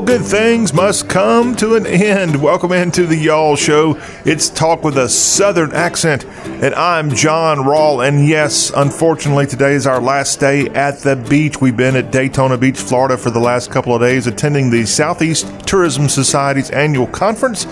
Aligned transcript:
all 0.00 0.06
good 0.06 0.24
things 0.24 0.72
must 0.72 1.10
come 1.10 1.54
to 1.54 1.74
an 1.74 1.86
end. 1.86 2.42
Welcome 2.42 2.72
into 2.72 3.04
the 3.04 3.16
Y'all 3.16 3.54
Show. 3.54 4.00
It's 4.24 4.48
talk 4.48 4.82
with 4.82 4.96
a 4.96 5.10
southern 5.10 5.72
accent, 5.72 6.24
and 6.24 6.74
I'm 6.74 7.10
John 7.10 7.58
Rawl. 7.58 8.08
And 8.08 8.26
yes, 8.26 8.72
unfortunately, 8.74 9.46
today 9.46 9.74
is 9.74 9.86
our 9.86 10.00
last 10.00 10.40
day 10.40 10.68
at 10.68 11.00
the 11.00 11.16
beach. 11.16 11.60
We've 11.60 11.76
been 11.76 11.96
at 11.96 12.10
Daytona 12.10 12.56
Beach, 12.56 12.78
Florida 12.78 13.18
for 13.18 13.28
the 13.28 13.40
last 13.40 13.70
couple 13.70 13.94
of 13.94 14.00
days 14.00 14.26
attending 14.26 14.70
the 14.70 14.86
Southeast 14.86 15.46
Tourism 15.66 16.08
Society's 16.08 16.70
annual 16.70 17.06
conference. 17.06 17.66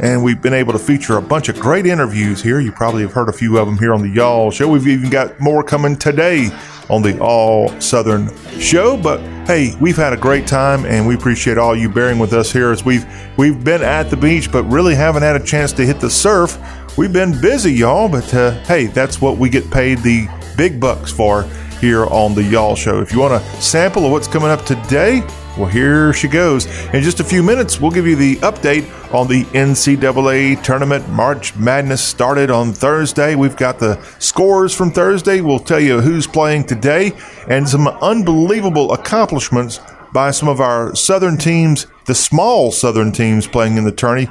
And 0.00 0.22
we've 0.22 0.40
been 0.40 0.54
able 0.54 0.72
to 0.72 0.78
feature 0.78 1.16
a 1.16 1.22
bunch 1.22 1.48
of 1.48 1.58
great 1.58 1.86
interviews 1.86 2.40
here. 2.42 2.60
You 2.60 2.70
probably 2.70 3.02
have 3.02 3.12
heard 3.12 3.28
a 3.28 3.32
few 3.32 3.58
of 3.58 3.66
them 3.66 3.78
here 3.78 3.92
on 3.92 4.02
the 4.02 4.08
Y'all 4.08 4.50
Show. 4.50 4.68
We've 4.68 4.86
even 4.86 5.10
got 5.10 5.40
more 5.40 5.62
coming 5.62 5.96
today 5.96 6.50
on 6.88 7.02
the 7.02 7.18
All 7.18 7.68
Southern 7.80 8.30
Show. 8.60 8.96
But 8.96 9.20
hey, 9.46 9.74
we've 9.80 9.96
had 9.96 10.12
a 10.12 10.16
great 10.16 10.46
time, 10.46 10.84
and 10.86 11.06
we 11.06 11.14
appreciate 11.14 11.58
all 11.58 11.76
you 11.76 11.88
bearing 11.88 12.18
with 12.18 12.32
us 12.32 12.52
here 12.52 12.70
as 12.70 12.84
we've 12.84 13.06
we've 13.36 13.62
been 13.64 13.82
at 13.82 14.10
the 14.10 14.16
beach, 14.16 14.52
but 14.52 14.62
really 14.64 14.94
haven't 14.94 15.22
had 15.22 15.36
a 15.36 15.44
chance 15.44 15.72
to 15.74 15.84
hit 15.84 16.00
the 16.00 16.10
surf. 16.10 16.58
We've 16.96 17.12
been 17.12 17.40
busy, 17.40 17.72
y'all, 17.72 18.08
but 18.08 18.32
uh, 18.34 18.52
hey, 18.64 18.86
that's 18.86 19.20
what 19.20 19.38
we 19.38 19.48
get 19.48 19.70
paid 19.70 19.98
the 19.98 20.28
big 20.56 20.80
bucks 20.80 21.12
for 21.12 21.44
here 21.80 22.06
on 22.06 22.34
the 22.34 22.42
Y'all 22.42 22.74
Show. 22.74 23.00
If 23.00 23.12
you 23.12 23.20
want 23.20 23.34
a 23.34 23.40
sample 23.60 24.04
of 24.04 24.12
what's 24.12 24.26
coming 24.26 24.50
up 24.50 24.64
today, 24.64 25.22
well, 25.58 25.68
here 25.68 26.12
she 26.12 26.28
goes. 26.28 26.66
In 26.94 27.02
just 27.02 27.18
a 27.18 27.24
few 27.24 27.42
minutes, 27.42 27.80
we'll 27.80 27.90
give 27.90 28.06
you 28.06 28.14
the 28.14 28.36
update 28.36 28.86
on 29.12 29.26
the 29.26 29.42
NCAA 29.46 30.62
tournament. 30.62 31.08
March 31.08 31.56
Madness 31.56 32.00
started 32.00 32.48
on 32.48 32.72
Thursday. 32.72 33.34
We've 33.34 33.56
got 33.56 33.80
the 33.80 34.00
scores 34.20 34.72
from 34.72 34.92
Thursday. 34.92 35.40
We'll 35.40 35.58
tell 35.58 35.80
you 35.80 36.00
who's 36.00 36.28
playing 36.28 36.64
today 36.64 37.12
and 37.48 37.68
some 37.68 37.88
unbelievable 37.88 38.92
accomplishments 38.92 39.80
by 40.12 40.30
some 40.30 40.48
of 40.48 40.60
our 40.60 40.94
Southern 40.94 41.36
teams, 41.36 41.88
the 42.06 42.14
small 42.14 42.70
Southern 42.70 43.10
teams 43.10 43.48
playing 43.48 43.76
in 43.76 43.84
the 43.84 43.92
tourney. 43.92 44.28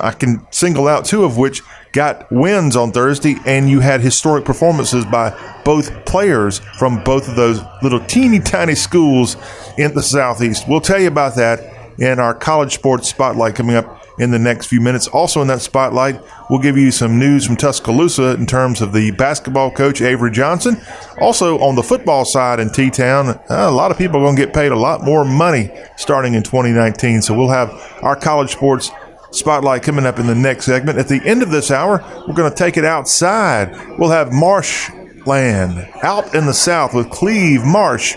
I 0.00 0.12
can 0.12 0.46
single 0.52 0.86
out 0.86 1.04
two 1.04 1.24
of 1.24 1.36
which 1.36 1.62
got 1.92 2.30
wins 2.30 2.76
on 2.76 2.92
Thursday, 2.92 3.36
and 3.46 3.68
you 3.68 3.80
had 3.80 4.00
historic 4.00 4.44
performances 4.44 5.04
by 5.04 5.36
both 5.64 6.04
players 6.04 6.58
from 6.78 7.02
both 7.04 7.28
of 7.28 7.36
those 7.36 7.60
little 7.82 8.00
teeny 8.00 8.40
tiny 8.40 8.74
schools 8.74 9.36
in 9.76 9.94
the 9.94 10.02
Southeast. 10.02 10.68
We'll 10.68 10.80
tell 10.80 11.00
you 11.00 11.08
about 11.08 11.36
that 11.36 11.74
in 11.98 12.18
our 12.18 12.34
college 12.34 12.74
sports 12.74 13.08
spotlight 13.08 13.54
coming 13.54 13.76
up 13.76 13.98
in 14.18 14.30
the 14.30 14.38
next 14.38 14.66
few 14.66 14.80
minutes. 14.80 15.06
Also, 15.08 15.40
in 15.42 15.48
that 15.48 15.60
spotlight, 15.60 16.20
we'll 16.50 16.58
give 16.58 16.76
you 16.76 16.90
some 16.90 17.18
news 17.18 17.46
from 17.46 17.56
Tuscaloosa 17.56 18.34
in 18.34 18.46
terms 18.46 18.80
of 18.80 18.92
the 18.92 19.10
basketball 19.12 19.70
coach 19.70 20.00
Avery 20.00 20.30
Johnson. 20.30 20.80
Also, 21.20 21.58
on 21.58 21.76
the 21.76 21.82
football 21.82 22.24
side 22.24 22.60
in 22.60 22.70
T 22.70 22.90
Town, 22.90 23.28
uh, 23.28 23.40
a 23.48 23.70
lot 23.70 23.90
of 23.90 23.98
people 23.98 24.16
are 24.16 24.24
going 24.24 24.36
to 24.36 24.44
get 24.44 24.54
paid 24.54 24.72
a 24.72 24.78
lot 24.78 25.04
more 25.04 25.24
money 25.24 25.70
starting 25.96 26.34
in 26.34 26.42
2019. 26.42 27.22
So, 27.22 27.36
we'll 27.36 27.48
have 27.48 27.70
our 28.02 28.16
college 28.16 28.50
sports 28.50 28.90
spotlight 29.30 29.82
coming 29.82 30.06
up 30.06 30.18
in 30.18 30.26
the 30.26 30.34
next 30.34 30.64
segment. 30.64 30.98
At 30.98 31.08
the 31.08 31.20
end 31.24 31.42
of 31.42 31.50
this 31.50 31.70
hour, 31.70 32.04
we're 32.26 32.34
going 32.34 32.50
to 32.50 32.56
take 32.56 32.76
it 32.76 32.84
outside. 32.84 33.98
We'll 33.98 34.10
have 34.10 34.32
marshland 34.32 35.88
out 36.02 36.34
in 36.34 36.46
the 36.46 36.54
south 36.54 36.94
with 36.94 37.10
Cleve 37.10 37.64
Marsh. 37.64 38.16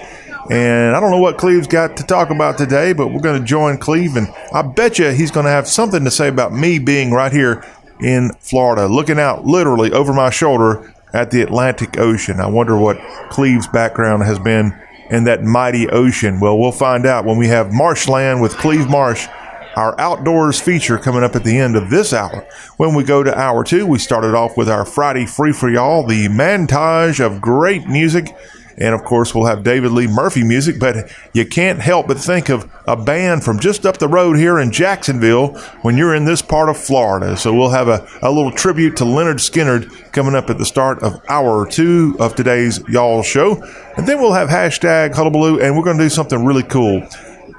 And 0.50 0.96
I 0.96 1.00
don't 1.00 1.12
know 1.12 1.20
what 1.20 1.38
Cleve's 1.38 1.68
got 1.68 1.98
to 1.98 2.04
talk 2.04 2.30
about 2.30 2.58
today, 2.58 2.94
but 2.94 3.08
we're 3.08 3.22
going 3.22 3.40
to 3.40 3.46
join 3.46 3.78
Cleve, 3.78 4.18
and 4.18 4.28
I 4.52 4.64
bet 4.64 5.00
you 5.00 5.10
he's 5.12 5.32
going 5.32 5.46
to 5.46 5.52
have 5.52 5.68
something 5.68 6.04
to 6.04 6.12
say 6.12 6.28
about 6.28 6.52
me 6.52 6.80
being 6.80 7.12
right 7.12 7.32
here 7.32 7.64
in 8.02 8.32
Florida, 8.40 8.88
looking 8.88 9.20
out 9.20 9.46
literally 9.46 9.92
over 9.94 10.14
my 10.14 10.30
shoulder 10.30 10.94
at 11.14 11.32
the 11.32 11.42
Atlantic 11.42 11.98
Ocean. 11.98 12.40
I 12.40 12.48
wonder 12.48 12.78
what 12.78 12.98
Cleve's 13.30 13.68
background 13.68 14.24
has 14.24 14.40
been 14.40 14.78
in 15.10 15.26
that 15.26 15.44
mighty 15.44 15.88
ocean. 15.90 16.40
Well, 16.40 16.58
we'll 16.58 16.72
find 16.72 17.06
out 17.06 17.26
when 17.26 17.38
we 17.38 17.48
have 17.48 17.72
Marshland 17.72 18.42
with 18.42 18.58
Cleve 18.58 18.90
Marsh 18.90 19.28
our 19.76 20.00
outdoors 20.00 20.60
feature 20.60 20.98
coming 20.98 21.24
up 21.24 21.36
at 21.36 21.44
the 21.44 21.58
end 21.58 21.76
of 21.76 21.90
this 21.90 22.14
hour. 22.14 22.48
When 22.78 22.94
we 22.96 23.04
go 23.04 23.24
to 23.24 23.38
hour 23.38 23.64
two, 23.64 23.86
we 23.86 24.00
started 24.00 24.34
off 24.34 24.58
with 24.58 24.70
our 24.70 24.86
Friday 24.86 25.26
Free 25.26 25.54
for 25.54 25.70
Y'all, 25.70 26.06
the 26.06 26.28
montage 26.28 27.24
of 27.24 27.42
great 27.42 27.88
music. 27.88 28.36
And 28.78 28.96
of 28.96 29.04
course, 29.04 29.36
we'll 29.36 29.46
have 29.46 29.64
David 29.64 29.92
Lee 29.92 30.08
Murphy 30.08 30.44
music, 30.44 30.80
but 30.80 31.12
you 31.34 31.46
can't 31.46 31.80
help 31.80 32.08
but 32.08 32.18
think 32.18 32.50
of 32.50 32.72
a 32.88 32.96
band 32.96 33.44
from 33.44 33.60
just 33.60 33.86
up 33.86 33.98
the 33.98 34.08
road 34.08 34.38
here 34.38 34.60
in 34.60 34.72
Jacksonville 34.72 35.58
when 35.82 35.98
you're 35.98 36.16
in 36.16 36.26
this 36.26 36.42
part 36.42 36.70
of 36.70 36.78
Florida. 36.78 37.38
So 37.38 37.54
we'll 37.54 37.70
have 37.70 37.90
a, 37.90 38.08
a 38.22 38.32
little 38.32 38.52
tribute 38.52 38.98
to 38.98 39.04
Lynyrd 39.04 39.36
Skynyrd 39.36 40.12
coming 40.14 40.36
up 40.36 40.50
at 40.50 40.58
the 40.58 40.66
start 40.66 41.04
of 41.04 41.22
hour 41.30 41.70
two 41.70 42.16
of 42.20 42.36
today's 42.36 42.80
Y'all 42.90 43.24
show. 43.24 43.62
And 43.98 44.08
then 44.08 44.20
we'll 44.20 44.34
have 44.34 44.50
hashtag 44.50 45.14
Hullabaloo, 45.14 45.60
and 45.60 45.78
we're 45.78 45.84
going 45.84 45.98
to 45.98 46.06
do 46.06 46.10
something 46.10 46.44
really 46.44 46.64
cool 46.64 47.08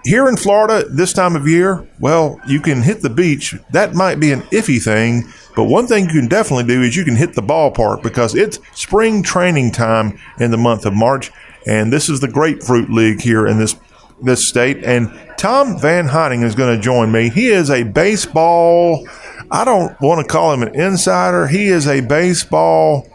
here 0.05 0.29
in 0.29 0.37
Florida, 0.37 0.89
this 0.89 1.13
time 1.13 1.37
of 1.37 1.47
year, 1.47 1.87
well, 2.01 2.41
you 2.47 2.61
can 2.61 2.83
hit 2.83 3.03
the 3.03 3.11
beach. 3.11 3.55
That 3.71 3.95
might 3.95 4.19
be 4.19 4.33
an 4.33 4.43
iffy 4.43 4.83
thing, 4.83 5.25
but 5.55 5.65
one 5.65 5.87
thing 5.87 6.07
you 6.07 6.21
can 6.21 6.29
definitely 6.29 6.65
do 6.65 6.83
is 6.83 6.97
you 6.97 7.05
can 7.05 7.17
hit 7.17 7.35
the 7.35 7.43
ballpark 7.43 8.03
because 8.03 8.35
it's 8.35 8.59
spring 8.73 9.23
training 9.23 9.73
time 9.73 10.19
in 10.39 10.51
the 10.51 10.57
month 10.57 10.87
of 10.87 10.95
March, 10.95 11.31
and 11.67 11.93
this 11.93 12.09
is 12.09 12.21
the 12.21 12.29
Grapefruit 12.29 12.91
League 12.91 13.21
here 13.21 13.47
in 13.47 13.59
this 13.59 13.77
this 14.23 14.47
state. 14.47 14.85
And 14.85 15.11
Tom 15.37 15.79
Van 15.79 16.07
Heining 16.07 16.45
is 16.45 16.55
going 16.55 16.77
to 16.77 16.83
join 16.83 17.11
me. 17.11 17.29
He 17.29 17.49
is 17.49 17.71
a 17.71 17.83
baseball. 17.83 19.07
I 19.51 19.65
don't 19.65 20.01
want 20.01 20.25
to 20.25 20.33
call 20.33 20.53
him 20.53 20.63
an 20.63 20.75
insider. 20.75 21.49
He 21.49 21.67
is 21.67 21.89
a 21.89 22.01
baseball 22.01 23.09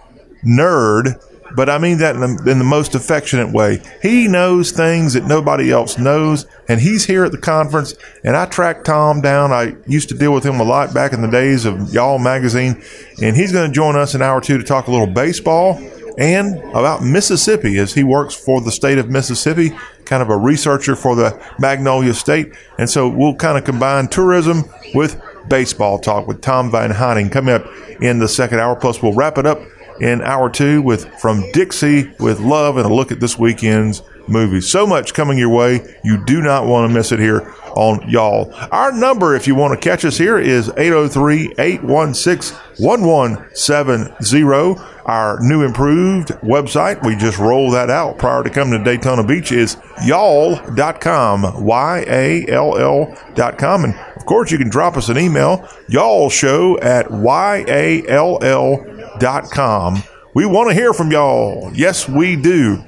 nerd 0.46 1.22
but 1.58 1.72
I 1.72 1.80
mean 1.80 1.98
that 1.98 2.16
in 2.16 2.22
the, 2.22 2.52
in 2.52 2.60
the, 2.60 2.64
most 2.64 2.94
affectionate 2.94 3.52
way. 3.52 3.82
He 4.04 4.28
knows 4.28 4.72
things 4.72 5.14
that 5.14 5.26
nobody 5.26 5.72
else 5.72 5.98
knows, 5.98 6.46
and 6.70 6.80
he's 6.80 7.06
here 7.06 7.26
at 7.26 7.32
the 7.32 7.40
conference. 7.40 7.96
And 8.24 8.38
I 8.38 8.46
tracked 8.46 8.86
Tom 8.86 9.22
down. 9.22 9.52
I 9.52 9.76
used 9.88 10.10
to 10.10 10.16
deal 10.16 10.32
with 10.32 10.46
him 10.46 10.60
a 10.60 10.64
lot 10.64 10.94
back 10.94 11.14
in 11.14 11.24
the 11.24 11.28
days 11.28 11.66
of 11.66 11.92
Y'all 11.92 12.20
magazine, 12.20 12.84
and 13.24 13.36
he's 13.36 13.52
going 13.52 13.68
to 13.68 13.74
join 13.74 13.96
us 13.96 14.14
in 14.14 14.22
hour 14.22 14.38
or 14.38 14.42
two 14.42 14.60
to 14.60 14.64
talk 14.64 14.86
a 14.86 14.92
little 14.92 15.08
baseball 15.08 15.82
and 16.20 16.58
about 16.76 17.02
Mississippi 17.02 17.80
as 17.80 17.96
he 17.96 18.04
works 18.04 18.36
for 18.36 18.62
the 18.62 18.72
state 18.72 19.00
of 19.00 19.10
Mississippi, 19.10 19.72
kind 20.06 20.22
of 20.22 20.30
a 20.30 20.38
researcher 20.38 20.96
for 20.96 21.16
the 21.16 21.44
Magnolia 21.58 22.14
State. 22.14 22.54
And 22.78 22.88
so 22.88 23.10
we'll 23.10 23.36
kind 23.36 23.58
of 23.58 23.64
combine 23.64 24.10
tourism 24.10 24.64
with 24.94 25.20
baseball 25.48 25.98
talk 25.98 26.28
with 26.28 26.42
Tom 26.42 26.70
Van 26.70 26.94
coming 27.30 27.56
up 27.56 27.66
in 28.00 28.20
the 28.20 28.28
second 28.28 28.60
hour. 28.60 28.76
Plus, 28.76 29.02
we'll 29.02 29.14
wrap 29.14 29.40
it 29.40 29.48
up 29.48 29.60
in 30.02 30.22
hour 30.22 30.50
two 30.50 30.82
with 30.82 31.08
From 31.20 31.44
Dixie 31.52 32.12
with 32.20 32.40
Love 32.40 32.78
and 32.78 32.86
a 32.86 32.94
look 32.94 33.12
at 33.12 33.20
this 33.20 33.38
weekend's 33.38 34.02
movies. 34.28 34.70
So 34.70 34.86
much 34.86 35.14
coming 35.14 35.38
your 35.38 35.50
way. 35.50 35.96
You 36.04 36.24
do 36.26 36.42
not 36.42 36.66
want 36.66 36.90
to 36.90 36.94
miss 36.94 37.12
it 37.12 37.20
here 37.20 37.54
on 37.76 38.10
Y'all. 38.10 38.54
Our 38.72 38.92
number, 38.92 39.36
if 39.36 39.48
you 39.48 39.56
want 39.56 39.80
to 39.80 39.90
catch 39.90 40.04
us 40.04 40.18
here, 40.18 40.40
is 40.40 40.70
803 40.78 41.54
816 41.60 42.58
1170. 42.78 44.82
Our 45.06 45.40
new 45.42 45.64
improved 45.64 46.30
website, 46.42 47.06
we 47.06 47.16
just 47.16 47.38
rolled 47.38 47.74
that 47.74 47.90
out 47.90 48.18
prior 48.18 48.44
to 48.44 48.50
coming 48.50 48.78
to 48.78 48.84
Daytona 48.84 49.24
Beach, 49.24 49.54
is 49.54 49.78
y'all.com. 50.06 51.64
Y 51.64 52.06
A 52.08 52.46
L 52.50 52.78
L.com. 52.78 53.86
And 53.86 53.96
of 54.18 54.26
course, 54.26 54.52
you 54.52 54.58
can 54.58 54.70
drop 54.70 54.98
us 54.98 55.08
an 55.08 55.18
email, 55.18 55.68
y'all 55.88 56.30
show 56.30 56.78
at 56.80 57.10
Y 57.10 57.64
A 57.68 58.08
L 58.08 58.38
L.com. 59.24 60.04
We 60.34 60.46
want 60.46 60.70
to 60.70 60.76
hear 60.76 60.94
from 60.94 61.12
y'all. 61.12 61.72
Yes, 61.74 62.08
we 62.08 62.36
do. 62.36 62.84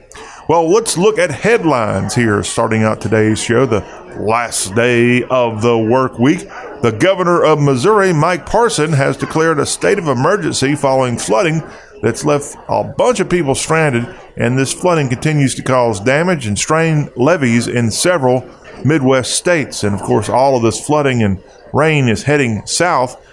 Well, 0.48 0.70
let's 0.70 0.98
look 0.98 1.20
at 1.20 1.30
headlines 1.30 2.16
here, 2.16 2.42
starting 2.44 2.84
out 2.84 3.02
today's 3.02 3.40
show, 3.40 3.66
the 3.66 3.82
last 4.20 4.74
day 4.74 5.24
of 5.24 5.62
the 5.62 5.78
work 5.78 6.18
week. 6.18 6.40
The 6.82 6.96
governor 7.00 7.44
of 7.44 7.62
Missouri, 7.62 8.14
Mike 8.14 8.46
Parson, 8.46 8.94
has 8.94 9.16
declared 9.16 9.60
a 9.60 9.66
state 9.66 10.00
of 10.00 10.08
emergency 10.08 10.76
following 10.76 11.18
flooding 11.18 11.62
that's 12.02 12.26
left 12.26 12.56
a 12.68 12.84
bunch 12.84 13.20
of 13.20 13.30
people 13.30 13.54
stranded, 13.54 14.08
and 14.38 14.58
this 14.58 14.74
flooding 14.74 15.10
continues 15.10 15.54
to 15.56 15.62
cause 15.62 16.00
damage 16.00 16.48
and 16.48 16.58
strain 16.58 17.10
levees 17.16 17.68
in 17.68 17.92
several 17.92 18.50
Midwest 18.84 19.36
states. 19.36 19.84
And 19.84 19.94
of 19.94 20.02
course, 20.02 20.30
all 20.30 20.56
of 20.56 20.64
this 20.64 20.84
flooding 20.84 21.22
and 21.22 21.44
rain 21.74 22.10
is 22.10 22.24
heading 22.24 22.66
south, 22.66 23.24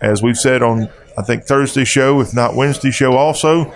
as 0.00 0.22
we've 0.22 0.36
said 0.36 0.62
on, 0.62 0.90
I 1.18 1.22
think, 1.22 1.44
Thursday 1.44 1.84
show, 1.84 2.20
if 2.20 2.34
not 2.34 2.54
Wednesday 2.54 2.90
show 2.90 3.12
also 3.12 3.72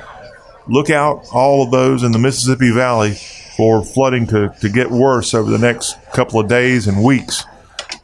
look 0.66 0.90
out 0.90 1.24
all 1.32 1.64
of 1.64 1.70
those 1.70 2.02
in 2.02 2.12
the 2.12 2.18
Mississippi 2.18 2.70
Valley 2.70 3.14
for 3.56 3.84
flooding 3.84 4.26
to, 4.28 4.54
to 4.60 4.68
get 4.68 4.90
worse 4.90 5.34
over 5.34 5.50
the 5.50 5.58
next 5.58 5.96
couple 6.12 6.38
of 6.38 6.48
days 6.48 6.86
and 6.86 7.02
weeks. 7.02 7.44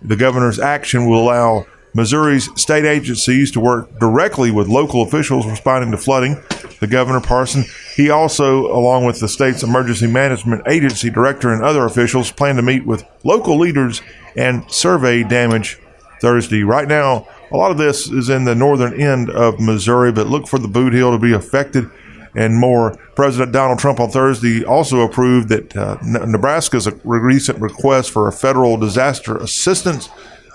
The 0.02 0.16
governor's 0.16 0.58
action 0.58 1.08
will 1.08 1.22
allow 1.22 1.66
Missouri's 1.94 2.48
state 2.60 2.84
agencies 2.84 3.50
to 3.52 3.60
work 3.60 3.98
directly 3.98 4.50
with 4.50 4.68
local 4.68 5.02
officials 5.02 5.46
responding 5.46 5.90
to 5.92 5.96
flooding. 5.96 6.42
The 6.80 6.86
governor 6.86 7.22
Parson, 7.22 7.64
he 7.94 8.10
also, 8.10 8.66
along 8.66 9.06
with 9.06 9.18
the 9.18 9.28
state's 9.28 9.62
emergency 9.62 10.06
management 10.06 10.68
agency 10.68 11.08
director 11.08 11.52
and 11.52 11.62
other 11.62 11.86
officials, 11.86 12.30
plan 12.30 12.56
to 12.56 12.62
meet 12.62 12.84
with 12.84 13.04
local 13.24 13.58
leaders 13.58 14.02
and 14.36 14.70
survey 14.70 15.22
damage 15.22 15.78
Thursday. 16.20 16.62
Right 16.64 16.86
now, 16.86 17.28
a 17.50 17.56
lot 17.56 17.70
of 17.70 17.78
this 17.78 18.10
is 18.10 18.28
in 18.28 18.44
the 18.44 18.54
northern 18.54 19.00
end 19.00 19.30
of 19.30 19.60
Missouri, 19.60 20.12
but 20.12 20.26
look 20.26 20.48
for 20.48 20.58
the 20.58 20.68
boot 20.68 20.92
hill 20.92 21.12
to 21.12 21.18
be 21.18 21.32
affected 21.32 21.90
and 22.34 22.56
more. 22.56 22.96
President 23.14 23.52
Donald 23.52 23.78
Trump 23.78 23.98
on 23.98 24.10
Thursday 24.10 24.64
also 24.64 25.00
approved 25.00 25.48
that 25.48 25.76
uh, 25.76 25.96
Nebraska's 26.02 26.88
recent 27.04 27.60
request 27.60 28.10
for 28.10 28.28
a 28.28 28.32
federal 28.32 28.76
disaster 28.76 29.36
assistance, 29.36 30.08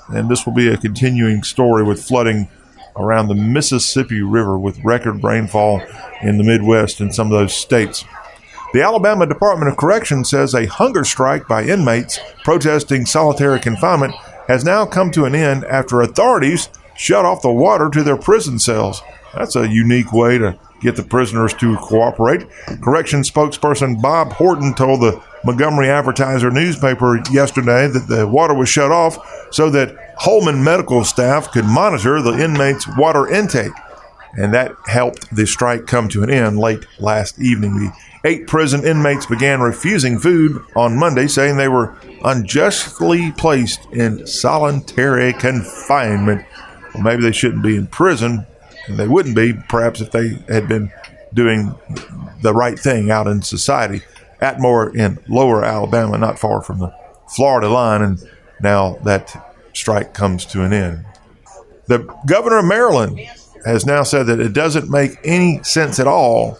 and 0.09 0.29
this 0.29 0.45
will 0.45 0.53
be 0.53 0.67
a 0.67 0.77
continuing 0.77 1.43
story 1.43 1.83
with 1.83 2.03
flooding 2.03 2.49
around 2.95 3.27
the 3.27 3.35
Mississippi 3.35 4.21
River 4.21 4.59
with 4.59 4.83
record 4.83 5.23
rainfall 5.23 5.81
in 6.21 6.37
the 6.37 6.43
Midwest 6.43 6.99
and 6.99 7.15
some 7.15 7.27
of 7.27 7.39
those 7.39 7.55
states. 7.55 8.05
The 8.73 8.81
Alabama 8.81 9.25
Department 9.25 9.69
of 9.71 9.77
Correction 9.77 10.23
says 10.23 10.53
a 10.53 10.65
hunger 10.65 11.03
strike 11.03 11.47
by 11.47 11.63
inmates 11.63 12.19
protesting 12.43 13.05
solitary 13.05 13.59
confinement 13.59 14.13
has 14.47 14.63
now 14.63 14.85
come 14.85 15.11
to 15.11 15.25
an 15.25 15.35
end 15.35 15.65
after 15.65 16.01
authorities 16.01 16.69
shut 17.01 17.25
off 17.25 17.41
the 17.41 17.51
water 17.51 17.89
to 17.89 18.03
their 18.03 18.15
prison 18.15 18.59
cells. 18.59 19.01
That's 19.33 19.55
a 19.55 19.67
unique 19.67 20.13
way 20.13 20.37
to 20.37 20.59
get 20.81 20.95
the 20.95 21.03
prisoners 21.03 21.51
to 21.55 21.75
cooperate. 21.77 22.45
Correction 22.79 23.21
spokesperson 23.21 23.99
Bob 23.99 24.33
Horton 24.33 24.75
told 24.75 25.01
the 25.01 25.19
Montgomery 25.43 25.89
Advertiser 25.89 26.51
newspaper 26.51 27.19
yesterday 27.31 27.87
that 27.87 28.07
the 28.07 28.27
water 28.27 28.53
was 28.53 28.69
shut 28.69 28.91
off 28.91 29.17
so 29.51 29.71
that 29.71 30.13
Holman 30.19 30.63
medical 30.63 31.03
staff 31.03 31.51
could 31.51 31.65
monitor 31.65 32.21
the 32.21 32.33
inmates' 32.33 32.87
water 32.95 33.27
intake. 33.27 33.73
And 34.37 34.53
that 34.53 34.75
helped 34.85 35.35
the 35.35 35.47
strike 35.47 35.87
come 35.87 36.07
to 36.09 36.21
an 36.21 36.29
end 36.29 36.59
late 36.59 36.85
last 36.99 37.39
evening. 37.39 37.79
The 37.79 37.93
eight 38.23 38.47
prison 38.47 38.85
inmates 38.85 39.25
began 39.25 39.59
refusing 39.59 40.19
food 40.19 40.63
on 40.75 40.97
Monday, 40.97 41.27
saying 41.27 41.57
they 41.57 41.67
were 41.67 41.95
unjustly 42.23 43.31
placed 43.31 43.85
in 43.91 44.25
solitary 44.27 45.33
confinement. 45.33 46.45
Well, 46.93 47.03
maybe 47.03 47.21
they 47.21 47.31
shouldn't 47.31 47.63
be 47.63 47.75
in 47.75 47.87
prison, 47.87 48.45
and 48.87 48.97
they 48.97 49.07
wouldn't 49.07 49.35
be, 49.35 49.53
perhaps, 49.69 50.01
if 50.01 50.11
they 50.11 50.39
had 50.47 50.67
been 50.67 50.91
doing 51.33 51.75
the 52.41 52.53
right 52.53 52.77
thing 52.77 53.09
out 53.11 53.27
in 53.27 53.41
society. 53.41 54.01
Atmore 54.41 54.95
in 54.95 55.19
lower 55.27 55.63
Alabama, 55.63 56.17
not 56.17 56.39
far 56.39 56.61
from 56.61 56.79
the 56.79 56.93
Florida 57.27 57.69
line, 57.69 58.01
and 58.01 58.21
now 58.59 58.97
that 59.03 59.53
strike 59.73 60.13
comes 60.13 60.45
to 60.47 60.63
an 60.63 60.73
end. 60.73 61.05
The 61.85 61.99
governor 62.25 62.59
of 62.59 62.65
Maryland 62.65 63.19
has 63.65 63.85
now 63.85 64.03
said 64.03 64.25
that 64.27 64.39
it 64.39 64.53
doesn't 64.53 64.89
make 64.89 65.19
any 65.23 65.61
sense 65.63 65.99
at 65.99 66.07
all 66.07 66.57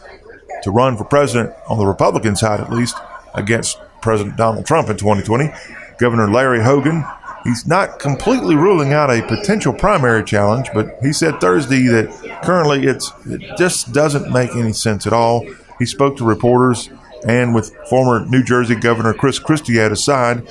to 0.64 0.72
run 0.72 0.96
for 0.98 1.04
president 1.04 1.54
on 1.68 1.78
the 1.78 1.86
Republican 1.86 2.36
side, 2.36 2.60
at 2.60 2.72
least, 2.72 2.96
against 3.34 3.80
President 4.02 4.38
Donald 4.38 4.66
Trump 4.66 4.90
in 4.90 4.98
2020. 4.98 5.52
Governor 5.98 6.30
Larry 6.30 6.64
Hogan 6.64 7.04
He's 7.44 7.66
not 7.66 8.00
completely 8.00 8.56
ruling 8.56 8.94
out 8.94 9.10
a 9.10 9.22
potential 9.24 9.74
primary 9.74 10.24
challenge, 10.24 10.70
but 10.74 10.98
he 11.02 11.12
said 11.12 11.42
Thursday 11.42 11.88
that 11.88 12.42
currently 12.44 12.86
it 12.86 13.04
just 13.58 13.92
doesn't 13.94 14.32
make 14.32 14.56
any 14.56 14.74
sense 14.74 15.08
at 15.08 15.14
all. 15.14 15.46
He 15.80 15.86
spoke 15.86 16.18
to 16.18 16.24
reporters 16.24 16.90
and 17.28 17.56
with 17.56 17.76
former 17.88 18.26
New 18.26 18.44
Jersey 18.44 18.76
Governor 18.76 19.14
Chris 19.14 19.40
Christie 19.40 19.80
at 19.80 19.92
his 19.92 20.04
side. 20.04 20.48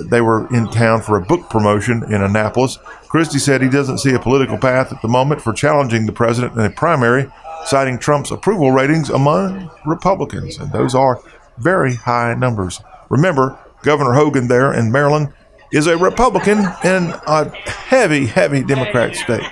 They 0.00 0.20
were 0.20 0.52
in 0.54 0.68
town 0.68 1.02
for 1.02 1.16
a 1.16 1.24
book 1.24 1.48
promotion 1.48 2.02
in 2.12 2.22
Annapolis. 2.22 2.78
Christie 3.08 3.38
said 3.38 3.62
he 3.62 3.68
doesn't 3.68 3.98
see 3.98 4.14
a 4.14 4.18
political 4.18 4.58
path 4.58 4.92
at 4.92 5.02
the 5.02 5.08
moment 5.08 5.42
for 5.42 5.52
challenging 5.52 6.06
the 6.06 6.12
president 6.12 6.54
in 6.54 6.60
a 6.60 6.70
primary, 6.70 7.30
citing 7.66 7.98
Trump's 7.98 8.30
approval 8.30 8.72
ratings 8.72 9.10
among 9.10 9.70
Republicans, 9.86 10.58
and 10.58 10.72
those 10.72 10.94
are 10.94 11.20
very 11.58 11.94
high 11.94 12.34
numbers. 12.34 12.80
Remember, 13.10 13.58
Governor 13.82 14.14
Hogan 14.14 14.48
there 14.48 14.72
in 14.72 14.90
Maryland 14.90 15.32
is 15.72 15.86
a 15.86 15.96
Republican 15.96 16.58
in 16.84 17.14
a 17.26 17.48
heavy, 17.66 18.26
heavy 18.26 18.62
Democrat 18.62 19.16
state. 19.16 19.44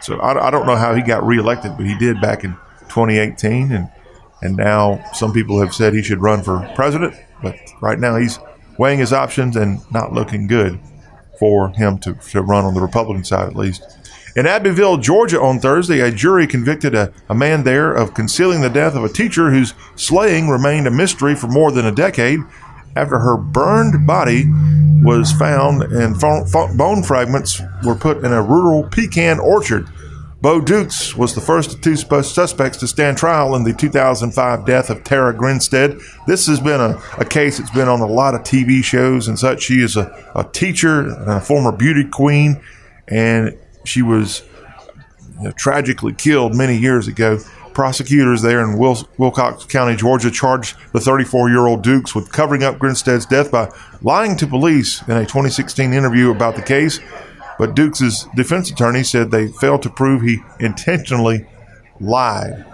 So 0.00 0.18
I, 0.20 0.46
I 0.46 0.50
don't 0.50 0.66
know 0.66 0.76
how 0.76 0.94
he 0.94 1.02
got 1.02 1.26
reelected, 1.26 1.76
but 1.76 1.86
he 1.86 1.96
did 1.98 2.20
back 2.20 2.44
in 2.44 2.52
2018, 2.82 3.72
and 3.72 3.90
and 4.42 4.56
now 4.56 5.02
some 5.14 5.32
people 5.32 5.60
have 5.60 5.74
said 5.74 5.94
he 5.94 6.02
should 6.02 6.20
run 6.20 6.42
for 6.42 6.70
president. 6.74 7.14
But 7.42 7.56
right 7.80 7.98
now 7.98 8.16
he's 8.16 8.38
weighing 8.78 8.98
his 8.98 9.12
options 9.12 9.56
and 9.56 9.80
not 9.90 10.12
looking 10.12 10.46
good 10.46 10.78
for 11.38 11.70
him 11.70 11.98
to, 11.98 12.14
to 12.14 12.42
run 12.42 12.64
on 12.64 12.74
the 12.74 12.80
Republican 12.80 13.24
side 13.24 13.48
at 13.48 13.56
least. 13.56 13.82
In 14.36 14.46
Abbeville, 14.46 14.98
Georgia, 14.98 15.40
on 15.40 15.60
Thursday, 15.60 16.00
a 16.00 16.10
jury 16.10 16.46
convicted 16.46 16.94
a, 16.94 17.12
a 17.28 17.34
man 17.34 17.64
there 17.64 17.92
of 17.92 18.12
concealing 18.12 18.60
the 18.60 18.68
death 18.68 18.94
of 18.94 19.02
a 19.02 19.08
teacher 19.08 19.50
whose 19.50 19.72
slaying 19.96 20.48
remained 20.48 20.86
a 20.86 20.90
mystery 20.90 21.34
for 21.34 21.46
more 21.46 21.72
than 21.72 21.86
a 21.86 21.92
decade 21.92 22.40
after 22.94 23.18
her 23.18 23.38
burned 23.38 24.06
body 24.06 24.44
was 25.06 25.30
found 25.32 25.84
and 25.84 26.20
bone 26.20 27.02
fragments 27.04 27.62
were 27.84 27.94
put 27.94 28.18
in 28.18 28.32
a 28.32 28.42
rural 28.42 28.82
pecan 28.82 29.38
orchard. 29.38 29.88
Bo 30.42 30.60
Dukes 30.60 31.16
was 31.16 31.32
the 31.32 31.40
first 31.40 31.74
of 31.74 31.80
two 31.80 31.94
suspects 31.96 32.76
to 32.78 32.88
stand 32.88 33.16
trial 33.16 33.54
in 33.54 33.62
the 33.62 33.72
2005 33.72 34.66
death 34.66 34.90
of 34.90 35.04
Tara 35.04 35.32
Grinstead. 35.32 35.98
This 36.26 36.48
has 36.48 36.58
been 36.58 36.80
a, 36.80 37.00
a 37.18 37.24
case 37.24 37.58
that's 37.58 37.70
been 37.70 37.88
on 37.88 38.00
a 38.00 38.06
lot 38.06 38.34
of 38.34 38.42
TV 38.42 38.82
shows 38.82 39.28
and 39.28 39.38
such. 39.38 39.62
She 39.62 39.80
is 39.80 39.96
a, 39.96 40.12
a 40.34 40.42
teacher, 40.42 41.08
a 41.26 41.40
former 41.40 41.70
beauty 41.70 42.04
queen, 42.04 42.60
and 43.06 43.56
she 43.84 44.02
was 44.02 44.42
you 45.38 45.44
know, 45.44 45.52
tragically 45.52 46.14
killed 46.14 46.56
many 46.56 46.76
years 46.76 47.06
ago. 47.06 47.38
Prosecutors 47.76 48.40
there 48.40 48.62
in 48.62 48.78
Wil- 48.78 49.06
Wilcox 49.18 49.66
County, 49.66 49.96
Georgia, 49.96 50.30
charged 50.30 50.78
the 50.94 50.98
34 50.98 51.50
year 51.50 51.66
old 51.66 51.82
Dukes 51.82 52.14
with 52.14 52.32
covering 52.32 52.64
up 52.64 52.78
Grinstead's 52.78 53.26
death 53.26 53.50
by 53.50 53.70
lying 54.00 54.34
to 54.38 54.46
police 54.46 55.02
in 55.02 55.18
a 55.18 55.26
2016 55.26 55.92
interview 55.92 56.30
about 56.30 56.56
the 56.56 56.62
case. 56.62 57.00
But 57.58 57.74
Dukes' 57.76 58.26
defense 58.34 58.70
attorney 58.70 59.02
said 59.02 59.30
they 59.30 59.48
failed 59.48 59.82
to 59.82 59.90
prove 59.90 60.22
he 60.22 60.38
intentionally 60.58 61.46
lied. 62.00 62.64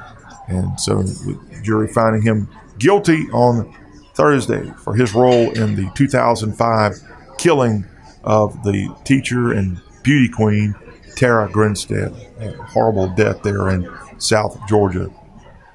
And 0.46 0.78
so 0.78 1.02
the 1.02 1.36
jury 1.64 1.88
finding 1.88 2.22
him 2.22 2.48
guilty 2.78 3.24
on 3.32 3.74
Thursday 4.14 4.72
for 4.84 4.94
his 4.94 5.14
role 5.14 5.50
in 5.50 5.74
the 5.74 5.90
2005 5.96 7.00
killing 7.38 7.86
of 8.22 8.62
the 8.62 8.94
teacher 9.02 9.50
and 9.50 9.80
beauty 10.04 10.28
queen 10.28 10.76
Tara 11.16 11.50
Grinstead. 11.50 12.14
A 12.38 12.52
horrible 12.62 13.08
death 13.08 13.42
there 13.42 13.68
in 13.68 13.92
South 14.22 14.58
Georgia. 14.68 15.10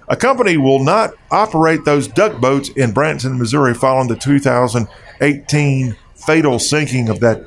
A 0.09 0.15
company 0.15 0.55
will 0.55 0.83
not 0.83 1.11
operate 1.31 1.83
those 1.83 2.07
duck 2.07 2.39
boats 2.39 2.69
in 2.69 2.93
Branson, 2.93 3.37
Missouri, 3.37 3.73
following 3.73 4.07
the 4.07 4.15
2018 4.15 5.95
fatal 6.15 6.59
sinking 6.59 7.09
of 7.09 7.19
that 7.19 7.45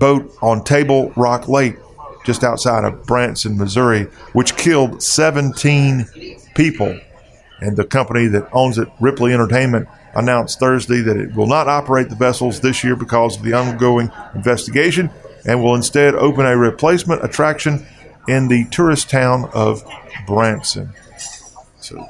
boat 0.00 0.32
on 0.42 0.64
Table 0.64 1.12
Rock 1.16 1.48
Lake, 1.48 1.76
just 2.24 2.42
outside 2.42 2.84
of 2.84 3.06
Branson, 3.06 3.56
Missouri, 3.56 4.04
which 4.32 4.56
killed 4.56 5.02
17 5.02 6.48
people. 6.54 6.98
And 7.60 7.76
the 7.76 7.84
company 7.84 8.26
that 8.28 8.48
owns 8.52 8.78
it, 8.78 8.88
Ripley 9.00 9.32
Entertainment, 9.32 9.88
announced 10.14 10.58
Thursday 10.58 11.00
that 11.02 11.16
it 11.16 11.34
will 11.34 11.46
not 11.46 11.68
operate 11.68 12.08
the 12.08 12.16
vessels 12.16 12.60
this 12.60 12.82
year 12.82 12.96
because 12.96 13.36
of 13.36 13.44
the 13.44 13.52
ongoing 13.52 14.10
investigation 14.34 15.10
and 15.46 15.62
will 15.62 15.74
instead 15.74 16.14
open 16.14 16.44
a 16.44 16.56
replacement 16.56 17.24
attraction 17.24 17.86
in 18.28 18.48
the 18.48 18.66
tourist 18.70 19.10
town 19.10 19.50
of 19.52 19.82
Branson. 20.26 20.92
So 21.80 22.06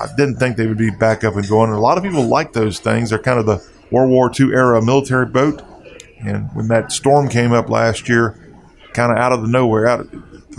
I 0.00 0.08
didn't 0.16 0.36
think 0.36 0.56
they 0.56 0.66
would 0.66 0.78
be 0.78 0.90
back 0.90 1.24
up 1.24 1.36
and 1.36 1.48
going. 1.48 1.70
And 1.70 1.78
a 1.78 1.80
lot 1.80 1.98
of 1.98 2.04
people 2.04 2.24
like 2.24 2.52
those 2.52 2.78
things. 2.78 3.10
They're 3.10 3.18
kind 3.18 3.38
of 3.38 3.46
the 3.46 3.66
World 3.90 4.10
War 4.10 4.30
II 4.38 4.52
era 4.52 4.82
military 4.82 5.26
boat. 5.26 5.62
And 6.20 6.48
when 6.54 6.68
that 6.68 6.92
storm 6.92 7.28
came 7.28 7.52
up 7.52 7.68
last 7.68 8.08
year, 8.08 8.38
kind 8.92 9.12
of 9.12 9.18
out 9.18 9.32
of 9.32 9.42
the 9.42 9.48
nowhere, 9.48 9.86
out 9.86 10.06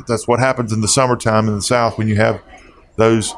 that's 0.08 0.28
what 0.28 0.40
happens 0.40 0.74
in 0.74 0.82
the 0.82 0.88
summertime 0.88 1.48
in 1.48 1.56
the 1.56 1.62
South 1.62 1.98
when 1.98 2.08
you 2.08 2.18
have 2.18 2.42
those 2.98 3.34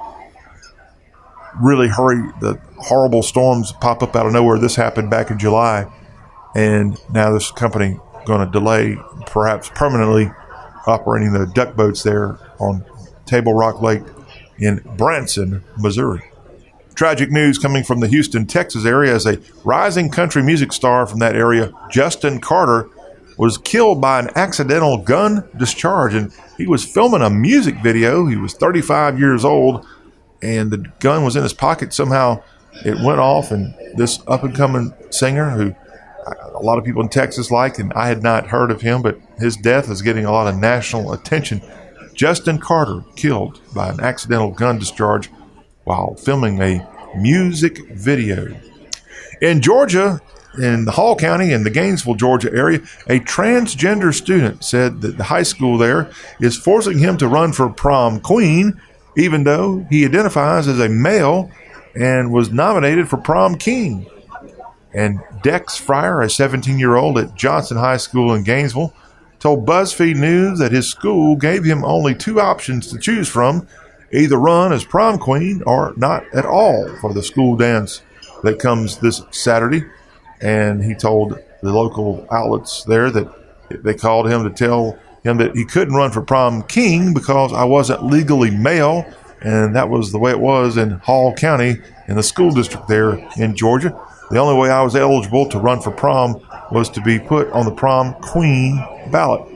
really 1.61 1.87
hurry 1.87 2.17
the 2.41 2.59
horrible 2.77 3.23
storms 3.23 3.71
pop 3.73 4.03
up 4.03 4.15
out 4.15 4.25
of 4.25 4.33
nowhere. 4.33 4.59
This 4.59 4.75
happened 4.75 5.09
back 5.09 5.31
in 5.31 5.39
July, 5.39 5.85
and 6.55 6.99
now 7.11 7.31
this 7.31 7.51
company 7.51 7.99
going 8.25 8.45
to 8.45 8.51
delay, 8.51 8.97
perhaps 9.27 9.69
permanently, 9.73 10.31
operating 10.87 11.33
the 11.33 11.45
duck 11.47 11.75
boats 11.75 12.03
there 12.03 12.39
on 12.59 12.83
Table 13.25 13.53
Rock 13.53 13.81
Lake 13.81 14.03
in 14.57 14.81
Branson, 14.97 15.63
Missouri. 15.77 16.23
Tragic 16.95 17.29
news 17.29 17.59
coming 17.59 17.83
from 17.83 17.99
the 17.99 18.07
Houston, 18.07 18.47
Texas 18.47 18.85
area 18.85 19.13
as 19.13 19.27
a 19.27 19.39
rising 19.63 20.09
country 20.09 20.41
music 20.41 20.73
star 20.73 21.05
from 21.05 21.19
that 21.19 21.35
area, 21.35 21.71
Justin 21.91 22.41
Carter, 22.41 22.89
was 23.37 23.59
killed 23.59 24.01
by 24.01 24.19
an 24.19 24.29
accidental 24.35 24.97
gun 24.97 25.47
discharge. 25.55 26.15
And 26.15 26.33
he 26.57 26.65
was 26.65 26.83
filming 26.83 27.21
a 27.21 27.29
music 27.29 27.75
video. 27.83 28.25
He 28.25 28.35
was 28.35 28.53
35 28.53 29.19
years 29.19 29.45
old, 29.45 29.85
and 30.41 30.71
the 30.71 30.79
gun 30.99 31.23
was 31.23 31.35
in 31.35 31.43
his 31.43 31.53
pocket. 31.53 31.93
Somehow 31.93 32.41
it 32.83 32.99
went 33.03 33.19
off, 33.19 33.51
and 33.51 33.75
this 33.95 34.19
up 34.27 34.43
and 34.43 34.55
coming 34.55 34.91
singer 35.11 35.51
who 35.51 35.75
a 36.53 36.61
lot 36.61 36.77
of 36.77 36.85
people 36.85 37.01
in 37.01 37.09
Texas 37.09 37.51
like, 37.51 37.79
and 37.79 37.93
I 37.93 38.07
had 38.07 38.23
not 38.23 38.47
heard 38.47 38.71
of 38.71 38.81
him, 38.81 39.01
but 39.01 39.19
his 39.37 39.55
death 39.55 39.89
is 39.89 40.01
getting 40.01 40.25
a 40.25 40.31
lot 40.31 40.47
of 40.47 40.59
national 40.59 41.13
attention. 41.13 41.61
Justin 42.13 42.57
Carter 42.59 43.03
killed 43.15 43.61
by 43.73 43.89
an 43.89 43.99
accidental 43.99 44.51
gun 44.51 44.79
discharge 44.79 45.29
while 45.83 46.15
filming 46.15 46.61
a 46.61 46.87
music 47.15 47.87
video. 47.91 48.59
In 49.41 49.61
Georgia, 49.61 50.21
in 50.57 50.85
the 50.85 50.91
Hall 50.91 51.15
County 51.15 51.53
in 51.53 51.63
the 51.63 51.69
Gainesville, 51.69 52.15
Georgia 52.15 52.51
area, 52.51 52.79
a 53.07 53.19
transgender 53.19 54.13
student 54.13 54.63
said 54.63 55.01
that 55.01 55.17
the 55.17 55.25
high 55.25 55.43
school 55.43 55.77
there 55.77 56.09
is 56.39 56.57
forcing 56.57 56.97
him 56.97 57.17
to 57.17 57.27
run 57.27 57.53
for 57.53 57.69
prom 57.69 58.19
queen 58.19 58.81
even 59.17 59.43
though 59.43 59.85
he 59.89 60.05
identifies 60.05 60.67
as 60.67 60.79
a 60.79 60.87
male 60.87 61.51
and 61.95 62.31
was 62.31 62.51
nominated 62.51 63.09
for 63.09 63.17
prom 63.17 63.55
king. 63.55 64.07
And 64.93 65.19
Dex 65.43 65.77
Fryer, 65.77 66.21
a 66.21 66.29
17 66.29 66.79
year 66.79 66.95
old 66.95 67.17
at 67.17 67.35
Johnson 67.35 67.77
High 67.77 67.97
School 67.97 68.33
in 68.33 68.43
Gainesville, 68.43 68.93
told 69.39 69.65
BuzzFeed 69.65 70.15
News 70.15 70.59
that 70.59 70.71
his 70.71 70.89
school 70.89 71.35
gave 71.35 71.63
him 71.63 71.83
only 71.85 72.15
two 72.15 72.39
options 72.39 72.87
to 72.87 72.97
choose 72.97 73.27
from 73.27 73.67
either 74.11 74.37
run 74.37 74.71
as 74.71 74.85
prom 74.85 75.17
queen 75.17 75.61
or 75.65 75.93
not 75.97 76.23
at 76.33 76.45
all 76.45 76.87
for 77.01 77.13
the 77.13 77.21
school 77.23 77.55
dance 77.55 78.01
that 78.43 78.59
comes 78.59 78.97
this 78.97 79.21
Saturday. 79.31 79.83
And 80.41 80.83
he 80.83 80.93
told 80.93 81.39
the 81.61 81.73
local 81.73 82.25
outlets 82.31 82.83
there 82.83 83.09
that 83.11 83.27
they 83.69 83.93
called 83.93 84.29
him 84.29 84.43
to 84.43 84.49
tell 84.49 84.97
him 85.23 85.37
that 85.37 85.55
he 85.55 85.65
couldn't 85.65 85.95
run 85.95 86.11
for 86.11 86.21
prom 86.21 86.63
king 86.63 87.13
because 87.13 87.51
I 87.51 87.65
wasn't 87.65 88.03
legally 88.03 88.51
male. 88.51 89.05
And 89.41 89.75
that 89.75 89.89
was 89.89 90.11
the 90.11 90.19
way 90.19 90.31
it 90.31 90.39
was 90.39 90.77
in 90.77 90.91
Hall 90.91 91.33
County 91.33 91.77
in 92.07 92.15
the 92.15 92.23
school 92.23 92.51
district 92.51 92.87
there 92.87 93.15
in 93.37 93.55
Georgia. 93.55 93.99
The 94.29 94.39
only 94.39 94.59
way 94.59 94.69
I 94.69 94.81
was 94.81 94.95
eligible 94.95 95.47
to 95.49 95.59
run 95.59 95.81
for 95.81 95.91
prom 95.91 96.41
was 96.71 96.89
to 96.91 97.01
be 97.01 97.17
put 97.17 97.49
on 97.51 97.65
the 97.65 97.71
prom 97.71 98.13
queen 98.15 98.77
ballot. 99.11 99.47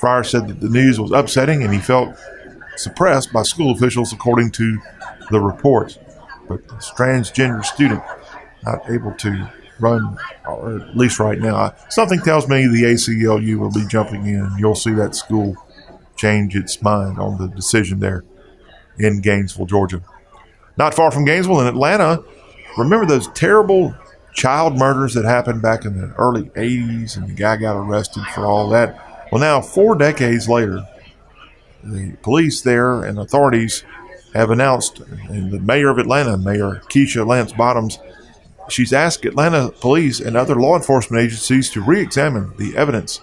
Fryer 0.00 0.24
said 0.24 0.48
that 0.48 0.60
the 0.60 0.68
news 0.68 0.98
was 0.98 1.12
upsetting 1.12 1.62
and 1.62 1.72
he 1.72 1.78
felt 1.78 2.16
suppressed 2.76 3.32
by 3.32 3.42
school 3.42 3.72
officials, 3.72 4.12
according 4.12 4.50
to 4.52 4.78
the 5.30 5.40
reports. 5.40 5.98
But 6.48 6.66
the 6.68 6.74
transgender 6.74 7.64
student 7.64 8.02
not 8.64 8.88
able 8.90 9.14
to 9.14 9.50
run, 9.78 10.18
or 10.46 10.80
at 10.80 10.96
least 10.96 11.18
right 11.18 11.38
now. 11.38 11.74
Something 11.88 12.20
tells 12.20 12.48
me 12.48 12.66
the 12.66 12.82
ACLU 12.82 13.58
will 13.58 13.70
be 13.70 13.86
jumping 13.86 14.26
in. 14.26 14.50
You'll 14.58 14.74
see 14.74 14.92
that 14.92 15.14
school 15.14 15.56
change 16.16 16.56
its 16.56 16.82
mind 16.82 17.18
on 17.18 17.38
the 17.38 17.48
decision 17.48 18.00
there 18.00 18.24
in 18.98 19.20
Gainesville, 19.20 19.66
Georgia. 19.66 20.02
Not 20.76 20.94
far 20.94 21.10
from 21.10 21.24
Gainesville 21.24 21.60
in 21.60 21.66
Atlanta, 21.66 22.24
remember 22.76 23.06
those 23.06 23.28
terrible 23.28 23.94
child 24.36 24.78
murders 24.78 25.14
that 25.14 25.24
happened 25.24 25.62
back 25.62 25.84
in 25.84 25.98
the 25.98 26.14
early 26.16 26.44
80s 26.50 27.16
and 27.16 27.28
the 27.28 27.32
guy 27.32 27.56
got 27.56 27.76
arrested 27.76 28.22
for 28.34 28.46
all 28.46 28.68
that? 28.68 29.28
Well, 29.32 29.40
now, 29.40 29.60
four 29.60 29.96
decades 29.96 30.48
later, 30.48 30.86
the 31.82 32.12
police 32.22 32.60
there 32.60 33.02
and 33.02 33.18
authorities 33.18 33.82
have 34.34 34.50
announced, 34.50 35.00
and 35.00 35.50
the 35.50 35.58
mayor 35.58 35.88
of 35.88 35.98
Atlanta, 35.98 36.36
Mayor 36.36 36.82
Keisha 36.90 37.26
Lance 37.26 37.52
Bottoms, 37.52 37.98
she's 38.68 38.92
asked 38.92 39.24
Atlanta 39.24 39.70
police 39.80 40.20
and 40.20 40.36
other 40.36 40.54
law 40.54 40.76
enforcement 40.76 41.22
agencies 41.22 41.70
to 41.70 41.80
re 41.80 42.00
examine 42.00 42.52
the 42.58 42.76
evidence 42.76 43.20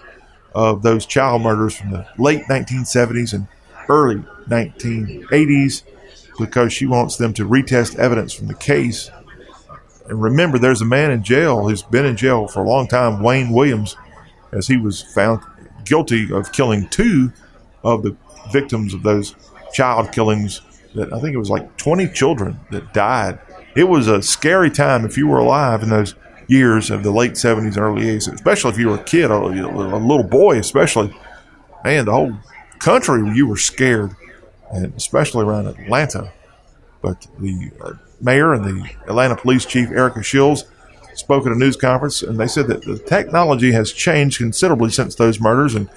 of 0.54 0.82
those 0.82 1.06
child 1.06 1.42
murders 1.42 1.76
from 1.76 1.90
the 1.90 2.06
late 2.18 2.44
1970s 2.44 3.32
and 3.32 3.46
early 3.88 4.16
1980s 4.48 5.82
because 6.38 6.72
she 6.72 6.86
wants 6.86 7.16
them 7.16 7.32
to 7.34 7.48
retest 7.48 7.96
evidence 7.96 8.32
from 8.32 8.46
the 8.48 8.54
case. 8.54 9.10
And 10.08 10.22
remember, 10.22 10.58
there's 10.58 10.82
a 10.82 10.86
man 10.86 11.10
in 11.10 11.22
jail 11.22 11.66
who's 11.66 11.82
been 11.82 12.04
in 12.04 12.16
jail 12.16 12.46
for 12.46 12.62
a 12.62 12.68
long 12.68 12.86
time, 12.86 13.22
Wayne 13.22 13.50
Williams, 13.50 13.96
as 14.52 14.66
he 14.68 14.76
was 14.76 15.02
found 15.02 15.40
guilty 15.84 16.32
of 16.32 16.52
killing 16.52 16.88
two 16.88 17.32
of 17.82 18.02
the 18.02 18.16
victims 18.52 18.94
of 18.94 19.02
those 19.02 19.34
child 19.72 20.12
killings 20.12 20.60
that 20.94 21.12
I 21.12 21.20
think 21.20 21.34
it 21.34 21.38
was 21.38 21.50
like 21.50 21.76
20 21.76 22.08
children 22.08 22.60
that 22.70 22.94
died. 22.94 23.38
It 23.76 23.84
was 23.84 24.06
a 24.06 24.22
scary 24.22 24.70
time 24.70 25.04
if 25.04 25.16
you 25.16 25.26
were 25.26 25.38
alive 25.38 25.82
in 25.82 25.90
those 25.90 26.14
years 26.46 26.90
of 26.90 27.02
the 27.02 27.10
late 27.10 27.32
70s 27.32 27.66
and 27.66 27.78
early 27.78 28.02
80s, 28.02 28.32
especially 28.32 28.70
if 28.70 28.78
you 28.78 28.88
were 28.88 28.96
a 28.96 29.02
kid, 29.02 29.30
a, 29.30 29.34
a 29.34 29.98
little 29.98 30.22
boy, 30.22 30.58
especially. 30.58 31.14
Man, 31.84 32.06
the 32.06 32.12
whole 32.12 32.34
country, 32.78 33.20
you 33.34 33.46
were 33.46 33.56
scared, 33.56 34.14
and 34.72 34.94
especially 34.94 35.44
around 35.44 35.66
Atlanta. 35.66 36.32
But 37.02 37.26
the 37.38 37.70
uh, 37.82 37.92
mayor 38.20 38.52
and 38.52 38.64
the 38.64 38.90
Atlanta 39.06 39.36
police 39.36 39.64
chief, 39.64 39.90
Erika 39.90 40.22
Shields, 40.22 40.64
spoke 41.14 41.46
at 41.46 41.52
a 41.52 41.56
news 41.56 41.76
conference, 41.76 42.22
and 42.22 42.38
they 42.38 42.46
said 42.46 42.66
that 42.68 42.82
the 42.82 42.98
technology 42.98 43.72
has 43.72 43.92
changed 43.92 44.38
considerably 44.38 44.90
since 44.90 45.14
those 45.14 45.40
murders 45.40 45.74
and 45.74 45.88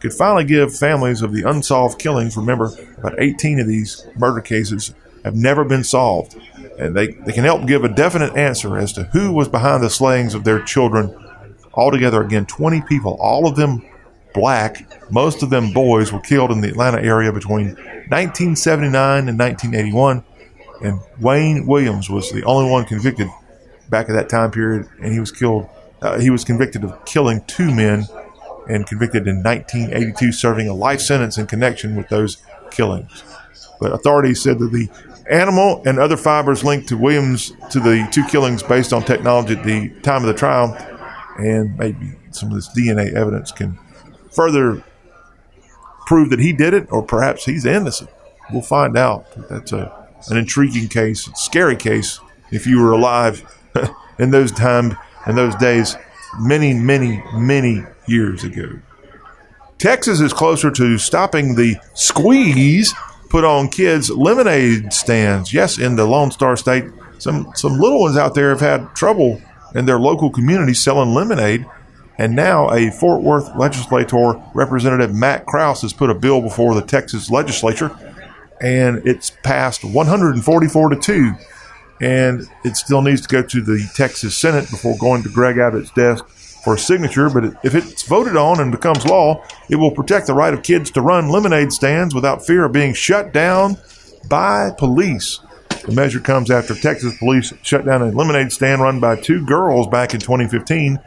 could 0.00 0.12
finally 0.12 0.44
give 0.44 0.76
families 0.76 1.22
of 1.22 1.32
the 1.32 1.48
unsolved 1.48 1.98
killings. 1.98 2.36
Remember, 2.36 2.70
about 2.98 3.18
18 3.18 3.60
of 3.60 3.66
these 3.66 4.06
murder 4.16 4.40
cases 4.40 4.94
have 5.24 5.34
never 5.34 5.64
been 5.64 5.84
solved. 5.84 6.36
And 6.78 6.94
they, 6.94 7.08
they 7.08 7.32
can 7.32 7.44
help 7.44 7.66
give 7.66 7.84
a 7.84 7.88
definite 7.88 8.36
answer 8.36 8.76
as 8.76 8.92
to 8.94 9.04
who 9.04 9.32
was 9.32 9.48
behind 9.48 9.82
the 9.82 9.90
slayings 9.90 10.34
of 10.34 10.44
their 10.44 10.60
children. 10.62 11.14
Altogether, 11.72 12.22
again, 12.22 12.46
20 12.46 12.82
people, 12.82 13.16
all 13.20 13.46
of 13.46 13.56
them 13.56 13.82
black, 14.34 14.86
most 15.10 15.42
of 15.42 15.50
them 15.50 15.72
boys, 15.72 16.12
were 16.12 16.20
killed 16.20 16.50
in 16.50 16.60
the 16.60 16.68
Atlanta 16.68 17.00
area 17.00 17.32
between 17.32 17.68
1979 18.08 19.28
and 19.28 19.38
1981. 19.38 20.22
And 20.82 21.00
Wayne 21.20 21.66
Williams 21.66 22.10
was 22.10 22.30
the 22.30 22.44
only 22.44 22.70
one 22.70 22.84
convicted 22.84 23.28
back 23.88 24.08
at 24.08 24.12
that 24.12 24.28
time 24.28 24.50
period, 24.50 24.88
and 25.00 25.12
he 25.12 25.20
was 25.20 25.32
killed. 25.32 25.68
Uh, 26.02 26.18
he 26.18 26.30
was 26.30 26.44
convicted 26.44 26.84
of 26.84 27.04
killing 27.04 27.42
two 27.46 27.74
men 27.74 28.06
and 28.68 28.86
convicted 28.86 29.26
in 29.26 29.42
1982, 29.42 30.32
serving 30.32 30.68
a 30.68 30.74
life 30.74 31.00
sentence 31.00 31.38
in 31.38 31.46
connection 31.46 31.96
with 31.96 32.08
those 32.08 32.38
killings. 32.70 33.24
But 33.80 33.92
authorities 33.92 34.42
said 34.42 34.58
that 34.58 34.72
the 34.72 34.88
animal 35.30 35.82
and 35.86 35.98
other 35.98 36.16
fibers 36.16 36.64
linked 36.64 36.88
to 36.88 36.96
Williams 36.96 37.52
to 37.70 37.80
the 37.80 38.08
two 38.12 38.24
killings 38.24 38.62
based 38.62 38.92
on 38.92 39.02
technology 39.02 39.56
at 39.56 39.64
the 39.64 39.90
time 40.00 40.22
of 40.22 40.28
the 40.28 40.34
trial, 40.34 40.76
and 41.38 41.76
maybe 41.78 42.12
some 42.30 42.50
of 42.50 42.54
this 42.54 42.68
DNA 42.68 43.12
evidence 43.14 43.52
can 43.52 43.78
further 44.30 44.82
prove 46.06 46.30
that 46.30 46.38
he 46.38 46.52
did 46.52 46.74
it, 46.74 46.86
or 46.90 47.02
perhaps 47.02 47.44
he's 47.44 47.64
innocent. 47.64 48.10
We'll 48.52 48.62
find 48.62 48.96
out. 48.96 49.26
That's 49.48 49.72
a 49.72 50.05
an 50.28 50.36
intriguing 50.36 50.88
case, 50.88 51.28
scary 51.34 51.76
case. 51.76 52.20
If 52.50 52.66
you 52.66 52.80
were 52.80 52.92
alive 52.92 53.44
in 54.18 54.30
those 54.30 54.52
times, 54.52 54.94
in 55.26 55.36
those 55.36 55.54
days, 55.56 55.96
many, 56.38 56.74
many, 56.74 57.22
many 57.34 57.84
years 58.06 58.44
ago. 58.44 58.80
Texas 59.78 60.20
is 60.20 60.32
closer 60.32 60.70
to 60.70 60.96
stopping 60.98 61.54
the 61.54 61.76
squeeze 61.94 62.94
put 63.28 63.44
on 63.44 63.68
kids' 63.68 64.10
lemonade 64.10 64.92
stands. 64.92 65.52
Yes, 65.52 65.78
in 65.78 65.96
the 65.96 66.06
Lone 66.06 66.30
Star 66.30 66.56
State, 66.56 66.84
some 67.18 67.52
some 67.54 67.78
little 67.78 68.00
ones 68.00 68.16
out 68.16 68.34
there 68.34 68.50
have 68.50 68.60
had 68.60 68.94
trouble 68.94 69.40
in 69.74 69.86
their 69.86 69.98
local 69.98 70.30
community 70.30 70.74
selling 70.74 71.14
lemonade. 71.14 71.66
And 72.18 72.34
now 72.34 72.70
a 72.70 72.90
Fort 72.90 73.22
Worth 73.22 73.54
legislator, 73.56 74.40
Representative 74.54 75.14
Matt 75.14 75.44
Krause, 75.44 75.82
has 75.82 75.92
put 75.92 76.08
a 76.08 76.14
bill 76.14 76.40
before 76.40 76.74
the 76.74 76.80
Texas 76.80 77.30
legislature, 77.30 77.90
and 78.60 79.06
it's 79.06 79.30
passed 79.42 79.84
144 79.84 80.88
to 80.90 80.96
2. 80.96 81.32
And 82.00 82.42
it 82.64 82.76
still 82.76 83.00
needs 83.00 83.22
to 83.22 83.28
go 83.28 83.42
to 83.42 83.60
the 83.62 83.88
Texas 83.94 84.36
Senate 84.36 84.70
before 84.70 84.96
going 84.98 85.22
to 85.22 85.30
Greg 85.30 85.56
Abbott's 85.56 85.90
desk 85.92 86.26
for 86.66 86.74
a 86.74 86.78
signature, 86.78 87.30
but 87.30 87.44
if 87.64 87.76
it's 87.76 88.02
voted 88.02 88.36
on 88.36 88.58
and 88.58 88.72
becomes 88.72 89.06
law, 89.06 89.40
it 89.70 89.76
will 89.76 89.92
protect 89.92 90.26
the 90.26 90.34
right 90.34 90.52
of 90.52 90.64
kids 90.64 90.90
to 90.90 91.00
run 91.00 91.28
lemonade 91.28 91.72
stands 91.72 92.12
without 92.12 92.44
fear 92.44 92.64
of 92.64 92.72
being 92.72 92.92
shut 92.92 93.32
down 93.32 93.76
by 94.28 94.72
police. 94.76 95.38
The 95.86 95.92
measure 95.92 96.18
comes 96.18 96.50
after 96.50 96.74
Texas 96.74 97.16
police 97.18 97.54
shut 97.62 97.84
down 97.84 98.02
a 98.02 98.06
lemonade 98.06 98.50
stand 98.50 98.82
run 98.82 98.98
by 98.98 99.14
two 99.14 99.46
girls 99.46 99.86
back 99.86 100.12
in 100.12 100.18
2015. 100.18 100.98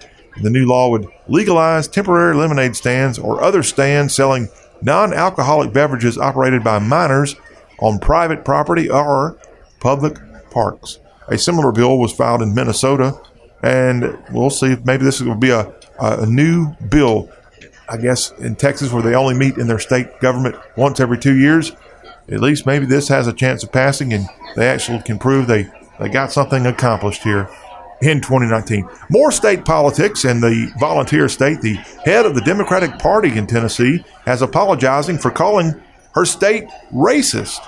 The 0.41 0.49
new 0.49 0.65
law 0.65 0.91
would 0.91 1.07
legalize 1.27 1.89
temporary 1.89 2.35
lemonade 2.35 2.77
stands 2.77 3.19
or 3.19 3.43
other 3.43 3.61
stands 3.61 4.15
selling 4.15 4.47
non 4.81 5.13
alcoholic 5.13 5.73
beverages 5.73 6.17
operated 6.17 6.63
by 6.63 6.79
minors 6.79 7.35
on 7.79 7.99
private 7.99 8.43
property 8.43 8.89
or 8.89 9.37
public 9.79 10.17
parks. 10.51 10.99
A 11.27 11.37
similar 11.37 11.71
bill 11.71 11.97
was 11.97 12.11
filed 12.11 12.41
in 12.41 12.53
Minnesota 12.53 13.19
and 13.61 14.17
we'll 14.31 14.49
see 14.49 14.67
if 14.67 14.85
maybe 14.85 15.03
this 15.03 15.21
will 15.21 15.35
be 15.35 15.49
a, 15.49 15.73
a 15.99 16.25
new 16.25 16.73
bill. 16.89 17.29
I 17.87 17.97
guess 17.97 18.31
in 18.33 18.55
Texas, 18.55 18.91
where 18.91 19.01
they 19.01 19.15
only 19.15 19.33
meet 19.33 19.57
in 19.57 19.67
their 19.67 19.79
state 19.79 20.19
government 20.19 20.55
once 20.77 20.99
every 20.99 21.17
two 21.17 21.35
years, 21.35 21.71
at 22.27 22.39
least 22.39 22.65
maybe 22.65 22.85
this 22.85 23.07
has 23.07 23.25
a 23.27 23.33
chance 23.33 23.63
of 23.63 23.71
passing, 23.71 24.13
and 24.13 24.27
they 24.55 24.67
actually 24.67 25.01
can 25.01 25.17
prove 25.17 25.47
they 25.47 25.67
they 25.99 26.07
got 26.07 26.31
something 26.31 26.67
accomplished 26.67 27.23
here 27.23 27.49
in 28.01 28.21
2019. 28.21 28.87
More 29.09 29.31
state 29.31 29.65
politics 29.65 30.23
and 30.23 30.41
the 30.41 30.71
volunteer 30.79 31.27
state. 31.27 31.61
The 31.61 31.75
head 32.05 32.25
of 32.25 32.35
the 32.35 32.41
Democratic 32.41 32.97
Party 32.99 33.37
in 33.37 33.47
Tennessee 33.47 34.03
has 34.25 34.41
apologizing 34.41 35.17
for 35.17 35.31
calling 35.31 35.81
her 36.13 36.25
state 36.25 36.65
racist. 36.93 37.59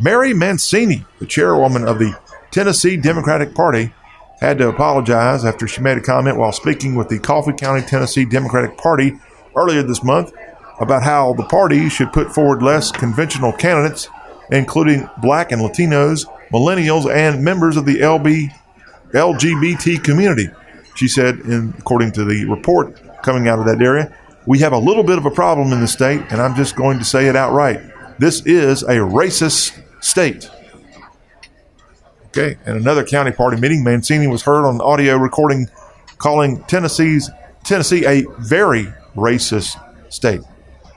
Mary 0.00 0.32
Mancini, 0.32 1.04
the 1.18 1.26
chairwoman 1.26 1.86
of 1.86 1.98
the 1.98 2.18
Tennessee 2.50 2.96
Democratic 2.96 3.54
Party, 3.54 3.92
had 4.40 4.58
to 4.58 4.68
apologize 4.68 5.44
after 5.44 5.68
she 5.68 5.82
made 5.82 5.98
a 5.98 6.02
comment 6.02 6.38
while 6.38 6.52
speaking 6.52 6.94
with 6.94 7.08
the 7.08 7.18
Coffee 7.18 7.52
County, 7.52 7.82
Tennessee 7.82 8.24
Democratic 8.24 8.78
Party 8.78 9.12
earlier 9.54 9.82
this 9.82 10.02
month 10.02 10.32
about 10.80 11.02
how 11.02 11.34
the 11.34 11.44
party 11.44 11.90
should 11.90 12.12
put 12.12 12.34
forward 12.34 12.62
less 12.62 12.90
conventional 12.90 13.52
candidates, 13.52 14.08
including 14.50 15.08
black 15.20 15.52
and 15.52 15.60
Latinos, 15.60 16.24
millennials, 16.50 17.12
and 17.14 17.44
members 17.44 17.76
of 17.76 17.84
the 17.84 18.00
LB, 18.00 18.50
LGBT 19.12 20.02
community. 20.02 20.48
She 20.94 21.08
said, 21.08 21.40
in, 21.40 21.74
according 21.78 22.12
to 22.12 22.24
the 22.24 22.44
report 22.46 23.22
coming 23.22 23.48
out 23.48 23.58
of 23.58 23.66
that 23.66 23.82
area, 23.82 24.14
we 24.46 24.58
have 24.60 24.72
a 24.72 24.78
little 24.78 25.02
bit 25.02 25.18
of 25.18 25.26
a 25.26 25.30
problem 25.30 25.72
in 25.72 25.80
the 25.80 25.88
state, 25.88 26.20
and 26.30 26.40
I'm 26.40 26.54
just 26.54 26.76
going 26.76 26.98
to 26.98 27.04
say 27.04 27.26
it 27.26 27.36
outright. 27.36 27.80
This 28.18 28.44
is 28.44 28.82
a 28.82 28.96
racist 28.96 29.80
state. 30.02 30.48
Okay, 32.26 32.56
and 32.64 32.76
another 32.76 33.04
county 33.04 33.32
party 33.32 33.60
meeting, 33.60 33.82
Mancini 33.82 34.26
was 34.26 34.42
heard 34.42 34.64
on 34.64 34.80
audio 34.80 35.16
recording 35.16 35.68
calling 36.18 36.62
Tennessee's 36.64 37.30
Tennessee 37.64 38.04
a 38.06 38.24
very 38.38 38.86
racist 39.16 39.80
state. 40.12 40.40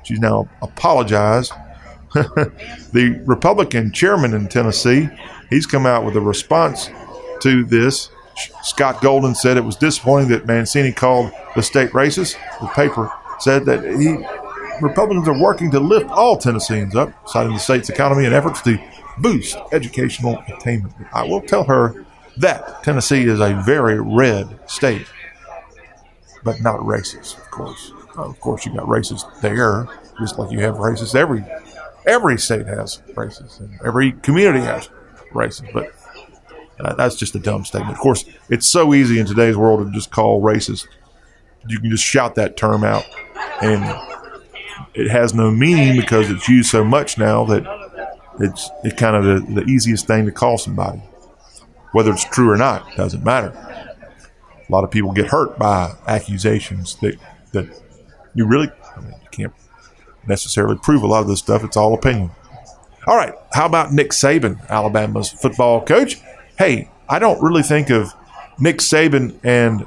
She's 0.03 0.20
now 0.20 0.50
apologized. 0.62 1.53
the 2.13 3.24
Republican 3.25 3.91
chairman 3.91 4.34
in 4.34 4.48
Tennessee, 4.48 5.10
he's 5.50 5.65
come 5.65 5.86
out 5.86 6.05
with 6.05 6.15
a 6.15 6.22
response 6.22 6.89
to 7.44 7.64
this. 7.64 8.10
Scott 8.64 9.02
Golden 9.02 9.36
said 9.36 9.58
it 9.58 9.64
was 9.64 9.76
disappointing 9.76 10.30
that 10.30 10.48
Mancini 10.48 10.92
called 10.92 11.32
the 11.56 11.62
state 11.62 11.92
racist. 11.92 12.36
The 12.60 12.68
paper 12.68 13.12
said 13.40 13.66
that 13.66 13.84
he 13.84 14.18
Republicans 14.82 15.28
are 15.28 15.40
working 15.40 15.70
to 15.72 15.80
lift 15.80 16.10
all 16.10 16.38
Tennesseans 16.38 16.96
up, 16.96 17.12
citing 17.30 17.54
the 17.54 17.60
state's 17.60 17.90
economy 17.90 18.26
and 18.26 18.34
efforts 18.34 18.62
to 18.64 18.80
boost 19.20 19.56
educational 19.72 20.44
attainment. 20.48 20.94
I 21.14 21.24
will 21.24 21.42
tell 21.42 21.64
her 21.66 22.06
that 22.38 22.84
Tennessee 22.84 23.24
is 23.24 23.40
a 23.40 23.62
very 23.66 24.02
red 24.02 24.60
state, 24.68 25.06
but 26.44 26.62
not 26.62 26.80
racist, 26.80 27.38
of 27.38 27.52
course. 27.52 27.92
Of 28.18 28.40
course, 28.40 28.66
you 28.66 28.74
got 28.74 28.86
racists 28.86 29.42
there, 29.42 29.88
just 30.20 30.40
like 30.40 30.52
you 30.52 30.60
have 30.60 30.76
racists 30.76 31.16
every 31.16 31.44
every 32.06 32.38
state 32.38 32.66
has 32.66 33.02
racists, 33.14 33.60
and 33.60 33.80
every 33.86 34.12
community 34.12 34.64
has 34.66 34.90
racists. 35.32 35.72
But 35.72 35.94
that's 36.80 37.15
just 37.15 37.36
a 37.36 37.39
dumb 37.39 37.65
statement. 37.65 37.94
Of 37.94 38.00
course, 38.00 38.25
it's 38.50 38.68
so 38.68 38.94
easy 38.94 39.20
in 39.20 39.25
today's 39.25 39.58
world 39.58 39.86
to 39.86 39.92
just 39.92 40.12
call 40.12 40.42
racist. 40.42 40.88
You 41.68 41.80
can 41.80 41.89
just 41.89 42.03
shout 42.03 42.36
that 42.36 42.58
term 42.58 42.84
out, 42.84 43.06
and 43.62 43.84
it 44.94 45.10
has 45.10 45.34
no 45.34 45.50
meaning 45.50 46.00
because 46.00 46.30
it's 46.30 46.48
used 46.50 46.70
so 46.70 46.84
much 46.84 47.18
now 47.18 47.46
that 47.46 47.65
it's 48.39 48.70
it 48.84 48.98
kind 48.98 49.15
of 49.15 49.24
the, 49.24 49.62
the 49.62 49.70
easiest 49.70 50.08
thing 50.08 50.25
to 50.25 50.32
call 50.32 50.58
somebody. 50.58 51.01
Whether 51.92 52.12
it's 52.12 52.25
true 52.25 52.50
or 52.50 52.58
not 52.58 52.96
doesn't 52.96 53.24
matter. 53.24 53.50
A 53.50 54.72
lot 54.72 54.84
of 54.84 54.92
people 54.92 55.12
get 55.12 55.27
hurt 55.27 55.58
by 55.60 55.94
accusations 56.08 56.96
that 57.01 57.18
that 57.51 57.68
you 58.34 58.46
really 58.46 58.70
I 58.96 59.01
mean, 59.01 59.13
you 59.22 59.30
can't 59.32 59.53
necessarily 60.27 60.77
prove 60.77 61.03
a 61.03 61.08
lot 61.08 61.22
of 61.22 61.27
this 61.27 61.39
stuff. 61.39 61.63
It's 61.63 61.77
all 61.77 61.94
opinion. 61.94 62.32
All 63.06 63.18
right, 63.18 63.34
how 63.51 63.65
about 63.65 63.92
Nick 63.92 64.12
Saban, 64.12 64.65
Alabama's 64.70 65.30
football 65.30 65.84
coach? 65.84 66.22
Hey, 66.65 66.88
I 67.10 67.20
don't 67.20 67.43
really 67.43 67.62
think 67.62 67.89
of 67.89 68.13
Nick 68.58 68.77
Saban 68.77 69.38
and 69.43 69.86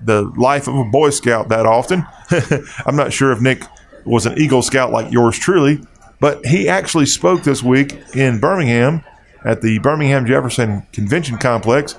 the 0.00 0.22
life 0.38 0.66
of 0.68 0.74
a 0.74 0.84
Boy 0.84 1.10
Scout 1.10 1.50
that 1.50 1.66
often. 1.66 2.06
I'm 2.86 2.96
not 2.96 3.12
sure 3.12 3.30
if 3.30 3.42
Nick 3.42 3.62
was 4.06 4.24
an 4.24 4.38
Eagle 4.38 4.62
Scout 4.62 4.90
like 4.90 5.12
yours 5.12 5.38
truly, 5.38 5.80
but 6.20 6.46
he 6.46 6.66
actually 6.66 7.04
spoke 7.04 7.42
this 7.42 7.62
week 7.62 7.98
in 8.14 8.40
Birmingham 8.40 9.04
at 9.44 9.60
the 9.60 9.78
Birmingham 9.80 10.24
Jefferson 10.24 10.86
Convention 10.94 11.36
Complex. 11.36 11.94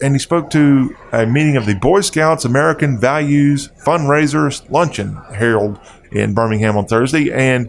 And 0.00 0.14
he 0.14 0.20
spoke 0.20 0.48
to 0.50 0.94
a 1.10 1.26
meeting 1.26 1.56
of 1.56 1.66
the 1.66 1.74
Boy 1.74 2.02
Scouts 2.02 2.44
American 2.44 2.96
Values 2.96 3.70
Fundraisers 3.84 4.70
Luncheon 4.70 5.16
held 5.34 5.80
in 6.12 6.32
Birmingham 6.32 6.76
on 6.76 6.86
Thursday. 6.86 7.32
And 7.32 7.68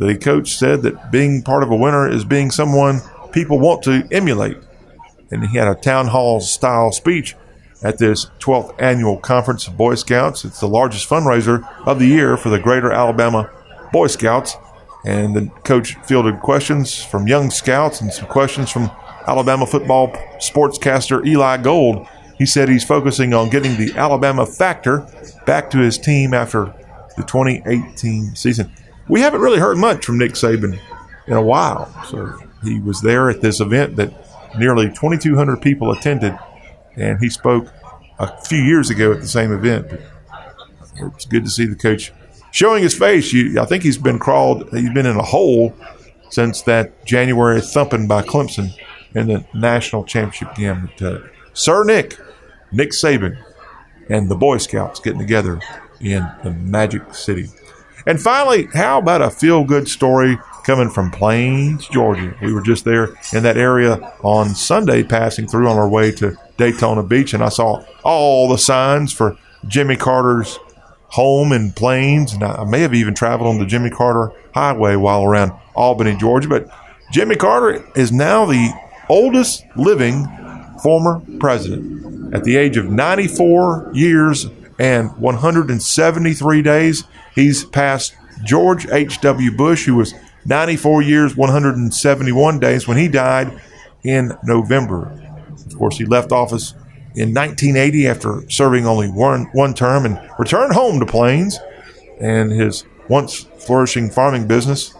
the 0.00 0.18
coach 0.18 0.56
said 0.56 0.82
that 0.82 1.12
being 1.12 1.44
part 1.44 1.62
of 1.62 1.70
a 1.70 1.76
winner 1.76 2.10
is 2.10 2.24
being 2.24 2.50
someone 2.50 3.00
people 3.30 3.60
want 3.60 3.84
to 3.84 4.08
emulate. 4.10 4.56
And 5.34 5.48
he 5.48 5.58
had 5.58 5.66
a 5.66 5.74
town 5.74 6.06
hall 6.06 6.40
style 6.40 6.92
speech 6.92 7.34
at 7.82 7.98
this 7.98 8.26
12th 8.38 8.80
annual 8.80 9.18
conference 9.18 9.66
of 9.66 9.76
Boy 9.76 9.96
Scouts. 9.96 10.44
It's 10.44 10.60
the 10.60 10.68
largest 10.68 11.08
fundraiser 11.08 11.68
of 11.86 11.98
the 11.98 12.06
year 12.06 12.36
for 12.36 12.50
the 12.50 12.60
Greater 12.60 12.92
Alabama 12.92 13.50
Boy 13.92 14.06
Scouts. 14.06 14.56
And 15.04 15.34
the 15.34 15.50
coach 15.64 15.96
fielded 16.04 16.40
questions 16.40 17.02
from 17.02 17.26
young 17.26 17.50
scouts 17.50 18.00
and 18.00 18.12
some 18.12 18.26
questions 18.26 18.70
from 18.70 18.90
Alabama 19.26 19.66
football 19.66 20.12
sportscaster 20.38 21.26
Eli 21.26 21.56
Gold. 21.58 22.06
He 22.38 22.46
said 22.46 22.68
he's 22.68 22.84
focusing 22.84 23.34
on 23.34 23.50
getting 23.50 23.76
the 23.76 23.92
Alabama 23.96 24.46
factor 24.46 25.06
back 25.46 25.68
to 25.70 25.78
his 25.78 25.98
team 25.98 26.32
after 26.32 26.72
the 27.16 27.24
2018 27.24 28.36
season. 28.36 28.72
We 29.08 29.20
haven't 29.20 29.40
really 29.40 29.58
heard 29.58 29.78
much 29.78 30.06
from 30.06 30.18
Nick 30.18 30.32
Saban 30.32 30.78
in 31.26 31.32
a 31.34 31.42
while. 31.42 31.92
So 32.06 32.38
he 32.62 32.78
was 32.78 33.00
there 33.02 33.28
at 33.28 33.40
this 33.40 33.60
event 33.60 33.96
that 33.96 34.23
nearly 34.58 34.88
2,200 34.88 35.60
people 35.60 35.90
attended 35.90 36.38
and 36.96 37.18
he 37.20 37.28
spoke 37.28 37.72
a 38.18 38.40
few 38.42 38.62
years 38.62 38.90
ago 38.90 39.12
at 39.12 39.20
the 39.20 39.28
same 39.28 39.52
event. 39.52 40.00
It's 40.96 41.24
good 41.24 41.44
to 41.44 41.50
see 41.50 41.66
the 41.66 41.74
coach 41.74 42.12
showing 42.50 42.82
his 42.82 42.96
face. 42.96 43.32
You, 43.32 43.60
I 43.60 43.66
think 43.66 43.82
he's 43.82 43.98
been 43.98 44.18
crawled. 44.18 44.68
He's 44.70 44.92
been 44.92 45.06
in 45.06 45.16
a 45.16 45.22
hole 45.22 45.74
since 46.30 46.62
that 46.62 47.04
January 47.04 47.60
thumping 47.60 48.06
by 48.06 48.22
Clemson 48.22 48.70
in 49.14 49.28
the 49.28 49.44
national 49.54 50.04
championship 50.04 50.54
game. 50.54 50.90
But, 50.98 51.06
uh, 51.06 51.18
Sir 51.52 51.84
Nick, 51.84 52.18
Nick 52.72 52.90
Saban, 52.90 53.42
and 54.08 54.28
the 54.28 54.36
Boy 54.36 54.58
Scouts 54.58 55.00
getting 55.00 55.20
together 55.20 55.60
in 56.00 56.28
the 56.42 56.50
Magic 56.50 57.14
City. 57.14 57.48
And 58.06 58.20
finally, 58.20 58.68
how 58.74 58.98
about 58.98 59.22
a 59.22 59.30
feel 59.30 59.64
good 59.64 59.88
story 59.88 60.38
coming 60.64 60.90
from 60.90 61.10
Plains, 61.10 61.86
Georgia? 61.88 62.34
We 62.42 62.52
were 62.52 62.62
just 62.62 62.84
there 62.84 63.14
in 63.32 63.42
that 63.44 63.56
area 63.56 63.96
on 64.22 64.54
Sunday, 64.54 65.02
passing 65.02 65.46
through 65.46 65.68
on 65.68 65.78
our 65.78 65.88
way 65.88 66.10
to 66.12 66.36
Daytona 66.56 67.02
Beach, 67.02 67.34
and 67.34 67.42
I 67.42 67.48
saw 67.50 67.84
all 68.02 68.48
the 68.48 68.58
signs 68.58 69.12
for 69.12 69.36
Jimmy 69.68 69.96
Carter's 69.96 70.58
home 71.08 71.52
in 71.52 71.72
Plains, 71.72 72.32
and 72.32 72.42
I 72.42 72.64
may 72.64 72.80
have 72.80 72.94
even 72.94 73.14
traveled 73.14 73.48
on 73.48 73.58
the 73.58 73.66
Jimmy 73.66 73.90
Carter 73.90 74.32
Highway 74.52 74.96
while 74.96 75.24
around 75.24 75.52
Albany, 75.74 76.16
Georgia. 76.16 76.48
But 76.48 76.68
Jimmy 77.12 77.36
Carter 77.36 77.86
is 77.94 78.10
now 78.10 78.46
the 78.46 78.72
oldest 79.08 79.64
living 79.76 80.26
former 80.82 81.22
president. 81.38 82.34
At 82.34 82.44
the 82.44 82.56
age 82.56 82.76
of 82.76 82.90
94 82.90 83.92
years 83.94 84.46
and 84.78 85.16
173 85.18 86.62
days, 86.62 87.04
he's 87.34 87.64
passed 87.64 88.14
George 88.44 88.86
H.W. 88.88 89.56
Bush, 89.56 89.86
who 89.86 89.94
was 89.94 90.14
94 90.46 91.02
years, 91.02 91.36
171 91.36 92.60
days 92.60 92.86
when 92.86 92.96
he 92.96 93.08
died 93.08 93.60
in 94.02 94.32
November 94.44 95.24
of 95.74 95.78
course, 95.78 95.96
he 95.96 96.04
left 96.04 96.32
office 96.32 96.72
in 97.14 97.34
1980 97.34 98.06
after 98.06 98.50
serving 98.50 98.86
only 98.86 99.08
one, 99.08 99.46
one 99.52 99.74
term 99.74 100.04
and 100.04 100.20
returned 100.38 100.72
home 100.72 101.00
to 101.00 101.06
Plains. 101.06 101.58
And 102.20 102.52
his 102.52 102.84
once 103.08 103.46
flourishing 103.58 104.10
farming 104.10 104.46
business 104.46 104.94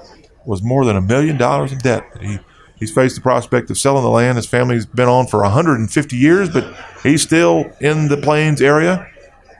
was 0.45 0.63
more 0.63 0.85
than 0.85 0.97
a 0.97 1.01
million 1.01 1.37
dollars 1.37 1.73
in 1.73 1.79
debt. 1.79 2.05
He, 2.21 2.39
he's 2.77 2.93
faced 2.93 3.15
the 3.15 3.21
prospect 3.21 3.71
of 3.71 3.79
selling 3.79 4.03
the 4.03 4.11
land 4.11 4.37
his 4.37 4.47
family's 4.47 4.87
been 4.87 5.09
on 5.09 5.27
for 5.27 5.43
150 5.43 6.17
years, 6.17 6.51
but 6.51 6.77
he's 7.03 7.23
still 7.23 7.71
in 7.81 8.09
the 8.09 8.17
Plains 8.17 8.61
area 8.61 9.09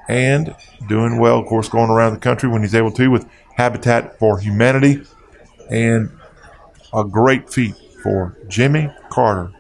and 0.09 0.55
doing 0.89 1.19
well, 1.19 1.39
of 1.39 1.47
course, 1.47 1.69
going 1.69 1.91
around 1.91 2.13
the 2.13 2.19
country 2.19 2.49
when 2.49 2.63
he's 2.63 2.75
able 2.75 2.91
to 2.93 3.09
with 3.09 3.27
Habitat 3.57 4.19
for 4.19 4.39
Humanity. 4.39 5.03
And 5.71 6.11
a 6.93 7.05
great 7.05 7.51
feat 7.51 7.75
for 8.03 8.37
Jimmy 8.49 8.91
Carter 9.11 9.53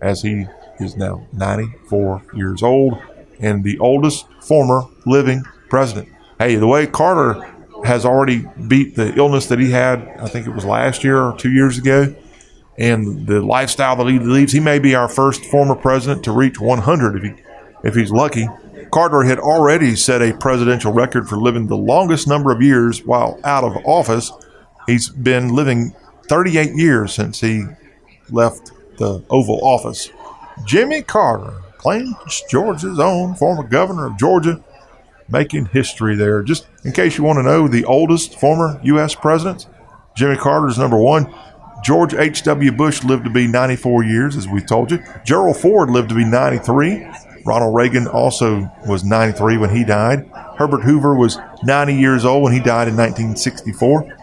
as 0.00 0.22
he 0.22 0.46
is 0.78 0.96
now 0.96 1.26
94 1.32 2.22
years 2.34 2.62
old 2.62 2.98
and 3.38 3.64
the 3.64 3.78
oldest 3.78 4.26
former 4.40 4.82
living 5.06 5.42
president. 5.68 6.08
Hey, 6.38 6.56
the 6.56 6.66
way 6.66 6.86
Carter 6.86 7.34
has 7.84 8.04
already 8.04 8.46
beat 8.68 8.96
the 8.96 9.14
illness 9.14 9.46
that 9.46 9.58
he 9.58 9.70
had, 9.70 10.00
I 10.18 10.28
think 10.28 10.46
it 10.46 10.54
was 10.54 10.64
last 10.64 11.04
year 11.04 11.20
or 11.20 11.36
two 11.36 11.50
years 11.50 11.78
ago, 11.78 12.14
and 12.78 13.26
the 13.26 13.40
lifestyle 13.40 13.96
that 13.96 14.06
he 14.06 14.18
leads, 14.18 14.52
he 14.52 14.60
may 14.60 14.78
be 14.78 14.94
our 14.94 15.08
first 15.08 15.44
former 15.44 15.74
president 15.74 16.24
to 16.24 16.32
reach 16.32 16.60
100 16.60 17.16
if 17.16 17.22
he 17.22 17.42
if 17.82 17.94
he's 17.94 18.10
lucky. 18.10 18.46
Carter 18.90 19.22
had 19.22 19.38
already 19.38 19.94
set 19.96 20.20
a 20.20 20.36
presidential 20.36 20.92
record 20.92 21.28
for 21.28 21.36
living 21.36 21.66
the 21.66 21.76
longest 21.76 22.26
number 22.26 22.52
of 22.52 22.60
years 22.60 23.04
while 23.04 23.40
out 23.44 23.64
of 23.64 23.76
office. 23.86 24.32
He's 24.86 25.08
been 25.08 25.54
living 25.54 25.94
38 26.28 26.74
years 26.74 27.12
since 27.12 27.40
he 27.40 27.64
left 28.30 28.72
the 28.98 29.24
Oval 29.30 29.60
Office. 29.62 30.10
Jimmy 30.64 31.02
Carter, 31.02 31.54
Plains 31.78 32.14
Georgia's 32.50 32.98
own 32.98 33.34
former 33.34 33.62
governor 33.62 34.06
of 34.06 34.18
Georgia, 34.18 34.62
making 35.28 35.66
history 35.66 36.14
there. 36.14 36.42
Just 36.42 36.66
in 36.84 36.92
case 36.92 37.16
you 37.16 37.24
want 37.24 37.38
to 37.38 37.42
know 37.42 37.68
the 37.68 37.84
oldest 37.84 38.38
former 38.38 38.78
U.S. 38.84 39.14
president, 39.14 39.66
Jimmy 40.14 40.36
Carter 40.36 40.68
is 40.68 40.78
number 40.78 40.98
one. 40.98 41.32
George 41.82 42.12
H.W. 42.12 42.72
Bush 42.72 43.02
lived 43.04 43.24
to 43.24 43.30
be 43.30 43.46
94 43.46 44.04
years, 44.04 44.36
as 44.36 44.46
we 44.46 44.60
told 44.60 44.90
you. 44.90 45.02
Gerald 45.24 45.56
Ford 45.56 45.88
lived 45.88 46.10
to 46.10 46.14
be 46.14 46.24
93. 46.24 47.06
Ronald 47.46 47.74
Reagan 47.74 48.06
also 48.06 48.70
was 48.86 49.02
93 49.02 49.56
when 49.56 49.74
he 49.74 49.82
died. 49.82 50.28
Herbert 50.58 50.82
Hoover 50.82 51.14
was 51.14 51.38
90 51.62 51.94
years 51.94 52.26
old 52.26 52.42
when 52.42 52.52
he 52.52 52.58
died 52.58 52.88
in 52.88 52.96
1964. 52.96 54.18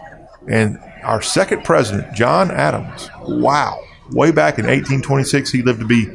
And 0.48 0.78
our 1.02 1.22
second 1.22 1.64
president, 1.64 2.14
John 2.14 2.50
Adams, 2.50 3.10
wow, 3.22 3.80
way 4.10 4.30
back 4.30 4.58
in 4.58 4.66
1826, 4.66 5.50
he 5.50 5.62
lived 5.62 5.80
to 5.80 5.86
be 5.86 6.06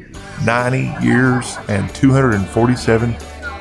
90 0.46 1.06
years 1.06 1.58
and 1.68 1.94
247 1.96 3.16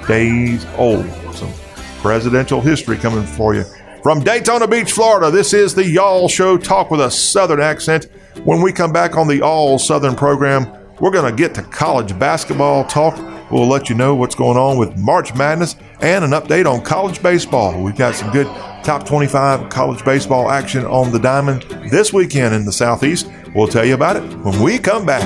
days 0.06 0.66
old. 0.76 1.08
Some 1.34 1.52
presidential 2.00 2.60
history 2.60 2.96
coming 2.96 3.24
for 3.24 3.54
you 3.54 3.64
From 4.02 4.24
Daytona 4.24 4.66
Beach, 4.66 4.90
Florida, 4.90 5.30
this 5.30 5.52
is 5.54 5.74
the 5.74 5.88
Y'all 5.88 6.28
Show 6.28 6.58
Talk 6.58 6.90
with 6.90 7.00
a 7.00 7.10
Southern 7.10 7.60
accent. 7.60 8.08
When 8.44 8.60
we 8.60 8.72
come 8.72 8.92
back 8.92 9.16
on 9.16 9.28
the 9.28 9.42
All 9.42 9.78
Southern 9.78 10.16
program, 10.16 10.66
we're 11.00 11.12
going 11.12 11.30
to 11.30 11.36
get 11.36 11.54
to 11.54 11.62
college 11.62 12.18
basketball 12.18 12.84
talk. 12.84 13.16
We'll 13.52 13.68
let 13.68 13.90
you 13.90 13.94
know 13.94 14.14
what's 14.14 14.34
going 14.34 14.56
on 14.56 14.78
with 14.78 14.96
March 14.96 15.34
Madness 15.34 15.76
and 16.00 16.24
an 16.24 16.30
update 16.30 16.64
on 16.64 16.82
college 16.82 17.22
baseball. 17.22 17.82
We've 17.82 17.94
got 17.94 18.14
some 18.14 18.32
good 18.32 18.46
top 18.82 19.06
25 19.06 19.68
college 19.68 20.02
baseball 20.06 20.50
action 20.50 20.86
on 20.86 21.12
the 21.12 21.18
diamond 21.18 21.62
this 21.90 22.14
weekend 22.14 22.54
in 22.54 22.64
the 22.64 22.72
Southeast. 22.72 23.30
We'll 23.54 23.68
tell 23.68 23.84
you 23.84 23.92
about 23.92 24.16
it 24.16 24.22
when 24.38 24.60
we 24.62 24.78
come 24.78 25.04
back. 25.04 25.22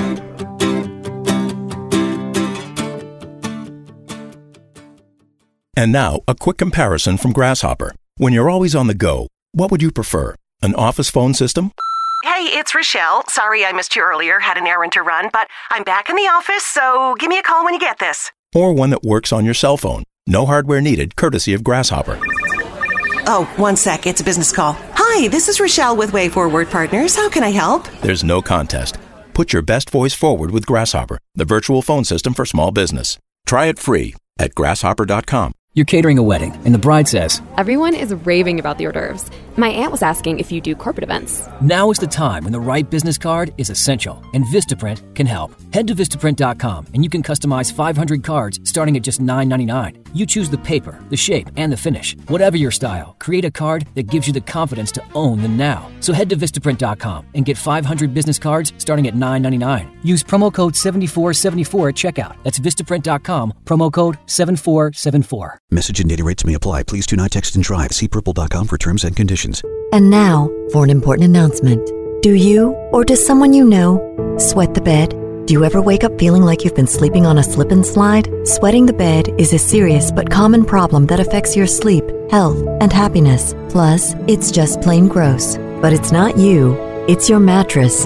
And 5.77 5.91
now, 5.93 6.19
a 6.27 6.35
quick 6.35 6.57
comparison 6.57 7.17
from 7.17 7.31
Grasshopper. 7.31 7.93
When 8.17 8.33
you're 8.33 8.49
always 8.49 8.75
on 8.75 8.87
the 8.87 8.95
go, 8.95 9.27
what 9.53 9.71
would 9.71 9.81
you 9.81 9.91
prefer? 9.91 10.35
An 10.61 10.75
office 10.75 11.09
phone 11.09 11.33
system? 11.33 11.71
Hey, 12.27 12.51
it's 12.59 12.75
Rochelle. 12.75 13.23
Sorry 13.29 13.63
I 13.63 13.71
missed 13.71 13.95
you 13.95 14.03
earlier, 14.03 14.37
had 14.37 14.57
an 14.57 14.67
errand 14.67 14.91
to 14.91 15.01
run, 15.01 15.29
but 15.31 15.47
I'm 15.69 15.83
back 15.83 16.09
in 16.09 16.17
the 16.17 16.23
office, 16.23 16.65
so 16.65 17.15
give 17.17 17.29
me 17.29 17.39
a 17.39 17.41
call 17.41 17.63
when 17.63 17.73
you 17.73 17.79
get 17.79 17.99
this. 17.99 18.33
Or 18.53 18.73
one 18.73 18.89
that 18.89 19.01
works 19.01 19.31
on 19.31 19.45
your 19.45 19.53
cell 19.53 19.77
phone? 19.77 20.03
No 20.27 20.45
hardware 20.45 20.81
needed, 20.81 21.15
courtesy 21.15 21.53
of 21.53 21.63
Grasshopper. 21.63 22.19
Oh, 23.27 23.49
one 23.55 23.77
sec, 23.77 24.05
it's 24.05 24.19
a 24.19 24.25
business 24.25 24.51
call. 24.51 24.75
Hi, 24.95 25.29
this 25.29 25.47
is 25.47 25.61
Rochelle 25.61 25.95
with 25.95 26.11
Way 26.11 26.27
Forward 26.27 26.69
Partners. 26.69 27.15
How 27.15 27.29
can 27.29 27.45
I 27.45 27.51
help? 27.51 27.87
There's 28.01 28.25
no 28.25 28.41
contest. 28.41 28.97
Put 29.33 29.53
your 29.53 29.61
best 29.61 29.89
voice 29.89 30.13
forward 30.13 30.51
with 30.51 30.65
Grasshopper, 30.65 31.19
the 31.33 31.45
virtual 31.45 31.81
phone 31.81 32.03
system 32.03 32.33
for 32.33 32.45
small 32.45 32.71
business. 32.71 33.17
Try 33.45 33.67
it 33.67 33.79
free 33.79 34.15
at 34.37 34.53
grasshopper.com. 34.53 35.53
You're 35.73 35.85
catering 35.85 36.17
a 36.17 36.23
wedding, 36.23 36.59
and 36.65 36.73
the 36.73 36.79
bride 36.79 37.07
says, 37.07 37.41
Everyone 37.55 37.93
is 37.93 38.13
raving 38.13 38.59
about 38.59 38.79
the 38.79 38.87
hors 38.87 38.91
d'oeuvres. 38.91 39.29
My 39.59 39.69
aunt 39.69 39.91
was 39.91 40.03
asking 40.03 40.37
if 40.37 40.51
you 40.51 40.61
do 40.61 40.75
corporate 40.75 41.03
events. 41.03 41.47
Now 41.61 41.89
is 41.89 41.97
the 41.97 42.05
time 42.05 42.43
when 42.43 42.53
the 42.53 42.59
right 42.59 42.87
business 42.87 43.17
card 43.17 43.55
is 43.57 43.71
essential, 43.71 44.23
and 44.35 44.45
Vistaprint 44.45 45.15
can 45.15 45.25
help. 45.25 45.49
Head 45.73 45.87
to 45.87 45.95
Vistaprint.com 45.95 46.85
and 46.93 47.03
you 47.03 47.09
can 47.09 47.23
customize 47.23 47.73
500 47.73 48.23
cards 48.23 48.59
starting 48.65 48.95
at 48.95 49.01
just 49.01 49.19
$9.99. 49.19 50.05
You 50.13 50.27
choose 50.27 50.51
the 50.51 50.59
paper, 50.59 51.03
the 51.09 51.17
shape, 51.17 51.49
and 51.57 51.71
the 51.71 51.77
finish. 51.77 52.15
Whatever 52.27 52.55
your 52.55 52.69
style, 52.69 53.15
create 53.17 53.45
a 53.45 53.51
card 53.51 53.87
that 53.95 54.11
gives 54.11 54.27
you 54.27 54.33
the 54.33 54.41
confidence 54.41 54.91
to 54.91 55.03
own 55.15 55.41
the 55.41 55.47
now. 55.47 55.89
So 56.01 56.13
head 56.13 56.29
to 56.29 56.37
Vistaprint.com 56.37 57.25
and 57.33 57.43
get 57.43 57.57
500 57.57 58.13
business 58.13 58.37
cards 58.37 58.73
starting 58.77 59.07
at 59.07 59.15
$9.99. 59.15 59.89
Use 60.03 60.23
promo 60.23 60.53
code 60.53 60.75
7474 60.75 61.89
at 61.89 61.95
checkout. 61.95 62.35
That's 62.43 62.59
Vistaprint.com, 62.59 63.53
promo 63.65 63.91
code 63.91 64.19
7474. 64.27 65.57
Message 65.71 65.99
and 65.99 66.09
data 66.09 66.23
rates 66.23 66.45
may 66.45 66.53
apply. 66.53 66.83
Please 66.83 67.07
do 67.07 67.15
not 67.15 67.31
text 67.31 67.55
and 67.55 67.63
drive. 67.63 67.91
See 67.91 68.07
purple.com 68.07 68.67
for 68.67 68.77
terms 68.77 69.03
and 69.03 69.15
conditions. 69.15 69.46
And 69.93 70.09
now 70.09 70.49
for 70.71 70.83
an 70.83 70.89
important 70.89 71.25
announcement. 71.25 71.85
Do 72.21 72.33
you, 72.33 72.71
or 72.91 73.05
does 73.05 73.25
someone 73.25 73.53
you 73.53 73.63
know, 73.63 74.35
sweat 74.37 74.73
the 74.73 74.81
bed? 74.81 75.11
Do 75.45 75.53
you 75.53 75.63
ever 75.63 75.81
wake 75.81 76.03
up 76.03 76.19
feeling 76.19 76.43
like 76.43 76.65
you've 76.65 76.75
been 76.75 76.87
sleeping 76.87 77.25
on 77.25 77.37
a 77.37 77.43
slip 77.43 77.71
and 77.71 77.85
slide? 77.85 78.29
Sweating 78.45 78.85
the 78.85 78.93
bed 78.93 79.29
is 79.37 79.53
a 79.53 79.59
serious 79.59 80.11
but 80.11 80.29
common 80.29 80.65
problem 80.65 81.07
that 81.07 81.21
affects 81.21 81.55
your 81.55 81.67
sleep, 81.67 82.03
health, 82.29 82.61
and 82.81 82.91
happiness. 82.91 83.55
Plus, 83.69 84.13
it's 84.27 84.51
just 84.51 84.81
plain 84.81 85.07
gross. 85.07 85.55
But 85.81 85.93
it's 85.93 86.11
not 86.11 86.37
you, 86.37 86.75
it's 87.07 87.29
your 87.29 87.39
mattress. 87.39 88.05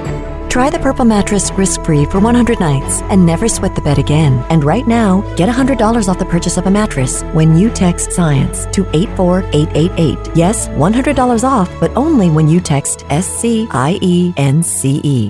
Try 0.51 0.69
the 0.69 0.79
Purple 0.79 1.05
mattress 1.05 1.49
risk-free 1.53 2.07
for 2.07 2.19
100 2.19 2.59
nights 2.59 3.01
and 3.03 3.25
never 3.25 3.47
sweat 3.47 3.73
the 3.73 3.81
bed 3.81 3.97
again. 3.97 4.45
And 4.49 4.65
right 4.65 4.85
now, 4.85 5.21
get 5.37 5.47
$100 5.47 6.09
off 6.09 6.19
the 6.19 6.25
purchase 6.25 6.57
of 6.57 6.67
a 6.67 6.69
mattress 6.69 7.23
when 7.31 7.55
you 7.57 7.69
text 7.69 8.11
SCIENCE 8.11 8.65
to 8.73 8.85
84888. 8.93 10.35
Yes, 10.35 10.67
$100 10.67 11.43
off, 11.45 11.69
but 11.79 11.95
only 11.95 12.29
when 12.29 12.49
you 12.49 12.59
text 12.59 13.05
S-C-I-E-N-C-E 13.09 13.63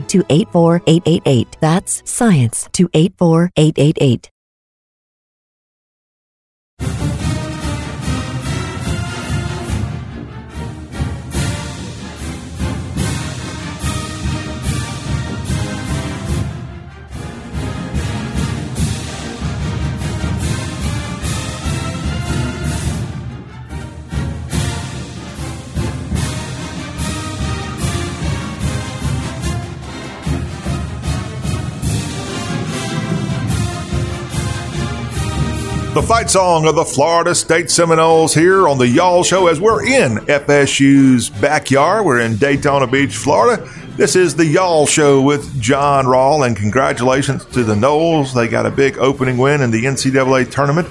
to 0.08 0.26
84888. 0.28 1.58
That's 1.60 2.02
SCIENCE 2.10 2.70
to 2.72 2.90
84888. 2.92 4.32
The 36.02 36.08
fight 36.08 36.32
song 36.32 36.66
of 36.66 36.74
the 36.74 36.84
Florida 36.84 37.36
State 37.36 37.70
Seminoles 37.70 38.34
here 38.34 38.68
on 38.68 38.80
the 38.80 38.88
Y'all 38.88 39.22
Show 39.22 39.46
as 39.46 39.62
we're 39.62 39.86
in 39.86 40.18
FSU's 40.26 41.30
backyard. 41.30 42.06
We're 42.06 42.22
in 42.22 42.38
Daytona 42.38 42.88
Beach, 42.88 43.16
Florida. 43.16 43.70
This 43.98 44.16
is 44.16 44.36
the 44.36 44.48
Y'all 44.48 44.88
Show 44.88 45.22
with 45.22 45.62
John 45.62 46.06
Rawl, 46.06 46.46
and 46.46 46.58
congratulations 46.58 47.46
to 47.46 47.64
the 47.64 47.76
Noles. 47.76 48.34
They 48.34 48.48
got 48.48 48.66
a 48.66 48.72
big 48.72 48.98
opening 48.98 49.38
win 49.38 49.62
in 49.62 49.70
the 49.70 49.84
NCAA 49.84 50.50
tournament 50.50 50.88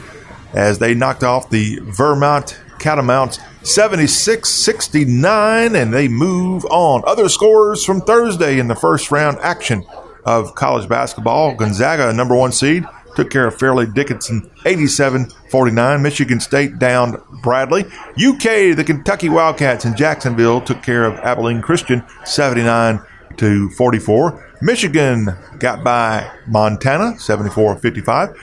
as 0.54 0.78
they 0.78 0.94
knocked 0.94 1.24
off 1.24 1.50
the 1.50 1.80
Vermont 1.82 2.60
Catamounts 2.78 3.40
76 3.66 4.48
69, 4.48 5.74
and 5.74 5.92
they 5.92 6.06
move 6.06 6.64
on. 6.66 7.02
Other 7.04 7.28
scores 7.28 7.84
from 7.84 8.00
Thursday 8.00 8.60
in 8.60 8.68
the 8.68 8.76
first 8.76 9.10
round 9.10 9.38
action 9.40 9.84
of 10.24 10.54
college 10.54 10.88
basketball 10.88 11.56
Gonzaga, 11.56 12.12
number 12.12 12.36
one 12.36 12.52
seed 12.52 12.86
took 13.14 13.30
care 13.30 13.46
of 13.46 13.58
Fairleigh 13.58 13.86
Dickinson 13.86 14.50
87 14.64 15.30
49. 15.50 16.02
Michigan 16.02 16.40
State 16.40 16.78
downed 16.78 17.16
Bradley. 17.42 17.84
UK, 18.16 18.76
the 18.76 18.84
Kentucky 18.86 19.28
Wildcats 19.28 19.84
in 19.84 19.96
Jacksonville 19.96 20.60
took 20.60 20.82
care 20.82 21.04
of 21.04 21.14
Abilene 21.18 21.62
Christian 21.62 22.02
79 22.24 23.00
to 23.36 23.70
44. 23.70 24.50
Michigan 24.62 25.28
got 25.58 25.82
by 25.82 26.30
Montana 26.46 27.18
74 27.18 27.76
55. 27.76 28.36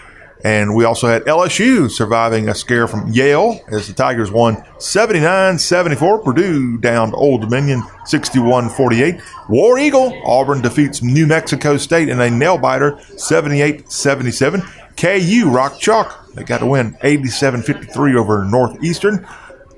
And 0.44 0.76
we 0.76 0.86
also 0.86 1.08
had 1.08 1.24
LSU 1.24 1.90
surviving 1.90 2.48
a 2.48 2.56
scare 2.56 2.88
from 2.88 3.12
Yale 3.12 3.60
as 3.72 3.88
the 3.88 3.94
Tigers 3.94 4.32
won 4.32 4.64
79 4.80 5.58
74. 5.58 6.20
Purdue 6.20 6.78
down 6.78 7.14
Old 7.14 7.42
Dominion 7.42 7.82
61 8.06 8.70
48. 8.70 9.20
War 9.50 9.80
Eagle, 9.80 10.20
Auburn 10.24 10.62
defeats 10.62 11.02
New 11.02 11.26
Mexico 11.26 11.78
State 11.78 12.10
in 12.10 12.22
a 12.22 12.30
nail 12.30 12.58
biter 12.58 13.00
78 13.18 13.92
77. 13.92 14.62
KU 14.96 15.50
Rock 15.50 15.80
Chalk, 15.80 16.34
they 16.34 16.44
got 16.44 16.60
to 16.60 16.66
win 16.66 16.98
87 17.02 17.64
53 17.64 18.16
over 18.16 18.44
Northeastern. 18.44 19.28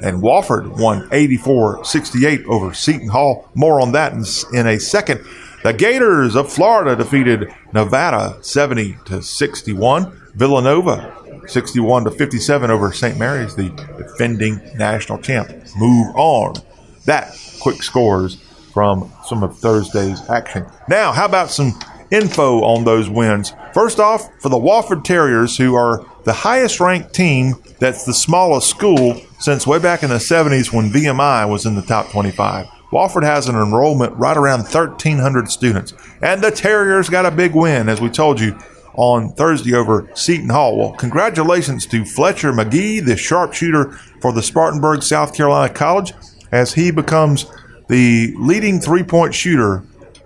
And 0.01 0.21
Wofford 0.21 0.79
won 0.79 1.09
84 1.11 1.83
68 1.83 2.45
over 2.45 2.73
Seton 2.73 3.09
Hall. 3.09 3.49
More 3.53 3.81
on 3.81 3.91
that 3.93 4.13
in, 4.13 4.23
in 4.57 4.67
a 4.67 4.79
second. 4.79 5.25
The 5.61 5.73
Gators 5.73 6.37
of 6.37 6.51
Florida 6.51 6.95
defeated 6.95 7.53
Nevada 7.73 8.41
70 8.41 8.97
to 9.05 9.21
61. 9.21 10.28
Villanova 10.39 11.15
61 11.47 12.05
to 12.05 12.11
57 12.11 12.71
over 12.71 12.93
St. 12.93 13.17
Mary's, 13.17 13.55
the 13.55 13.69
defending 13.97 14.61
national 14.75 15.19
champ. 15.19 15.51
Move 15.77 16.15
on. 16.15 16.55
That 17.05 17.37
quick 17.59 17.83
scores 17.83 18.35
from 18.73 19.11
some 19.25 19.43
of 19.43 19.57
Thursday's 19.57 20.27
action. 20.29 20.65
Now, 20.87 21.11
how 21.11 21.25
about 21.25 21.49
some 21.49 21.77
info 22.11 22.61
on 22.61 22.85
those 22.85 23.09
wins? 23.09 23.53
First 23.73 23.99
off, 23.99 24.29
for 24.41 24.49
the 24.49 24.57
Wofford 24.57 25.03
Terriers, 25.03 25.57
who 25.57 25.75
are 25.75 26.05
the 26.23 26.33
highest 26.33 26.79
ranked 26.79 27.13
team 27.13 27.55
that's 27.79 28.05
the 28.05 28.13
smallest 28.13 28.69
school 28.69 29.21
since 29.39 29.67
way 29.67 29.79
back 29.79 30.03
in 30.03 30.09
the 30.09 30.15
70s 30.15 30.71
when 30.71 30.89
VMI 30.89 31.49
was 31.49 31.65
in 31.65 31.75
the 31.75 31.81
top 31.81 32.11
25. 32.11 32.67
Wofford 32.91 33.23
has 33.23 33.47
an 33.47 33.55
enrollment 33.55 34.15
right 34.15 34.37
around 34.37 34.61
1,300 34.61 35.49
students. 35.49 35.93
And 36.21 36.41
the 36.41 36.51
Terriers 36.51 37.09
got 37.09 37.25
a 37.25 37.31
big 37.31 37.53
win, 37.53 37.89
as 37.89 38.01
we 38.01 38.09
told 38.09 38.39
you, 38.39 38.57
on 38.99 39.31
Thursday 39.33 39.73
over 39.73 40.09
Seton 40.13 40.49
Hall. 40.49 40.77
Well, 40.77 40.91
congratulations 40.91 41.85
to 41.87 42.03
Fletcher 42.03 42.51
Magee, 42.51 42.99
the 42.99 43.15
sharpshooter 43.15 43.91
for 44.21 44.33
the 44.33 44.43
Spartanburg, 44.43 45.03
South 45.03 45.33
Carolina 45.33 45.73
College, 45.73 46.13
as 46.51 46.73
he 46.73 46.91
becomes 46.91 47.45
the 47.87 48.33
leading 48.37 48.79
three 48.79 49.03
point 49.03 49.33
shooter 49.33 49.83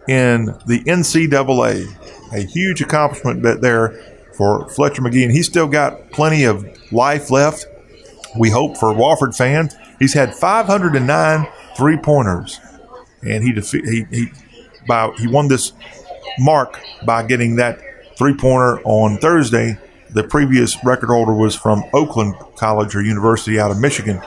in 0.08 0.46
the 0.66 0.84
NCAA. 0.86 1.88
A 2.34 2.42
huge 2.42 2.82
accomplishment 2.82 3.62
there 3.62 3.90
for 4.36 4.68
Fletcher 4.70 5.04
Magee, 5.04 5.24
and 5.24 5.32
he's 5.32 5.46
still 5.46 5.68
got 5.68 6.10
plenty 6.10 6.44
of 6.44 6.66
life 6.92 7.30
left 7.30 7.68
we 8.36 8.50
hope 8.50 8.78
for 8.78 8.94
Wofford 8.94 9.36
fans. 9.36 9.76
He's 10.00 10.14
had 10.14 10.34
509 10.34 11.48
three 11.76 11.98
pointers, 11.98 12.60
and 13.22 13.44
he, 13.44 13.54
defe- 13.54 13.88
he 13.88 14.06
he 14.10 14.32
by 14.88 15.12
he 15.18 15.28
won 15.28 15.48
this 15.48 15.74
mark 16.40 16.80
by 17.06 17.24
getting 17.24 17.58
that 17.58 17.80
three 18.18 18.36
pointer 18.36 18.82
on 18.84 19.18
Thursday. 19.18 19.78
The 20.12 20.24
previous 20.24 20.78
record 20.84 21.08
holder 21.08 21.34
was 21.34 21.56
from 21.56 21.84
Oakland 21.94 22.36
College 22.56 22.96
or 22.96 23.02
University 23.02 23.60
out 23.60 23.72
of 23.72 23.80
Michigan. 23.80 24.22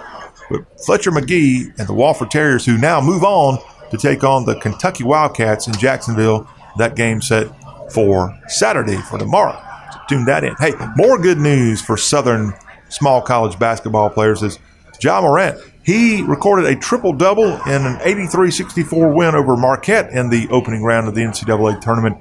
But 0.51 0.65
Fletcher 0.85 1.11
Magee 1.11 1.71
and 1.79 1.89
the 1.89 1.95
Wofford 1.95 2.31
Terriers, 2.31 2.67
who 2.67 2.79
now 2.79 3.01
move 3.01 3.25
on 3.25 3.59
to 3.91 3.97
take 3.97 4.25
on 4.25 4.45
the 4.45 4.57
Kentucky 4.57 5.05
Wildcats 5.05 5.67
in 5.67 5.75
Jacksonville, 5.75 6.49
that 6.79 6.97
game 6.97 7.23
set 7.23 7.49
for 7.93 8.37
Saturday 8.49 8.97
for 8.97 9.19
tomorrow. 9.19 9.61
So 9.93 10.01
tune 10.09 10.25
that 10.27 10.45
in. 10.45 10.55
Hey, 10.59 10.73
more 10.97 11.19
good 11.19 11.39
news 11.39 11.81
for 11.81 11.97
Southern 11.97 12.53
small 12.89 13.21
college 13.23 13.59
basketball 13.59 14.11
players 14.11 14.43
is 14.43 14.59
Ja 15.01 15.21
Morant. 15.21 15.61
He 15.83 16.23
recorded 16.23 16.67
a 16.67 16.75
triple 16.75 17.13
double 17.13 17.61
in 17.63 17.87
an 17.87 17.99
83 18.03 18.51
64 18.51 19.15
win 19.15 19.35
over 19.35 19.57
Marquette 19.57 20.11
in 20.11 20.31
the 20.31 20.49
opening 20.51 20.83
round 20.83 21.07
of 21.07 21.15
the 21.15 21.23
NCAA 21.23 21.81
tournament 21.81 22.19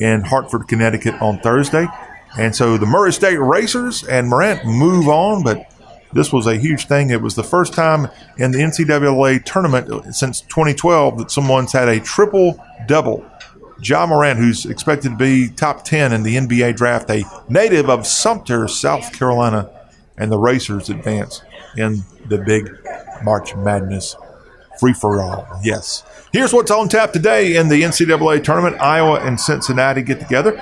in 0.00 0.22
Hartford, 0.22 0.68
Connecticut 0.68 1.14
on 1.20 1.38
Thursday. 1.38 1.86
And 2.36 2.54
so 2.54 2.76
the 2.76 2.86
Murray 2.86 3.12
State 3.12 3.38
Racers 3.38 4.04
and 4.04 4.28
Morant 4.28 4.64
move 4.64 5.08
on, 5.08 5.44
but 5.44 5.70
this 6.12 6.32
was 6.32 6.46
a 6.46 6.56
huge 6.56 6.86
thing. 6.86 7.10
It 7.10 7.22
was 7.22 7.34
the 7.34 7.44
first 7.44 7.74
time 7.74 8.08
in 8.38 8.52
the 8.52 8.58
NCAA 8.58 9.44
tournament 9.44 10.14
since 10.14 10.40
2012 10.42 11.18
that 11.18 11.30
someone's 11.30 11.72
had 11.72 11.88
a 11.88 12.00
triple 12.00 12.62
double. 12.86 13.24
Ja 13.82 14.06
Morant, 14.06 14.38
who's 14.38 14.64
expected 14.64 15.10
to 15.10 15.16
be 15.16 15.48
top 15.48 15.84
10 15.84 16.12
in 16.12 16.22
the 16.22 16.36
NBA 16.36 16.76
draft, 16.76 17.10
a 17.10 17.24
native 17.48 17.90
of 17.90 18.06
Sumter, 18.06 18.68
South 18.68 19.12
Carolina, 19.12 19.68
and 20.16 20.30
the 20.30 20.38
Racers 20.38 20.88
advance 20.88 21.42
in 21.76 22.04
the 22.26 22.38
big 22.38 22.70
March 23.22 23.54
Madness 23.56 24.16
free 24.78 24.92
for 24.92 25.22
all. 25.22 25.46
Yes. 25.62 26.04
Here's 26.32 26.52
what's 26.52 26.70
on 26.70 26.88
tap 26.88 27.12
today 27.12 27.56
in 27.56 27.68
the 27.68 27.82
NCAA 27.82 28.42
tournament. 28.42 28.80
Iowa 28.80 29.20
and 29.20 29.40
Cincinnati 29.40 30.02
get 30.02 30.20
together. 30.20 30.52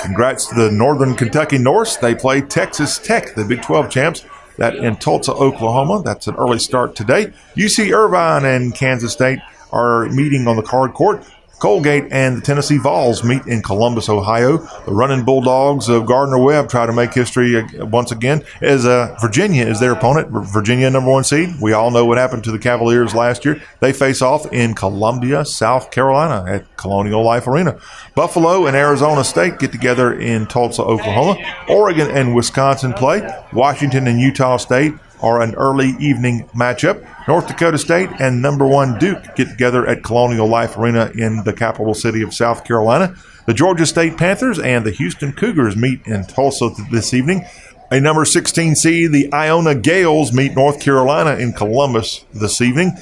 Congrats 0.00 0.46
to 0.46 0.54
the 0.54 0.70
Northern 0.70 1.14
Kentucky 1.14 1.58
Norse. 1.58 1.96
They 1.96 2.14
play 2.14 2.40
Texas 2.40 2.98
Tech, 2.98 3.34
the 3.34 3.44
Big 3.44 3.62
12 3.62 3.90
champs. 3.90 4.24
That 4.58 4.76
in 4.76 4.96
Tulsa, 4.96 5.32
Oklahoma. 5.32 6.02
That's 6.02 6.26
an 6.26 6.36
early 6.36 6.58
start 6.58 6.94
today. 6.94 7.32
UC 7.56 7.92
Irvine 7.92 8.44
and 8.44 8.74
Kansas 8.74 9.12
State 9.12 9.38
are 9.72 10.06
meeting 10.06 10.46
on 10.48 10.56
the 10.56 10.62
card 10.62 10.94
court. 10.94 11.22
Colgate 11.58 12.12
and 12.12 12.36
the 12.36 12.40
Tennessee 12.42 12.76
Vols 12.76 13.24
meet 13.24 13.46
in 13.46 13.62
Columbus, 13.62 14.08
Ohio. 14.08 14.58
The 14.84 14.92
running 14.92 15.24
Bulldogs 15.24 15.88
of 15.88 16.06
Gardner 16.06 16.38
Webb 16.38 16.68
try 16.68 16.84
to 16.84 16.92
make 16.92 17.14
history 17.14 17.64
once 17.78 18.12
again 18.12 18.44
as 18.60 18.84
uh, 18.84 19.16
Virginia 19.20 19.64
is 19.64 19.80
their 19.80 19.92
opponent. 19.92 20.28
Virginia, 20.30 20.90
number 20.90 21.10
one 21.10 21.24
seed. 21.24 21.54
We 21.60 21.72
all 21.72 21.90
know 21.90 22.04
what 22.04 22.18
happened 22.18 22.44
to 22.44 22.52
the 22.52 22.58
Cavaliers 22.58 23.14
last 23.14 23.44
year. 23.46 23.62
They 23.80 23.94
face 23.94 24.20
off 24.20 24.52
in 24.52 24.74
Columbia, 24.74 25.44
South 25.46 25.90
Carolina 25.90 26.50
at 26.50 26.76
Colonial 26.76 27.22
Life 27.22 27.46
Arena. 27.46 27.78
Buffalo 28.14 28.66
and 28.66 28.76
Arizona 28.76 29.24
State 29.24 29.58
get 29.58 29.72
together 29.72 30.12
in 30.12 30.46
Tulsa, 30.46 30.82
Oklahoma. 30.82 31.36
Oregon 31.68 32.10
and 32.10 32.34
Wisconsin 32.34 32.92
play. 32.92 33.26
Washington 33.52 34.06
and 34.06 34.20
Utah 34.20 34.58
State 34.58 34.92
are 35.20 35.40
an 35.40 35.54
early 35.54 35.94
evening 35.98 36.48
matchup. 36.54 37.06
North 37.26 37.48
Dakota 37.48 37.78
State 37.78 38.10
and 38.20 38.42
number 38.42 38.66
one 38.66 38.98
Duke 38.98 39.34
get 39.34 39.48
together 39.48 39.86
at 39.86 40.02
Colonial 40.02 40.46
Life 40.46 40.76
Arena 40.76 41.10
in 41.14 41.44
the 41.44 41.52
capital 41.52 41.94
city 41.94 42.22
of 42.22 42.34
South 42.34 42.64
Carolina. 42.64 43.14
The 43.46 43.54
Georgia 43.54 43.86
State 43.86 44.16
Panthers 44.16 44.58
and 44.58 44.84
the 44.84 44.90
Houston 44.90 45.32
Cougars 45.32 45.76
meet 45.76 46.00
in 46.06 46.24
Tulsa 46.24 46.70
this 46.90 47.14
evening. 47.14 47.44
A 47.90 48.00
number 48.00 48.24
16 48.24 48.74
seed, 48.74 49.12
the 49.12 49.32
Iona 49.32 49.74
Gaels 49.74 50.32
meet 50.32 50.54
North 50.56 50.80
Carolina 50.80 51.40
in 51.40 51.52
Columbus 51.52 52.24
this 52.34 52.60
evening. 52.60 52.92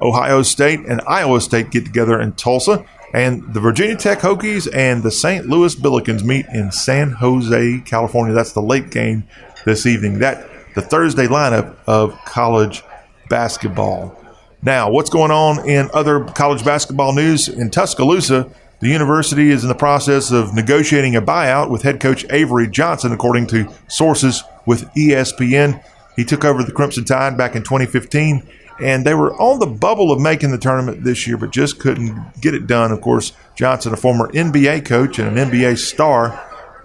Ohio 0.00 0.42
State 0.42 0.80
and 0.80 1.00
Iowa 1.06 1.40
State 1.40 1.70
get 1.70 1.84
together 1.84 2.20
in 2.20 2.32
Tulsa. 2.32 2.84
And 3.14 3.52
the 3.54 3.60
Virginia 3.60 3.96
Tech 3.96 4.20
Hokies 4.20 4.68
and 4.74 5.02
the 5.02 5.10
St. 5.10 5.46
Louis 5.46 5.76
Billikens 5.76 6.24
meet 6.24 6.46
in 6.46 6.72
San 6.72 7.10
Jose, 7.12 7.82
California. 7.84 8.34
That's 8.34 8.52
the 8.52 8.62
late 8.62 8.90
game 8.90 9.24
this 9.64 9.86
evening. 9.86 10.18
That 10.18 10.48
the 10.74 10.82
Thursday 10.82 11.26
lineup 11.26 11.76
of 11.86 12.18
college 12.24 12.82
basketball. 13.28 14.18
Now, 14.62 14.90
what's 14.90 15.10
going 15.10 15.30
on 15.30 15.68
in 15.68 15.90
other 15.92 16.24
college 16.24 16.64
basketball 16.64 17.14
news? 17.14 17.48
In 17.48 17.70
Tuscaloosa, 17.70 18.48
the 18.80 18.88
university 18.88 19.50
is 19.50 19.62
in 19.62 19.68
the 19.68 19.74
process 19.74 20.30
of 20.30 20.54
negotiating 20.54 21.16
a 21.16 21.22
buyout 21.22 21.70
with 21.70 21.82
head 21.82 22.00
coach 22.00 22.24
Avery 22.30 22.68
Johnson, 22.68 23.12
according 23.12 23.46
to 23.48 23.72
sources 23.88 24.42
with 24.66 24.84
ESPN. 24.94 25.82
He 26.16 26.24
took 26.24 26.44
over 26.44 26.62
the 26.62 26.72
Crimson 26.72 27.04
Tide 27.04 27.36
back 27.36 27.56
in 27.56 27.62
2015, 27.62 28.46
and 28.80 29.04
they 29.04 29.14
were 29.14 29.34
on 29.40 29.58
the 29.58 29.66
bubble 29.66 30.12
of 30.12 30.20
making 30.20 30.50
the 30.50 30.58
tournament 30.58 31.04
this 31.04 31.26
year, 31.26 31.36
but 31.36 31.50
just 31.50 31.78
couldn't 31.80 32.40
get 32.40 32.54
it 32.54 32.66
done. 32.66 32.92
Of 32.92 33.00
course, 33.00 33.32
Johnson, 33.54 33.92
a 33.92 33.96
former 33.96 34.28
NBA 34.32 34.84
coach 34.84 35.18
and 35.18 35.36
an 35.36 35.50
NBA 35.50 35.78
star 35.78 36.30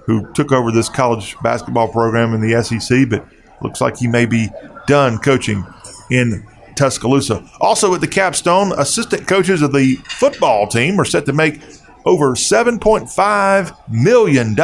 who 0.05 0.31
took 0.33 0.51
over 0.51 0.71
this 0.71 0.89
college 0.89 1.35
basketball 1.43 1.89
program 1.89 2.33
in 2.33 2.41
the 2.41 2.63
SEC, 2.63 3.09
but 3.09 3.27
Looks 3.61 3.81
like 3.81 3.97
he 3.97 4.07
may 4.07 4.25
be 4.25 4.49
done 4.85 5.17
coaching 5.17 5.65
in 6.09 6.45
Tuscaloosa. 6.75 7.43
Also 7.59 7.93
at 7.93 8.01
the 8.01 8.07
capstone, 8.07 8.71
assistant 8.77 9.27
coaches 9.27 9.61
of 9.61 9.73
the 9.73 9.95
football 10.05 10.67
team 10.67 10.99
are 10.99 11.05
set 11.05 11.25
to 11.25 11.33
make 11.33 11.61
over 12.05 12.35
$7.5 12.35 13.89
million 13.89 14.55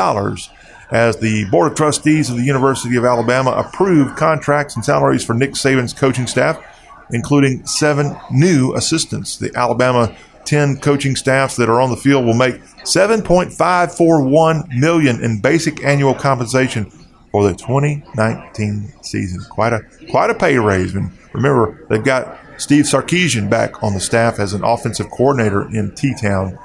as 0.91 1.17
the 1.17 1.45
Board 1.49 1.71
of 1.71 1.77
Trustees 1.77 2.29
of 2.29 2.37
the 2.37 2.43
University 2.43 2.95
of 2.95 3.03
Alabama 3.03 3.51
approved 3.51 4.15
contracts 4.15 4.75
and 4.75 4.85
salaries 4.85 5.25
for 5.25 5.33
Nick 5.33 5.51
Saban's 5.51 5.93
coaching 5.93 6.27
staff, 6.27 6.63
including 7.11 7.65
seven 7.65 8.15
new 8.31 8.75
assistants. 8.75 9.37
The 9.37 9.51
Alabama 9.55 10.15
10 10.45 10.77
coaching 10.77 11.15
staffs 11.15 11.55
that 11.55 11.67
are 11.69 11.81
on 11.81 11.89
the 11.89 11.97
field 11.97 12.25
will 12.25 12.33
make 12.33 12.61
7.541 12.83 14.67
million 14.77 15.23
in 15.23 15.41
basic 15.41 15.83
annual 15.83 16.13
compensation 16.13 16.91
for 17.33 17.43
the 17.49 17.55
2019 17.55 18.93
season. 19.01 19.41
Quite 19.49 19.73
a 19.73 19.81
quite 20.09 20.29
a 20.29 20.35
pay 20.35 20.57
raise. 20.57 20.93
And 20.93 21.11
remember, 21.33 21.85
they've 21.89 22.03
got 22.03 22.37
Steve 22.57 22.85
Sarkisian 22.85 23.49
back 23.49 23.83
on 23.83 23.95
the 23.95 23.99
staff 23.99 24.39
as 24.39 24.53
an 24.53 24.63
offensive 24.63 25.09
coordinator 25.09 25.67
in 25.75 25.93
T 25.95 26.13
Town. 26.13 26.57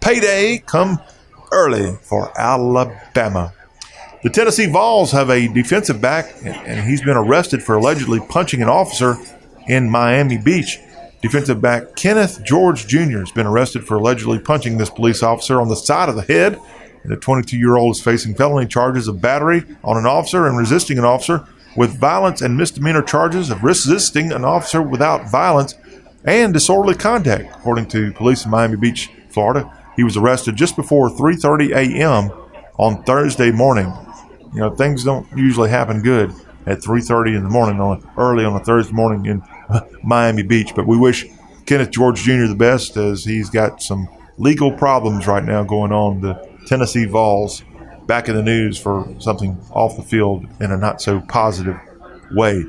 Payday 0.00 0.64
come 0.66 0.98
early 1.52 1.96
for 2.02 2.36
Alabama. 2.38 3.54
The 4.24 4.30
Tennessee 4.30 4.66
Vols 4.66 5.12
have 5.12 5.30
a 5.30 5.48
defensive 5.48 6.00
back, 6.00 6.34
and 6.44 6.86
he's 6.86 7.02
been 7.02 7.16
arrested 7.16 7.62
for 7.62 7.76
allegedly 7.76 8.20
punching 8.20 8.60
an 8.60 8.68
officer 8.68 9.16
in 9.66 9.88
Miami 9.88 10.36
Beach. 10.36 10.78
Defensive 11.22 11.60
back 11.60 11.94
Kenneth 11.94 12.42
George 12.44 12.88
Jr. 12.88 13.20
has 13.20 13.30
been 13.30 13.46
arrested 13.46 13.86
for 13.86 13.96
allegedly 13.96 14.40
punching 14.40 14.76
this 14.76 14.90
police 14.90 15.22
officer 15.22 15.60
on 15.60 15.68
the 15.68 15.76
side 15.76 16.08
of 16.08 16.16
the 16.16 16.22
head 16.22 16.58
the 17.04 17.16
22 17.16 17.56
year 17.56 17.76
old 17.76 17.96
is 17.96 18.02
facing 18.02 18.34
felony 18.34 18.66
charges 18.66 19.08
of 19.08 19.20
battery 19.20 19.64
on 19.82 19.96
an 19.96 20.06
officer 20.06 20.46
and 20.46 20.56
resisting 20.56 20.98
an 20.98 21.04
officer 21.04 21.46
with 21.76 21.98
violence 21.98 22.42
and 22.42 22.56
misdemeanor 22.56 23.02
charges 23.02 23.50
of 23.50 23.62
resisting 23.62 24.32
an 24.32 24.44
officer 24.44 24.82
without 24.82 25.30
violence 25.30 25.74
and 26.24 26.52
disorderly 26.52 26.94
conduct, 26.94 27.44
according 27.54 27.86
to 27.86 28.12
police 28.12 28.44
in 28.44 28.50
Miami 28.50 28.76
Beach, 28.76 29.10
Florida. 29.30 29.72
He 29.96 30.04
was 30.04 30.16
arrested 30.16 30.56
just 30.56 30.76
before 30.76 31.08
3:30 31.08 31.70
a.m. 31.72 32.30
on 32.78 33.02
Thursday 33.04 33.50
morning. 33.50 33.92
You 34.52 34.60
know, 34.60 34.70
things 34.74 35.04
don't 35.04 35.26
usually 35.36 35.70
happen 35.70 36.02
good 36.02 36.32
at 36.66 36.80
3:30 36.80 37.36
in 37.36 37.44
the 37.44 37.50
morning 37.50 37.80
on 37.80 38.06
early 38.18 38.44
on 38.44 38.54
a 38.54 38.64
Thursday 38.64 38.92
morning 38.92 39.26
in 39.26 39.42
Miami 40.02 40.42
Beach, 40.42 40.74
but 40.74 40.86
we 40.86 40.98
wish 40.98 41.26
Kenneth 41.66 41.90
George 41.90 42.22
Jr. 42.22 42.46
the 42.46 42.56
best 42.56 42.96
as 42.96 43.24
he's 43.24 43.48
got 43.48 43.82
some 43.82 44.08
legal 44.38 44.72
problems 44.72 45.26
right 45.26 45.44
now 45.44 45.62
going 45.62 45.92
on. 45.92 46.20
The 46.20 46.49
Tennessee 46.70 47.04
Vols 47.04 47.64
back 48.06 48.28
in 48.28 48.36
the 48.36 48.44
news 48.44 48.78
for 48.78 49.12
something 49.18 49.60
off 49.72 49.96
the 49.96 50.04
field 50.04 50.46
in 50.60 50.70
a 50.70 50.76
not 50.76 51.02
so 51.02 51.18
positive 51.22 51.76
way. 52.30 52.64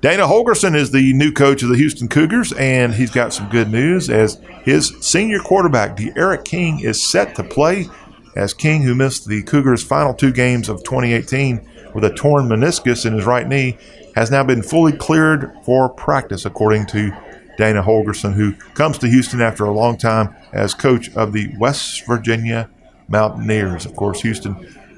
Dana 0.00 0.22
Holgorsen 0.22 0.74
is 0.74 0.90
the 0.90 1.12
new 1.12 1.30
coach 1.30 1.62
of 1.62 1.68
the 1.68 1.76
Houston 1.76 2.08
Cougars, 2.08 2.54
and 2.54 2.94
he's 2.94 3.10
got 3.10 3.34
some 3.34 3.50
good 3.50 3.70
news 3.70 4.08
as 4.08 4.40
his 4.64 4.94
senior 5.02 5.38
quarterback, 5.38 5.98
D'Eriq 5.98 6.46
King, 6.46 6.80
is 6.80 7.06
set 7.06 7.34
to 7.34 7.44
play. 7.44 7.88
As 8.34 8.54
King, 8.54 8.84
who 8.84 8.94
missed 8.94 9.28
the 9.28 9.42
Cougars' 9.42 9.82
final 9.82 10.14
two 10.14 10.32
games 10.32 10.70
of 10.70 10.82
2018 10.82 11.92
with 11.94 12.04
a 12.04 12.14
torn 12.14 12.48
meniscus 12.48 13.04
in 13.04 13.12
his 13.12 13.26
right 13.26 13.46
knee, 13.46 13.76
has 14.16 14.30
now 14.30 14.42
been 14.42 14.62
fully 14.62 14.92
cleared 14.92 15.52
for 15.62 15.90
practice, 15.90 16.46
according 16.46 16.86
to 16.86 17.14
Dana 17.58 17.82
Holgorsen, 17.82 18.32
who 18.32 18.54
comes 18.72 18.96
to 18.96 19.08
Houston 19.08 19.42
after 19.42 19.66
a 19.66 19.70
long 19.70 19.98
time 19.98 20.34
as 20.54 20.72
coach 20.72 21.14
of 21.14 21.34
the 21.34 21.54
West 21.58 22.06
Virginia 22.06 22.70
Mountaineers. 23.12 23.86
Of 23.86 23.94
course, 23.94 24.22
Houston 24.22 24.56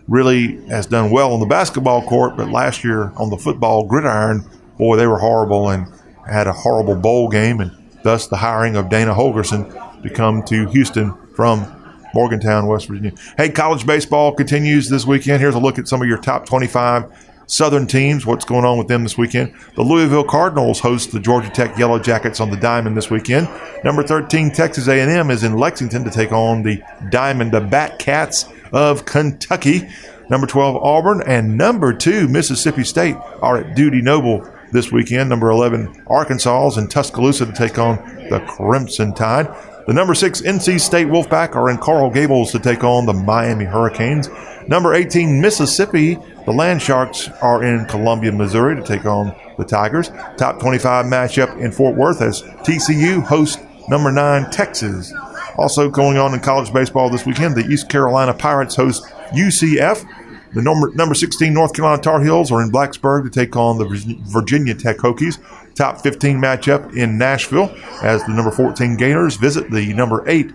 really 0.09 0.65
has 0.69 0.87
done 0.87 1.11
well 1.11 1.35
on 1.35 1.41
the 1.41 1.47
basketball 1.47 2.03
court, 2.03 2.37
but 2.37 2.49
last 2.49 2.85
year 2.85 3.13
on 3.17 3.29
the 3.29 3.37
football 3.37 3.85
gridiron, 3.85 4.49
boy, 4.79 4.97
they 4.97 5.07
were 5.07 5.19
horrible 5.19 5.69
and 5.69 5.93
had 6.27 6.47
a 6.47 6.53
horrible 6.53 6.95
bowl 6.95 7.29
game, 7.29 7.61
and 7.61 7.71
thus 8.03 8.29
the 8.29 8.37
hiring 8.37 8.77
of 8.77 8.89
Dana 8.89 9.13
Holgorsen 9.15 10.03
to 10.03 10.11
come 10.11 10.43
to 10.45 10.67
Houston 10.69 11.15
from 11.35 11.67
Morgantown, 12.15 12.67
West 12.67 12.87
Virginia. 12.87 13.13
Hey, 13.37 13.51
college 13.51 13.85
baseball 13.85 14.33
continues 14.33 14.89
this 14.89 15.05
weekend. 15.05 15.41
Here's 15.41 15.55
a 15.57 15.59
look 15.59 15.79
at 15.79 15.89
some 15.89 16.01
of 16.01 16.09
your 16.09 16.19
top 16.19 16.47
25 16.47 17.13
Southern 17.47 17.87
teams, 17.87 18.25
what's 18.25 18.45
going 18.45 18.65
on 18.65 18.79
with 18.79 18.89
them 18.89 19.03
this 19.03 19.19
weekend. 19.19 19.55
The 19.77 19.83
Louisville 19.83 20.25
Cardinals 20.25 20.81
host 20.81 21.13
the 21.13 21.21
Georgia 21.21 21.51
Tech 21.51 21.77
Yellow 21.79 21.99
Jackets 21.99 22.41
on 22.41 22.51
the 22.51 22.57
Diamond 22.57 22.97
this 22.97 23.11
weekend. 23.11 23.49
Number 23.85 24.03
13 24.03 24.51
Texas 24.51 24.89
A&M 24.89 25.31
is 25.31 25.45
in 25.45 25.57
Lexington 25.59 26.05
to 26.05 26.11
take 26.11 26.33
on 26.33 26.63
the 26.63 26.83
Diamond 27.11 27.53
the 27.53 27.61
Bat 27.61 27.99
Cats 27.99 28.47
of 28.73 29.05
Kentucky. 29.05 29.89
Number 30.31 30.47
12 30.47 30.77
Auburn 30.77 31.23
and 31.27 31.59
number 31.59 31.93
2 31.93 32.29
Mississippi 32.29 32.85
State 32.85 33.17
are 33.43 33.59
at 33.59 33.77
Dudy 33.77 34.01
Noble 34.01 34.49
this 34.73 34.91
weekend. 34.91 35.29
Number 35.29 35.51
11 35.51 36.05
Arkansas 36.07 36.69
is 36.69 36.77
in 36.79 36.89
Tuscaloosa 36.89 37.47
to 37.47 37.53
take 37.53 37.79
on 37.79 37.97
the 38.31 38.41
Crimson 38.49 39.15
Tide. 39.15 39.55
The 39.87 39.93
number 39.93 40.15
6 40.15 40.41
NC 40.41 40.81
State 40.81 41.09
Wolfpack 41.09 41.55
are 41.55 41.69
in 41.69 41.77
Coral 41.77 42.11
Gables 42.11 42.53
to 42.53 42.59
take 42.59 42.83
on 42.83 43.05
the 43.05 43.13
Miami 43.13 43.67
Hurricanes. 43.67 44.31
Number 44.67 44.95
18 44.95 45.43
Mississippi 45.43 46.19
the 46.47 46.53
Land 46.53 46.83
Sharks 46.83 47.29
are 47.41 47.63
in 47.63 47.87
Columbia, 47.87 48.33
Missouri 48.33 48.77
to 48.77 48.83
take 48.83 49.07
on 49.07 49.35
the 49.57 49.65
Tigers. 49.65 50.11
Top 50.37 50.61
25 50.61 51.07
matchup 51.07 51.59
in 51.59 51.73
Fort 51.73 51.97
Worth 51.97 52.21
as 52.21 52.43
TCU 52.43 53.23
hosts 53.23 53.63
number 53.89 54.13
9 54.13 54.51
Texas. 54.51 55.13
Also 55.57 55.89
going 55.89 56.19
on 56.19 56.35
in 56.35 56.41
college 56.41 56.73
baseball 56.73 57.09
this 57.09 57.25
weekend, 57.25 57.55
the 57.55 57.65
East 57.67 57.89
Carolina 57.89 58.35
Pirates 58.35 58.77
host 58.77 59.05
UCF. 59.33 60.05
The 60.53 60.63
number, 60.63 60.93
number 60.95 61.15
16 61.15 61.53
North 61.53 61.75
Carolina 61.75 62.01
Tar 62.01 62.23
Heels 62.23 62.53
are 62.53 62.63
in 62.63 62.71
Blacksburg 62.71 63.25
to 63.25 63.31
take 63.31 63.57
on 63.57 63.79
the 63.79 64.19
Virginia 64.27 64.75
Tech 64.75 64.99
Hokies. 64.99 65.39
Top 65.75 66.01
15 66.01 66.39
matchup 66.39 66.97
in 66.97 67.19
Nashville 67.19 67.75
as 68.03 68.25
the 68.25 68.33
number 68.33 68.53
14 68.53 68.97
Gators 68.97 69.37
visit 69.37 69.71
the 69.71 69.93
number 69.95 70.23
8 70.29 70.53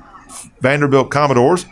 Vanderbilt 0.62 1.10
Commodores. 1.12 1.66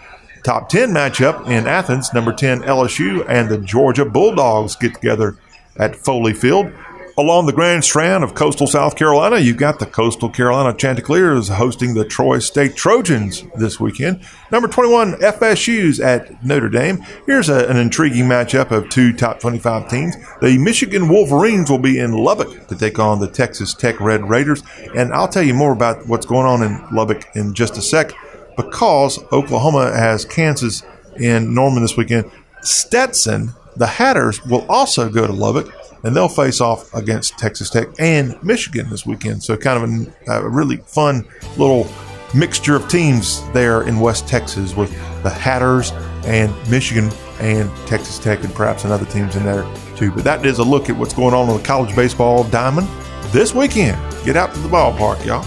Top 0.44 0.70
10 0.70 0.92
matchup 0.92 1.48
in 1.48 1.68
Athens, 1.68 2.14
number 2.14 2.34
10 2.34 2.62
LSU 2.62 3.26
and 3.28 3.50
the 3.50 3.58
Georgia 3.58 4.06
Bulldogs 4.06 4.76
get 4.76 4.94
together 4.94 5.38
at 5.78 5.96
Foley 5.96 6.34
Field. 6.34 6.72
Along 7.20 7.48
the 7.48 7.54
Grand 7.54 7.84
Strand 7.84 8.24
of 8.24 8.36
coastal 8.36 8.68
South 8.68 8.96
Carolina, 8.96 9.40
you've 9.40 9.58
got 9.58 9.80
the 9.80 9.88
Coastal 9.88 10.30
Carolina 10.30 10.78
Chanticleers 10.78 11.48
hosting 11.48 11.96
the 11.96 12.06
Troy 12.06 12.38
State 12.38 12.76
Trojans 12.76 13.44
this 13.56 13.80
weekend. 13.80 14.24
Number 14.52 14.68
21, 14.68 15.14
FSU's 15.14 16.00
at 16.00 16.46
Notre 16.46 16.70
Dame. 16.70 17.04
Here's 17.26 17.50
a, 17.50 17.68
an 17.70 17.78
intriguing 17.78 18.26
matchup 18.26 18.70
of 18.70 18.90
two 18.90 19.14
top 19.14 19.40
25 19.40 19.90
teams. 19.90 20.16
The 20.42 20.60
Michigan 20.60 21.10
Wolverines 21.10 21.72
will 21.72 21.80
be 21.80 21.98
in 21.98 22.12
Lubbock 22.12 22.68
to 22.68 22.78
take 22.78 23.00
on 23.00 23.20
the 23.20 23.28
Texas 23.28 23.74
Tech 23.74 24.00
Red 24.00 24.30
Raiders. 24.30 24.62
And 24.96 25.12
I'll 25.12 25.28
tell 25.28 25.42
you 25.42 25.56
more 25.56 25.74
about 25.74 26.08
what's 26.08 26.28
going 26.28 26.46
on 26.46 26.62
in 26.62 26.88
Lubbock 26.96 27.24
in 27.36 27.56
just 27.56 27.78
a 27.78 27.82
sec 27.82 28.14
because 28.58 29.20
Oklahoma 29.32 29.92
has 29.96 30.26
Kansas 30.26 30.84
in 31.18 31.54
Norman 31.54 31.82
this 31.84 31.96
weekend. 31.96 32.30
Stetson, 32.62 33.54
the 33.76 33.88
Hatters, 33.88 34.44
will 34.46 34.66
also 34.68 35.10
go 35.10 35.26
to 35.26 35.32
Lubbock 35.32 35.74
and 36.04 36.16
they'll 36.16 36.28
face 36.28 36.60
off 36.60 36.94
against 36.94 37.38
Texas 37.38 37.70
Tech 37.70 37.88
and 38.00 38.42
Michigan 38.44 38.90
this 38.90 39.06
weekend. 39.06 39.44
So, 39.44 39.56
kind 39.56 39.84
of 39.84 40.14
a, 40.28 40.46
a 40.46 40.50
really 40.50 40.78
fun 40.78 41.26
little 41.58 41.88
mixture 42.36 42.76
of 42.76 42.88
teams 42.90 43.42
there 43.52 43.84
in 43.84 44.00
West 44.00 44.28
Texas 44.28 44.76
with 44.76 44.92
the 45.24 45.30
Hatters 45.30 45.92
and 46.26 46.54
Michigan 46.70 47.10
and 47.40 47.70
Texas 47.88 48.20
Tech 48.20 48.44
and 48.44 48.54
perhaps 48.54 48.82
some 48.82 48.92
other 48.92 49.06
teams 49.06 49.36
in 49.36 49.44
there 49.44 49.66
too. 49.96 50.12
But 50.12 50.24
that 50.26 50.46
is 50.46 50.60
a 50.60 50.64
look 50.64 50.90
at 50.90 50.98
what's 50.98 51.14
going 51.14 51.34
on 51.34 51.50
on 51.50 51.58
the 51.58 51.64
college 51.64 51.96
baseball 51.96 52.44
diamond 52.46 52.88
this 53.32 53.54
weekend. 53.54 53.98
Get 54.26 54.36
out 54.36 54.54
to 54.54 54.60
the 54.60 54.70
ballpark, 54.70 55.26
y'all. 55.26 55.46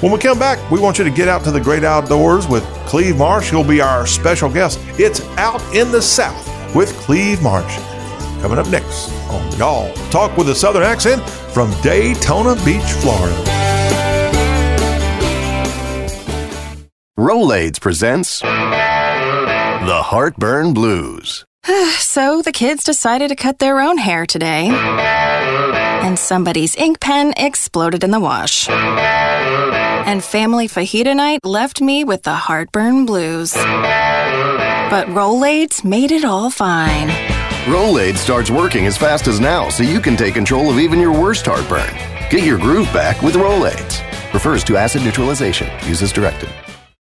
When 0.00 0.12
we 0.12 0.18
come 0.18 0.38
back, 0.38 0.70
we 0.70 0.80
want 0.80 0.96
you 0.96 1.04
to 1.04 1.10
get 1.10 1.28
out 1.28 1.44
to 1.44 1.50
the 1.50 1.60
great 1.60 1.84
outdoors 1.84 2.48
with 2.48 2.64
Cleve 2.86 3.18
Marsh. 3.18 3.50
He'll 3.50 3.62
be 3.62 3.82
our 3.82 4.06
special 4.06 4.48
guest. 4.48 4.80
It's 4.98 5.20
Out 5.36 5.62
in 5.74 5.92
the 5.92 6.00
South 6.00 6.74
with 6.74 6.90
Cleve 7.00 7.42
Marsh. 7.42 7.76
Coming 8.40 8.56
up 8.56 8.66
next 8.68 9.12
on 9.28 9.58
Y'all 9.58 9.92
Talk 10.10 10.34
with 10.38 10.48
a 10.48 10.54
Southern 10.54 10.84
Accent 10.84 11.20
from 11.28 11.70
Daytona 11.82 12.54
Beach, 12.64 12.80
Florida. 13.02 13.36
Rolaids 17.18 17.78
presents 17.78 18.40
The 18.40 18.48
Heartburn 20.02 20.72
Blues. 20.72 21.44
so 21.98 22.40
the 22.40 22.52
kids 22.52 22.84
decided 22.84 23.28
to 23.28 23.36
cut 23.36 23.58
their 23.58 23.78
own 23.78 23.98
hair 23.98 24.24
today. 24.24 24.70
And 24.70 26.18
somebody's 26.18 26.74
ink 26.76 27.00
pen 27.00 27.34
exploded 27.36 28.02
in 28.02 28.12
the 28.12 28.20
wash. 28.20 28.66
And 30.06 30.22
family 30.24 30.68
fajita 30.68 31.14
night 31.14 31.44
left 31.44 31.80
me 31.80 32.04
with 32.04 32.22
the 32.22 32.34
heartburn 32.34 33.06
blues. 33.06 33.54
But 33.54 35.06
Rolaids 35.08 35.84
made 35.84 36.10
it 36.10 36.24
all 36.24 36.50
fine. 36.50 37.08
Rolaids 37.66 38.16
starts 38.16 38.50
working 38.50 38.86
as 38.86 38.96
fast 38.96 39.28
as 39.28 39.38
now, 39.38 39.68
so 39.68 39.82
you 39.82 40.00
can 40.00 40.16
take 40.16 40.34
control 40.34 40.70
of 40.70 40.78
even 40.78 40.98
your 40.98 41.12
worst 41.12 41.46
heartburn. 41.46 41.94
Get 42.30 42.44
your 42.44 42.58
groove 42.58 42.92
back 42.92 43.22
with 43.22 43.34
Rolaids. 43.34 44.02
Refers 44.32 44.64
to 44.64 44.76
acid 44.76 45.02
neutralization. 45.02 45.68
Use 45.86 46.02
as 46.02 46.12
directed. 46.12 46.48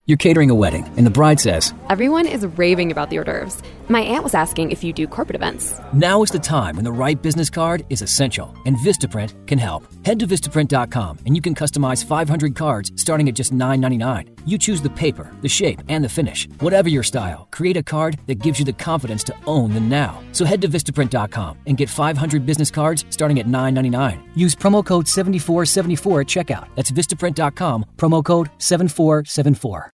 You're 0.08 0.18
catering 0.18 0.50
a 0.50 0.56
wedding, 0.56 0.92
and 0.98 1.06
the 1.06 1.12
bride 1.12 1.40
says, 1.40 1.76
Everyone 1.90 2.26
is 2.26 2.44
raving 2.58 2.92
about 2.92 3.12
the 3.12 3.20
hors 3.20 3.24
d'oeuvres. 3.24 3.62
My 3.88 4.00
aunt 4.02 4.24
was 4.24 4.34
asking 4.34 4.72
if 4.72 4.84
you 4.84 4.94
do 4.94 5.06
corporate 5.06 5.36
events. 5.36 5.80
Now 5.94 6.24
is 6.24 6.32
the 6.32 6.40
time 6.40 6.76
when 6.76 6.86
the 6.86 6.92
right 6.92 7.22
business 7.22 7.50
card 7.52 7.86
is 7.90 8.02
essential, 8.02 8.56
and 8.66 8.78
Vistaprint 8.78 9.36
can 9.46 9.60
help. 9.60 9.84
Head 10.04 10.18
to 10.20 10.26
Vistaprint.com 10.26 11.20
and 11.26 11.36
you 11.36 11.42
can 11.42 11.54
customize 11.54 12.04
500 12.04 12.56
cards 12.56 12.92
starting 12.96 13.30
at 13.30 13.36
just 13.36 13.54
$9.99. 13.54 14.30
You 14.46 14.58
choose 14.58 14.82
the 14.82 14.90
paper, 14.90 15.32
the 15.42 15.50
shape, 15.50 15.82
and 15.88 16.04
the 16.04 16.10
finish. 16.10 16.48
Whatever 16.62 16.90
your 16.90 17.04
style, 17.04 17.48
create 17.52 17.78
a 17.78 17.84
card 17.84 18.18
that 18.28 18.40
gives 18.40 18.58
you 18.58 18.66
the 18.66 18.74
confidence 18.74 19.24
to 19.26 19.36
own 19.46 19.74
the 19.74 19.80
now. 19.82 20.24
So 20.32 20.46
head 20.46 20.62
to 20.62 20.70
Vistaprint.com 20.70 21.60
and 21.68 21.78
get 21.78 21.90
500 21.90 22.46
business 22.46 22.72
cards 22.72 23.06
starting 23.10 23.40
at 23.40 23.46
$9.99. 23.46 24.20
Use 24.36 24.56
promo 24.56 24.84
code 24.84 25.08
7474 25.08 26.22
at 26.22 26.28
checkout. 26.28 26.68
That's 26.76 26.92
Vistaprint.com, 26.92 27.86
promo 27.98 28.24
code 28.24 28.50
7474. 28.58 29.91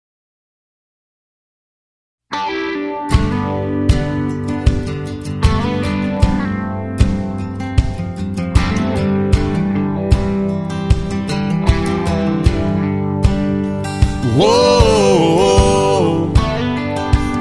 Whoa, 14.37 16.29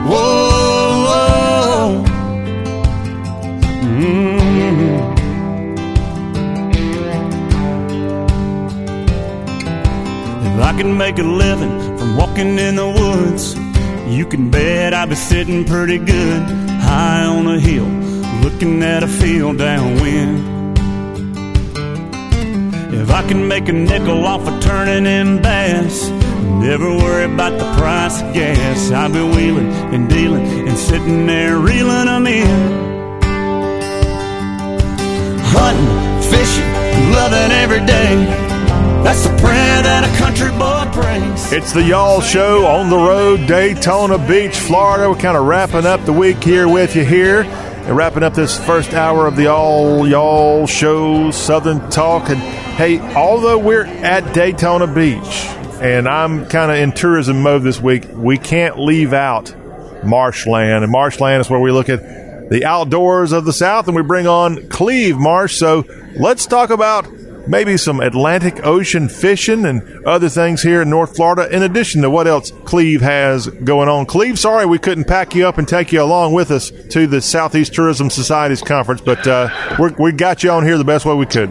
whoa. 0.06 0.44
If 10.46 10.60
I 10.60 10.72
can 10.78 10.96
make 10.96 11.18
a 11.18 11.24
living 11.24 11.98
from 11.98 12.16
walking 12.16 12.60
in 12.60 12.76
the 12.76 12.86
woods, 12.86 13.56
you 14.06 14.24
can 14.24 14.50
bet 14.50 14.94
I'd 14.94 15.08
be 15.08 15.16
sitting 15.16 15.64
pretty 15.64 15.98
good 15.98 16.42
high 16.80 17.24
on 17.24 17.48
a 17.48 17.58
hill, 17.58 17.88
looking 18.44 18.80
at 18.84 19.02
a 19.02 19.08
field 19.08 19.58
downwind. 19.58 20.53
If 23.04 23.10
I 23.10 23.22
can 23.28 23.46
make 23.46 23.68
a 23.68 23.72
nickel 23.72 24.24
off 24.24 24.48
of 24.48 24.62
turning 24.62 25.04
in 25.04 25.42
bass, 25.42 26.08
never 26.08 26.88
worry 26.88 27.26
about 27.26 27.58
the 27.58 27.70
price 27.78 28.22
of 28.22 28.32
gas. 28.32 28.90
I'll 28.92 29.12
be 29.12 29.20
wheeling 29.20 29.70
and 29.92 30.08
dealing 30.08 30.66
and 30.66 30.78
sitting 30.78 31.26
there 31.26 31.58
reeling 31.58 32.06
them 32.06 32.26
in. 32.26 32.72
Hunting, 35.52 36.30
fishing, 36.30 37.12
loving 37.12 37.52
every 37.52 37.84
day. 37.84 38.24
That's 39.04 39.22
the 39.22 39.36
prayer 39.36 39.82
that 39.82 40.08
a 40.08 40.16
country 40.16 40.48
boy 40.52 40.90
prays. 40.98 41.52
It's 41.52 41.74
the 41.74 41.82
Y'all 41.82 42.22
Show 42.22 42.64
on 42.64 42.88
the 42.88 42.96
road, 42.96 43.46
Daytona 43.46 44.16
Beach, 44.16 44.56
Florida. 44.56 45.10
We're 45.10 45.16
kind 45.16 45.36
of 45.36 45.44
wrapping 45.44 45.84
up 45.84 46.02
the 46.06 46.14
week 46.14 46.42
here 46.42 46.66
with 46.68 46.96
you 46.96 47.04
here 47.04 47.44
and 47.84 47.94
wrapping 47.94 48.22
up 48.22 48.32
this 48.32 48.58
first 48.64 48.94
hour 48.94 49.26
of 49.26 49.36
the 49.36 49.48
All 49.48 50.08
Y'all 50.08 50.66
Show 50.66 51.30
Southern 51.30 51.90
Talk. 51.90 52.30
And 52.30 52.38
hey, 52.40 52.98
although 53.14 53.58
we're 53.58 53.84
at 53.84 54.32
Daytona 54.32 54.86
Beach 54.86 55.44
and 55.82 56.08
I'm 56.08 56.46
kind 56.46 56.70
of 56.70 56.78
in 56.78 56.92
tourism 56.92 57.42
mode 57.42 57.62
this 57.62 57.80
week, 57.80 58.06
we 58.14 58.38
can't 58.38 58.78
leave 58.78 59.12
out 59.12 59.54
marshland. 60.02 60.82
And 60.82 60.90
marshland 60.90 61.42
is 61.42 61.50
where 61.50 61.60
we 61.60 61.72
look 61.72 61.90
at 61.90 62.48
the 62.48 62.64
outdoors 62.64 63.32
of 63.32 63.44
the 63.44 63.52
South 63.52 63.86
and 63.86 63.94
we 63.94 64.02
bring 64.02 64.26
on 64.26 64.66
Cleve 64.68 65.18
Marsh. 65.18 65.56
So 65.56 65.84
let's 66.16 66.46
talk 66.46 66.70
about 66.70 67.06
maybe 67.46 67.76
some 67.76 68.00
Atlantic 68.00 68.64
Ocean 68.64 69.08
fishing 69.08 69.64
and 69.66 70.04
other 70.04 70.28
things 70.28 70.62
here 70.62 70.82
in 70.82 70.90
North 70.90 71.16
Florida, 71.16 71.54
in 71.54 71.62
addition 71.62 72.02
to 72.02 72.10
what 72.10 72.26
else 72.26 72.50
Cleve 72.64 73.00
has 73.00 73.46
going 73.48 73.88
on. 73.88 74.06
Cleve, 74.06 74.38
sorry 74.38 74.66
we 74.66 74.78
couldn't 74.78 75.04
pack 75.04 75.34
you 75.34 75.46
up 75.46 75.58
and 75.58 75.66
take 75.66 75.92
you 75.92 76.02
along 76.02 76.32
with 76.32 76.50
us 76.50 76.70
to 76.90 77.06
the 77.06 77.20
Southeast 77.20 77.74
Tourism 77.74 78.10
Society's 78.10 78.62
conference, 78.62 79.00
but 79.00 79.26
uh, 79.26 79.48
we 79.98 80.12
got 80.12 80.42
you 80.42 80.50
on 80.50 80.64
here 80.64 80.78
the 80.78 80.84
best 80.84 81.04
way 81.04 81.14
we 81.14 81.26
could. 81.26 81.50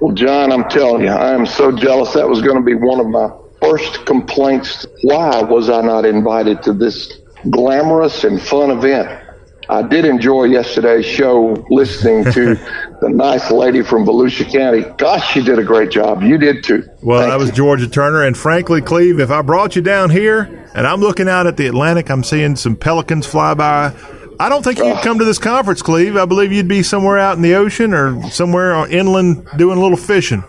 Well, 0.00 0.14
John, 0.14 0.52
I'm 0.52 0.68
telling 0.68 1.02
you, 1.02 1.08
I 1.08 1.32
am 1.32 1.46
so 1.46 1.72
jealous. 1.72 2.12
That 2.12 2.28
was 2.28 2.42
going 2.42 2.56
to 2.56 2.62
be 2.62 2.74
one 2.74 3.00
of 3.00 3.06
my 3.06 3.30
first 3.62 4.04
complaints. 4.04 4.86
Why 5.02 5.42
was 5.42 5.70
I 5.70 5.80
not 5.80 6.04
invited 6.04 6.62
to 6.64 6.72
this 6.72 7.12
glamorous 7.50 8.24
and 8.24 8.40
fun 8.40 8.70
event? 8.70 9.25
I 9.68 9.82
did 9.82 10.04
enjoy 10.04 10.44
yesterday's 10.44 11.06
show 11.06 11.64
listening 11.70 12.24
to 12.24 12.54
the 13.00 13.08
nice 13.08 13.50
lady 13.50 13.82
from 13.82 14.04
Volusia 14.04 14.50
County. 14.50 14.82
Gosh, 14.96 15.32
she 15.32 15.42
did 15.42 15.58
a 15.58 15.64
great 15.64 15.90
job. 15.90 16.22
You 16.22 16.38
did 16.38 16.62
too. 16.62 16.84
Well, 17.02 17.20
Thank 17.20 17.32
that 17.32 17.38
was 17.38 17.48
you. 17.48 17.54
Georgia 17.56 17.88
Turner. 17.88 18.22
And 18.22 18.36
frankly, 18.36 18.80
Cleve, 18.80 19.18
if 19.18 19.30
I 19.30 19.42
brought 19.42 19.74
you 19.74 19.82
down 19.82 20.10
here 20.10 20.68
and 20.74 20.86
I'm 20.86 21.00
looking 21.00 21.28
out 21.28 21.46
at 21.46 21.56
the 21.56 21.66
Atlantic, 21.66 22.10
I'm 22.10 22.22
seeing 22.22 22.54
some 22.54 22.76
pelicans 22.76 23.26
fly 23.26 23.54
by. 23.54 23.94
I 24.38 24.48
don't 24.48 24.62
think 24.62 24.78
you'd 24.78 24.86
ah. 24.86 25.02
come 25.02 25.18
to 25.18 25.24
this 25.24 25.38
conference, 25.38 25.82
Cleve. 25.82 26.16
I 26.16 26.26
believe 26.26 26.52
you'd 26.52 26.68
be 26.68 26.82
somewhere 26.82 27.18
out 27.18 27.36
in 27.36 27.42
the 27.42 27.54
ocean 27.54 27.92
or 27.92 28.30
somewhere 28.30 28.74
on 28.74 28.90
inland 28.90 29.48
doing 29.56 29.78
a 29.78 29.80
little 29.80 29.96
fishing. 29.96 30.44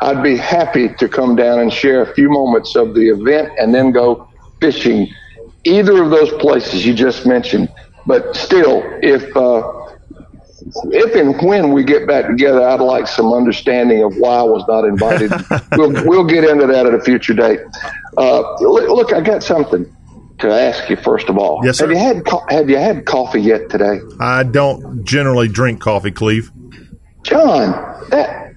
I'd 0.00 0.22
be 0.22 0.36
happy 0.36 0.88
to 0.94 1.08
come 1.08 1.36
down 1.36 1.60
and 1.60 1.72
share 1.72 2.02
a 2.02 2.14
few 2.14 2.30
moments 2.30 2.76
of 2.76 2.94
the 2.94 3.08
event 3.08 3.52
and 3.58 3.74
then 3.74 3.90
go 3.90 4.28
fishing 4.60 5.08
either 5.64 6.02
of 6.02 6.10
those 6.10 6.30
places 6.34 6.86
you 6.86 6.94
just 6.94 7.26
mentioned. 7.26 7.72
But 8.06 8.36
still, 8.36 8.82
if 9.02 9.34
uh, 9.36 9.84
if 10.90 11.14
and 11.14 11.40
when 11.46 11.72
we 11.72 11.84
get 11.84 12.06
back 12.06 12.26
together, 12.26 12.66
I'd 12.66 12.80
like 12.80 13.06
some 13.06 13.32
understanding 13.32 14.02
of 14.02 14.14
why 14.16 14.36
I 14.36 14.42
was 14.42 14.64
not 14.68 14.84
invited. 14.84 15.32
we'll 15.76 15.92
we'll 16.06 16.24
get 16.26 16.44
into 16.44 16.66
that 16.66 16.86
at 16.86 16.94
a 16.94 17.00
future 17.00 17.34
date. 17.34 17.60
Uh, 18.16 18.40
look, 18.60 19.12
I 19.12 19.20
got 19.20 19.42
something 19.42 19.94
to 20.40 20.48
ask 20.52 20.88
you 20.90 20.96
first 20.96 21.28
of 21.28 21.38
all. 21.38 21.60
Yes, 21.64 21.78
sir. 21.78 21.86
Have 21.88 21.96
you 21.96 21.98
had 21.98 22.26
co- 22.26 22.44
Have 22.48 22.68
you 22.68 22.76
had 22.76 23.06
coffee 23.06 23.40
yet 23.40 23.70
today? 23.70 24.00
I 24.20 24.42
don't 24.42 25.04
generally 25.04 25.48
drink 25.48 25.80
coffee, 25.80 26.10
Cleve. 26.10 26.50
John, 27.22 27.70
that 28.10 28.54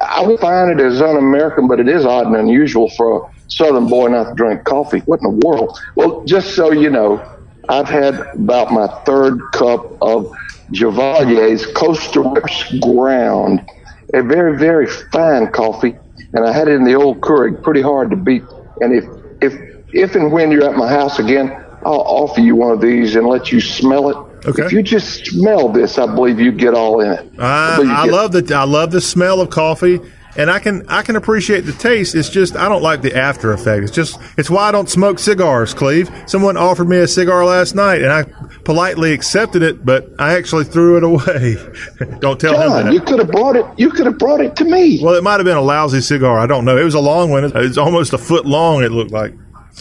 I 0.00 0.22
would 0.22 0.40
find 0.40 0.70
it 0.70 0.84
as 0.84 1.00
un-American, 1.00 1.68
but 1.68 1.80
it 1.80 1.88
is 1.88 2.04
odd 2.04 2.26
and 2.26 2.36
unusual 2.36 2.90
for 2.90 3.26
a 3.28 3.30
Southern 3.48 3.86
boy 3.86 4.08
not 4.08 4.30
to 4.30 4.34
drink 4.34 4.64
coffee. 4.64 4.98
What 5.00 5.20
in 5.22 5.38
the 5.38 5.46
world? 5.46 5.78
Well, 5.94 6.24
just 6.24 6.54
so 6.54 6.72
you 6.72 6.90
know, 6.90 7.22
I've 7.68 7.88
had 7.88 8.14
about 8.34 8.72
my 8.72 8.86
third 9.04 9.40
cup 9.52 10.00
of 10.00 10.32
Javalier's 10.70 11.66
Costa 11.74 12.20
Rica 12.20 12.78
ground, 12.80 13.68
a 14.14 14.22
very, 14.22 14.56
very 14.58 14.86
fine 14.86 15.50
coffee, 15.52 15.96
and 16.32 16.44
I 16.46 16.52
had 16.52 16.68
it 16.68 16.72
in 16.74 16.84
the 16.84 16.94
old 16.94 17.20
Keurig, 17.20 17.62
pretty 17.62 17.82
hard 17.82 18.10
to 18.10 18.16
beat. 18.16 18.42
And 18.80 18.94
if 18.94 19.04
if 19.40 19.54
if 19.92 20.14
and 20.14 20.32
when 20.32 20.50
you're 20.50 20.68
at 20.68 20.76
my 20.76 20.88
house 20.88 21.18
again, 21.18 21.50
I'll 21.84 22.02
offer 22.06 22.40
you 22.40 22.56
one 22.56 22.72
of 22.72 22.80
these 22.80 23.16
and 23.16 23.26
let 23.26 23.52
you 23.52 23.60
smell 23.60 24.10
it. 24.10 24.46
Okay. 24.46 24.66
If 24.66 24.72
you 24.72 24.82
just 24.82 25.26
smell 25.26 25.68
this, 25.68 25.98
I 25.98 26.06
believe 26.06 26.38
you 26.38 26.52
get 26.52 26.74
all 26.74 27.00
in 27.00 27.12
it. 27.12 27.32
I, 27.38 27.78
I 27.80 28.04
get- 28.04 28.12
love 28.12 28.32
the 28.32 28.54
I 28.54 28.64
love 28.64 28.90
the 28.92 29.00
smell 29.00 29.40
of 29.40 29.50
coffee, 29.50 30.00
and 30.38 30.50
I 30.50 30.58
can 30.58 30.86
I 30.88 31.02
can 31.02 31.16
appreciate 31.16 31.62
the 31.62 31.72
taste. 31.72 32.14
It's 32.14 32.28
just 32.28 32.56
I 32.56 32.68
don't 32.68 32.82
like 32.82 33.02
the 33.02 33.16
after 33.16 33.52
effect. 33.52 33.82
It's 33.84 33.92
just 33.92 34.18
it's 34.36 34.50
why 34.50 34.68
I 34.68 34.72
don't 34.72 34.88
smoke 34.88 35.18
cigars, 35.18 35.74
Cleve. 35.74 36.10
Someone 36.26 36.56
offered 36.56 36.88
me 36.88 36.98
a 36.98 37.08
cigar 37.08 37.44
last 37.44 37.74
night, 37.74 38.02
and 38.02 38.12
I 38.12 38.24
politely 38.64 39.12
accepted 39.12 39.62
it, 39.62 39.84
but 39.84 40.08
I 40.18 40.34
actually 40.34 40.64
threw 40.64 40.96
it 40.96 41.04
away. 41.04 41.56
don't 42.20 42.40
tell 42.40 42.54
him 42.54 42.68
John, 42.68 42.84
that. 42.86 42.92
you 42.92 43.00
could 43.00 43.18
have 43.18 43.30
brought 43.30 43.56
it. 43.56 43.66
You 43.76 43.90
could 43.90 44.06
have 44.06 44.18
brought 44.18 44.40
it 44.40 44.56
to 44.56 44.64
me. 44.64 45.00
well, 45.02 45.14
it 45.14 45.22
might 45.22 45.38
have 45.38 45.44
been 45.44 45.56
a 45.56 45.62
lousy 45.62 46.00
cigar. 46.00 46.38
I 46.38 46.46
don't 46.46 46.64
know. 46.64 46.76
It 46.76 46.84
was 46.84 46.94
a 46.94 47.00
long 47.00 47.30
one. 47.30 47.44
It 47.44 47.54
was 47.54 47.78
almost 47.78 48.12
a 48.12 48.18
foot 48.18 48.46
long. 48.46 48.82
It 48.82 48.92
looked 48.92 49.12
like. 49.12 49.34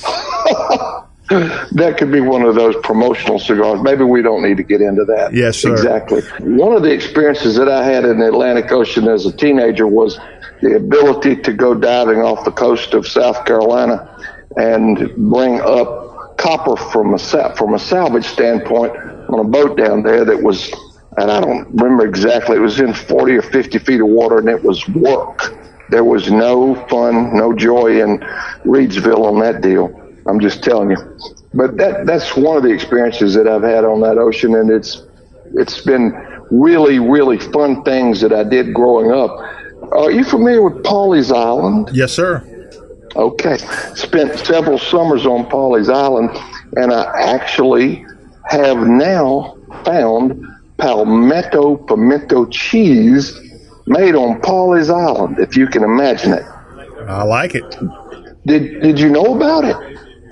That 1.30 1.96
could 1.98 2.12
be 2.12 2.22
one 2.22 2.44
of 2.44 2.56
those 2.56 2.76
promotional 2.84 3.40
cigars. 3.40 3.82
Maybe 3.82 4.04
we 4.04 4.22
don't 4.22 4.44
need 4.44 4.58
to 4.58 4.64
get 4.64 4.82
into 4.82 5.06
that. 5.06 5.34
Yes, 5.34 5.58
sir. 5.58 5.72
Exactly. 5.72 6.22
One 6.40 6.74
of 6.74 6.84
the 6.84 6.92
experiences 6.92 7.56
that 7.56 7.68
I 7.68 7.84
had 7.84 8.06
in 8.06 8.20
the 8.20 8.28
Atlantic 8.28 8.72
Ocean 8.72 9.08
as 9.08 9.26
a 9.26 9.32
teenager 9.32 9.88
was 9.88 10.20
the 10.62 10.76
ability 10.76 11.38
to 11.38 11.54
go 11.54 11.74
diving 11.74 12.20
off 12.22 12.46
the 12.46 12.52
coast 12.52 12.94
of 12.94 13.08
South 13.08 13.44
Carolina 13.46 14.10
and 14.56 15.14
bring 15.30 15.60
up 15.62 16.38
copper 16.38 16.76
from 16.76 17.14
a 17.14 17.20
sa- 17.20 17.54
from 17.56 17.74
a 17.74 17.80
salvage 17.80 18.26
standpoint 18.26 18.96
on 19.30 19.40
a 19.40 19.44
boat 19.44 19.78
down 19.78 20.04
there 20.04 20.26
that 20.26 20.42
was, 20.44 20.72
and 21.18 21.32
I 21.32 21.42
don't 21.42 21.68
remember 21.74 22.06
exactly. 22.06 22.58
It 22.58 22.62
was 22.62 22.80
in 22.80 22.94
40 22.94 23.38
or 23.38 23.42
50 23.42 23.80
feet 23.80 24.02
of 24.02 24.08
water, 24.08 24.38
and 24.38 24.48
it 24.50 24.64
was 24.64 24.88
work. 24.90 25.56
There 25.90 26.04
was 26.04 26.30
no 26.32 26.76
fun, 26.88 27.36
no 27.36 27.54
joy 27.54 28.02
in 28.02 28.20
Reedsville 28.66 29.26
on 29.26 29.40
that 29.40 29.62
deal. 29.62 30.02
I'm 30.28 30.40
just 30.40 30.64
telling 30.64 30.92
you. 30.92 30.98
But 31.54 31.78
that 31.78 32.06
that's 32.06 32.36
one 32.36 32.58
of 32.58 32.64
the 32.64 32.72
experiences 32.72 33.34
that 33.36 33.48
I've 33.48 33.64
had 33.64 33.86
on 33.86 34.02
that 34.02 34.18
ocean, 34.18 34.56
and 34.56 34.70
it's 34.70 35.04
it's 35.54 35.82
been 35.82 36.12
really 36.52 37.00
really 37.00 37.40
fun 37.40 37.84
things 37.84 38.22
that 38.22 38.34
I 38.34 38.44
did 38.44 38.74
growing 38.74 39.12
up. 39.12 39.32
Are 39.92 40.12
you 40.12 40.24
familiar 40.24 40.62
with 40.62 40.84
Pawleys 40.84 41.32
Island? 41.32 41.90
Yes, 41.94 42.12
sir. 42.12 42.44
Okay. 43.16 43.58
Spent 43.96 44.38
several 44.40 44.78
summers 44.78 45.26
on 45.26 45.46
Pawleys 45.46 45.90
Island, 45.94 46.32
and 46.76 46.92
I 46.92 47.34
actually 47.34 48.06
have 48.46 48.78
now 48.88 49.58
found 49.84 50.46
palmetto 50.78 51.78
pimento 51.78 52.46
cheese 52.48 53.40
made 53.88 54.16
on 54.16 54.42
Pawleys 54.42 54.90
Island, 54.90 55.40
if 55.40 55.56
you 55.56 55.68
can 55.68 55.84
imagine 55.84 56.34
it. 56.34 56.44
I 57.08 57.24
like 57.24 57.56
it. 57.56 57.78
Did 58.46 58.82
Did 58.82 59.00
you 59.00 59.10
know 59.10 59.36
about 59.36 59.64
it? 59.64 59.78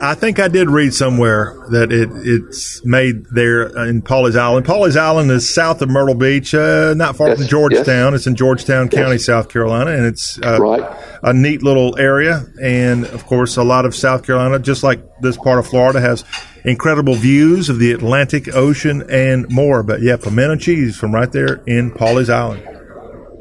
I 0.04 0.16
think 0.16 0.38
I 0.38 0.50
did 0.50 0.70
read 0.70 0.94
somewhere 0.94 1.56
that 1.70 1.94
it, 1.94 2.10
it's 2.14 2.84
made 2.84 3.26
there 3.28 3.68
in 3.88 4.02
Pawleys 4.02 4.36
Island. 4.36 4.66
Pawleys 4.66 4.98
Island 4.98 5.32
is 5.32 5.50
south 5.52 5.82
of 5.82 5.90
Myrtle 5.90 6.14
Beach, 6.16 6.54
uh, 6.54 6.94
not 6.94 7.16
far 7.16 7.30
Yes, 7.30 7.38
from 7.38 7.48
Georgetown. 7.48 8.14
It's 8.14 8.28
in 8.28 8.36
Georgetown 8.36 8.90
County, 8.90 9.18
South 9.18 9.48
Carolina, 9.48 9.92
and 9.92 10.06
it's 10.06 10.38
uh, 10.44 10.60
Right. 10.60 10.84
a 11.24 11.32
neat 11.34 11.64
little 11.64 11.98
area. 11.98 12.46
And 12.62 13.06
of 13.06 13.26
course, 13.26 13.56
a 13.56 13.64
lot 13.64 13.86
of 13.86 13.96
South 13.96 14.26
Carolina, 14.26 14.60
just 14.60 14.84
like 14.84 15.00
this 15.22 15.38
part 15.38 15.58
of 15.58 15.68
Florida, 15.68 16.02
has 16.02 16.26
incredible 16.66 17.16
views 17.16 17.70
of 17.70 17.80
the 17.80 17.94
Atlantic 17.94 18.54
Ocean 18.54 19.04
and 19.10 19.50
more. 19.50 19.84
But 19.84 20.02
yeah, 20.02 20.18
pimento 20.18 20.58
cheese 20.58 20.98
from 20.98 21.14
right 21.14 21.32
there 21.32 21.62
in 21.66 21.92
Pawleys 21.92 22.30
Island. 22.30 22.62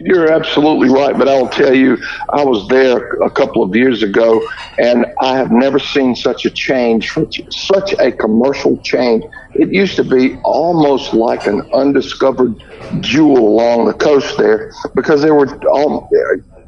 You're 0.04 0.32
absolutely 0.32 0.88
right, 0.88 1.16
but 1.16 1.28
I'll 1.28 1.48
tell 1.48 1.74
you, 1.74 1.96
I 2.30 2.44
was 2.44 2.66
there 2.68 3.10
a 3.22 3.30
couple 3.30 3.62
of 3.62 3.74
years 3.76 4.02
ago, 4.02 4.42
and 4.78 5.06
I 5.20 5.36
have 5.36 5.52
never 5.52 5.78
seen 5.78 6.16
such 6.16 6.44
a 6.44 6.50
change, 6.50 7.12
such, 7.50 7.92
a 8.00 8.10
commercial 8.10 8.78
change. 8.78 9.24
It 9.54 9.72
used 9.72 9.94
to 9.96 10.04
be 10.04 10.38
almost 10.44 11.14
like 11.14 11.46
an 11.46 11.62
undiscovered 11.72 12.62
jewel 13.00 13.38
along 13.38 13.86
the 13.86 13.94
coast 13.94 14.36
there, 14.38 14.72
because 14.94 15.22
there 15.22 15.34
were 15.34 15.48
um, 15.70 16.08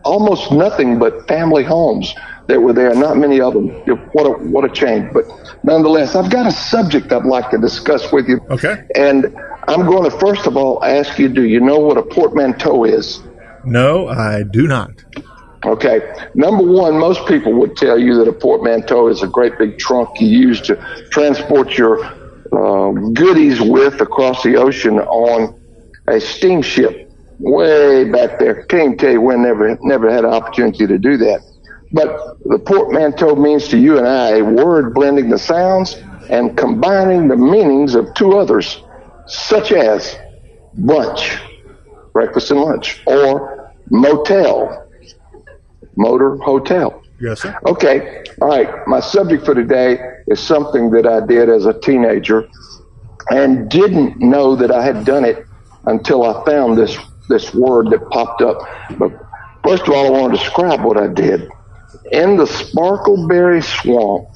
almost 0.05 0.53
nothing 0.53 0.99
but 0.99 1.27
family 1.27 1.65
homes 1.65 2.15
that 2.47 2.61
were 2.61 2.73
there. 2.73 2.95
Not 2.95 3.17
many 3.17 3.41
of 3.41 3.55
them. 3.55 3.69
What 4.13 4.25
a 4.25 4.31
what 4.45 4.65
a 4.65 4.69
change! 4.69 5.13
But 5.13 5.25
nonetheless, 5.63 6.15
I've 6.15 6.31
got 6.31 6.47
a 6.47 6.53
subject 6.53 7.13
I'd 7.13 7.25
like 7.25 7.51
to 7.51 7.59
discuss 7.59 8.13
with 8.13 8.29
you. 8.29 8.41
Okay. 8.51 8.85
And 8.95 9.35
I'm 9.69 9.87
going 9.87 10.11
to 10.11 10.17
first 10.19 10.47
of 10.47 10.57
all 10.57 10.83
ask 10.85 11.19
you: 11.19 11.29
Do 11.29 11.45
you 11.45 11.61
know 11.61 11.79
what 11.79 11.97
a 11.97 12.03
portmanteau 12.03 12.85
is? 12.85 13.23
No, 13.65 14.09
I 14.09 14.43
do 14.43 14.67
not. 14.67 14.93
Okay. 15.65 16.01
Number 16.35 16.63
one, 16.63 16.99
most 16.99 17.27
people 17.27 17.55
would 17.55 17.77
tell 17.77 17.99
you 17.99 18.17
that 18.17 18.29
a 18.29 18.33
portmanteau 18.33 19.09
is 19.09 19.23
a 19.23 19.27
great 19.27 19.57
big 19.59 19.79
trunk 19.79 20.21
you 20.21 20.29
use 20.29 20.61
to 20.63 20.77
transport 21.11 21.79
your 21.79 22.05
uh, 22.05 22.91
goodies 23.13 23.61
with 23.61 24.01
across 24.01 24.43
the 24.43 24.57
ocean 24.57 24.99
on 24.99 25.59
a 26.09 26.21
steamship 26.21 27.11
way 27.39 28.05
back 28.11 28.39
there. 28.39 28.65
Can't 28.67 28.83
even 28.83 28.99
tell 28.99 29.13
you 29.13 29.21
when, 29.21 29.43
never, 29.43 29.79
never 29.83 30.11
had 30.11 30.25
an 30.25 30.33
opportunity 30.33 30.87
to 30.87 30.99
do 30.99 31.17
that. 31.17 31.41
But 31.95 32.39
the 32.45 32.59
portmanteau 32.59 33.37
means 33.37 33.69
to 33.69 33.79
you 33.79 33.99
and 33.99 34.07
I 34.07 34.39
a 34.39 34.45
word 34.45 34.95
blending 34.95 35.31
the 35.31 35.39
sounds 35.39 35.95
and 36.29 36.57
combining 36.59 37.29
the 37.29 37.37
meanings 37.37 37.95
of 37.95 38.13
two 38.15 38.37
others, 38.37 38.83
such 39.27 39.71
as 39.71 40.17
brunch, 40.77 41.41
breakfast 42.13 42.51
and 42.51 42.61
lunch, 42.61 43.01
or 43.07 43.73
motel, 43.91 44.89
motor 45.97 46.37
hotel. 46.39 47.01
Yes, 47.21 47.43
sir. 47.43 47.57
Okay, 47.65 48.25
all 48.43 48.49
right. 48.49 48.69
My 48.89 48.99
subject 48.99 49.45
for 49.45 49.55
today 49.55 49.99
is 50.27 50.41
something 50.41 50.91
that 50.91 51.07
I 51.07 51.25
did 51.25 51.49
as 51.49 51.65
a 51.65 51.79
teenager 51.79 52.49
and 53.31 53.71
didn't 53.71 54.19
know 54.19 54.57
that 54.57 54.73
I 54.73 54.85
had 54.85 55.05
done 55.05 55.25
it 55.25 55.47
until 55.85 56.25
I 56.25 56.45
found 56.45 56.77
this 56.77 56.99
this 57.29 57.55
word 57.55 57.91
that 57.91 58.11
popped 58.11 58.43
up. 58.43 58.59
But 58.99 59.13
first 59.63 59.85
of 59.85 59.91
all, 59.91 60.09
I 60.09 60.21
want 60.21 60.35
to 60.35 60.39
describe 60.41 60.83
what 60.83 60.99
I 60.99 61.07
did. 61.07 61.49
In 62.13 62.37
the 62.37 62.45
Sparkleberry 62.45 63.65
Swamp 63.65 64.29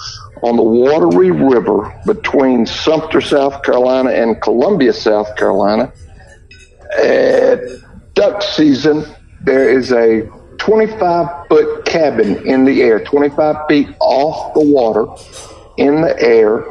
on 0.42 0.56
the 0.56 0.62
Wateree 0.62 1.30
River 1.52 2.00
between 2.06 2.64
Sumter, 2.64 3.20
South 3.20 3.62
Carolina, 3.62 4.10
and 4.10 4.40
Columbia, 4.40 4.92
South 4.92 5.36
Carolina, 5.36 5.92
at 6.96 7.60
duck 8.14 8.42
season, 8.42 9.04
there 9.42 9.68
is 9.68 9.92
a 9.92 10.22
25 10.58 11.48
foot 11.48 11.84
cabin 11.84 12.46
in 12.46 12.64
the 12.64 12.82
air, 12.82 13.04
25 13.04 13.56
feet 13.68 13.88
off 14.00 14.54
the 14.54 14.64
water 14.64 15.06
in 15.76 16.00
the 16.00 16.18
air, 16.20 16.64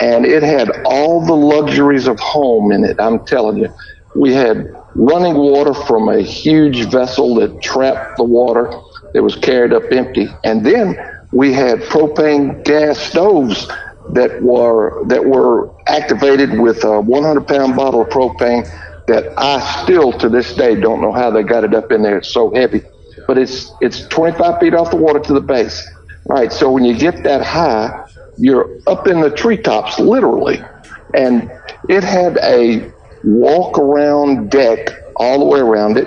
and 0.00 0.24
it 0.24 0.42
had 0.42 0.70
all 0.86 1.24
the 1.24 1.34
luxuries 1.34 2.06
of 2.06 2.18
home 2.20 2.72
in 2.72 2.84
it. 2.84 2.98
I'm 2.98 3.24
telling 3.26 3.58
you. 3.58 3.68
We 4.14 4.32
had 4.32 4.74
running 4.94 5.34
water 5.34 5.74
from 5.74 6.08
a 6.08 6.20
huge 6.20 6.90
vessel 6.90 7.34
that 7.36 7.60
trapped 7.62 8.16
the 8.16 8.24
water 8.24 8.72
that 9.14 9.22
was 9.22 9.36
carried 9.36 9.72
up 9.72 9.82
empty. 9.90 10.28
And 10.44 10.64
then 10.64 10.96
we 11.32 11.52
had 11.52 11.80
propane 11.80 12.64
gas 12.64 12.98
stoves 12.98 13.68
that 14.10 14.42
were 14.42 15.04
that 15.08 15.24
were 15.24 15.70
activated 15.86 16.58
with 16.58 16.84
a 16.84 17.00
100 17.00 17.46
pound 17.46 17.76
bottle 17.76 18.02
of 18.02 18.08
propane 18.08 18.68
that 19.06 19.32
I 19.36 19.60
still 19.82 20.12
to 20.12 20.28
this 20.28 20.54
day 20.54 20.74
don't 20.74 21.00
know 21.00 21.12
how 21.12 21.30
they 21.30 21.42
got 21.42 21.64
it 21.64 21.74
up 21.74 21.92
in 21.92 22.02
there. 22.02 22.18
It's 22.18 22.32
so 22.32 22.54
heavy, 22.54 22.82
but 23.26 23.38
it's 23.38 23.72
it's 23.80 24.06
25 24.08 24.60
feet 24.60 24.74
off 24.74 24.90
the 24.90 24.96
water 24.96 25.20
to 25.20 25.32
the 25.32 25.40
base. 25.40 25.86
Right. 26.26 26.52
So 26.52 26.70
when 26.70 26.84
you 26.84 26.96
get 26.96 27.22
that 27.24 27.42
high, 27.42 28.04
you're 28.38 28.68
up 28.86 29.06
in 29.08 29.20
the 29.20 29.30
treetops, 29.30 29.98
literally, 29.98 30.62
and 31.14 31.50
it 31.88 32.04
had 32.04 32.38
a 32.38 32.92
walk 33.24 33.78
around 33.78 34.50
deck 34.50 34.90
all 35.16 35.38
the 35.38 35.44
way 35.44 35.60
around 35.60 35.96
it, 35.96 36.06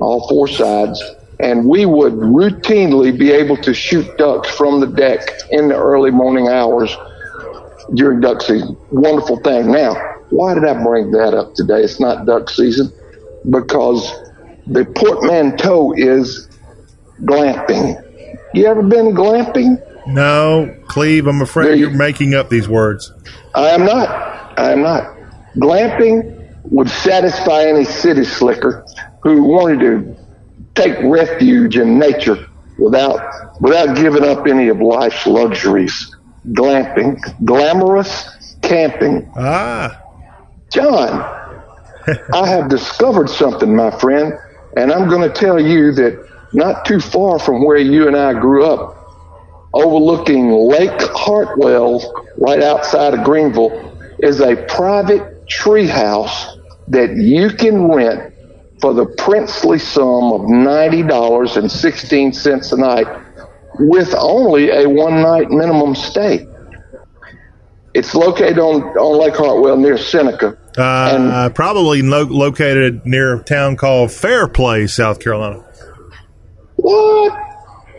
all 0.00 0.26
four 0.28 0.48
sides, 0.48 1.02
and 1.42 1.66
we 1.66 1.84
would 1.86 2.12
routinely 2.12 3.16
be 3.16 3.32
able 3.32 3.56
to 3.56 3.74
shoot 3.74 4.16
ducks 4.16 4.48
from 4.48 4.80
the 4.80 4.86
deck 4.86 5.20
in 5.50 5.68
the 5.68 5.76
early 5.76 6.10
morning 6.10 6.48
hours 6.48 6.96
during 7.94 8.20
duck 8.20 8.40
season. 8.40 8.76
Wonderful 8.90 9.38
thing. 9.40 9.72
Now, 9.72 9.94
why 10.30 10.54
did 10.54 10.64
I 10.64 10.80
bring 10.82 11.10
that 11.10 11.34
up 11.34 11.54
today? 11.54 11.82
It's 11.82 11.98
not 11.98 12.26
duck 12.26 12.48
season 12.48 12.92
because 13.50 14.08
the 14.68 14.84
portmanteau 14.84 15.92
is 15.96 16.48
glamping. 17.22 18.00
You 18.54 18.66
ever 18.66 18.82
been 18.82 19.12
glamping? 19.12 19.82
No, 20.06 20.74
Cleve, 20.86 21.26
I'm 21.26 21.42
afraid 21.42 21.78
you're 21.78 21.90
making 21.90 22.34
up 22.34 22.50
these 22.50 22.68
words. 22.68 23.12
I 23.54 23.70
am 23.70 23.84
not. 23.84 24.08
I 24.58 24.72
am 24.72 24.82
not. 24.82 25.16
Glamping 25.56 26.38
would 26.70 26.88
satisfy 26.88 27.64
any 27.64 27.84
city 27.84 28.24
slicker 28.24 28.86
who 29.22 29.42
wanted 29.42 29.80
to 29.80 30.21
take 30.74 30.96
refuge 31.02 31.76
in 31.76 31.98
nature 31.98 32.46
without 32.78 33.60
without 33.60 33.96
giving 33.96 34.24
up 34.24 34.46
any 34.46 34.68
of 34.68 34.80
life's 34.80 35.26
luxuries. 35.26 36.14
Glamping, 36.48 37.20
glamorous 37.44 38.56
camping. 38.62 39.30
Ah, 39.36 40.00
John, 40.72 41.22
I 42.34 42.48
have 42.48 42.68
discovered 42.68 43.28
something, 43.28 43.74
my 43.76 43.90
friend, 43.98 44.32
and 44.76 44.92
I'm 44.92 45.08
going 45.08 45.28
to 45.28 45.34
tell 45.34 45.60
you 45.60 45.92
that 45.92 46.28
not 46.52 46.84
too 46.84 47.00
far 47.00 47.38
from 47.38 47.64
where 47.64 47.78
you 47.78 48.08
and 48.08 48.16
I 48.16 48.32
grew 48.32 48.66
up, 48.66 48.98
overlooking 49.72 50.50
Lake 50.50 51.00
Hartwell, 51.14 52.00
right 52.38 52.62
outside 52.62 53.14
of 53.14 53.24
Greenville, 53.24 53.96
is 54.18 54.40
a 54.40 54.56
private 54.68 55.46
treehouse 55.46 56.58
that 56.88 57.16
you 57.16 57.50
can 57.50 57.88
rent 57.88 58.31
for 58.82 58.92
the 58.92 59.06
princely 59.06 59.78
sum 59.78 60.32
of 60.32 60.42
ninety 60.48 61.02
dollars 61.02 61.56
and 61.56 61.70
sixteen 61.70 62.32
cents 62.34 62.72
a 62.72 62.76
night, 62.76 63.06
with 63.78 64.12
only 64.18 64.70
a 64.70 64.86
one 64.88 65.22
night 65.22 65.48
minimum 65.50 65.94
stay. 65.94 66.46
It's 67.94 68.14
located 68.14 68.58
on, 68.58 68.82
on 68.82 69.20
Lake 69.20 69.36
Hartwell 69.36 69.76
near 69.76 69.96
Seneca. 69.96 70.58
uh, 70.76 71.50
probably 71.54 72.02
lo- 72.02 72.24
located 72.24 73.04
near 73.06 73.36
a 73.36 73.44
town 73.44 73.76
called 73.76 74.10
Fairplay, 74.10 74.86
South 74.86 75.20
Carolina. 75.20 75.62
What? 76.76 77.38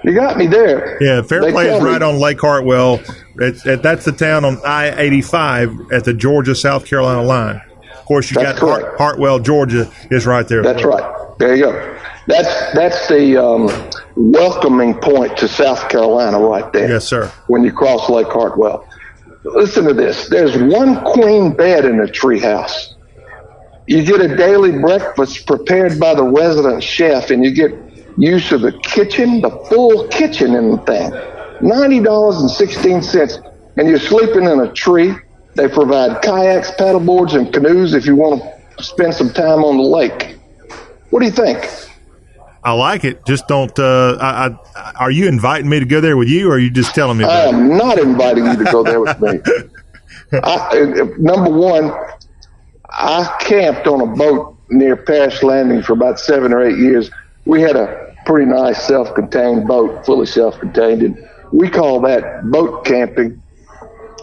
You 0.04 0.14
got 0.16 0.38
me 0.38 0.48
there. 0.48 0.98
Yeah, 1.02 1.22
Fairplay 1.22 1.68
is 1.70 1.82
me- 1.82 1.90
right 1.90 2.02
on 2.02 2.20
Lake 2.20 2.42
Hartwell. 2.42 3.00
It's, 3.38 3.66
it, 3.66 3.82
that's 3.82 4.04
the 4.04 4.12
town 4.12 4.44
on 4.44 4.60
I 4.66 5.00
eighty 5.00 5.22
five 5.22 5.74
at 5.94 6.04
the 6.04 6.14
Georgia 6.14 6.56
South 6.56 6.86
Carolina 6.86 7.24
line. 7.24 7.62
Of 8.04 8.08
course, 8.08 8.32
you 8.32 8.36
That's 8.36 8.60
got 8.60 8.82
Hart, 8.82 8.98
Hartwell, 8.98 9.40
Georgia, 9.40 9.90
is 10.12 10.26
right 10.26 10.46
there. 10.46 10.62
That's 10.62 10.84
right. 10.84 11.38
There 11.40 11.56
you 11.56 11.64
go. 11.64 12.00
That's 12.28 12.74
that's 12.74 13.08
the 13.08 13.42
um, 13.42 13.70
welcoming 14.18 14.96
point 14.96 15.38
to 15.38 15.48
South 15.48 15.88
Carolina 15.88 16.38
right 16.38 16.72
there. 16.74 16.90
Yes, 16.90 17.08
sir. 17.08 17.32
When 17.48 17.64
you 17.64 17.72
cross 17.72 18.10
Lake 18.10 18.28
Hartwell. 18.28 18.86
Listen 19.46 19.86
to 19.86 19.94
this. 19.94 20.28
There's 20.28 20.58
one 20.58 21.02
queen 21.06 21.54
bed 21.56 21.86
in 21.86 21.96
the 21.96 22.08
treehouse. 22.08 22.96
You 23.88 24.04
get 24.04 24.20
a 24.20 24.36
daily 24.36 24.74
breakfast 24.74 25.48
prepared 25.48 25.98
by 25.98 26.14
the 26.14 26.24
resident 26.24 26.84
chef, 26.84 27.30
and 27.30 27.46
you 27.46 27.52
get 27.52 27.72
use 28.18 28.52
of 28.52 28.60
the 28.60 28.74
kitchen, 28.80 29.40
the 29.40 29.50
full 29.70 30.10
kitchen 30.10 30.56
in 30.56 30.72
the 30.72 30.78
thing. 30.80 31.10
Ninety 31.66 32.02
dollars 32.02 32.42
and 32.42 32.52
sixteen 32.52 33.02
cents, 33.02 33.40
and 33.78 33.88
you're 33.88 33.98
sleeping 33.98 34.44
in 34.44 34.60
a 34.60 34.74
tree. 34.74 35.16
They 35.56 35.68
provide 35.68 36.22
kayaks, 36.22 36.72
paddleboards, 36.72 37.36
and 37.36 37.54
canoes 37.54 37.94
if 37.94 38.06
you 38.06 38.16
want 38.16 38.44
to 38.78 38.84
spend 38.84 39.14
some 39.14 39.32
time 39.32 39.64
on 39.64 39.78
the 39.78 39.84
lake. 39.84 40.38
What 41.12 41.20
do 41.20 41.26
you 41.26 41.32
think? 41.32 41.70
I 42.64 42.72
like 42.72 43.04
it. 43.04 43.26
Just 43.26 43.48
don't. 43.48 43.78
Uh, 43.78 44.18
I, 44.20 44.58
I, 44.76 44.92
are 44.96 45.12
you 45.12 45.28
inviting 45.28 45.70
me 45.70 45.80
to 45.80 45.86
go 45.86 46.02
there 46.02 46.18
with 46.18 46.30
you, 46.30 46.50
or 46.50 46.54
are 46.56 46.60
you 46.60 46.70
just 46.72 46.96
telling 46.96 47.18
me? 47.18 47.26
I 47.26 47.28
About 47.28 47.54
it? 47.54 47.58
am 47.58 47.78
not 47.78 48.00
inviting 48.00 48.46
you 48.46 48.56
to 48.56 48.64
go 48.72 48.84
there 48.84 49.02
with 49.02 49.20
me. 49.22 49.40
I, 50.44 51.02
uh, 51.02 51.08
number 51.20 51.52
one, 51.52 51.92
I 52.90 53.36
camped 53.42 53.86
on 53.86 54.02
a 54.02 54.08
boat 54.08 54.58
near 54.70 54.96
Paris 54.96 55.44
Landing 55.44 55.84
for 55.84 55.94
about 55.94 56.20
seven 56.20 56.54
or 56.54 56.62
eight 56.64 56.78
years. 56.80 57.12
We 57.46 57.62
had 57.62 57.76
a 57.76 58.16
pretty 58.26 58.50
nice 58.50 58.82
self-contained 58.84 59.68
boat, 59.68 60.06
fully 60.06 60.26
self-contained, 60.26 61.02
and 61.04 61.30
we 61.52 61.70
call 61.70 62.00
that 62.02 62.50
boat 62.50 62.86
camping. 62.86 63.43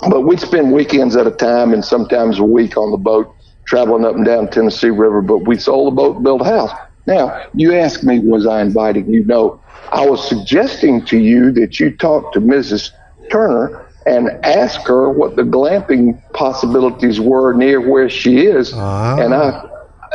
But 0.09 0.23
we'd 0.23 0.41
spend 0.41 0.73
weekends 0.73 1.17
at 1.17 1.27
a 1.27 1.31
time 1.31 1.73
and 1.73 1.85
sometimes 1.85 2.39
a 2.39 2.45
week 2.45 2.77
on 2.77 2.91
the 2.91 2.97
boat, 2.97 3.35
traveling 3.67 4.05
up 4.05 4.15
and 4.15 4.25
down 4.25 4.49
Tennessee 4.49 4.91
River. 4.91 5.21
But 5.21 5.47
we 5.47 5.59
sold 5.59 5.93
the 5.93 5.97
boat 5.97 6.17
and 6.17 6.25
built 6.25 6.41
a 6.43 6.45
house. 6.45 6.71
Now, 7.07 7.47
you 7.55 7.75
ask 7.75 8.03
me, 8.03 8.19
was 8.19 8.47
I 8.47 8.63
inviting 8.63 9.13
you? 9.13 9.25
No. 9.25 9.61
I 9.93 10.09
was 10.09 10.27
suggesting 10.27 11.05
to 11.07 11.19
you 11.19 11.51
that 11.53 11.81
you 11.81 11.91
talk 11.91 12.33
to 12.33 12.41
Mrs. 12.41 12.91
Turner 13.31 13.87
and 14.07 14.29
ask 14.45 14.87
her 14.87 15.11
what 15.11 15.37
the 15.37 15.43
glamping 15.43 16.21
possibilities 16.33 17.21
were 17.21 17.53
near 17.53 17.81
where 17.81 18.09
she 18.09 18.47
is. 18.47 18.73
Ah. 18.75 19.19
And 19.19 19.35
I, 19.35 19.69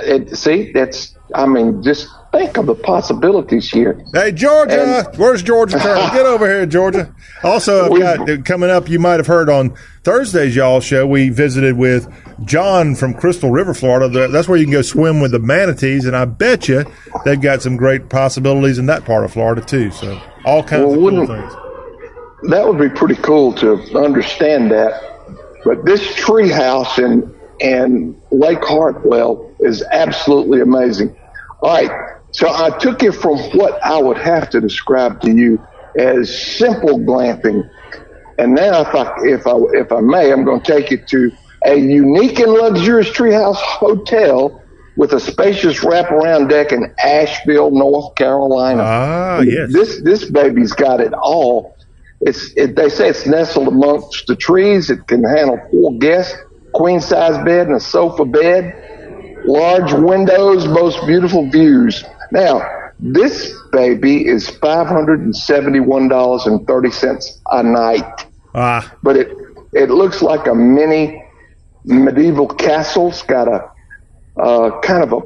it, 0.04 0.36
see, 0.36 0.72
that's, 0.72 1.16
I 1.34 1.46
mean, 1.46 1.84
just 1.84 2.08
think 2.36 2.58
of 2.58 2.66
the 2.66 2.76
possibilities 2.76 3.70
here. 3.70 4.04
Hey, 4.14 4.32
Georgia, 4.32 5.12
where's 5.18 5.42
Georgia 5.42 5.80
Turner? 5.80 6.10
Get 6.14 6.26
over 6.26 6.48
here, 6.48 6.66
Georgia. 6.66 7.14
Also, 7.44 7.94
I've 7.94 8.28
got 8.28 8.46
coming 8.46 8.70
up. 8.70 8.90
You 8.90 9.00
might 9.00 9.18
have 9.18 9.28
heard 9.28 9.50
on 9.50 9.76
Thursday's 10.04 10.56
y'all 10.56 10.80
show. 10.82 11.08
We 11.08 11.30
visited 11.30 11.78
with 11.78 12.12
John 12.46 12.96
from 12.96 13.14
Crystal 13.14 13.52
River, 13.52 13.74
Florida. 13.74 14.28
That's 14.28 14.48
where 14.48 14.58
you 14.58 14.66
can 14.66 14.74
go 14.74 14.82
swim 14.82 15.22
with 15.22 15.32
the 15.32 15.40
manatees, 15.40 16.06
and 16.06 16.16
I 16.16 16.26
bet 16.26 16.68
you 16.68 16.86
they've 17.24 17.40
got 17.40 17.62
some 17.62 17.78
great 17.78 18.10
possibilities 18.10 18.78
in 18.78 18.86
that 18.88 19.06
part 19.06 19.24
of 19.24 19.34
Florida 19.34 19.62
too. 19.62 19.92
So 19.92 20.20
all 20.46 20.64
kinds 20.64 20.96
Well, 20.96 21.08
of 21.08 21.28
cool 21.28 21.28
things. 21.28 21.54
That 22.52 22.68
would 22.68 22.78
be 22.78 22.90
pretty 22.90 23.16
cool 23.16 23.54
to 23.54 23.74
understand 23.98 24.72
that. 24.72 25.02
But 25.64 25.84
this 25.86 26.14
tree 26.16 26.50
house 26.50 27.00
in, 27.00 27.34
in 27.60 28.22
Lake 28.30 28.64
Hartwell 28.64 29.52
is 29.60 29.84
absolutely 29.92 30.62
amazing. 30.62 31.16
All 31.62 31.74
right. 31.74 32.15
So 32.36 32.54
I 32.54 32.70
took 32.80 33.02
it 33.02 33.14
from 33.14 33.38
what 33.58 33.82
I 33.82 33.98
would 33.98 34.18
have 34.18 34.50
to 34.50 34.60
describe 34.60 35.22
to 35.22 35.32
you 35.32 35.66
as 35.98 36.58
simple 36.58 37.00
glamping. 37.00 37.70
And 38.38 38.54
now 38.54 38.82
if 38.82 38.94
I, 38.94 39.16
if 39.24 39.48
I, 39.48 39.56
if 39.72 39.90
I 39.94 40.02
may, 40.02 40.34
I'm 40.34 40.44
going 40.44 40.60
to 40.62 40.70
take 40.70 40.92
it 40.92 41.08
to 41.08 41.32
a 41.66 41.76
unique 41.76 42.40
and 42.40 42.52
luxurious 42.52 43.10
treehouse 43.10 43.56
hotel 43.56 44.62
with 44.98 45.14
a 45.14 45.20
spacious 45.22 45.80
wraparound 45.80 46.50
deck 46.50 46.74
in 46.74 46.94
Asheville, 47.02 47.72
North 47.72 48.16
Carolina. 48.16 48.84
Ah, 48.84 49.40
yes. 49.40 49.72
This, 49.72 50.02
this 50.02 50.30
baby's 50.30 50.74
got 50.74 51.00
it 51.00 51.14
all. 51.14 51.78
It's 52.20 52.52
it, 52.58 52.76
they 52.76 52.90
say 52.90 53.08
it's 53.08 53.26
nestled 53.26 53.70
amongst 53.70 54.28
the 54.28 54.36
trees. 54.36 54.90
It 54.90 55.08
can 55.08 55.24
handle 55.24 55.58
four 55.72 55.98
guests, 56.00 56.38
queen 56.74 57.00
size 57.00 57.42
bed 57.46 57.68
and 57.68 57.78
a 57.78 57.80
sofa 57.80 58.26
bed, 58.26 59.44
large 59.46 59.94
windows, 59.94 60.68
most 60.68 61.06
beautiful 61.08 61.50
views. 61.50 62.04
Now 62.32 62.92
this 63.00 63.54
baby 63.72 64.26
is 64.26 64.50
five 64.50 64.88
hundred 64.88 65.20
and 65.22 65.36
seventy 65.36 65.80
one 65.80 66.08
dollars 66.08 66.46
and 66.46 66.66
thirty 66.68 66.92
cents 66.92 67.42
a 67.52 67.62
night. 67.64 68.28
Ah, 68.54 68.94
But 69.04 69.18
it 69.18 69.38
it 69.74 69.90
looks 69.90 70.22
like 70.22 70.48
a 70.48 70.56
mini 70.56 71.24
medieval 71.84 72.48
castle. 72.48 73.10
It's 73.10 73.22
got 73.22 73.48
a 73.48 73.70
uh, 74.42 74.80
kind 74.82 75.04
of 75.04 75.14
a 75.14 75.22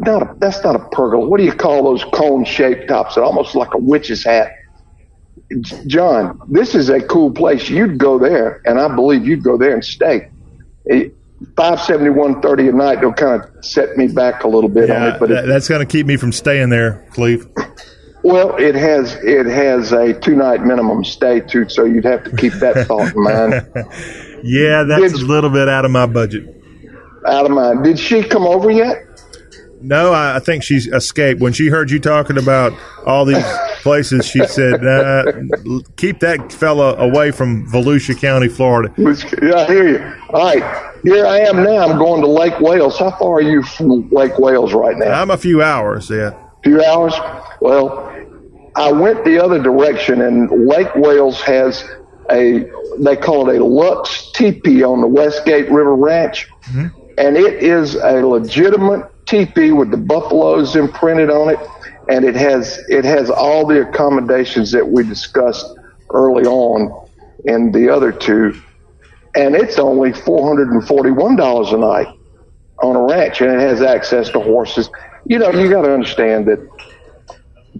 not 0.00 0.22
a 0.22 0.34
that's 0.38 0.62
not 0.64 0.74
a 0.74 0.88
pergola. 0.90 1.28
What 1.28 1.38
do 1.38 1.44
you 1.44 1.52
call 1.52 1.82
those 1.84 2.04
cone 2.04 2.44
shaped 2.44 2.88
tops? 2.88 3.14
They're 3.14 3.24
almost 3.24 3.54
like 3.54 3.74
a 3.74 3.78
witch's 3.78 4.24
hat. 4.24 4.52
John, 5.86 6.40
this 6.48 6.74
is 6.74 6.88
a 6.88 7.00
cool 7.00 7.30
place. 7.30 7.68
You'd 7.68 7.98
go 7.98 8.18
there, 8.18 8.62
and 8.64 8.80
I 8.80 8.94
believe 8.94 9.26
you'd 9.26 9.42
go 9.42 9.58
there 9.58 9.74
and 9.74 9.84
stay. 9.84 10.30
Five 11.56 11.80
seventy 11.80 12.10
one 12.10 12.40
thirty 12.40 12.68
a 12.68 12.72
night. 12.72 13.00
They'll 13.00 13.12
kind 13.12 13.42
of 13.42 13.64
set 13.64 13.96
me 13.96 14.08
back 14.08 14.44
a 14.44 14.48
little 14.48 14.68
bit 14.70 14.90
on 14.90 15.02
it, 15.08 15.20
but 15.20 15.28
that- 15.30 15.44
it, 15.44 15.48
that's 15.48 15.68
going 15.68 15.80
to 15.80 15.90
keep 15.90 16.06
me 16.06 16.16
from 16.16 16.32
staying 16.32 16.68
there, 16.70 17.06
Cleve. 17.12 17.46
well, 18.22 18.56
it 18.56 18.74
has 18.74 19.14
it 19.24 19.46
has 19.46 19.92
a 19.92 20.12
two 20.20 20.36
night 20.36 20.62
minimum 20.64 21.04
stay 21.04 21.40
too, 21.40 21.68
so 21.68 21.84
you'd 21.84 22.04
have 22.04 22.22
to 22.24 22.36
keep 22.36 22.52
that 22.54 22.86
thought 22.88 23.14
in 23.14 23.22
mind. 23.22 23.52
Yeah, 24.44 24.84
that's 24.84 25.14
a 25.14 25.24
little 25.24 25.50
bit 25.50 25.68
out 25.68 25.84
of 25.84 25.90
my 25.90 26.06
budget. 26.06 26.48
Out 27.26 27.44
of 27.46 27.52
mind. 27.52 27.84
Did 27.84 27.98
she 27.98 28.22
come 28.22 28.42
over 28.44 28.70
yet? 28.70 28.96
No, 29.80 30.12
I, 30.12 30.36
I 30.36 30.38
think 30.38 30.62
she's 30.62 30.86
escaped 30.86 31.40
when 31.40 31.52
she 31.52 31.66
heard 31.68 31.90
you 31.90 31.98
talking 31.98 32.38
about 32.38 32.72
all 33.06 33.24
these 33.24 33.36
places. 33.82 34.26
She 34.26 34.44
said, 34.46 34.84
uh, 34.84 35.24
"Keep 35.96 36.20
that 36.20 36.52
fella 36.52 36.94
away 36.96 37.30
from 37.30 37.66
Volusia 37.70 38.18
County, 38.18 38.48
Florida." 38.48 38.92
Yeah, 38.96 39.54
I 39.54 39.66
hear 39.66 39.88
you. 39.88 40.12
All 40.30 40.44
right, 40.44 40.94
here 41.02 41.26
I 41.26 41.40
am 41.40 41.62
now. 41.62 41.88
I'm 41.88 41.98
going 41.98 42.22
to 42.22 42.28
Lake 42.28 42.58
Wales. 42.60 42.98
How 42.98 43.10
far 43.10 43.34
are 43.34 43.42
you 43.42 43.62
from 43.62 44.08
Lake 44.10 44.38
Wales 44.38 44.72
right 44.72 44.96
now? 44.96 45.20
I'm 45.20 45.30
a 45.30 45.36
few 45.36 45.62
hours. 45.62 46.08
Yeah, 46.08 46.30
a 46.30 46.62
few 46.62 46.82
hours. 46.82 47.14
Well, 47.60 48.08
I 48.76 48.90
went 48.92 49.24
the 49.24 49.42
other 49.42 49.62
direction, 49.62 50.22
and 50.22 50.66
Lake 50.66 50.94
Wales 50.94 51.40
has 51.42 51.84
a 52.30 52.70
they 52.98 53.16
call 53.16 53.48
it 53.50 53.60
a 53.60 53.64
Lux 53.64 54.30
teepee 54.32 54.82
on 54.82 55.00
the 55.00 55.06
Westgate 55.06 55.70
River 55.70 55.94
Ranch, 55.94 56.48
mm-hmm. 56.70 56.88
and 57.18 57.36
it 57.36 57.62
is 57.62 57.96
a 57.96 58.24
legitimate 58.26 59.10
teepee 59.26 59.72
with 59.72 59.90
the 59.90 59.96
buffaloes 59.96 60.76
imprinted 60.76 61.30
on 61.30 61.50
it, 61.50 61.58
and 62.08 62.24
it 62.24 62.34
has 62.34 62.78
it 62.88 63.04
has 63.04 63.30
all 63.30 63.66
the 63.66 63.82
accommodations 63.88 64.72
that 64.72 64.88
we 64.88 65.04
discussed 65.04 65.66
early 66.10 66.44
on 66.44 67.08
in 67.44 67.72
the 67.72 67.88
other 67.88 68.12
two, 68.12 68.60
and 69.34 69.54
it's 69.54 69.78
only 69.78 70.12
four 70.12 70.46
hundred 70.46 70.68
and 70.70 70.86
forty 70.86 71.10
one 71.10 71.36
dollars 71.36 71.72
a 71.72 71.78
night 71.78 72.08
on 72.82 72.96
a 72.96 73.02
ranch, 73.02 73.40
and 73.40 73.50
it 73.50 73.60
has 73.60 73.80
access 73.82 74.28
to 74.30 74.40
horses. 74.40 74.90
You 75.26 75.38
know, 75.38 75.50
you 75.52 75.70
got 75.70 75.82
to 75.82 75.94
understand 75.94 76.46
that 76.46 76.58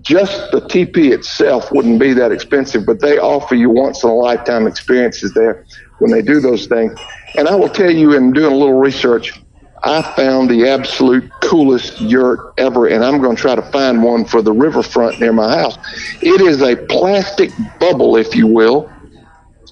just 0.01 0.51
the 0.53 0.61
TP 0.61 1.13
itself 1.13 1.71
wouldn't 1.73 2.01
be 2.01 2.13
that 2.15 2.33
expensive, 2.33 2.87
but 2.87 3.01
they 3.01 3.19
offer 3.19 3.55
you 3.55 3.71
once 3.71 4.03
in 4.03 4.11
a 4.11 4.15
lifetime 4.15 4.67
experiences 4.67 5.33
there 5.35 5.65
when 5.99 6.11
they 6.11 6.23
do 6.23 6.41
those 6.41 6.67
things. 6.67 6.99
And 7.37 7.49
I 7.49 7.55
will 7.55 7.69
tell 7.69 7.91
you, 7.91 8.15
in 8.15 8.33
doing 8.33 8.53
a 8.53 8.57
little 8.57 8.79
research, 8.79 9.41
I 9.85 10.03
found 10.15 10.49
the 10.49 10.69
absolute 10.69 11.31
coolest 11.41 12.01
yurt 12.01 12.55
ever, 12.57 12.87
and 12.87 13.05
I'm 13.05 13.21
going 13.21 13.37
to 13.37 13.43
try 13.43 13.55
to 13.55 13.63
find 13.63 14.03
one 14.03 14.25
for 14.25 14.41
the 14.41 14.53
riverfront 14.53 15.21
near 15.21 15.33
my 15.33 15.57
house. 15.59 15.77
It 16.23 16.41
is 16.41 16.63
a 16.63 16.77
plastic 16.77 17.51
bubble, 17.81 18.17
if 18.17 18.35
you 18.35 18.47
will, 18.47 18.91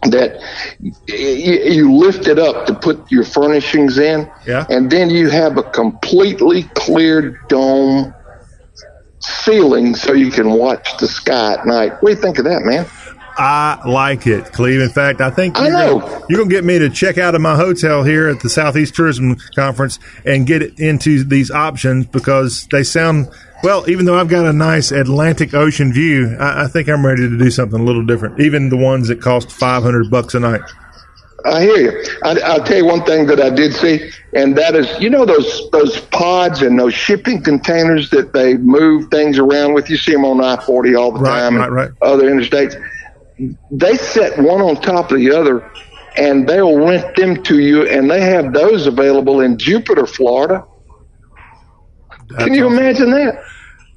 that 0.03 0.41
you 0.81 1.93
lift 1.93 2.27
it 2.27 2.39
up 2.39 2.67
to 2.67 2.75
put 2.75 3.11
your 3.11 3.25
furnishings 3.25 3.99
in, 3.99 4.31
yeah. 4.47 4.67
and 4.69 4.91
then 4.91 5.11
you 5.11 5.29
have 5.31 5.59
a 5.59 5.63
completely 5.63 6.65
clear 6.75 7.41
dome 7.49 8.13
ceiling 9.21 9.95
so 9.95 10.13
you 10.13 10.31
can 10.31 10.51
watch 10.51 10.97
the 10.99 11.07
sky 11.07 11.55
at 11.55 11.67
night. 11.67 11.93
What 12.01 12.11
do 12.11 12.17
you 12.17 12.17
think 12.17 12.39
of 12.39 12.45
that, 12.47 12.63
man? 12.63 12.87
I 13.41 13.81
like 13.89 14.27
it, 14.27 14.53
Cleve. 14.53 14.83
In 14.83 14.91
fact, 14.91 15.23
I 15.23 15.31
think 15.31 15.57
you're 15.57 15.71
Gonna, 15.71 16.27
you're 16.29 16.37
going 16.37 16.51
to 16.51 16.55
get 16.55 16.63
me 16.63 16.79
to 16.79 16.91
check 16.91 17.17
out 17.17 17.35
of 17.35 17.41
my 17.41 17.57
hotel 17.57 18.05
here 18.05 18.29
at 18.29 18.41
the 18.41 18.51
Southeast 18.51 18.95
Tourism 18.95 19.35
Conference 19.55 19.99
and 20.27 20.47
get 20.47 20.79
into 20.79 21.25
these 21.25 21.51
options 21.51 22.05
because 22.05 22.67
they 22.67 22.85
sound 22.85 23.31
well. 23.63 23.89
Even 23.89 24.05
though 24.05 24.21
I've 24.21 24.29
got 24.29 24.45
a 24.45 24.53
nice 24.53 24.93
Atlantic 24.93 25.55
Ocean 25.55 25.91
view, 25.91 26.37
I, 26.39 26.65
I 26.65 26.67
think 26.67 26.91
I'm 26.91 27.05
ready 27.05 27.31
to 27.31 27.39
do 27.39 27.51
something 27.51 27.81
a 27.81 27.83
little 27.83 28.05
different. 28.05 28.41
Even 28.41 28.69
the 28.69 28.77
ones 28.77 29.09
that 29.09 29.23
cost 29.23 29.51
500 29.51 30.11
bucks 30.11 30.35
a 30.35 30.41
night. 30.41 30.61
I 31.47 31.63
hear 31.63 31.77
you. 31.77 32.05
I, 32.23 32.59
will 32.59 32.65
tell 32.65 32.77
you 32.77 32.85
one 32.85 33.05
thing 33.05 33.27
that 33.29 33.41
I 33.41 33.49
did 33.49 33.73
see, 33.73 34.11
and 34.35 34.57
that 34.59 34.77
is, 34.77 34.87
you 35.01 35.09
know, 35.09 35.25
those 35.25 35.71
those 35.71 35.99
pods 35.99 36.61
and 36.61 36.79
those 36.79 36.93
shipping 36.93 37.43
containers 37.43 38.11
that 38.11 38.35
they 38.35 38.59
move 38.59 39.11
things 39.11 39.39
around 39.39 39.73
with. 39.73 39.89
You 39.89 39.97
see 39.97 40.13
them 40.13 40.27
on 40.27 40.45
I 40.45 40.63
forty 40.63 40.95
all 40.95 41.13
the 41.13 41.21
right, 41.21 41.41
time, 41.41 41.57
right, 41.57 41.71
right. 41.71 41.91
other 42.03 42.25
interstates. 42.25 42.77
They 43.71 43.97
set 43.97 44.39
one 44.39 44.61
on 44.61 44.81
top 44.81 45.13
of 45.13 45.19
the 45.19 45.33
other, 45.33 45.71
and 46.17 46.49
they'll 46.49 46.79
rent 46.79 47.17
them 47.17 47.43
to 47.45 47.59
you, 47.59 47.87
and 47.87 48.11
they 48.11 48.21
have 48.21 48.53
those 48.53 48.87
available 48.87 49.41
in 49.41 49.59
Jupiter, 49.59 50.07
Florida. 50.07 50.65
That's 52.31 52.45
Can 52.45 52.55
you 52.55 52.67
awesome. 52.67 52.79
imagine 52.79 53.11
that? 53.13 53.43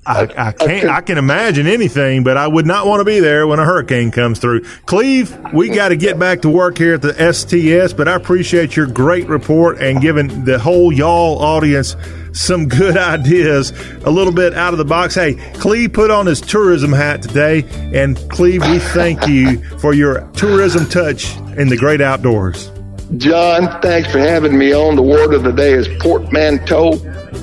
I, 0.06 0.22
I 0.38 0.52
can't. 0.52 0.90
I 0.90 1.02
can 1.02 1.18
imagine 1.18 1.66
anything, 1.66 2.24
but 2.24 2.36
I 2.36 2.46
would 2.48 2.66
not 2.66 2.86
want 2.86 3.00
to 3.00 3.06
be 3.06 3.22
there 3.22 3.48
when 3.48 3.60
a 3.60 3.64
hurricane 3.64 4.12
comes 4.12 4.38
through. 4.38 4.62
Cleve, 4.86 5.38
we 5.54 5.70
got 5.70 5.90
to 5.90 5.96
get 5.96 6.20
back 6.20 6.42
to 6.42 6.50
work 6.50 6.78
here 6.78 6.96
at 6.96 7.02
the 7.02 7.14
STS, 7.34 7.94
but 7.94 8.10
I 8.10 8.16
appreciate 8.16 8.76
your 8.76 8.88
great 8.88 9.28
report 9.30 9.78
and 9.80 10.02
giving 10.02 10.44
the 10.44 10.60
whole 10.60 10.92
y'all 10.92 11.40
audience 11.40 11.96
some 12.34 12.68
good 12.68 12.98
ideas, 13.14 13.72
a 14.04 14.12
little 14.12 14.34
bit 14.34 14.54
out 14.54 14.74
of 14.74 14.78
the 14.78 14.86
box. 14.86 15.16
Hey, 15.16 15.36
Cleve 15.54 15.94
put 15.94 16.12
on 16.12 16.26
his 16.26 16.42
tourism 16.42 16.92
hat 16.92 17.22
today, 17.22 17.64
and 17.94 18.18
Cleve, 18.30 18.62
we 18.62 18.80
thank 18.80 19.28
you 19.28 19.64
for 19.80 19.94
your 19.94 20.28
tourism 20.34 20.88
touch 20.90 21.38
in 21.58 21.70
the 21.70 21.78
great 21.78 22.02
outdoors. 22.02 22.72
John, 23.18 23.80
thanks 23.82 24.12
for 24.12 24.20
having 24.20 24.58
me 24.58 24.74
on. 24.74 24.96
The 24.96 25.04
word 25.04 25.34
of 25.34 25.44
the 25.44 25.52
day 25.52 25.74
is 25.74 25.88
portmanteau 26.02 26.94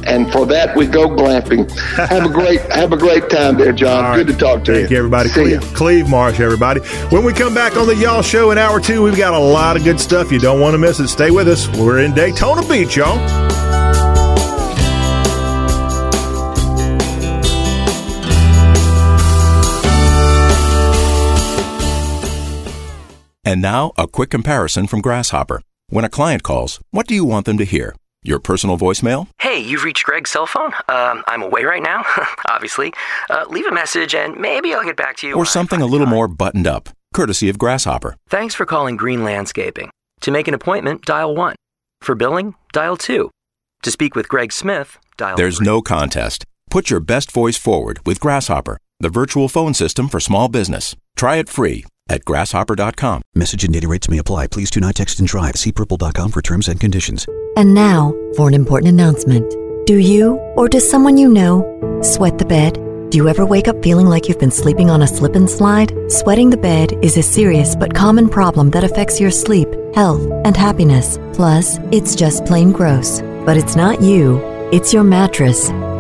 and 0.04 0.30
for 0.32 0.46
that 0.46 0.76
we 0.76 0.86
go 0.86 1.08
glamping. 1.08 1.70
Have 1.96 2.24
a 2.24 2.28
great 2.28 2.60
have 2.72 2.92
a 2.92 2.96
great 2.96 3.28
time 3.30 3.56
there, 3.56 3.72
John. 3.72 4.04
Right. 4.04 4.16
Good 4.16 4.28
to 4.28 4.38
talk 4.38 4.64
to 4.64 4.72
Thank 4.72 4.74
you. 4.74 4.74
Thank 4.82 4.90
you, 4.90 4.96
everybody. 4.98 5.28
See 5.28 5.42
Cleve, 5.42 5.74
Cleve 5.74 6.08
Marsh, 6.08 6.40
everybody. 6.40 6.80
When 7.10 7.24
we 7.24 7.32
come 7.32 7.54
back 7.54 7.76
on 7.76 7.86
the 7.86 7.96
Y'all 7.96 8.22
Show 8.22 8.50
in 8.50 8.58
hour 8.58 8.80
two, 8.80 9.02
we've 9.02 9.16
got 9.16 9.34
a 9.34 9.38
lot 9.38 9.76
of 9.76 9.84
good 9.84 10.00
stuff. 10.00 10.32
You 10.32 10.38
don't 10.38 10.60
want 10.60 10.74
to 10.74 10.78
miss 10.78 11.00
it. 11.00 11.08
Stay 11.08 11.30
with 11.30 11.48
us. 11.48 11.68
We're 11.76 12.00
in 12.00 12.14
Daytona 12.14 12.66
Beach, 12.66 12.96
y'all. 12.96 13.49
And 23.50 23.60
now, 23.60 23.90
a 23.98 24.06
quick 24.06 24.30
comparison 24.30 24.86
from 24.86 25.00
Grasshopper. 25.00 25.60
When 25.88 26.04
a 26.04 26.08
client 26.08 26.44
calls, 26.44 26.78
what 26.92 27.08
do 27.08 27.16
you 27.16 27.24
want 27.24 27.46
them 27.46 27.58
to 27.58 27.64
hear? 27.64 27.96
Your 28.22 28.38
personal 28.38 28.78
voicemail? 28.78 29.26
Hey, 29.40 29.58
you've 29.58 29.82
reached 29.82 30.04
Greg's 30.04 30.30
cell 30.30 30.46
phone. 30.46 30.72
Um, 30.88 31.24
I'm 31.26 31.42
away 31.42 31.64
right 31.64 31.82
now, 31.82 32.04
obviously. 32.48 32.92
Uh, 33.28 33.46
leave 33.48 33.66
a 33.66 33.72
message 33.72 34.14
and 34.14 34.36
maybe 34.36 34.72
I'll 34.72 34.84
get 34.84 34.96
back 34.96 35.16
to 35.16 35.26
you. 35.26 35.34
Or 35.34 35.44
something 35.44 35.82
a 35.82 35.86
little 35.86 36.06
more 36.06 36.28
buttoned 36.28 36.68
up, 36.68 36.90
courtesy 37.12 37.48
of 37.48 37.58
Grasshopper. 37.58 38.14
Thanks 38.28 38.54
for 38.54 38.64
calling 38.66 38.96
Green 38.96 39.24
Landscaping. 39.24 39.90
To 40.20 40.30
make 40.30 40.46
an 40.46 40.54
appointment, 40.54 41.04
dial 41.04 41.34
1. 41.34 41.56
For 42.02 42.14
billing, 42.14 42.54
dial 42.72 42.96
2. 42.96 43.32
To 43.82 43.90
speak 43.90 44.14
with 44.14 44.28
Greg 44.28 44.52
Smith, 44.52 44.96
dial 45.16 45.36
There's 45.36 45.56
three. 45.56 45.66
no 45.66 45.82
contest. 45.82 46.44
Put 46.70 46.88
your 46.88 47.00
best 47.00 47.32
voice 47.32 47.56
forward 47.56 47.98
with 48.06 48.20
Grasshopper, 48.20 48.78
the 49.00 49.08
virtual 49.08 49.48
phone 49.48 49.74
system 49.74 50.08
for 50.08 50.20
small 50.20 50.46
business. 50.46 50.94
Try 51.16 51.38
it 51.38 51.48
free 51.48 51.84
at 52.10 52.24
grasshopper.com. 52.24 53.22
Message 53.34 53.64
and 53.64 53.72
data 53.72 53.88
rates 53.88 54.10
may 54.10 54.18
apply. 54.18 54.48
Please 54.48 54.70
do 54.70 54.80
not 54.80 54.96
text 54.96 55.18
and 55.18 55.28
drive. 55.28 55.56
See 55.56 55.72
purple.com 55.72 56.30
for 56.32 56.42
terms 56.42 56.68
and 56.68 56.78
conditions. 56.78 57.26
And 57.56 57.72
now 57.72 58.12
for 58.36 58.48
an 58.48 58.54
important 58.54 58.90
announcement. 58.90 59.50
Do 59.86 59.96
you, 59.96 60.34
or 60.56 60.68
does 60.68 60.88
someone 60.88 61.16
you 61.16 61.28
know, 61.28 62.00
sweat 62.02 62.38
the 62.38 62.44
bed? 62.44 62.74
Do 63.10 63.18
you 63.18 63.28
ever 63.28 63.44
wake 63.44 63.66
up 63.66 63.82
feeling 63.82 64.06
like 64.06 64.28
you've 64.28 64.38
been 64.38 64.52
sleeping 64.52 64.88
on 64.88 65.02
a 65.02 65.06
slip 65.06 65.34
and 65.34 65.50
slide? 65.50 65.92
Sweating 66.12 66.50
the 66.50 66.56
bed 66.56 66.92
is 67.02 67.16
a 67.16 67.22
serious 67.22 67.74
but 67.74 67.92
common 67.92 68.28
problem 68.28 68.70
that 68.70 68.84
affects 68.84 69.20
your 69.20 69.32
sleep, 69.32 69.68
health, 69.94 70.22
and 70.44 70.56
happiness. 70.56 71.18
Plus, 71.32 71.78
it's 71.90 72.14
just 72.14 72.44
plain 72.44 72.70
gross. 72.70 73.20
But 73.44 73.56
it's 73.56 73.74
not 73.74 74.00
you, 74.00 74.38
it's 74.70 74.92
your 74.92 75.02
mattress. 75.02 75.70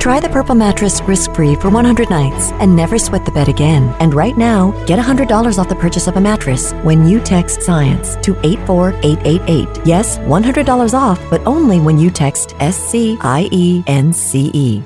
Try 0.00 0.18
the 0.18 0.30
Purple 0.30 0.54
mattress 0.54 1.02
risk-free 1.02 1.56
for 1.56 1.68
100 1.68 2.08
nights 2.08 2.52
and 2.52 2.74
never 2.74 2.98
sweat 2.98 3.26
the 3.26 3.32
bed 3.32 3.50
again. 3.50 3.94
And 4.00 4.14
right 4.14 4.34
now, 4.34 4.70
get 4.86 4.98
$100 4.98 5.58
off 5.58 5.68
the 5.68 5.74
purchase 5.74 6.06
of 6.06 6.16
a 6.16 6.20
mattress 6.20 6.72
when 6.82 7.06
you 7.06 7.20
text 7.20 7.60
SCIENCE 7.60 8.16
to 8.22 8.34
84888. 8.42 9.86
Yes, 9.86 10.16
$100 10.20 10.94
off, 10.94 11.20
but 11.28 11.46
only 11.46 11.80
when 11.80 11.98
you 11.98 12.10
text 12.10 12.54
S-C-I-E-N-C-E 12.60 13.20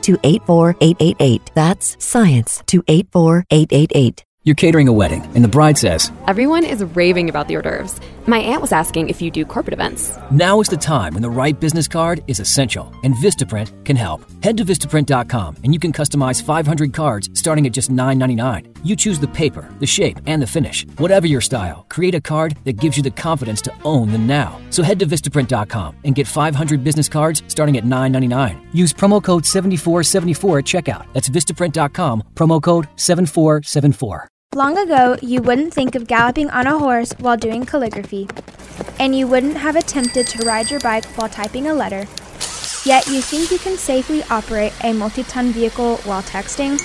to 0.03 0.19
84888. 0.25 1.51
That's 1.55 1.97
SCIENCE 2.05 2.63
to 2.67 2.83
84888. 2.89 4.25
You're 4.47 4.55
catering 4.55 4.89
a 4.89 4.93
wedding, 4.93 5.23
and 5.35 5.43
the 5.43 5.49
bride 5.49 5.79
says, 5.79 6.13
Everyone 6.27 6.65
is 6.65 6.85
raving 6.85 7.31
about 7.31 7.49
the 7.49 7.57
hors 7.57 7.63
d'oeuvres. 7.63 7.99
My 8.27 8.39
aunt 8.39 8.61
was 8.61 8.73
asking 8.73 9.09
if 9.09 9.23
you 9.23 9.31
do 9.31 9.47
corporate 9.47 9.73
events. 9.73 10.19
Now 10.31 10.61
is 10.61 10.69
the 10.69 10.77
time 10.77 11.15
when 11.15 11.23
the 11.23 11.31
right 11.31 11.59
business 11.59 11.89
card 11.89 12.23
is 12.27 12.41
essential, 12.41 12.93
and 13.05 13.15
Vistaprint 13.15 13.87
can 13.87 13.97
help. 13.97 14.21
Head 14.43 14.59
to 14.59 14.65
Vistaprint.com 14.67 15.57
and 15.65 15.73
you 15.73 15.81
can 15.81 15.95
customize 15.95 16.43
500 16.43 16.93
cards 16.93 17.31
starting 17.33 17.67
at 17.67 17.73
just 17.73 17.91
$9.99. 17.91 18.77
You 18.85 18.97
choose 18.97 19.19
the 19.19 19.29
paper, 19.29 19.67
the 19.79 19.87
shape, 19.87 20.19
and 20.27 20.43
the 20.43 20.47
finish. 20.47 20.87
Whatever 20.99 21.27
your 21.27 21.41
style, 21.41 21.87
create 21.89 22.15
a 22.15 22.21
card 22.21 22.55
that 22.65 22.75
gives 22.75 22.99
you 22.99 23.03
the 23.03 23.11
confidence 23.11 23.63
to 23.63 23.73
own 23.85 24.13
the 24.13 24.19
now. 24.19 24.61
So 24.69 24.83
head 24.83 24.99
to 24.99 25.07
Vistaprint.com 25.07 25.97
and 26.05 26.15
get 26.15 26.27
500 26.27 26.85
business 26.85 27.09
cards 27.09 27.43
starting 27.47 27.79
at 27.79 27.85
$9.99. 27.85 28.61
Use 28.75 28.93
promo 28.93 29.25
code 29.25 29.47
7474 29.47 30.59
at 30.59 30.65
checkout. 30.67 31.07
That's 31.15 31.31
Vistaprint.com, 31.31 32.25
promo 32.35 32.63
code 32.63 32.89
7474. 32.97 34.29
Long 34.55 34.79
ago, 34.79 35.17
you 35.21 35.43
wouldn't 35.43 35.75
think 35.75 35.97
of 35.97 36.07
galloping 36.07 36.49
on 36.51 36.69
a 36.69 36.79
horse 36.79 37.13
while 37.19 37.37
doing 37.37 37.67
calligraphy, 37.67 38.29
and 39.01 39.13
you 39.13 39.27
wouldn't 39.27 39.57
have 39.57 39.75
attempted 39.75 40.29
to 40.29 40.47
ride 40.47 40.71
your 40.71 40.79
bike 40.79 41.05
while 41.17 41.29
typing 41.29 41.67
a 41.67 41.75
letter. 41.75 42.07
Yet 42.85 43.09
you 43.09 43.21
think 43.21 43.51
you 43.51 43.59
can 43.59 43.77
safely 43.77 44.23
operate 44.31 44.73
a 44.85 44.93
multi 44.93 45.25
ton 45.25 45.51
vehicle 45.51 45.97
while 46.05 46.23
texting? 46.23 46.79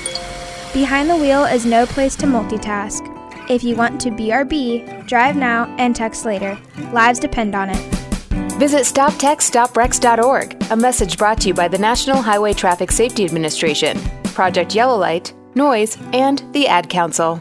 Behind 0.74 1.08
the 1.08 1.16
wheel 1.16 1.46
is 1.46 1.68
no 1.68 1.86
place 1.86 2.16
to 2.16 2.26
multitask. 2.26 3.06
If 3.52 3.64
you 3.64 3.76
want 3.76 4.02
to 4.02 4.10
BRB, 4.10 5.06
drive 5.06 5.36
now 5.36 5.66
and 5.78 5.96
text 5.96 6.26
later. 6.26 6.58
Lives 6.92 7.20
depend 7.20 7.54
on 7.54 7.70
it. 7.70 7.96
Visit 8.54 8.82
StopTextStopWrecks.org, 8.82 10.72
a 10.72 10.76
message 10.76 11.20
brought 11.20 11.40
to 11.42 11.50
you 11.50 11.54
by 11.54 11.68
the 11.68 11.78
National 11.78 12.20
Highway 12.24 12.54
Traffic 12.54 12.92
Safety 12.92 13.26
Administration, 13.26 14.00
Project 14.24 14.74
Yellow 14.74 14.98
Light, 14.98 15.36
Noise, 15.54 16.00
and 16.14 16.42
the 16.52 16.68
Ad 16.68 16.90
Council. 16.90 17.40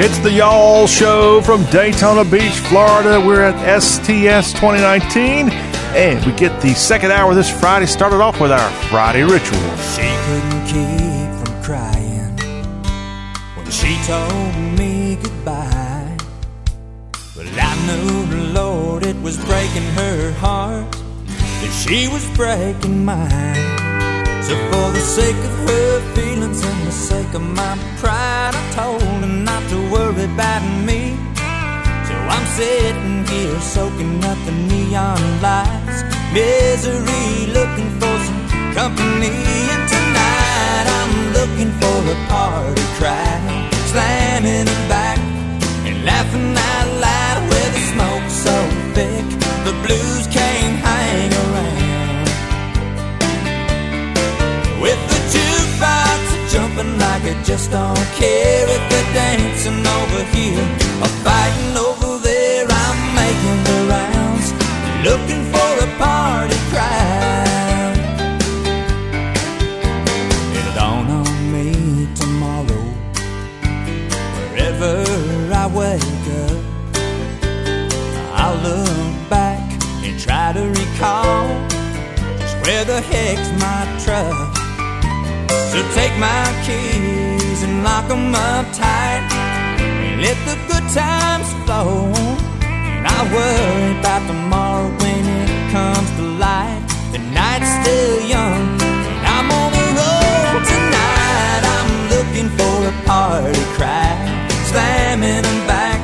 It's 0.00 0.18
the 0.18 0.30
Y'all 0.30 0.86
Show 0.86 1.42
from 1.42 1.64
Daytona 1.72 2.22
Beach, 2.24 2.52
Florida. 2.52 3.20
We're 3.20 3.42
at 3.42 3.80
STS 3.80 4.52
2019, 4.52 5.50
and 5.50 6.24
we 6.24 6.30
get 6.38 6.62
the 6.62 6.72
second 6.74 7.10
hour 7.10 7.34
this 7.34 7.50
Friday 7.50 7.86
started 7.86 8.20
off 8.20 8.40
with 8.40 8.52
our 8.52 8.70
Friday 8.90 9.24
ritual. 9.24 9.58
She 9.96 10.06
couldn't 10.22 10.66
keep 10.66 11.44
from 11.44 11.62
crying 11.64 12.36
when 13.56 13.68
she 13.72 13.98
told 14.06 14.78
me 14.78 15.18
goodbye. 15.20 16.16
But 17.34 17.46
I 17.60 17.74
knew 17.88 18.52
Lord, 18.52 19.04
it 19.04 19.20
was 19.20 19.36
breaking 19.46 19.82
her 19.96 20.30
heart 20.34 20.92
that 20.92 21.84
she 21.84 22.06
was 22.06 22.24
breaking 22.36 23.04
mine. 23.04 23.87
So 24.48 24.56
for 24.70 24.88
the 24.96 25.00
sake 25.00 25.36
of 25.36 25.54
her 25.68 26.14
feelings 26.14 26.64
and 26.64 26.86
the 26.86 26.90
sake 26.90 27.34
of 27.34 27.42
my 27.42 27.74
pride, 28.00 28.54
I 28.54 28.64
told 28.72 29.02
her 29.02 29.26
not 29.26 29.62
to 29.68 29.78
worry 29.92 30.24
about 30.24 30.64
me. 30.88 31.16
So 32.08 32.14
I'm 32.16 32.46
sitting 32.56 33.26
here 33.26 33.60
soaking 33.60 34.24
up 34.24 34.38
the 34.46 34.52
neon 34.70 35.20
lights, 35.42 36.00
misery, 36.32 37.52
looking 37.52 37.90
for 38.00 38.14
some 38.26 38.42
company. 38.72 39.36
And 39.74 39.84
tonight 39.94 40.86
I'm 40.98 41.14
looking 41.36 41.70
for 41.80 41.98
a 42.08 42.18
party 42.32 42.86
crowd, 42.96 43.74
slamming 43.92 44.66
it 44.66 44.82
back 44.88 45.18
and 45.84 46.06
laughing 46.06 46.56
out 46.56 46.88
loud 47.04 47.40
with 47.50 47.70
the 47.76 47.82
smoke 47.92 48.28
so 48.44 48.56
thick 48.96 49.26
the 49.68 49.74
blues 49.84 50.26
can't 50.28 50.76
hang 50.80 51.37
jumping 56.78 56.98
like 56.98 57.24
it 57.24 57.44
just 57.44 57.70
don't 57.70 57.96
care 58.16 58.68
if 58.68 58.90
they're 58.90 59.14
dancing 59.14 59.86
over 59.86 60.24
here 60.34 60.64
or 61.02 61.08
fighting 61.24 61.76
over 61.76 62.18
there. 62.22 62.66
I'm 62.68 63.14
making 63.14 63.64
the 63.64 63.78
rounds, 63.90 64.52
looking 65.04 65.44
for 65.52 65.70
a 65.84 65.88
party 65.98 66.58
crowd. 66.70 67.96
It'll 70.56 70.74
dawn 70.74 71.10
on 71.10 71.52
me 71.52 72.08
tomorrow, 72.14 72.84
wherever 74.50 75.04
I 75.54 75.66
wake 75.74 76.26
up. 76.44 76.64
I'll 78.34 78.56
look 78.62 79.30
back 79.30 79.60
and 80.04 80.18
try 80.18 80.52
to 80.52 80.64
recall 80.68 81.48
just 82.38 82.56
where 82.62 82.84
the 82.84 83.00
heck's 83.00 83.50
my 83.60 84.04
truck. 84.04 84.57
So 85.48 85.78
take 85.94 86.14
my 86.18 86.44
keys 86.64 87.62
and 87.66 87.84
lock 87.84 88.06
'em 88.10 88.34
up 88.34 88.66
tight 88.72 89.22
and 89.80 90.22
let 90.22 90.38
the 90.48 90.56
good 90.70 90.86
times 91.02 91.48
flow. 91.64 92.12
And 92.62 93.06
I 93.16 93.18
worry 93.36 93.98
about 93.98 94.22
tomorrow 94.26 94.88
when 95.02 95.22
it 95.42 95.50
comes 95.76 96.10
to 96.18 96.24
light. 96.46 96.82
The 97.12 97.20
night's 97.38 97.70
still 97.80 98.14
young 98.34 98.62
and 99.10 99.22
I'm 99.36 99.48
on 99.60 99.70
the 99.78 99.86
road 100.00 100.60
tonight. 100.74 101.62
I'm 101.76 101.90
looking 102.14 102.48
for 102.58 102.76
a 102.92 102.94
party 103.10 103.64
crowd, 103.76 104.18
slamming 104.70 105.42
them 105.48 105.60
back 105.66 106.00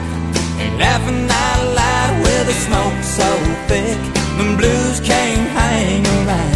and 0.60 0.72
laughing 0.78 1.22
out 1.44 1.60
loud 1.80 2.12
with 2.24 2.44
the 2.50 2.56
smoke 2.66 2.98
so 3.18 3.28
thick 3.68 3.98
the 4.38 4.46
blues 4.58 4.98
can't 5.10 5.48
hang 5.58 6.02
around. 6.16 6.53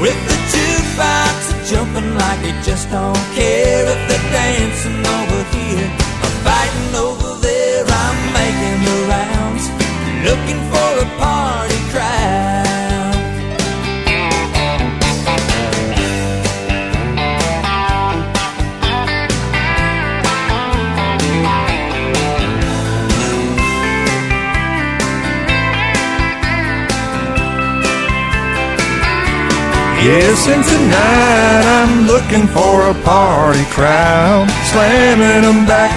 With 0.00 0.16
the 0.26 0.36
jukebox 0.52 1.68
jumping 1.68 2.14
like 2.14 2.40
they 2.40 2.56
just 2.62 2.88
don't 2.90 3.14
care 3.36 3.84
if 3.84 4.00
they're 4.08 4.32
dancing 4.32 4.96
over 4.96 5.42
here 5.52 5.90
or 6.24 6.32
fighting 6.40 6.94
over 6.94 7.36
there. 7.42 7.84
I'm 7.86 8.18
making 8.32 8.78
the 8.88 8.96
rounds, 9.12 9.64
looking 10.24 10.60
for 10.72 10.90
a 11.04 11.08
party 11.20 11.80
crowd. 11.92 12.59
Yes, 30.00 30.48
and 30.48 30.64
tonight 30.64 31.64
I'm 31.76 32.06
looking 32.06 32.48
for 32.48 32.88
a 32.88 32.94
party 33.04 33.64
crowd, 33.68 34.48
slamming 34.72 35.42
them 35.42 35.66
back 35.66 35.92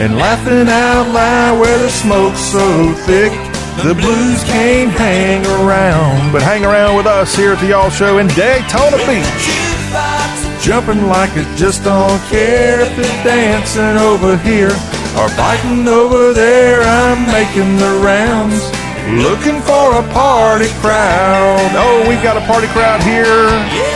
and 0.00 0.16
laughing 0.16 0.66
out 0.66 1.12
loud 1.12 1.60
where 1.60 1.78
the 1.78 1.90
smoke's 1.90 2.40
so 2.40 2.94
thick. 3.04 3.30
The 3.84 3.92
blues 3.92 4.42
can't 4.44 4.90
hang 4.90 5.44
around, 5.60 6.32
but 6.32 6.40
hang 6.40 6.64
around 6.64 6.96
with 6.96 7.04
us 7.04 7.36
here 7.36 7.52
at 7.52 7.60
the 7.60 7.76
Y'all 7.76 7.90
Show 7.90 8.16
in 8.16 8.28
Daytona 8.28 8.96
Beach. 9.04 9.44
Jumping 10.64 11.06
like 11.06 11.36
it 11.36 11.46
just 11.58 11.84
don't 11.84 12.20
care 12.32 12.80
if 12.80 12.96
they're 12.96 13.24
dancing 13.24 13.98
over 14.00 14.38
here 14.38 14.72
or 15.20 15.28
fighting 15.36 15.86
over 15.86 16.32
there. 16.32 16.80
I'm 16.80 17.26
making 17.26 17.76
the 17.76 18.00
rounds. 18.02 18.75
Looking 19.06 19.60
for 19.62 19.94
a 19.94 20.02
party 20.12 20.66
crowd. 20.82 21.70
Oh, 21.76 22.04
we've 22.08 22.22
got 22.24 22.36
a 22.36 22.40
party 22.40 22.66
crowd 22.68 23.00
here 23.02 23.46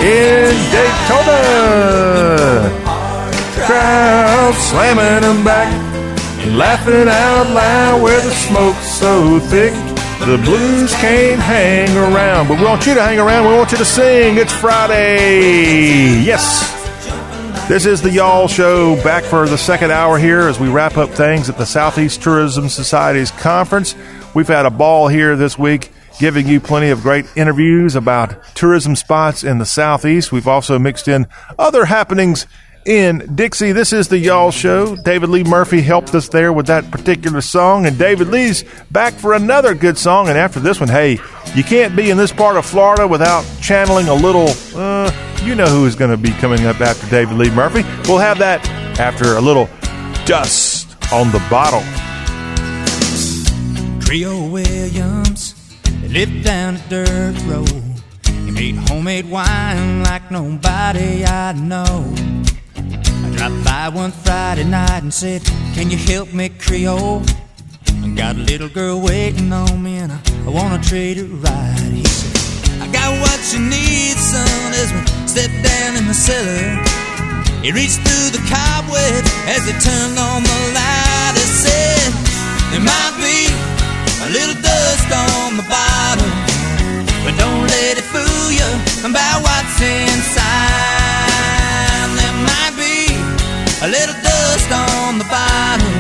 in 0.07 0.55
Daytona. 0.71 1.91
Crowd 3.67 4.55
slamming 4.55 5.23
them 5.23 5.45
back, 5.45 5.67
and 6.45 6.57
laughing 6.57 7.09
out 7.09 7.51
loud 7.51 8.03
where 8.03 8.21
the 8.21 8.31
smoke's 8.31 8.87
so 8.87 9.41
thick. 9.41 9.73
The 10.21 10.39
blues 10.45 10.93
can't 10.95 11.41
hang 11.41 11.97
around, 11.97 12.47
but 12.47 12.59
we 12.59 12.65
want 12.65 12.87
you 12.87 12.95
to 12.95 13.03
hang 13.03 13.19
around. 13.19 13.49
We 13.49 13.55
want 13.57 13.73
you 13.73 13.79
to 13.79 13.85
sing. 13.85 14.37
It's 14.37 14.53
Friday. 14.53 16.23
Yes. 16.23 16.79
This 17.69 17.85
is 17.85 18.01
the 18.01 18.11
Y'all 18.11 18.47
Show 18.47 18.95
back 19.03 19.25
for 19.25 19.49
the 19.49 19.59
second 19.59 19.91
hour 19.91 20.19
here 20.19 20.43
as 20.49 20.61
we 20.61 20.69
wrap 20.69 20.97
up 20.97 21.11
things 21.11 21.49
at 21.49 21.59
the 21.59 21.67
Southeast 21.67 22.23
Tourism 22.23 22.69
Society's 22.69 23.33
conference. 23.33 23.97
We've 24.35 24.49
had 24.49 24.67
a 24.67 24.71
ball 24.71 25.09
here 25.09 25.37
this 25.37 25.59
week 25.59 25.91
giving 26.19 26.47
you 26.47 26.61
plenty 26.61 26.91
of 26.91 27.03
great 27.03 27.27
interviews 27.37 27.97
about 27.97 28.45
tourism 28.55 28.95
spots 28.95 29.43
in 29.43 29.59
the 29.59 29.65
Southeast. 29.65 30.31
We've 30.31 30.47
also 30.47 30.79
mixed 30.79 31.09
in 31.09 31.27
other 31.59 31.87
happenings 31.87 32.47
in 32.87 33.35
Dixie. 33.35 33.73
This 33.73 33.93
is 33.93 34.09
the 34.09 34.19
Y'all 34.19 34.51
Show. 34.51 34.97
David 34.97 35.31
Lee 35.31 35.45
Murphy 35.45 35.81
helped 35.81 36.15
us 36.15 36.29
there 36.29 36.53
with 36.53 36.67
that 36.67 36.91
particular 36.91 37.41
song, 37.41 37.87
and 37.87 37.99
David 37.99 38.29
Lee's 38.29 38.65
back 38.91 39.15
for 39.15 39.35
another 39.35 39.75
good 39.75 39.99
song. 39.99 40.29
And 40.29 40.39
after 40.39 40.61
this 40.61 40.79
one, 40.79 40.89
hey, 40.89 41.19
you 41.55 41.65
can't 41.65 41.97
be 41.97 42.11
in 42.11 42.17
this 42.17 42.33
part 42.33 42.57
of 42.57 42.65
Florida 42.65 43.07
without 43.07 43.45
channeling 43.61 44.09
a 44.09 44.15
little, 44.15 44.49
uh, 44.77 45.11
you 45.43 45.55
know 45.55 45.67
who 45.67 45.87
is 45.87 45.97
going 45.97 46.11
to 46.11 46.17
be 46.17 46.31
coming 46.33 46.67
up 46.67 46.81
after 46.81 47.09
David 47.09 47.37
Lee 47.37 47.51
Murphy. 47.51 47.83
We'll 48.09 48.19
have 48.19 48.39
that 48.39 48.67
after 48.99 49.37
a 49.37 49.41
little 49.41 49.69
dust 50.25 50.97
on 51.13 51.31
the 51.33 51.45
bottle. 51.51 51.83
Creole 54.11 54.49
Williams 54.49 55.55
lived 56.03 56.43
down 56.43 56.75
a 56.75 56.83
dirt 56.89 57.41
road. 57.47 57.85
He 58.45 58.51
made 58.51 58.75
homemade 58.75 59.31
wine 59.31 60.03
like 60.03 60.33
nobody 60.33 61.25
I 61.25 61.53
know. 61.53 62.13
I 62.75 63.31
dropped 63.37 63.65
by 63.65 63.89
one 63.89 64.11
Friday 64.11 64.65
night 64.65 65.05
and 65.05 65.15
said, 65.15 65.45
Can 65.75 65.93
you 65.93 65.97
help 65.97 66.35
me, 66.35 66.49
Creole? 66.49 67.23
I 68.03 68.09
got 68.17 68.35
a 68.35 68.41
little 68.41 68.69
girl 68.69 69.01
waiting 69.01 69.53
on 69.53 69.81
me 69.81 69.99
and 69.99 70.11
I, 70.11 70.21
I 70.45 70.51
wanna 70.51 70.83
treat 70.83 71.17
her 71.19 71.27
right. 71.27 71.79
He 71.79 72.03
said, 72.03 72.83
I 72.83 72.91
got 72.91 73.13
what 73.23 73.39
you 73.53 73.61
need, 73.61 74.17
son, 74.19 74.75
as 74.75 74.91
we 74.93 75.29
step 75.29 75.53
down 75.63 75.95
in 75.95 76.09
the 76.09 76.15
cellar. 76.15 76.83
He 77.63 77.71
reached 77.71 78.03
through 78.03 78.31
the 78.35 78.43
cobwebs 78.51 79.31
as 79.47 79.63
he 79.71 79.73
turned 79.79 80.19
on 80.19 80.43
the 80.43 80.59
light. 80.75 81.35
He 81.37 81.47
said, 81.63 82.11
There 82.73 82.81
might 82.81 83.15
be 83.23 83.80
little 84.31 84.55
dust 84.63 85.11
on 85.11 85.57
the 85.59 85.67
bottle. 85.67 86.31
But 87.27 87.35
don't 87.37 87.67
let 87.67 87.99
it 87.99 88.07
fool 88.07 88.51
you 88.55 88.71
about 89.03 89.43
what's 89.43 89.79
inside. 89.83 90.47
There 92.15 92.37
might 92.47 92.75
be 92.79 93.11
a 93.83 93.89
little 93.91 94.15
dust 94.23 94.71
on 94.71 95.19
the 95.19 95.27
bottle. 95.27 95.91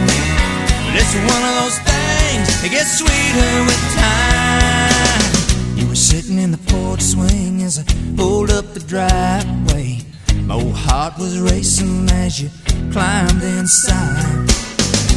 But 0.86 0.94
it's 0.94 1.14
one 1.14 1.42
of 1.42 1.54
those 1.60 1.78
things 1.82 2.46
that 2.62 2.70
gets 2.70 2.98
sweeter 3.02 3.52
with 3.66 3.82
time. 3.98 5.78
You 5.78 5.88
were 5.88 5.98
sitting 5.98 6.38
in 6.38 6.52
the 6.52 6.62
porch 6.70 7.02
swing 7.02 7.62
as 7.62 7.78
I 7.78 7.84
pulled 8.16 8.50
up 8.50 8.74
the 8.74 8.80
driveway. 8.80 10.02
My 10.46 10.54
old 10.54 10.74
heart 10.74 11.18
was 11.18 11.38
racing 11.40 12.08
as 12.10 12.40
you 12.40 12.50
climbed 12.92 13.42
inside. 13.42 14.48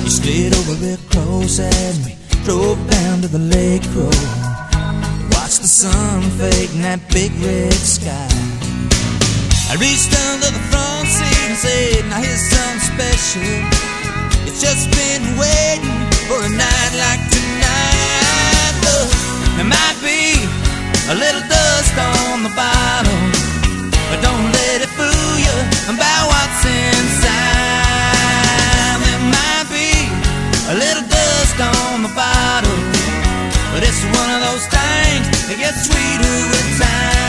You 0.01 0.09
slid 0.09 0.53
over 0.55 0.74
real 0.84 0.97
close 1.09 1.59
as 1.59 2.05
we 2.05 2.22
drove 2.43 2.77
down 2.89 3.21
to 3.21 3.27
the 3.27 3.39
lake 3.39 3.83
road. 3.95 4.27
Watched 5.31 5.61
the 5.63 5.71
sun 5.71 6.21
fade 6.35 6.71
in 6.75 6.81
that 6.83 6.99
big 7.07 7.31
red 7.39 7.71
sky. 7.71 8.27
I 9.71 9.79
reached 9.79 10.11
under 10.27 10.51
the 10.51 10.63
front 10.67 11.07
seat 11.07 11.39
and 11.47 11.55
said, 11.55 12.03
Now 12.11 12.19
here's 12.19 12.43
something 12.43 12.83
special. 12.83 13.47
It's 14.43 14.59
just 14.59 14.91
been 14.91 15.23
waiting 15.39 15.99
for 16.27 16.43
a 16.43 16.51
night 16.51 16.93
like 16.99 17.23
tonight. 17.31 18.75
Look, 18.83 19.09
there 19.55 19.69
might 19.71 19.97
be 20.03 20.43
a 21.07 21.15
little 21.15 21.43
dust 21.47 21.95
on 21.95 22.43
the 22.43 22.53
bottom, 22.59 23.23
but 24.11 24.19
don't 24.19 24.51
let 24.51 24.83
it 24.83 24.91
fool 24.99 25.33
you 25.39 25.55
about 25.95 26.27
what's 26.27 26.65
inside. 26.67 26.92
The 32.04 32.16
bottom, 32.16 32.80
but 33.72 33.82
it's 33.82 34.04
one 34.04 34.30
of 34.36 34.41
those 34.41 34.68
things 34.68 35.47
that 35.47 35.56
gets 35.58 35.88
sweeter 35.88 36.36
with 36.51 36.80
time. 36.80 37.22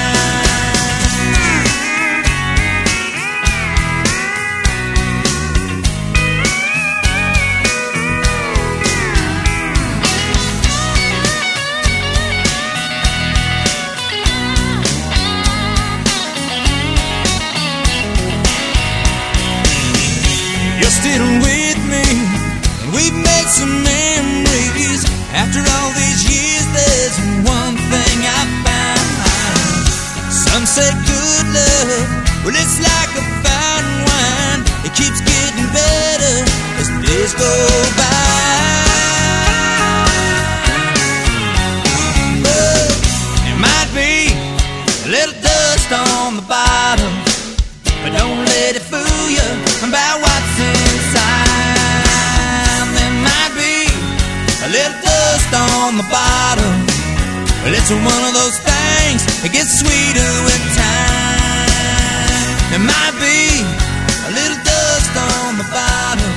After 25.35 25.59
all 25.59 25.91
these 25.99 26.23
years, 26.31 26.65
there's 26.73 27.19
one 27.43 27.75
thing 27.91 28.19
I 28.23 28.43
found. 28.63 29.03
Some 30.31 30.65
say 30.65 30.89
good 31.11 31.47
love, 31.51 32.07
well, 32.45 32.55
it's 32.55 32.79
like 32.79 33.13
a 33.19 33.25
fine 33.43 33.91
wine. 34.07 34.63
It 34.87 34.95
keeps 34.95 35.21
getting 35.27 35.67
better 35.75 36.37
as 36.79 36.89
days 37.03 37.35
go 37.35 37.53
by. 37.99 38.15
But 42.47 42.95
there 43.43 43.59
might 43.59 43.91
be 43.91 44.31
a 45.03 45.09
little 45.11 45.35
dust 45.43 45.91
on 45.91 46.37
the 46.37 46.43
bottom. 46.43 47.24
It's 57.85 57.93
one 57.93 58.25
of 58.25 58.33
those 58.33 58.57
things 58.65 59.21
that 59.45 59.53
gets 59.53 59.77
sweeter 59.77 60.33
with 60.49 60.65
time. 60.73 62.49
There 62.73 62.81
might 62.81 63.13
be 63.21 63.61
a 64.25 64.33
little 64.33 64.57
dust 64.65 65.13
on 65.13 65.61
the 65.61 65.69
bottom. 65.69 66.33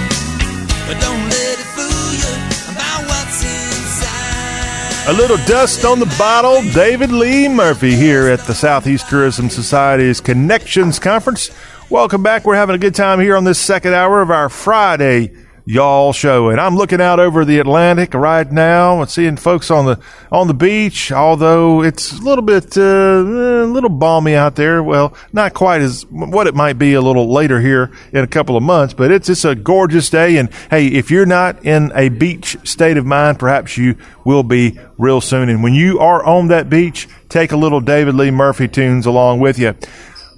But 0.84 1.00
don't 1.00 1.24
let 1.32 1.56
it 1.56 1.68
fool 1.72 2.12
you 2.20 2.28
about 2.68 3.08
what's 3.08 3.48
inside. 3.48 5.08
A 5.08 5.16
little 5.16 5.38
dust 5.48 5.86
on 5.86 6.00
the 6.00 6.14
bottle. 6.20 6.62
David 6.74 7.14
Lee 7.14 7.48
Murphy 7.48 7.96
here 7.96 8.28
at 8.28 8.42
the 8.42 8.54
Southeast 8.54 9.08
Tourism 9.08 9.50
Society's 9.50 10.20
Connections 10.20 11.00
Conference. 11.00 11.50
Welcome 11.90 12.24
back. 12.24 12.44
We're 12.44 12.56
having 12.56 12.76
a 12.76 12.80
good 12.80 12.96
time 12.96 13.22
here 13.22 13.38
on 13.38 13.46
this 13.46 13.58
second 13.58 13.94
hour 13.94 14.22
of 14.22 14.32
our 14.32 14.50
Friday 14.50 15.32
y'all 15.68 16.14
show. 16.14 16.48
And 16.50 16.62
i'm 16.62 16.78
looking 16.78 17.02
out 17.02 17.20
over 17.20 17.44
the 17.44 17.60
atlantic 17.60 18.14
right 18.14 18.50
now 18.50 19.02
and 19.02 19.10
seeing 19.10 19.36
folks 19.36 19.70
on 19.70 19.86
the 19.86 20.00
on 20.32 20.48
the 20.48 20.54
beach 20.54 21.12
although 21.12 21.84
it's 21.84 22.14
a 22.14 22.22
little 22.22 22.42
bit 22.42 22.78
uh, 22.78 22.82
a 22.82 23.68
little 23.68 23.90
balmy 23.90 24.34
out 24.34 24.56
there. 24.56 24.82
Well 24.82 25.14
not 25.34 25.54
quite 25.54 25.82
as 25.82 26.04
what 26.10 26.48
it 26.48 26.56
might 26.56 26.80
be 26.80 26.94
a 26.94 27.02
little 27.02 27.32
later 27.32 27.60
here 27.60 27.92
in 28.14 28.24
a 28.24 28.28
couple 28.28 28.56
of 28.56 28.64
months 28.64 28.94
but 28.94 29.12
it's 29.12 29.28
it's 29.28 29.44
a 29.44 29.56
gorgeous 29.56 30.10
day. 30.10 30.38
And 30.38 30.50
hey 30.72 30.88
if 30.88 31.12
you're 31.12 31.26
not 31.26 31.66
in 31.66 31.92
a 31.94 32.08
beach 32.08 32.56
state 32.64 32.96
of 32.96 33.06
mind 33.06 33.38
perhaps 33.38 33.78
you 33.78 33.98
will 34.24 34.44
be 34.44 34.80
real 34.98 35.20
soon. 35.20 35.50
And 35.50 35.62
when 35.62 35.74
you 35.74 36.00
are 36.00 36.24
on 36.24 36.48
that 36.48 36.70
beach 36.70 37.10
take 37.28 37.52
a 37.52 37.58
little 37.58 37.82
david 37.82 38.16
lee 38.16 38.32
murphy 38.32 38.70
tunes 38.70 39.06
along 39.06 39.42
with 39.42 39.60
you 39.60 39.76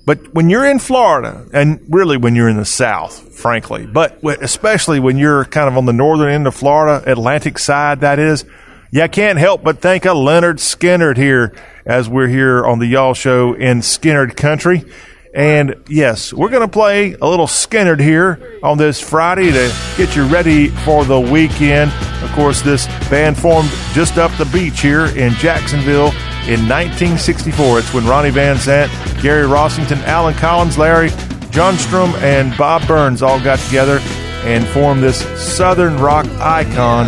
but 0.09 0.33
when 0.33 0.49
you're 0.49 0.65
in 0.65 0.79
Florida, 0.79 1.45
and 1.53 1.85
really 1.87 2.17
when 2.17 2.35
you're 2.35 2.49
in 2.49 2.57
the 2.57 2.65
South, 2.65 3.31
frankly, 3.35 3.85
but 3.85 4.17
especially 4.41 4.99
when 4.99 5.19
you're 5.19 5.45
kind 5.45 5.67
of 5.67 5.77
on 5.77 5.85
the 5.85 5.93
northern 5.93 6.31
end 6.31 6.47
of 6.47 6.55
Florida, 6.55 7.03
Atlantic 7.11 7.59
side, 7.59 7.99
that 7.99 8.17
is, 8.17 8.43
you 8.89 9.07
can't 9.07 9.37
help 9.37 9.63
but 9.63 9.83
think 9.83 10.07
of 10.07 10.17
Lynyrd 10.17 10.55
Skynyrd 10.55 11.15
here 11.15 11.53
as 11.85 12.09
we're 12.09 12.27
here 12.27 12.65
on 12.65 12.79
the 12.79 12.87
Y'all 12.87 13.13
Show 13.13 13.53
in 13.53 13.81
Skynyrd 13.81 14.35
Country. 14.35 14.83
And 15.35 15.75
yes, 15.87 16.33
we're 16.33 16.49
going 16.49 16.67
to 16.67 16.73
play 16.73 17.13
a 17.13 17.27
little 17.27 17.45
Skynyrd 17.45 17.99
here 17.99 18.59
on 18.63 18.79
this 18.79 18.99
Friday 18.99 19.51
to 19.51 19.71
get 19.95 20.15
you 20.15 20.25
ready 20.25 20.69
for 20.69 21.05
the 21.05 21.19
weekend. 21.19 21.91
Of 22.23 22.31
course, 22.31 22.63
this 22.63 22.87
band 23.11 23.37
formed 23.37 23.69
just 23.93 24.17
up 24.17 24.35
the 24.39 24.45
beach 24.45 24.81
here 24.81 25.05
in 25.05 25.33
Jacksonville 25.33 26.13
in 26.49 26.67
1964. 26.67 27.79
It's 27.79 27.93
when 27.93 28.07
Ronnie 28.07 28.31
Van 28.31 28.55
Zant, 28.55 28.89
Gary 29.21 29.45
Rossington, 29.45 30.01
Allen 30.05 30.33
Collins, 30.33 30.79
Larry 30.79 31.09
Junstrom, 31.51 32.11
and 32.23 32.57
Bob 32.57 32.87
Burns 32.87 33.21
all 33.21 33.39
got 33.39 33.59
together 33.59 33.99
and 34.45 34.65
formed 34.69 35.03
this 35.03 35.19
Southern 35.39 35.97
rock 35.99 36.25
icon, 36.39 37.05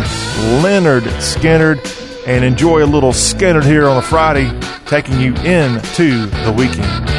Lynyrd 0.62 1.02
Skynyrd. 1.18 1.98
And 2.24 2.44
enjoy 2.44 2.84
a 2.84 2.86
little 2.86 3.10
Skynyrd 3.10 3.64
here 3.64 3.88
on 3.88 3.96
a 3.96 4.02
Friday, 4.02 4.48
taking 4.86 5.20
you 5.20 5.34
into 5.38 6.26
the 6.26 6.54
weekend. 6.56 7.10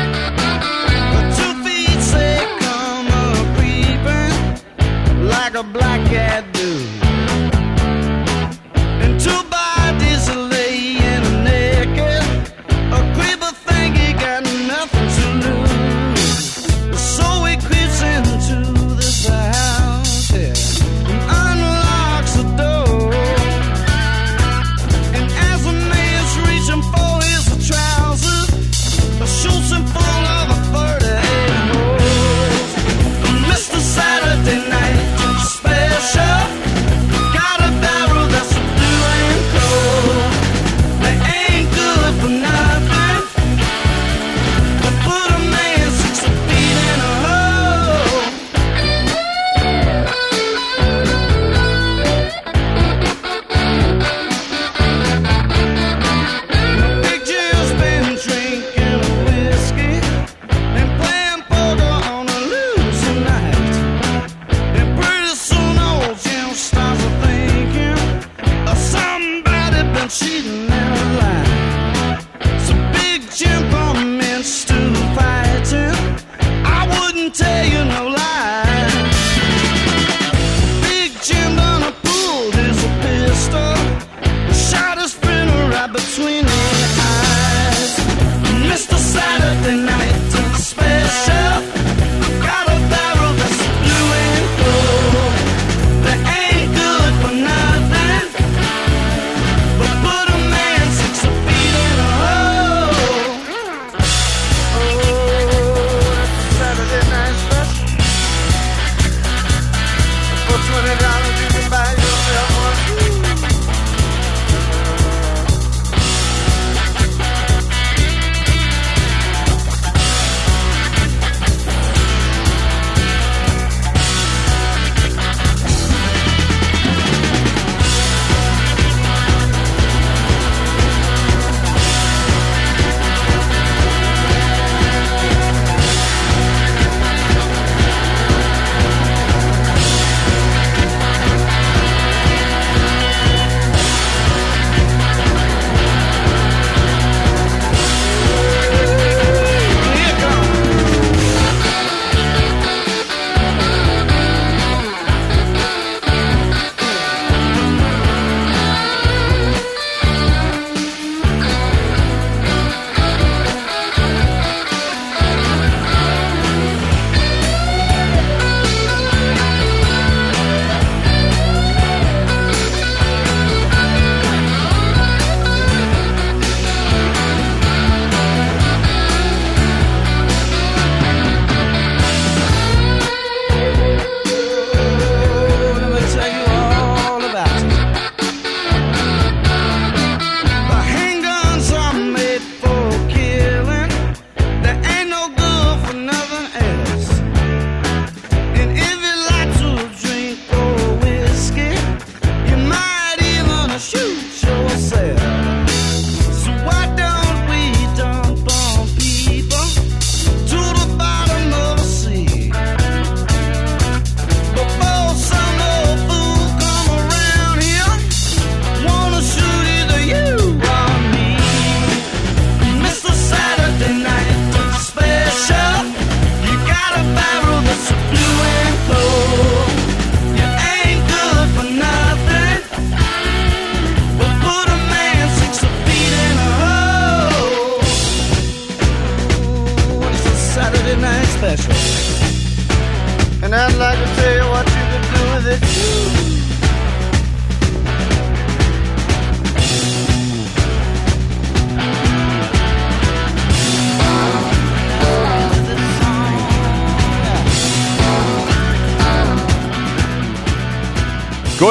black 5.71 6.01
cat 6.09 6.52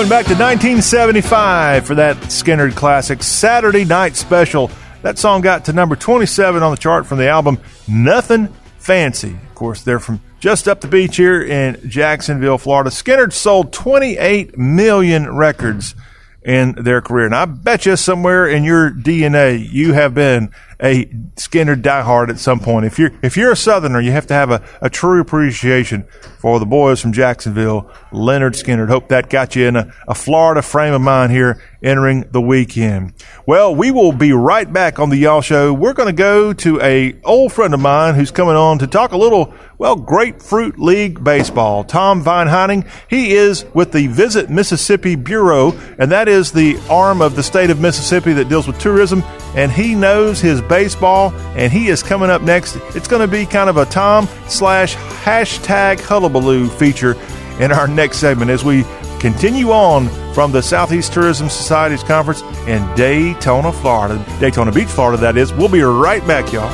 Going 0.02 0.10
back 0.10 0.26
to 0.26 0.34
1975 0.34 1.86
for 1.86 1.94
that 1.94 2.16
Skynyrd 2.22 2.74
classic 2.74 3.22
Saturday 3.22 3.84
Night 3.84 4.16
Special. 4.16 4.68
That 5.02 5.16
song 5.16 5.42
got 5.42 5.66
to 5.66 5.72
number 5.72 5.94
27 5.94 6.60
on 6.60 6.72
the 6.72 6.76
chart 6.76 7.06
from 7.06 7.18
the 7.18 7.28
album 7.28 7.60
Nothing 7.86 8.48
Fancy. 8.78 9.30
Of 9.30 9.54
course, 9.54 9.82
they're 9.82 10.00
from 10.00 10.20
just 10.40 10.66
up 10.66 10.80
the 10.80 10.88
beach 10.88 11.18
here 11.18 11.40
in 11.40 11.88
Jacksonville, 11.88 12.58
Florida. 12.58 12.90
Skynyrd 12.90 13.32
sold 13.32 13.72
28 13.72 14.58
million 14.58 15.32
records 15.32 15.94
in 16.42 16.72
their 16.72 17.00
career. 17.00 17.26
And 17.26 17.34
I 17.36 17.44
bet 17.44 17.86
you 17.86 17.94
somewhere 17.94 18.48
in 18.48 18.64
your 18.64 18.90
DNA 18.90 19.64
you 19.70 19.92
have 19.92 20.14
been 20.14 20.50
a 20.82 21.06
Skynyrd 21.36 21.82
diehard 21.82 22.28
at 22.28 22.38
some 22.38 22.58
point. 22.58 22.84
If 22.84 22.98
you're 22.98 23.12
if 23.22 23.36
you're 23.36 23.52
a 23.52 23.56
Southerner, 23.56 24.00
you 24.00 24.10
have 24.10 24.26
to 24.26 24.34
have 24.34 24.50
a, 24.50 24.62
a 24.80 24.90
true 24.90 25.20
appreciation 25.20 26.04
for 26.38 26.58
the 26.58 26.66
boys 26.66 27.00
from 27.00 27.12
Jacksonville, 27.12 27.90
Lynyrd 28.10 28.60
Skynyrd. 28.60 28.88
Hope 28.88 29.08
that 29.08 29.30
got 29.30 29.54
you 29.54 29.66
in 29.66 29.76
a, 29.76 29.94
a 30.08 30.14
Florida 30.14 30.60
frame 30.60 30.92
of 30.92 31.00
mind 31.00 31.30
here 31.30 31.62
entering 31.82 32.24
the 32.30 32.40
weekend. 32.40 33.12
Well, 33.46 33.74
we 33.74 33.90
will 33.90 34.12
be 34.12 34.32
right 34.32 34.70
back 34.70 34.98
on 34.98 35.10
the 35.10 35.16
Y'all 35.16 35.40
Show. 35.40 35.72
We're 35.72 35.92
going 35.92 36.08
to 36.08 36.12
go 36.12 36.52
to 36.52 36.80
a 36.80 37.16
old 37.24 37.52
friend 37.52 37.74
of 37.74 37.80
mine 37.80 38.14
who's 38.14 38.30
coming 38.30 38.56
on 38.56 38.78
to 38.78 38.86
talk 38.86 39.12
a 39.12 39.16
little, 39.16 39.52
well, 39.78 39.96
Grapefruit 39.96 40.78
League 40.78 41.22
baseball. 41.22 41.84
Tom 41.84 42.22
Van 42.22 42.46
Hyning. 42.46 42.88
He 43.08 43.32
is 43.32 43.64
with 43.74 43.92
the 43.92 44.06
Visit 44.08 44.50
Mississippi 44.50 45.16
Bureau, 45.16 45.72
and 45.98 46.10
that 46.12 46.28
is 46.28 46.52
the 46.52 46.78
arm 46.88 47.20
of 47.20 47.34
the 47.34 47.42
state 47.42 47.70
of 47.70 47.80
Mississippi 47.80 48.32
that 48.34 48.48
deals 48.48 48.66
with 48.66 48.78
tourism. 48.78 49.22
And 49.56 49.70
he 49.70 49.94
knows 49.94 50.40
his 50.40 50.60
baseball, 50.72 51.34
and 51.54 51.70
he 51.70 51.88
is 51.88 52.02
coming 52.02 52.30
up 52.30 52.40
next. 52.40 52.76
It's 52.94 53.06
going 53.06 53.20
to 53.20 53.28
be 53.28 53.44
kind 53.44 53.68
of 53.68 53.76
a 53.76 53.84
Tom 53.84 54.26
slash 54.48 54.94
hashtag 54.96 56.00
hullabaloo 56.00 56.70
feature 56.70 57.14
in 57.60 57.70
our 57.70 57.86
next 57.86 58.16
segment 58.16 58.50
as 58.50 58.64
we 58.64 58.84
continue 59.20 59.70
on 59.70 60.08
from 60.32 60.50
the 60.50 60.62
Southeast 60.62 61.12
Tourism 61.12 61.50
Society's 61.50 62.02
conference 62.02 62.40
in 62.66 62.82
Daytona, 62.94 63.70
Florida. 63.70 64.24
Daytona 64.40 64.72
Beach, 64.72 64.88
Florida, 64.88 65.20
that 65.20 65.36
is. 65.36 65.52
We'll 65.52 65.68
be 65.68 65.82
right 65.82 66.26
back, 66.26 66.50
y'all. 66.54 66.70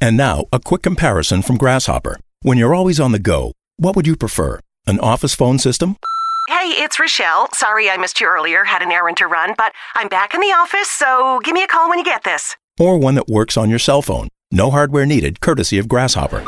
And 0.00 0.16
now, 0.16 0.46
a 0.52 0.58
quick 0.58 0.82
comparison 0.82 1.42
from 1.42 1.58
Grasshopper. 1.58 2.18
When 2.42 2.58
you're 2.58 2.74
always 2.74 2.98
on 2.98 3.12
the 3.12 3.20
go, 3.20 3.52
what 3.76 3.94
would 3.94 4.08
you 4.08 4.16
prefer? 4.16 4.58
An 4.88 4.98
office 5.00 5.34
phone 5.34 5.58
system? 5.58 5.96
Hey, 6.48 6.72
it's 6.82 6.98
Rochelle. 6.98 7.50
Sorry 7.52 7.90
I 7.90 7.98
missed 7.98 8.22
you 8.22 8.26
earlier. 8.26 8.64
Had 8.64 8.80
an 8.80 8.90
errand 8.90 9.18
to 9.18 9.26
run, 9.26 9.52
but 9.58 9.74
I'm 9.94 10.08
back 10.08 10.32
in 10.32 10.40
the 10.40 10.46
office, 10.46 10.90
so 10.90 11.40
give 11.44 11.52
me 11.52 11.62
a 11.62 11.66
call 11.66 11.90
when 11.90 11.98
you 11.98 12.04
get 12.06 12.24
this. 12.24 12.56
Or 12.80 12.96
one 12.96 13.14
that 13.16 13.28
works 13.28 13.58
on 13.58 13.68
your 13.68 13.78
cell 13.78 14.00
phone? 14.00 14.28
No 14.50 14.70
hardware 14.70 15.04
needed, 15.04 15.42
courtesy 15.42 15.76
of 15.76 15.88
Grasshopper. 15.88 16.42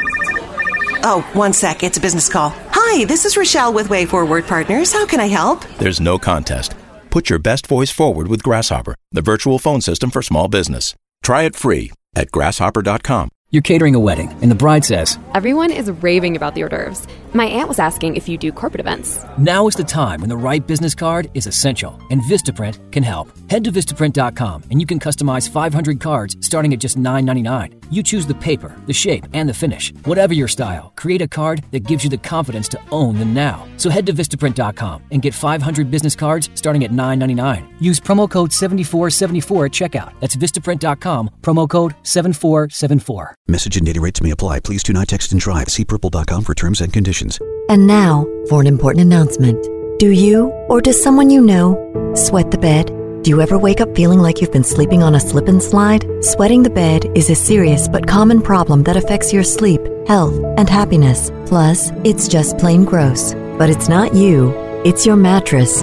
Oh, 1.04 1.28
one 1.34 1.52
sec. 1.52 1.82
It's 1.82 1.98
a 1.98 2.00
business 2.00 2.30
call. 2.30 2.54
Hi, 2.70 3.04
this 3.04 3.26
is 3.26 3.36
Rochelle 3.36 3.74
with 3.74 3.90
Way 3.90 4.06
Forward 4.06 4.46
Partners. 4.46 4.90
How 4.90 5.04
can 5.04 5.20
I 5.20 5.28
help? 5.28 5.62
There's 5.78 6.00
no 6.00 6.18
contest. 6.18 6.74
Put 7.10 7.28
your 7.28 7.38
best 7.38 7.66
voice 7.66 7.90
forward 7.90 8.28
with 8.28 8.42
Grasshopper, 8.42 8.94
the 9.12 9.20
virtual 9.20 9.58
phone 9.58 9.82
system 9.82 10.10
for 10.10 10.22
small 10.22 10.48
business. 10.48 10.94
Try 11.22 11.42
it 11.42 11.56
free 11.56 11.92
at 12.16 12.30
grasshopper.com. 12.30 13.28
You're 13.52 13.62
catering 13.62 13.96
a 13.96 13.98
wedding, 13.98 14.28
and 14.42 14.48
the 14.48 14.54
bride 14.54 14.84
says, 14.84 15.18
Everyone 15.34 15.72
is 15.72 15.90
raving 15.90 16.36
about 16.36 16.54
the 16.54 16.62
hors 16.62 16.68
d'oeuvres. 16.68 17.04
My 17.34 17.46
aunt 17.46 17.68
was 17.68 17.80
asking 17.80 18.16
if 18.16 18.28
you 18.28 18.38
do 18.38 18.52
corporate 18.52 18.80
events. 18.80 19.24
Now 19.38 19.66
is 19.66 19.74
the 19.74 19.84
time 19.84 20.20
when 20.20 20.28
the 20.28 20.36
right 20.36 20.64
business 20.64 20.94
card 20.94 21.28
is 21.34 21.46
essential, 21.48 22.00
and 22.10 22.20
Vistaprint 22.22 22.78
can 22.92 23.02
help. 23.02 23.28
Head 23.48 23.64
to 23.64 23.72
Vistaprint.com 23.72 24.64
and 24.70 24.80
you 24.80 24.86
can 24.86 24.98
customize 24.98 25.48
500 25.48 26.00
cards 26.00 26.36
starting 26.40 26.72
at 26.72 26.80
just 26.80 26.98
$9.99. 26.98 27.74
You 27.90 28.02
choose 28.02 28.26
the 28.26 28.34
paper, 28.34 28.76
the 28.86 28.92
shape, 28.92 29.26
and 29.32 29.48
the 29.48 29.54
finish. 29.54 29.92
Whatever 30.04 30.34
your 30.34 30.48
style, 30.48 30.92
create 30.96 31.22
a 31.22 31.28
card 31.28 31.64
that 31.70 31.80
gives 31.80 32.02
you 32.04 32.10
the 32.10 32.18
confidence 32.18 32.68
to 32.68 32.80
own 32.90 33.16
the 33.18 33.24
now. 33.24 33.66
So 33.76 33.90
head 33.90 34.06
to 34.06 34.12
Vistaprint.com 34.12 35.02
and 35.10 35.22
get 35.22 35.34
500 35.34 35.90
business 35.90 36.16
cards 36.16 36.50
starting 36.54 36.84
at 36.84 36.90
$9.99. 36.90 37.66
Use 37.80 38.00
promo 38.00 38.28
code 38.28 38.52
7474 38.52 39.66
at 39.66 39.72
checkout. 39.72 40.12
That's 40.20 40.36
Vistaprint.com, 40.36 41.30
promo 41.42 41.68
code 41.68 41.94
7474. 42.02 43.36
Message 43.48 43.76
and 43.76 43.86
data 43.86 44.00
rates 44.00 44.22
may 44.22 44.30
apply. 44.30 44.60
Please 44.60 44.82
do 44.82 44.92
not 44.92 45.08
text 45.08 45.32
and 45.32 45.40
drive. 45.40 45.68
See 45.68 45.84
purple.com 45.84 46.44
for 46.44 46.54
terms 46.54 46.80
and 46.80 46.92
conditions. 46.92 47.38
And 47.68 47.86
now 47.86 48.26
for 48.48 48.60
an 48.60 48.66
important 48.66 49.02
announcement. 49.04 49.62
Do 49.98 50.10
you, 50.10 50.46
or 50.68 50.80
does 50.80 51.02
someone 51.02 51.30
you 51.30 51.40
know, 51.40 52.12
sweat 52.14 52.50
the 52.50 52.58
bed? 52.58 52.86
Do 53.22 53.30
you 53.30 53.40
ever 53.42 53.58
wake 53.58 53.80
up 53.80 53.94
feeling 53.94 54.20
like 54.20 54.40
you've 54.40 54.52
been 54.52 54.64
sleeping 54.64 55.02
on 55.02 55.14
a 55.14 55.20
slip 55.20 55.48
and 55.48 55.62
slide? 55.62 56.06
Sweating 56.24 56.62
the 56.62 56.70
bed 56.70 57.06
is 57.14 57.28
a 57.28 57.34
serious 57.34 57.86
but 57.86 58.06
common 58.06 58.40
problem 58.40 58.82
that 58.84 58.96
affects 58.96 59.32
your 59.32 59.42
sleep, 59.42 59.80
health, 60.06 60.34
and 60.56 60.70
happiness. 60.70 61.30
Plus, 61.46 61.90
it's 62.04 62.28
just 62.28 62.56
plain 62.56 62.84
gross. 62.84 63.34
But 63.58 63.68
it's 63.68 63.88
not 63.88 64.14
you, 64.14 64.52
it's 64.84 65.04
your 65.04 65.16
mattress. 65.16 65.82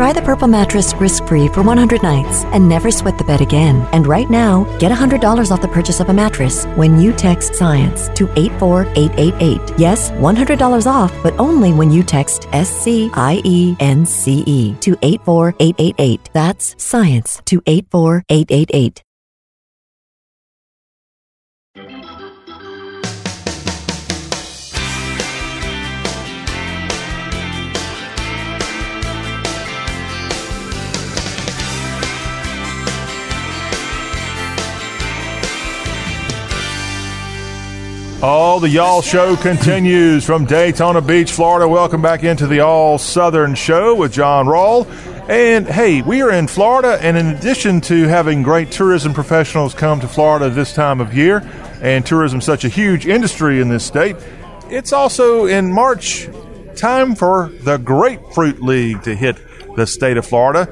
Try 0.00 0.14
the 0.14 0.22
Purple 0.22 0.48
mattress 0.48 0.94
risk-free 0.94 1.48
for 1.48 1.60
100 1.60 2.02
nights 2.02 2.44
and 2.54 2.66
never 2.66 2.90
sweat 2.90 3.18
the 3.18 3.24
bed 3.24 3.42
again. 3.42 3.86
And 3.92 4.06
right 4.06 4.30
now, 4.30 4.64
get 4.78 4.90
$100 4.90 5.50
off 5.50 5.60
the 5.60 5.68
purchase 5.68 6.00
of 6.00 6.08
a 6.08 6.14
mattress 6.14 6.64
when 6.74 6.98
you 6.98 7.12
text 7.12 7.54
SCIENCE 7.56 8.08
to 8.14 8.26
84888. 8.34 9.78
Yes, 9.78 10.10
$100 10.12 10.86
off, 10.86 11.12
but 11.22 11.38
only 11.38 11.74
when 11.74 11.90
you 11.90 12.02
text 12.02 12.48
S-C-I-E-N-C-E 12.52 13.10
to 14.80 14.96
84888. 15.02 16.30
That's 16.32 16.82
SCIENCE 16.82 17.42
to 17.44 17.62
84888. 17.66 19.02
All 38.22 38.60
the 38.60 38.68
Y'all 38.68 39.00
Show 39.00 39.34
continues 39.36 40.26
from 40.26 40.44
Daytona 40.44 41.00
Beach, 41.00 41.32
Florida. 41.32 41.66
Welcome 41.66 42.02
back 42.02 42.22
into 42.22 42.46
the 42.46 42.60
All 42.60 42.98
Southern 42.98 43.54
Show 43.54 43.94
with 43.94 44.12
John 44.12 44.44
Rawl. 44.44 44.86
And 45.30 45.66
hey, 45.66 46.02
we 46.02 46.20
are 46.20 46.30
in 46.30 46.46
Florida, 46.46 46.98
and 47.00 47.16
in 47.16 47.28
addition 47.28 47.80
to 47.82 48.08
having 48.08 48.42
great 48.42 48.70
tourism 48.70 49.14
professionals 49.14 49.72
come 49.72 50.00
to 50.00 50.06
Florida 50.06 50.50
this 50.50 50.74
time 50.74 51.00
of 51.00 51.14
year, 51.14 51.42
and 51.80 52.04
tourism 52.04 52.42
such 52.42 52.62
a 52.62 52.68
huge 52.68 53.06
industry 53.06 53.58
in 53.58 53.70
this 53.70 53.86
state, 53.86 54.16
it's 54.68 54.92
also 54.92 55.46
in 55.46 55.72
March 55.72 56.28
time 56.76 57.14
for 57.14 57.50
the 57.62 57.78
Grapefruit 57.78 58.60
League 58.60 59.02
to 59.04 59.16
hit 59.16 59.38
the 59.76 59.86
state 59.86 60.18
of 60.18 60.26
Florida. 60.26 60.68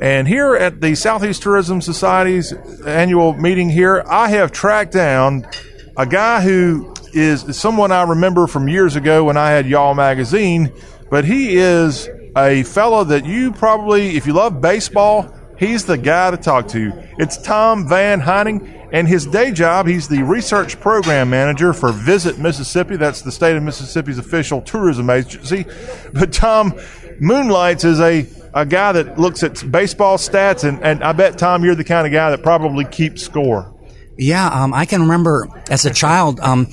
And 0.00 0.28
here 0.28 0.54
at 0.54 0.80
the 0.80 0.94
Southeast 0.94 1.42
Tourism 1.42 1.80
Society's 1.80 2.52
annual 2.86 3.32
meeting 3.32 3.70
here, 3.70 4.04
I 4.08 4.28
have 4.28 4.52
tracked 4.52 4.92
down 4.92 5.48
a 5.96 6.06
guy 6.06 6.40
who 6.40 6.91
is 7.12 7.56
someone 7.56 7.92
I 7.92 8.02
remember 8.02 8.46
from 8.46 8.68
years 8.68 8.96
ago 8.96 9.24
when 9.24 9.36
I 9.36 9.50
had 9.50 9.66
Y'all 9.66 9.94
magazine, 9.94 10.72
but 11.10 11.24
he 11.24 11.56
is 11.56 12.08
a 12.36 12.62
fellow 12.64 13.04
that 13.04 13.26
you 13.26 13.52
probably, 13.52 14.16
if 14.16 14.26
you 14.26 14.32
love 14.32 14.60
baseball, 14.60 15.32
he's 15.58 15.84
the 15.84 15.98
guy 15.98 16.30
to 16.30 16.36
talk 16.36 16.68
to. 16.68 16.92
It's 17.18 17.36
Tom 17.36 17.88
Van 17.88 18.20
Hyning, 18.20 18.88
and 18.92 19.06
his 19.06 19.26
day 19.26 19.52
job, 19.52 19.86
he's 19.86 20.08
the 20.08 20.22
research 20.22 20.80
program 20.80 21.30
manager 21.30 21.72
for 21.72 21.92
Visit 21.92 22.38
Mississippi. 22.38 22.96
That's 22.96 23.22
the 23.22 23.32
state 23.32 23.56
of 23.56 23.62
Mississippi's 23.62 24.18
official 24.18 24.60
tourism 24.62 25.10
agency. 25.10 25.66
But 26.12 26.32
Tom 26.32 26.74
moonlights 27.20 27.84
as 27.84 28.00
a 28.00 28.26
a 28.54 28.66
guy 28.66 28.92
that 28.92 29.18
looks 29.18 29.42
at 29.42 29.70
baseball 29.70 30.18
stats, 30.18 30.68
and, 30.68 30.82
and 30.82 31.02
I 31.02 31.12
bet, 31.12 31.38
Tom, 31.38 31.64
you're 31.64 31.74
the 31.74 31.84
kind 31.84 32.06
of 32.06 32.12
guy 32.12 32.30
that 32.30 32.42
probably 32.42 32.84
keeps 32.84 33.22
score. 33.22 33.74
Yeah, 34.18 34.46
um, 34.46 34.74
I 34.74 34.84
can 34.84 35.02
remember 35.02 35.48
as 35.70 35.86
a 35.86 35.90
child 35.92 36.38
um, 36.40 36.68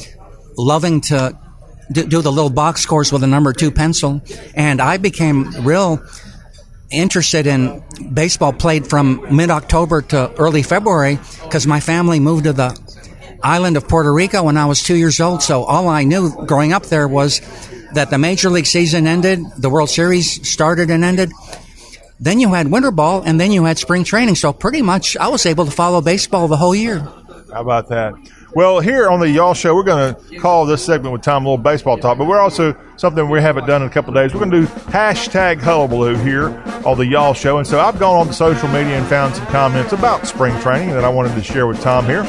loving 0.60 1.02
to 1.02 1.38
do, 1.92 2.22
the 2.22 2.32
little 2.32 2.50
box 2.50 2.82
scores 2.82 3.12
with 3.12 3.24
a 3.24 3.28
number 3.28 3.54
two 3.54 3.72
pencil, 3.72 4.22
and 4.54 4.82
I 4.82 4.98
became 4.98 5.50
real 5.66 6.04
interested 6.92 7.46
in 7.48 7.84
baseball 8.14 8.54
played 8.54 8.88
from 8.88 9.26
mid 9.36 9.50
October 9.50 10.02
to 10.02 10.32
early 10.36 10.64
February 10.64 11.20
because 11.44 11.68
my 11.68 11.80
family 11.80 12.20
moved 12.20 12.46
to 12.46 12.54
the 12.54 12.78
island 13.44 13.78
of 13.78 13.88
Puerto 13.88 14.12
Rico 14.12 14.44
when 14.44 14.58
I 14.58 14.66
was 14.66 14.84
two 14.84 14.96
years 14.96 15.20
old. 15.20 15.42
So 15.42 15.64
all 15.64 15.88
I 15.88 16.04
knew 16.04 16.46
growing 16.46 16.74
up 16.74 16.86
there 16.88 17.08
was 17.08 17.42
that 17.94 18.10
the 18.10 18.18
major 18.18 18.50
league 18.50 18.66
season 18.66 19.08
ended, 19.08 19.40
the 19.58 19.70
World 19.70 19.90
Series 19.90 20.48
started 20.48 20.90
and 20.90 21.04
ended. 21.04 21.32
Then 22.20 22.40
you 22.40 22.54
had 22.54 22.70
winter 22.70 22.92
ball, 22.92 23.22
and 23.22 23.40
then 23.40 23.52
you 23.54 23.64
had 23.64 23.78
spring 23.78 24.04
training. 24.04 24.36
So 24.36 24.52
pretty 24.52 24.82
much, 24.82 25.16
I 25.16 25.30
was 25.30 25.46
able 25.46 25.66
to 25.66 25.72
follow 25.72 26.02
baseball 26.02 26.50
the 26.50 26.58
whole 26.58 26.76
year. 26.76 27.00
How 27.00 27.62
about 27.62 27.88
that? 27.88 28.14
Well, 28.56 28.80
here 28.80 29.08
on 29.10 29.20
the 29.20 29.30
Y'all 29.30 29.54
Show, 29.54 29.76
we're 29.76 29.84
going 29.84 30.16
to 30.16 30.40
call 30.40 30.66
this 30.66 30.84
segment 30.84 31.14
with 31.14 31.22
Tom 31.22 31.46
a 31.46 31.50
little 31.50 31.64
baseball 31.64 32.00
talk, 32.00 32.18
but 32.18 32.26
we're 32.26 32.40
also 32.40 32.76
something 32.98 33.30
we 33.30 33.40
haven't 33.40 33.68
done 33.68 33.84
in 33.84 33.88
a 33.88 33.92
couple 33.92 34.12
days. 34.12 34.34
We're 34.34 34.40
going 34.40 34.50
to 34.52 34.62
do 34.62 34.68
hashtag 34.92 35.60
hullabaloo 35.60 36.16
here 36.16 36.48
on 36.84 36.98
the 36.98 37.06
Y'all 37.06 37.36
Show. 37.36 37.60
And 37.60 37.68
so 37.68 37.80
I've 37.80 38.00
gone 38.00 38.16
on 38.16 38.26
to 38.26 38.34
social 38.34 38.68
media 38.70 38.98
and 38.98 39.06
found 39.06 39.36
some 39.36 39.46
comments 39.48 39.94
about 39.94 40.26
spring 40.26 40.60
training 40.62 40.90
that 40.90 41.04
I 41.04 41.10
wanted 41.10 41.36
to 41.36 41.44
share 41.44 41.68
with 41.68 41.80
Tom 41.82 42.06
here. 42.06 42.24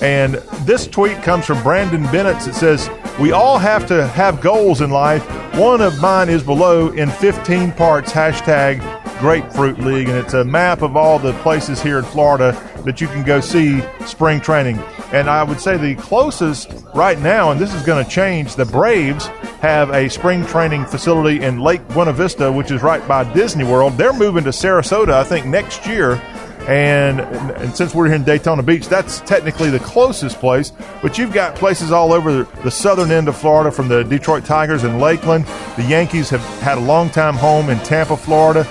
And 0.00 0.34
this 0.64 0.86
tweet 0.86 1.20
comes 1.24 1.44
from 1.44 1.60
Brandon 1.64 2.04
Bennett. 2.04 2.46
It 2.46 2.54
says, 2.54 2.88
We 3.20 3.30
all 3.30 3.58
have 3.58 3.86
to 3.86 4.08
have 4.08 4.40
goals 4.40 4.80
in 4.80 4.90
life. 4.90 5.24
One 5.54 5.80
of 5.80 6.00
mine 6.00 6.28
is 6.28 6.42
below 6.42 6.88
in 6.88 7.08
15 7.10 7.70
parts, 7.72 8.10
hashtag 8.10 8.80
Grapefruit 9.20 9.78
League. 9.78 10.08
And 10.08 10.18
it's 10.18 10.34
a 10.34 10.44
map 10.44 10.82
of 10.82 10.96
all 10.96 11.20
the 11.20 11.32
places 11.34 11.80
here 11.80 11.98
in 11.98 12.04
Florida 12.04 12.52
that 12.84 13.00
you 13.00 13.06
can 13.06 13.22
go 13.24 13.40
see 13.40 13.82
spring 14.04 14.40
training. 14.40 14.78
And 15.12 15.30
I 15.30 15.44
would 15.44 15.60
say 15.60 15.76
the 15.76 15.94
closest 15.94 16.72
right 16.92 17.18
now, 17.20 17.52
and 17.52 17.60
this 17.60 17.72
is 17.72 17.82
going 17.84 18.04
to 18.04 18.10
change, 18.10 18.56
the 18.56 18.64
Braves 18.64 19.26
have 19.62 19.90
a 19.90 20.10
spring 20.10 20.44
training 20.44 20.84
facility 20.84 21.40
in 21.40 21.60
Lake 21.60 21.86
Buena 21.88 22.12
Vista, 22.12 22.50
which 22.50 22.72
is 22.72 22.82
right 22.82 23.06
by 23.06 23.22
Disney 23.32 23.64
World. 23.64 23.96
They're 23.96 24.12
moving 24.12 24.42
to 24.42 24.50
Sarasota, 24.50 25.12
I 25.12 25.22
think, 25.22 25.46
next 25.46 25.86
year. 25.86 26.20
And, 26.66 27.20
and 27.20 27.76
since 27.76 27.94
we're 27.94 28.06
here 28.06 28.14
in 28.14 28.24
Daytona 28.24 28.62
Beach, 28.62 28.88
that's 28.88 29.20
technically 29.20 29.68
the 29.70 29.80
closest 29.80 30.38
place. 30.38 30.72
But 31.02 31.18
you've 31.18 31.32
got 31.32 31.56
places 31.56 31.92
all 31.92 32.12
over 32.12 32.44
the 32.62 32.70
southern 32.70 33.10
end 33.10 33.28
of 33.28 33.36
Florida, 33.36 33.70
from 33.70 33.88
the 33.88 34.02
Detroit 34.02 34.44
Tigers 34.46 34.84
in 34.84 34.98
Lakeland. 34.98 35.44
The 35.76 35.84
Yankees 35.84 36.30
have 36.30 36.40
had 36.60 36.78
a 36.78 36.80
long 36.80 37.10
time 37.10 37.34
home 37.34 37.68
in 37.68 37.78
Tampa, 37.80 38.16
Florida. 38.16 38.66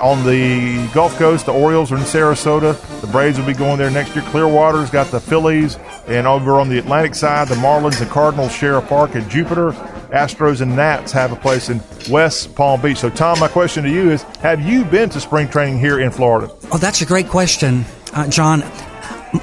On 0.00 0.24
the 0.24 0.88
Gulf 0.94 1.16
Coast, 1.16 1.46
the 1.46 1.52
Orioles 1.52 1.90
are 1.90 1.96
in 1.96 2.02
Sarasota. 2.02 2.78
The 3.00 3.08
Braves 3.08 3.38
will 3.38 3.46
be 3.46 3.54
going 3.54 3.78
there 3.78 3.90
next 3.90 4.14
year. 4.14 4.24
Clearwater's 4.26 4.90
got 4.90 5.08
the 5.08 5.18
Phillies. 5.18 5.76
And 6.06 6.26
over 6.26 6.60
on 6.60 6.68
the 6.68 6.78
Atlantic 6.78 7.14
side, 7.16 7.48
the 7.48 7.56
Marlins 7.56 8.00
and 8.00 8.10
Cardinals 8.10 8.52
share 8.52 8.76
a 8.76 8.82
park 8.82 9.16
in 9.16 9.28
Jupiter. 9.28 9.72
Astros 10.10 10.62
and 10.62 10.74
Nats 10.74 11.12
have 11.12 11.32
a 11.32 11.36
place 11.36 11.68
in 11.68 11.82
West 12.08 12.54
Palm 12.54 12.80
Beach. 12.80 12.98
So, 12.98 13.10
Tom, 13.10 13.38
my 13.38 13.48
question 13.48 13.84
to 13.84 13.90
you 13.90 14.10
is 14.10 14.22
Have 14.40 14.60
you 14.60 14.84
been 14.84 15.10
to 15.10 15.20
spring 15.20 15.48
training 15.48 15.78
here 15.78 16.00
in 16.00 16.10
Florida? 16.10 16.52
Oh, 16.72 16.78
that's 16.78 17.02
a 17.02 17.06
great 17.06 17.28
question, 17.28 17.84
uh, 18.14 18.28
John. 18.28 18.62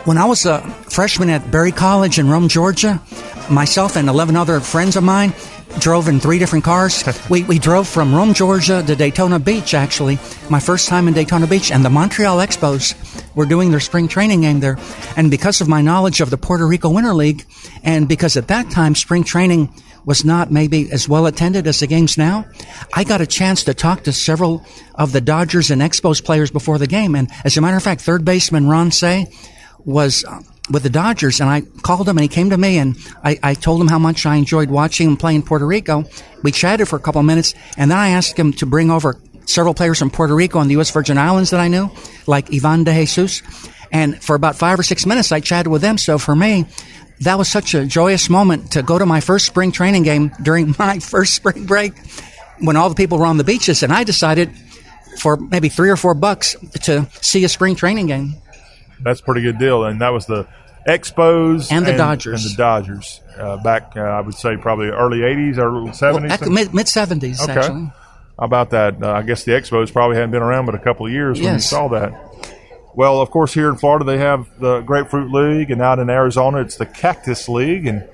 When 0.05 0.17
I 0.17 0.25
was 0.25 0.45
a 0.47 0.61
freshman 0.89 1.29
at 1.29 1.51
Berry 1.51 1.71
College 1.71 2.17
in 2.17 2.27
Rome, 2.27 2.47
Georgia, 2.47 2.99
myself 3.49 3.95
and 3.95 4.09
11 4.09 4.35
other 4.35 4.59
friends 4.59 4.95
of 4.95 5.03
mine 5.03 5.33
drove 5.79 6.07
in 6.07 6.19
three 6.19 6.39
different 6.39 6.65
cars. 6.65 7.03
we, 7.29 7.43
we 7.43 7.59
drove 7.59 7.87
from 7.87 8.15
Rome, 8.15 8.33
Georgia 8.33 8.81
to 8.81 8.95
Daytona 8.95 9.37
Beach, 9.37 9.75
actually, 9.75 10.17
my 10.49 10.59
first 10.59 10.87
time 10.87 11.07
in 11.07 11.13
Daytona 11.13 11.45
Beach, 11.45 11.71
and 11.71 11.85
the 11.85 11.89
Montreal 11.91 12.37
Expos 12.37 12.95
were 13.35 13.45
doing 13.45 13.69
their 13.69 13.79
spring 13.79 14.07
training 14.07 14.41
game 14.41 14.59
there. 14.59 14.77
And 15.15 15.29
because 15.29 15.61
of 15.61 15.67
my 15.67 15.81
knowledge 15.81 16.21
of 16.21 16.31
the 16.31 16.37
Puerto 16.37 16.65
Rico 16.65 16.89
Winter 16.89 17.13
League, 17.13 17.45
and 17.83 18.07
because 18.07 18.37
at 18.37 18.47
that 18.47 18.71
time 18.71 18.95
spring 18.95 19.23
training 19.23 19.71
was 20.05 20.23
not 20.23 20.51
maybe 20.51 20.91
as 20.91 21.09
well 21.09 21.25
attended 21.25 21.67
as 21.67 21.79
the 21.79 21.87
games 21.87 22.17
now, 22.17 22.45
I 22.93 23.03
got 23.03 23.21
a 23.21 23.27
chance 23.27 23.63
to 23.63 23.73
talk 23.73 24.03
to 24.03 24.13
several 24.13 24.65
of 24.93 25.11
the 25.11 25.21
Dodgers 25.21 25.71
and 25.71 25.81
Expos 25.81 26.23
players 26.23 26.51
before 26.51 26.77
the 26.77 26.87
game. 26.87 27.15
And 27.15 27.29
as 27.43 27.57
a 27.57 27.61
matter 27.61 27.77
of 27.77 27.83
fact, 27.83 28.01
third 28.01 28.23
baseman 28.23 28.67
Ron 28.67 28.91
Cey 28.91 29.27
was 29.83 30.23
uh, 30.25 30.41
with 30.69 30.83
the 30.83 30.89
Dodgers, 30.89 31.41
and 31.41 31.49
I 31.49 31.61
called 31.61 32.09
him, 32.09 32.17
and 32.17 32.23
he 32.23 32.27
came 32.27 32.49
to 32.49 32.57
me, 32.57 32.77
and 32.77 32.97
I, 33.23 33.39
I 33.43 33.53
told 33.53 33.81
him 33.81 33.87
how 33.87 33.99
much 33.99 34.25
I 34.25 34.35
enjoyed 34.35 34.69
watching 34.69 35.09
him 35.09 35.17
play 35.17 35.35
in 35.35 35.43
Puerto 35.43 35.65
Rico. 35.65 36.05
We 36.41 36.51
chatted 36.51 36.87
for 36.87 36.95
a 36.95 36.99
couple 36.99 37.19
of 37.19 37.25
minutes, 37.25 37.53
and 37.77 37.91
then 37.91 37.97
I 37.97 38.09
asked 38.09 38.37
him 38.37 38.51
to 38.53 38.65
bring 38.65 38.89
over 38.89 39.17
several 39.45 39.75
players 39.75 39.99
from 39.99 40.09
Puerto 40.09 40.33
Rico 40.33 40.59
and 40.59 40.69
the 40.69 40.73
U.S. 40.73 40.89
Virgin 40.89 41.19
Islands 41.19 41.51
that 41.51 41.59
I 41.59 41.67
knew, 41.67 41.91
like 42.25 42.51
Ivan 42.53 42.83
De 42.83 42.93
Jesus. 42.93 43.43
And 43.91 44.21
for 44.21 44.35
about 44.35 44.55
five 44.55 44.79
or 44.79 44.83
six 44.83 45.05
minutes, 45.05 45.31
I 45.31 45.39
chatted 45.39 45.71
with 45.71 45.81
them. 45.81 45.97
So 45.97 46.17
for 46.17 46.35
me, 46.35 46.65
that 47.21 47.37
was 47.37 47.47
such 47.47 47.73
a 47.73 47.85
joyous 47.85 48.29
moment 48.29 48.71
to 48.71 48.83
go 48.83 48.99
to 48.99 49.05
my 49.05 49.21
first 49.21 49.45
spring 49.45 49.71
training 49.71 50.03
game 50.03 50.31
during 50.41 50.75
my 50.79 50.99
first 50.99 51.33
spring 51.33 51.65
break 51.65 51.93
when 52.59 52.75
all 52.75 52.89
the 52.89 52.95
people 52.95 53.17
were 53.17 53.25
on 53.25 53.37
the 53.37 53.43
beaches, 53.43 53.83
and 53.83 53.91
I 53.91 54.03
decided 54.03 54.51
for 55.19 55.37
maybe 55.37 55.69
three 55.69 55.89
or 55.89 55.95
four 55.95 56.13
bucks 56.13 56.55
to 56.83 57.07
see 57.21 57.43
a 57.43 57.49
spring 57.49 57.75
training 57.75 58.07
game. 58.07 58.35
That's 59.01 59.19
a 59.19 59.23
pretty 59.23 59.41
good 59.41 59.57
deal. 59.57 59.85
And 59.85 60.01
that 60.01 60.09
was 60.09 60.25
the 60.25 60.47
Expos 60.87 61.71
and 61.71 61.85
the 61.85 61.93
Dodgers. 61.93 62.45
And 62.45 62.53
the 62.53 62.57
Dodgers 62.57 63.21
uh, 63.37 63.57
back, 63.57 63.93
uh, 63.95 64.01
I 64.01 64.21
would 64.21 64.35
say, 64.35 64.57
probably 64.57 64.87
early 64.87 65.19
80s 65.19 65.57
or 65.57 65.71
70s. 65.91 66.41
Well, 66.41 66.49
mid 66.51 66.85
70s, 66.85 67.41
okay. 67.41 67.51
actually. 67.53 67.91
How 68.37 68.45
about 68.45 68.71
that? 68.71 69.01
Uh, 69.01 69.13
I 69.13 69.21
guess 69.21 69.45
the 69.45 69.53
Expos 69.53 69.91
probably 69.91 70.17
hadn't 70.17 70.31
been 70.31 70.41
around 70.41 70.65
but 70.65 70.75
a 70.75 70.79
couple 70.79 71.05
of 71.05 71.11
years 71.11 71.39
when 71.39 71.53
you 71.53 71.59
saw 71.59 71.87
that. 71.89 72.11
Well, 72.95 73.19
of 73.21 73.29
course, 73.29 73.53
here 73.53 73.69
in 73.69 73.75
Florida, 73.75 74.05
they 74.05 74.17
have 74.19 74.47
the 74.59 74.79
Grapefruit 74.81 75.31
League, 75.31 75.69
and 75.69 75.81
out 75.81 75.99
in 75.99 76.09
Arizona, 76.09 76.61
it's 76.61 76.77
the 76.77 76.85
Cactus 76.85 77.49
League. 77.49 77.87
And 77.87 78.07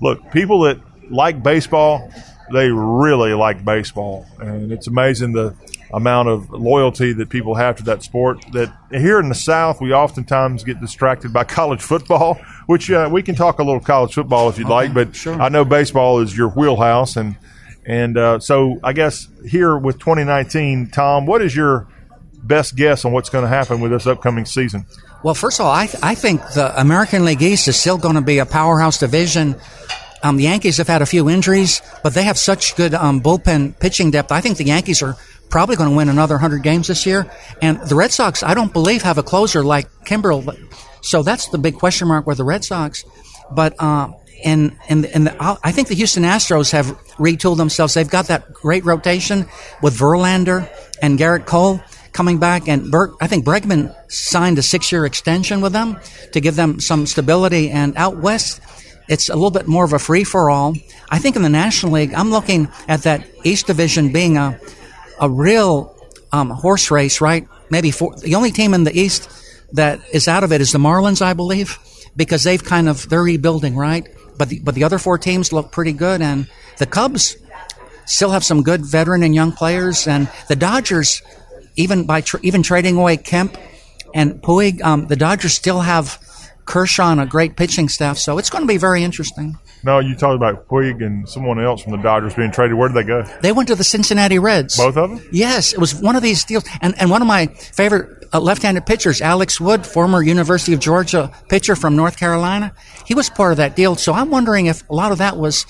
look, 0.00 0.32
people 0.32 0.62
that 0.62 0.80
like 1.10 1.42
baseball, 1.42 2.10
they 2.50 2.70
really 2.70 3.34
like 3.34 3.62
baseball. 3.62 4.26
And 4.38 4.72
it's 4.72 4.86
amazing 4.86 5.32
the 5.32 5.54
amount 5.92 6.28
of 6.28 6.50
loyalty 6.50 7.12
that 7.12 7.28
people 7.28 7.54
have 7.56 7.76
to 7.76 7.82
that 7.84 8.02
sport. 8.02 8.42
That 8.52 8.74
here 8.90 9.20
in 9.20 9.28
the 9.28 9.34
South, 9.34 9.82
we 9.82 9.92
oftentimes 9.92 10.64
get 10.64 10.80
distracted 10.80 11.32
by 11.32 11.44
college 11.60 11.82
football, 11.82 12.40
which 12.66 12.90
uh, 12.90 13.10
we 13.12 13.22
can 13.22 13.34
talk 13.34 13.58
a 13.58 13.62
little 13.62 13.80
college 13.80 14.14
football 14.14 14.48
if 14.48 14.58
you'd 14.58 14.68
like, 14.68 14.94
but 14.94 15.26
I 15.26 15.50
know 15.50 15.64
baseball 15.64 16.20
is 16.20 16.34
your 16.34 16.48
wheelhouse. 16.48 17.16
And, 17.16 17.36
and 17.84 18.16
uh, 18.16 18.38
so 18.38 18.80
I 18.82 18.94
guess 18.94 19.28
here 19.46 19.76
with 19.76 19.98
2019, 19.98 20.88
Tom, 20.88 21.26
what 21.26 21.42
is 21.42 21.54
your 21.54 21.86
best 22.42 22.76
guess 22.76 23.04
on 23.04 23.12
what's 23.12 23.30
going 23.30 23.42
to 23.42 23.48
happen 23.48 23.80
with 23.80 23.92
this 23.92 24.06
upcoming 24.06 24.44
season? 24.44 24.86
Well, 25.22 25.34
first 25.34 25.60
of 25.60 25.66
all, 25.66 25.72
I, 25.72 25.88
I 26.02 26.14
think 26.14 26.40
the 26.54 26.72
American 26.80 27.24
League 27.24 27.42
East 27.42 27.68
is 27.68 27.78
still 27.78 27.98
going 27.98 28.16
to 28.16 28.20
be 28.20 28.38
a 28.38 28.46
powerhouse 28.46 28.98
division. 28.98 29.56
Um, 30.22 30.36
the 30.36 30.44
Yankees 30.44 30.76
have 30.76 30.88
had 30.88 31.02
a 31.02 31.06
few 31.06 31.28
injuries, 31.28 31.82
but 32.02 32.14
they 32.14 32.24
have 32.24 32.38
such 32.38 32.76
good 32.76 32.94
um, 32.94 33.20
bullpen 33.20 33.78
pitching 33.78 34.10
depth. 34.10 34.32
I 34.32 34.40
think 34.40 34.56
the 34.56 34.64
Yankees 34.64 35.02
are 35.02 35.16
probably 35.48 35.76
going 35.76 35.90
to 35.90 35.96
win 35.96 36.08
another 36.08 36.34
100 36.34 36.62
games 36.62 36.88
this 36.88 37.06
year. 37.06 37.30
And 37.60 37.80
the 37.80 37.94
Red 37.94 38.10
Sox, 38.10 38.42
I 38.42 38.54
don't 38.54 38.72
believe, 38.72 39.02
have 39.02 39.18
a 39.18 39.22
closer 39.22 39.62
like 39.62 39.88
Kimbrel. 40.04 40.56
So 41.02 41.22
that's 41.22 41.48
the 41.48 41.58
big 41.58 41.74
question 41.74 42.08
mark 42.08 42.26
with 42.26 42.38
the 42.38 42.44
Red 42.44 42.64
Sox. 42.64 43.04
But 43.50 43.74
uh, 43.78 44.12
and 44.44 44.76
and 44.88 45.04
and 45.06 45.26
the, 45.26 45.58
I 45.62 45.72
think 45.72 45.88
the 45.88 45.94
Houston 45.94 46.22
Astros 46.22 46.72
have 46.72 46.86
retooled 47.18 47.58
themselves. 47.58 47.94
They've 47.94 48.08
got 48.08 48.26
that 48.26 48.52
great 48.52 48.84
rotation 48.84 49.46
with 49.82 49.96
Verlander 49.96 50.68
and 51.00 51.18
Gerrit 51.18 51.46
Cole 51.46 51.80
coming 52.12 52.38
back, 52.38 52.68
and 52.68 52.90
Ber- 52.90 53.14
I 53.20 53.26
think 53.26 53.44
Bregman 53.44 53.94
signed 54.10 54.58
a 54.58 54.62
six-year 54.62 55.04
extension 55.06 55.60
with 55.60 55.72
them 55.72 55.98
to 56.32 56.40
give 56.40 56.56
them 56.56 56.80
some 56.80 57.06
stability. 57.06 57.70
And 57.70 57.96
out 57.96 58.18
west, 58.18 58.60
it's 59.08 59.28
a 59.28 59.34
little 59.34 59.50
bit 59.50 59.66
more 59.66 59.84
of 59.84 59.92
a 59.92 59.98
free 59.98 60.24
for 60.24 60.50
all. 60.50 60.74
I 61.10 61.18
think 61.18 61.36
in 61.36 61.42
the 61.42 61.48
National 61.48 61.92
League, 61.92 62.14
I'm 62.14 62.30
looking 62.30 62.68
at 62.88 63.02
that 63.02 63.26
East 63.44 63.66
Division 63.66 64.12
being 64.12 64.36
a 64.36 64.58
a 65.20 65.28
real 65.28 65.94
um, 66.32 66.50
horse 66.50 66.90
race, 66.90 67.20
right? 67.20 67.46
Maybe 67.70 67.90
four, 67.90 68.16
the 68.16 68.34
only 68.34 68.50
team 68.50 68.74
in 68.74 68.84
the 68.84 68.98
East 68.98 69.30
that 69.72 70.00
is 70.12 70.26
out 70.26 70.42
of 70.42 70.52
it 70.52 70.60
is 70.60 70.72
the 70.72 70.78
Marlins, 70.78 71.22
I 71.22 71.32
believe, 71.32 71.78
because 72.16 72.42
they've 72.42 72.62
kind 72.62 72.88
of 72.88 73.08
they're 73.08 73.22
rebuilding, 73.22 73.76
right? 73.76 74.08
But 74.36 74.48
the, 74.48 74.58
but 74.58 74.74
the 74.74 74.84
other 74.84 74.98
four 74.98 75.18
teams 75.18 75.52
look 75.52 75.70
pretty 75.70 75.92
good, 75.92 76.20
and 76.20 76.48
the 76.78 76.86
Cubs 76.86 77.36
still 78.04 78.30
have 78.30 78.44
some 78.44 78.62
good 78.62 78.84
veteran 78.84 79.22
and 79.22 79.34
young 79.34 79.52
players, 79.52 80.08
and 80.08 80.28
the 80.48 80.56
Dodgers, 80.56 81.22
even 81.76 82.04
by 82.04 82.20
tr- 82.20 82.38
even 82.42 82.62
trading 82.62 82.96
away 82.96 83.16
Kemp 83.16 83.56
and 84.14 84.42
Puig, 84.42 84.82
um, 84.82 85.06
the 85.06 85.16
Dodgers 85.16 85.54
still 85.54 85.80
have 85.80 86.18
Kershaw 86.64 87.10
and 87.10 87.20
a 87.20 87.26
great 87.26 87.56
pitching 87.56 87.88
staff, 87.88 88.18
so 88.18 88.38
it's 88.38 88.50
going 88.50 88.62
to 88.62 88.68
be 88.68 88.76
very 88.76 89.02
interesting. 89.02 89.58
No, 89.84 89.98
you 89.98 90.14
talked 90.14 90.36
about 90.36 90.68
Puig 90.68 91.04
and 91.04 91.28
someone 91.28 91.62
else 91.62 91.82
from 91.82 91.92
the 91.92 91.98
Dodgers 91.98 92.34
being 92.34 92.52
traded. 92.52 92.76
Where 92.76 92.88
did 92.88 92.96
they 92.98 93.02
go? 93.02 93.24
They 93.40 93.50
went 93.50 93.68
to 93.68 93.74
the 93.74 93.82
Cincinnati 93.82 94.38
Reds. 94.38 94.76
Both 94.76 94.96
of 94.96 95.10
them? 95.10 95.28
Yes, 95.32 95.72
it 95.72 95.78
was 95.80 95.94
one 95.94 96.14
of 96.14 96.22
these 96.22 96.44
deals. 96.44 96.64
And, 96.80 96.94
and 97.00 97.10
one 97.10 97.20
of 97.20 97.26
my 97.26 97.46
favorite 97.46 98.28
uh, 98.32 98.38
left-handed 98.38 98.86
pitchers, 98.86 99.20
Alex 99.20 99.60
Wood, 99.60 99.84
former 99.84 100.22
University 100.22 100.72
of 100.72 100.78
Georgia 100.78 101.32
pitcher 101.48 101.74
from 101.74 101.96
North 101.96 102.16
Carolina, 102.16 102.72
he 103.06 103.14
was 103.14 103.28
part 103.28 103.50
of 103.50 103.56
that 103.56 103.74
deal. 103.74 103.96
So 103.96 104.12
I'm 104.12 104.30
wondering 104.30 104.66
if 104.66 104.88
a 104.88 104.94
lot 104.94 105.10
of 105.10 105.18
that 105.18 105.36
was 105.36 105.66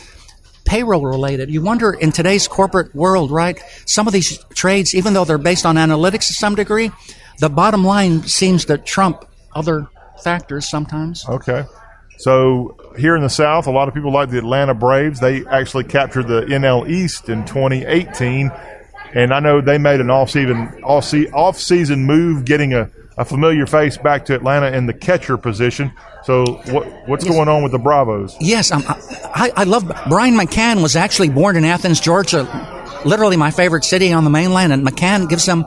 payroll 0.64 1.04
related. 1.04 1.50
You 1.50 1.62
wonder 1.62 1.92
in 1.92 2.12
today's 2.12 2.48
corporate 2.48 2.94
world, 2.94 3.30
right? 3.30 3.60
Some 3.86 4.06
of 4.06 4.12
these 4.12 4.38
trades, 4.54 4.94
even 4.94 5.14
though 5.14 5.24
they're 5.24 5.38
based 5.38 5.66
on 5.66 5.76
analytics 5.76 6.28
to 6.28 6.34
some 6.34 6.54
degree, 6.54 6.90
the 7.38 7.48
bottom 7.48 7.84
line 7.84 8.22
seems 8.22 8.64
to 8.66 8.78
trump 8.78 9.24
other 9.54 9.88
factors 10.22 10.68
sometimes. 10.68 11.28
Okay. 11.28 11.64
So 12.18 12.76
here 12.96 13.16
in 13.16 13.22
the 13.22 13.28
South, 13.28 13.66
a 13.66 13.70
lot 13.70 13.88
of 13.88 13.94
people 13.94 14.12
like 14.12 14.30
the 14.30 14.38
Atlanta 14.38 14.74
Braves. 14.74 15.18
They 15.20 15.44
actually 15.46 15.84
captured 15.84 16.28
the 16.28 16.42
NL 16.42 16.88
East 16.88 17.28
in 17.28 17.44
2018. 17.44 18.52
And 19.14 19.34
I 19.34 19.40
know 19.40 19.60
they 19.60 19.78
made 19.78 20.00
an 20.00 20.10
off-season 20.10 20.82
off-season 20.84 22.04
move, 22.04 22.44
getting 22.44 22.72
a, 22.72 22.90
a 23.18 23.24
familiar 23.24 23.66
face 23.66 23.96
back 23.96 24.24
to 24.26 24.34
Atlanta 24.34 24.66
in 24.76 24.86
the 24.86 24.92
catcher 24.94 25.36
position. 25.36 25.92
So 26.24 26.44
what 26.70 26.86
what's 27.08 27.24
Yes. 27.24 27.34
going 27.34 27.48
on 27.48 27.62
with 27.62 27.72
the 27.72 27.78
Bravos? 27.78 28.36
Yes, 28.40 28.70
um, 28.70 28.82
I, 28.88 29.50
I 29.56 29.64
love 29.64 29.90
Brian 30.08 30.34
McCann 30.34 30.82
was 30.82 30.96
actually 30.96 31.28
born 31.30 31.56
in 31.56 31.64
Athens, 31.64 32.00
Georgia, 32.00 32.46
literally 33.04 33.36
my 33.36 33.50
favorite 33.50 33.84
city 33.84 34.12
on 34.12 34.24
the 34.24 34.30
mainland, 34.30 34.72
and 34.72 34.86
McCann 34.86 35.28
gives 35.28 35.44
them 35.46 35.66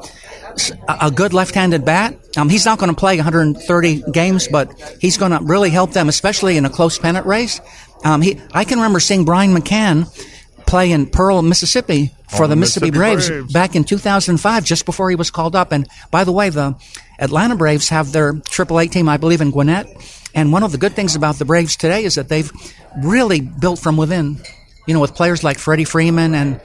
a 0.88 1.12
good 1.12 1.34
left-handed 1.34 1.84
bat. 1.84 2.16
Um, 2.38 2.48
he's 2.48 2.66
not 2.66 2.80
going 2.80 2.90
to 2.90 2.96
play 2.98 3.18
130 3.18 4.04
games, 4.12 4.48
but 4.48 4.72
he's 5.02 5.18
going 5.18 5.32
to 5.34 5.40
really 5.44 5.70
help 5.70 5.92
them, 5.92 6.08
especially 6.08 6.56
in 6.56 6.64
a 6.66 6.70
close 6.70 6.98
pennant 6.98 7.26
race. 7.26 7.60
Um, 8.06 8.22
he, 8.22 8.40
I 8.54 8.64
can 8.64 8.78
remember 8.78 9.02
seeing 9.02 9.26
Brian 9.26 9.54
McCann 9.54 10.08
play 10.66 10.92
in 10.92 11.08
Pearl, 11.08 11.42
Mississippi 11.42 12.12
for 12.30 12.44
On 12.46 12.50
the 12.50 12.56
the 12.56 12.60
Mississippi, 12.62 12.86
Mississippi 12.92 12.98
Braves, 12.98 13.28
Braves. 13.30 13.54
back 13.54 13.76
in 13.76 13.84
2005, 13.84 14.64
just 14.64 14.86
before 14.86 15.10
he 15.10 15.16
was 15.18 15.30
called 15.30 15.56
up. 15.58 15.74
And 15.74 15.88
by 16.10 16.24
the 16.24 16.32
way, 16.32 16.50
the 16.50 16.76
Atlanta 17.20 17.56
Braves 17.56 17.90
have 17.90 18.12
their 18.12 18.34
AAA 18.34 18.92
team, 18.92 19.10
I 19.10 19.18
believe, 19.18 19.42
in 19.42 19.52
Gwinnett. 19.52 19.88
And 20.34 20.52
one 20.52 20.64
of 20.64 20.72
the 20.72 20.78
good 20.78 20.94
things 20.94 21.16
about 21.16 21.36
the 21.36 21.46
Braves 21.46 21.76
today 21.76 22.04
is 22.04 22.16
that 22.16 22.28
they've 22.28 22.52
really 23.02 23.40
built 23.42 23.80
from 23.80 23.98
within. 23.98 24.42
You 24.86 24.94
know, 24.94 25.00
with 25.00 25.16
players 25.16 25.44
like 25.44 25.58
Freddie 25.58 25.86
Freeman, 25.86 26.36
and 26.36 26.62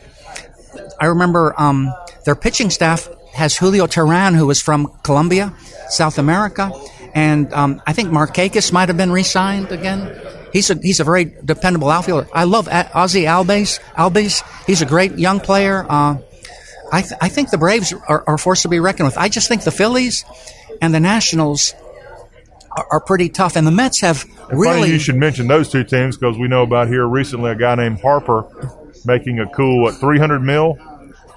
I 1.00 1.06
remember 1.06 1.54
um, 1.56 1.92
their 2.24 2.34
pitching 2.34 2.68
staff 2.70 3.08
has 3.32 3.56
Julio 3.56 3.86
Teheran, 3.86 4.34
who 4.34 4.50
is 4.50 4.60
from 4.60 4.92
Colombia, 5.02 5.54
South 5.88 6.18
America, 6.18 6.70
and 7.14 7.52
um, 7.54 7.80
I 7.86 7.92
think 7.92 8.10
Markakis 8.10 8.72
might 8.72 8.88
have 8.88 8.96
been 8.96 9.10
re-signed 9.10 9.72
again. 9.72 10.14
He's 10.52 10.70
a 10.70 10.74
he's 10.74 11.00
a 11.00 11.04
very 11.04 11.24
dependable 11.44 11.90
outfielder. 11.90 12.28
I 12.32 12.44
love 12.44 12.66
Ozzy 12.66 13.24
Albies. 13.24 13.80
Albies. 13.94 14.42
He's 14.66 14.82
a 14.82 14.86
great 14.86 15.18
young 15.18 15.40
player. 15.40 15.86
Uh, 15.88 16.18
I 16.92 17.02
th- 17.02 17.14
I 17.20 17.28
think 17.28 17.50
the 17.50 17.58
Braves 17.58 17.92
are, 17.92 18.24
are 18.26 18.34
a 18.34 18.38
force 18.38 18.62
to 18.62 18.68
be 18.68 18.80
reckoned 18.80 19.06
with. 19.06 19.16
I 19.18 19.28
just 19.28 19.48
think 19.48 19.62
the 19.64 19.70
Phillies 19.70 20.24
and 20.82 20.92
the 20.94 21.00
Nationals 21.00 21.74
are, 22.76 22.86
are 22.92 23.00
pretty 23.00 23.28
tough, 23.28 23.56
and 23.56 23.66
the 23.66 23.70
Mets 23.70 24.00
have 24.00 24.18
Funny 24.22 24.54
really 24.60 24.90
you 24.90 24.98
should 24.98 25.16
mention 25.16 25.46
those 25.46 25.70
two 25.70 25.84
teams 25.84 26.16
because 26.16 26.36
we 26.38 26.48
know 26.48 26.62
about 26.62 26.88
here 26.88 27.06
recently 27.06 27.50
a 27.50 27.54
guy 27.54 27.74
named 27.76 28.00
Harper 28.00 28.44
making 29.04 29.38
a 29.40 29.46
cool 29.48 29.82
what 29.82 29.94
300 29.94 30.40
mil. 30.40 30.76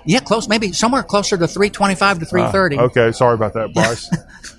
yeah 0.06 0.20
close 0.20 0.50
maybe 0.50 0.74
somewhere 0.74 1.02
closer 1.04 1.38
to 1.38 1.48
three 1.48 1.70
twenty 1.70 1.96
five 1.96 2.20
to 2.20 2.26
three 2.26 2.46
thirty. 2.48 2.78
Ah, 2.78 2.84
okay, 2.84 3.12
sorry 3.12 3.36
about 3.36 3.54
that, 3.54 3.74
Bryce. 3.76 4.10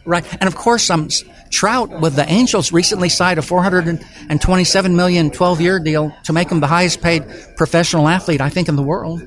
Right, 0.07 0.25
and 0.35 0.45
of 0.45 0.55
course, 0.55 0.89
um, 0.91 1.09
Trout 1.51 2.01
with 2.01 2.15
the 2.15 2.31
Angels 2.31 2.73
recently 2.73 3.09
signed 3.09 3.39
a 3.39 3.43
427 3.43 4.97
million 4.97 5.31
12 5.31 5.61
year 5.61 5.79
deal 5.79 6.15
to 6.25 6.33
make 6.33 6.51
him 6.51 6.61
the 6.61 6.67
highest 6.67 7.01
paid 7.01 7.25
professional 7.57 8.09
athlete, 8.09 8.41
I 8.41 8.49
think, 8.51 8.69
in 8.69 8.77
the 8.77 8.83
world. 8.83 9.23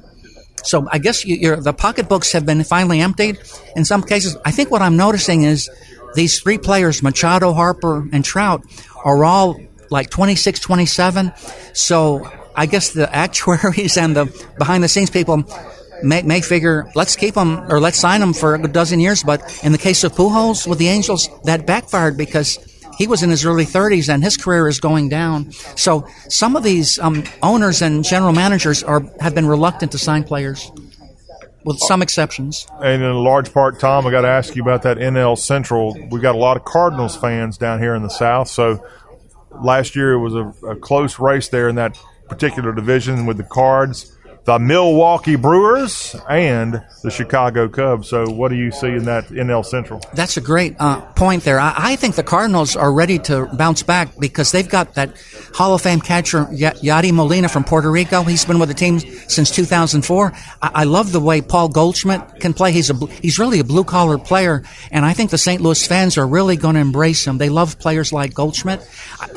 So 0.68 0.88
I 0.92 0.98
guess 0.98 1.26
you, 1.26 1.56
the 1.56 1.74
pocketbooks 1.74 2.34
have 2.34 2.46
been 2.46 2.64
finally 2.64 3.00
emptied. 3.00 3.40
In 3.76 3.86
some 3.86 4.04
cases, 4.04 4.36
I 4.46 4.52
think 4.52 4.70
what 4.70 4.82
I'm 4.82 4.98
noticing 4.98 5.44
is 5.44 5.70
these 6.14 6.40
three 6.40 6.58
players, 6.58 7.02
Machado, 7.02 7.54
Harper, 7.54 8.08
and 8.12 8.24
Trout, 8.24 8.64
are 9.04 9.24
all 9.24 9.58
like 9.90 10.10
26, 10.10 10.60
27. 10.60 11.32
So 11.74 12.30
I 12.56 12.66
guess 12.66 12.92
the 12.92 13.14
actuaries 13.16 13.98
and 13.98 14.16
the 14.16 14.48
behind 14.58 14.84
the 14.84 14.90
scenes 14.90 15.10
people 15.10 15.44
may, 16.04 16.22
may 16.22 16.42
figure, 16.42 16.92
let's 16.96 17.16
keep 17.16 17.36
them 17.36 17.72
or 17.72 17.80
let's 17.80 17.98
sign 17.98 18.20
them 18.20 18.34
for 18.34 18.56
a 18.56 18.68
dozen 18.68 19.00
years. 19.00 19.24
But 19.24 19.62
in 19.64 19.72
the 19.72 19.78
case 19.78 20.04
of 20.04 20.14
Pujols 20.14 20.68
with 20.68 20.80
the 20.80 20.90
Angels, 20.90 21.30
that 21.46 21.66
backfired 21.66 22.18
because 22.18 22.58
he 22.98 23.08
was 23.08 23.24
in 23.24 23.30
his 23.30 23.46
early 23.46 23.66
30s 23.66 24.12
and 24.12 24.24
his 24.24 24.38
career 24.38 24.68
is 24.68 24.80
going 24.80 25.10
down. 25.10 25.52
So 25.76 26.08
some 26.30 26.56
of 26.56 26.64
these 26.64 26.98
um, 27.00 27.24
owners 27.44 27.82
and 27.82 28.04
general 28.04 28.34
managers 28.34 28.84
are 28.84 29.04
have 29.20 29.36
been 29.36 29.46
reluctant 29.46 29.92
to 29.94 29.98
sign 29.98 30.24
players, 30.24 30.72
with 31.64 31.80
some 31.80 32.02
exceptions. 32.02 32.68
And 32.82 33.04
in 33.04 33.10
a 33.10 33.20
large 33.20 33.54
part, 33.54 33.80
Tom, 33.80 34.08
I 34.08 34.12
got 34.12 34.22
to 34.22 34.30
ask 34.30 34.56
you 34.56 34.62
about 34.62 34.82
that 34.84 34.98
NL 34.98 35.38
Central. 35.38 35.96
We 36.10 36.20
got 36.20 36.34
a 36.34 36.40
lot 36.40 36.58
of 36.58 36.66
Cardinals 36.66 37.16
fans 37.16 37.58
down 37.58 37.80
here 37.80 37.94
in 37.94 38.02
the 38.02 38.10
South. 38.10 38.48
So 38.48 38.84
last 39.52 39.96
year 39.96 40.14
it 40.14 40.20
was 40.20 40.34
a, 40.34 40.68
a 40.68 40.76
close 40.76 41.20
race 41.20 41.50
there 41.50 41.70
in 41.70 41.76
that 41.76 42.00
particular 42.30 42.74
division 42.74 43.26
with 43.26 43.38
the 43.38 43.44
Cards, 43.44 44.17
the 44.48 44.58
Milwaukee 44.58 45.36
Brewers, 45.36 46.16
and 46.30 46.82
the 47.04 47.12
Chicago 47.12 47.68
Cubs. 47.68 48.08
So 48.08 48.30
what 48.30 48.48
do 48.48 48.56
you 48.56 48.72
see 48.72 48.88
in 48.88 49.04
that 49.04 49.26
NL 49.26 49.66
Central? 49.66 50.00
That's 50.14 50.38
a 50.38 50.42
great 50.42 50.78
uh, 50.80 51.02
point 51.16 51.44
there. 51.44 51.60
I, 51.60 51.74
I 51.76 51.96
think 51.98 52.16
the 52.16 52.24
Cardinals 52.24 52.78
are 52.78 52.94
ready 52.94 53.20
to 53.20 53.48
bounce 53.48 53.84
back 53.84 54.18
because 54.18 54.54
they've 54.54 54.68
got 54.68 54.94
that 54.94 55.22
Hall 55.54 55.74
of 55.74 55.82
Fame 55.82 56.00
catcher 56.00 56.46
y- 56.46 56.72
Yadi 56.82 57.12
Molina 57.12 57.50
from 57.50 57.66
Puerto 57.66 57.92
Rico. 57.92 58.24
He's 58.24 58.46
been 58.46 58.58
with 58.58 58.70
the 58.70 58.74
team 58.74 59.00
since 59.00 59.52
2004. 59.52 60.32
I, 60.62 60.72
I 60.74 60.84
love 60.86 61.12
the 61.12 61.20
way 61.20 61.42
Paul 61.42 61.68
Goldschmidt 61.68 62.40
can 62.40 62.54
play. 62.54 62.72
He's 62.72 62.90
a 62.90 62.96
he's 63.22 63.38
really 63.40 63.60
a 63.60 63.66
blue 63.66 63.84
collar 63.84 64.18
player, 64.18 64.64
and 64.92 65.04
I 65.04 65.12
think 65.12 65.30
the 65.30 65.38
St. 65.38 65.62
Louis 65.62 65.86
fans 65.86 66.18
are 66.18 66.26
really 66.26 66.56
going 66.56 66.76
to 66.76 66.82
embrace 66.82 67.28
him. 67.28 67.38
They 67.38 67.50
love 67.50 67.80
players 67.80 68.14
like 68.14 68.34
Goldschmidt. 68.34 68.80
Uh, 69.20 69.28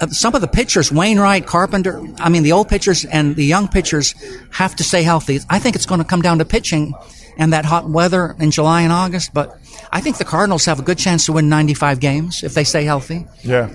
Uh, 0.00 0.06
some 0.08 0.34
of 0.34 0.40
the 0.40 0.48
pitchers, 0.48 0.92
Wainwright, 0.92 1.46
Carpenter, 1.46 2.00
I 2.18 2.28
mean, 2.28 2.42
the 2.42 2.52
old 2.52 2.68
pitchers 2.68 3.04
and 3.04 3.34
the 3.34 3.44
young 3.44 3.68
pitchers 3.68 4.14
have 4.50 4.76
to 4.76 4.84
stay 4.84 5.02
healthy. 5.02 5.40
I 5.50 5.58
think 5.58 5.76
it's 5.76 5.86
going 5.86 6.00
to 6.00 6.06
come 6.06 6.22
down 6.22 6.38
to 6.38 6.44
pitching 6.44 6.94
and 7.36 7.52
that 7.52 7.64
hot 7.64 7.88
weather 7.88 8.36
in 8.38 8.50
July 8.50 8.82
and 8.82 8.92
August, 8.92 9.32
but 9.32 9.58
I 9.92 10.00
think 10.00 10.18
the 10.18 10.24
Cardinals 10.24 10.64
have 10.66 10.78
a 10.80 10.82
good 10.82 10.98
chance 10.98 11.26
to 11.26 11.32
win 11.32 11.48
95 11.48 12.00
games 12.00 12.42
if 12.42 12.54
they 12.54 12.64
stay 12.64 12.84
healthy. 12.84 13.26
Yeah. 13.42 13.70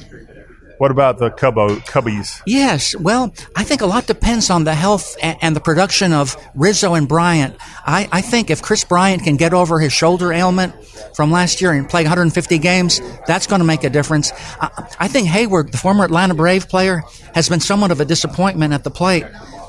What 0.84 0.92
about 0.92 1.18
the 1.18 1.30
Cubbo, 1.32 1.80
Cubbies? 1.86 2.42
Yes, 2.46 2.94
well, 2.94 3.34
I 3.56 3.64
think 3.64 3.80
a 3.80 3.86
lot 3.86 4.06
depends 4.06 4.50
on 4.50 4.66
the 4.66 4.76
health 4.76 5.16
and, 5.22 5.38
and 5.42 5.56
the 5.56 5.62
production 5.62 6.12
of 6.12 6.36
Rizzo 6.56 6.94
and 6.94 7.08
Bryant. 7.08 7.56
I, 7.86 8.10
I 8.12 8.20
think 8.20 8.50
if 8.50 8.62
Kris 8.62 8.84
Bryant 8.84 9.24
can 9.24 9.38
get 9.38 9.54
over 9.54 9.80
his 9.80 9.94
shoulder 9.94 10.34
ailment 10.34 10.76
from 11.16 11.32
last 11.32 11.62
year 11.62 11.72
and 11.72 11.90
play 11.90 12.04
150 12.04 12.58
games, 12.58 13.00
that's 13.26 13.48
going 13.48 13.60
to 13.60 13.66
make 13.66 13.86
a 13.86 13.90
difference. 13.90 14.34
I, 14.60 14.96
I 15.00 15.08
think 15.08 15.30
Heyward, 15.30 15.72
the 15.72 15.78
former 15.78 16.04
Atlanta 16.04 16.34
Brave 16.34 16.68
player, 16.68 17.04
has 17.34 17.48
been 17.48 17.62
somewhat 17.62 17.92
of 17.92 18.02
a 18.02 18.06
disappointment 18.06 18.74
at 18.74 18.84
the 18.84 18.92
plate. 18.92 19.24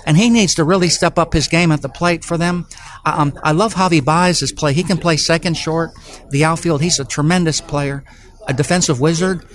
And 0.07 0.17
he 0.17 0.31
needs 0.31 0.57
to 0.57 0.65
really 0.65 0.89
step 0.89 1.17
up 1.17 1.33
his 1.33 1.47
game 1.47 1.71
at 1.71 1.81
the 1.81 1.89
plate 1.89 2.25
for 2.25 2.37
them. 2.37 2.67
Um, 3.05 3.39
I 3.45 3.53
love 3.53 3.75
Javi 3.75 4.05
Baez's 4.05 4.51
play. 4.51 4.73
He 4.73 4.83
can 4.83 4.99
play 4.99 5.17
second 5.17 5.55
short, 5.55 5.93
the 6.31 6.45
outfield. 6.45 6.83
He's 6.83 6.99
a 6.99 7.05
tremendous 7.05 7.61
player, 7.61 8.03
a 8.49 8.53
defensive 8.53 9.01
wizard. 9.01 9.47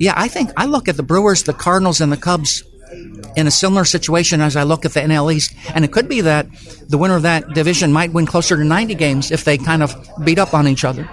Yeah, 0.00 0.14
I 0.16 0.28
think 0.28 0.50
I 0.56 0.64
look 0.64 0.88
at 0.88 0.96
the 0.96 1.02
Brewers, 1.02 1.42
the 1.42 1.52
Cardinals, 1.52 2.00
and 2.00 2.10
the 2.10 2.16
Cubs 2.16 2.64
in 3.36 3.46
a 3.46 3.50
similar 3.50 3.84
situation 3.84 4.40
as 4.40 4.56
I 4.56 4.62
look 4.62 4.86
at 4.86 4.92
the 4.92 5.00
NL 5.00 5.32
East. 5.32 5.54
And 5.74 5.84
it 5.84 5.92
could 5.92 6.08
be 6.08 6.22
that 6.22 6.48
the 6.88 6.96
winner 6.96 7.16
of 7.16 7.22
that 7.22 7.52
division 7.52 7.92
might 7.92 8.12
win 8.12 8.24
closer 8.24 8.56
to 8.56 8.64
90 8.64 8.94
games 8.94 9.30
if 9.30 9.44
they 9.44 9.58
kind 9.58 9.82
of 9.82 9.94
beat 10.24 10.38
up 10.38 10.54
on 10.54 10.66
each 10.66 10.84
other. 10.84 11.08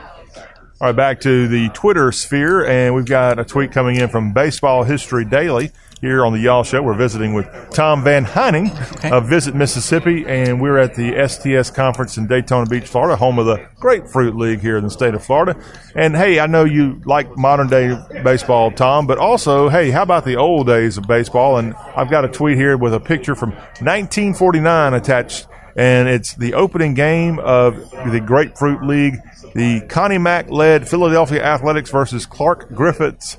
All 0.79 0.87
right, 0.87 0.95
back 0.95 1.19
to 1.21 1.47
the 1.49 1.69
Twitter 1.69 2.11
sphere, 2.13 2.65
and 2.65 2.95
we've 2.95 3.05
got 3.05 3.39
a 3.39 3.43
tweet 3.43 3.73
coming 3.73 3.97
in 3.97 4.07
from 4.07 4.31
Baseball 4.31 4.83
History 4.83 5.25
Daily 5.25 5.71
here 5.99 6.25
on 6.25 6.33
the 6.33 6.39
Y'all 6.39 6.63
Show. 6.63 6.81
We're 6.81 6.93
visiting 6.93 7.33
with 7.33 7.47
Tom 7.71 8.03
Van 8.03 8.25
Hyning 8.25 8.71
of 9.11 9.27
Visit 9.27 9.55
Mississippi, 9.55 10.25
and 10.27 10.61
we're 10.61 10.77
at 10.77 10.95
the 10.95 11.27
STS 11.27 11.71
conference 11.71 12.17
in 12.17 12.27
Daytona 12.27 12.65
Beach, 12.65 12.85
Florida, 12.85 13.15
home 13.15 13.39
of 13.39 13.45
the 13.45 13.67
Grapefruit 13.79 14.35
League 14.35 14.59
here 14.59 14.77
in 14.77 14.83
the 14.83 14.89
state 14.89 15.13
of 15.13 15.23
Florida. 15.23 15.59
And 15.95 16.15
hey, 16.15 16.39
I 16.39 16.47
know 16.47 16.63
you 16.63 17.01
like 17.05 17.37
modern 17.37 17.67
day 17.67 17.97
baseball, 18.23 18.71
Tom, 18.71 19.07
but 19.07 19.17
also, 19.17 19.69
hey, 19.69 19.91
how 19.91 20.03
about 20.03 20.25
the 20.25 20.35
old 20.35 20.67
days 20.67 20.97
of 20.97 21.07
baseball? 21.07 21.57
And 21.57 21.73
I've 21.95 22.09
got 22.09 22.25
a 22.25 22.29
tweet 22.29 22.57
here 22.57 22.77
with 22.77 22.93
a 22.93 22.99
picture 22.99 23.35
from 23.35 23.51
1949 23.51 24.93
attached 24.93 25.47
and 25.77 26.09
it's 26.09 26.33
the 26.33 26.55
opening 26.55 26.95
game 26.95 27.37
of 27.37 27.75
the 28.11 28.19
Grapefruit 28.19 28.81
League, 28.81 29.17
the 29.53 29.81
Connie 29.81 30.17
Mack 30.17 30.49
led 30.49 30.89
Philadelphia 30.89 31.43
Athletics 31.43 31.91
versus 31.91 32.25
Clark 32.25 32.73
Griffith's 32.73 33.37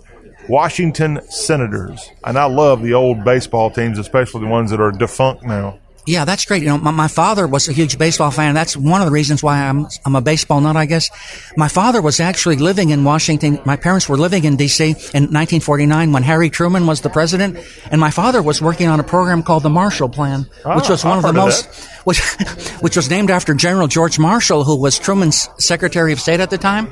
Washington 0.49 1.21
Senators. 1.31 2.11
And 2.25 2.39
I 2.39 2.45
love 2.45 2.83
the 2.83 2.95
old 2.95 3.25
baseball 3.25 3.71
teams, 3.71 3.99
especially 3.99 4.41
the 4.41 4.47
ones 4.49 4.71
that 4.71 4.81
are 4.81 4.91
defunct 4.91 5.45
now. 5.45 5.79
Yeah, 6.09 6.25
that's 6.25 6.47
great. 6.47 6.63
You 6.63 6.69
know, 6.69 6.79
my, 6.79 6.91
my 6.91 7.09
father 7.09 7.47
was 7.47 7.69
a 7.69 7.73
huge 7.73 7.99
baseball 7.99 8.31
fan. 8.31 8.55
That's 8.55 8.75
one 8.75 9.03
of 9.03 9.07
the 9.07 9.13
reasons 9.13 9.43
why 9.43 9.59
I'm 9.69 9.87
I'm 10.07 10.17
a 10.17 10.23
baseball 10.23 10.59
nut, 10.61 10.75
I 10.75 10.87
guess. 10.87 11.11
My 11.55 11.69
father 11.69 12.01
was 12.01 12.19
actually 12.19 12.57
living 12.57 12.89
in 12.89 13.05
Washington. 13.05 13.61
My 13.67 13.77
parents 13.77 14.09
were 14.09 14.17
living 14.17 14.45
in 14.45 14.57
D.C. 14.57 14.85
in 14.85 15.29
1949 15.29 16.13
when 16.13 16.23
Harry 16.23 16.49
Truman 16.49 16.87
was 16.87 17.03
the 17.03 17.11
president, 17.11 17.59
and 17.91 18.01
my 18.01 18.11
father 18.11 18.41
was 18.41 18.63
working 18.63 18.89
on 18.89 19.01
a 19.01 19.05
program 19.05 19.43
called 19.43 19.63
the 19.65 19.69
Marshall 19.69 20.09
Plan, 20.09 20.41
which 20.43 20.65
Ah, 20.65 20.89
was 20.89 21.05
one 21.05 21.19
I've 21.19 21.25
of 21.27 21.35
the 21.35 21.41
of 21.41 21.47
most 21.47 21.69
which 22.05 22.21
which 22.81 22.97
was 22.97 23.11
named 23.11 23.31
after 23.31 23.53
General 23.53 23.87
George 23.87 24.19
Marshall, 24.19 24.65
who 24.65 24.81
was 24.81 24.99
Truman's 24.99 25.47
Secretary 25.59 26.15
of 26.15 26.21
State 26.21 26.41
at 26.41 26.49
the 26.49 26.57
time. 26.59 26.89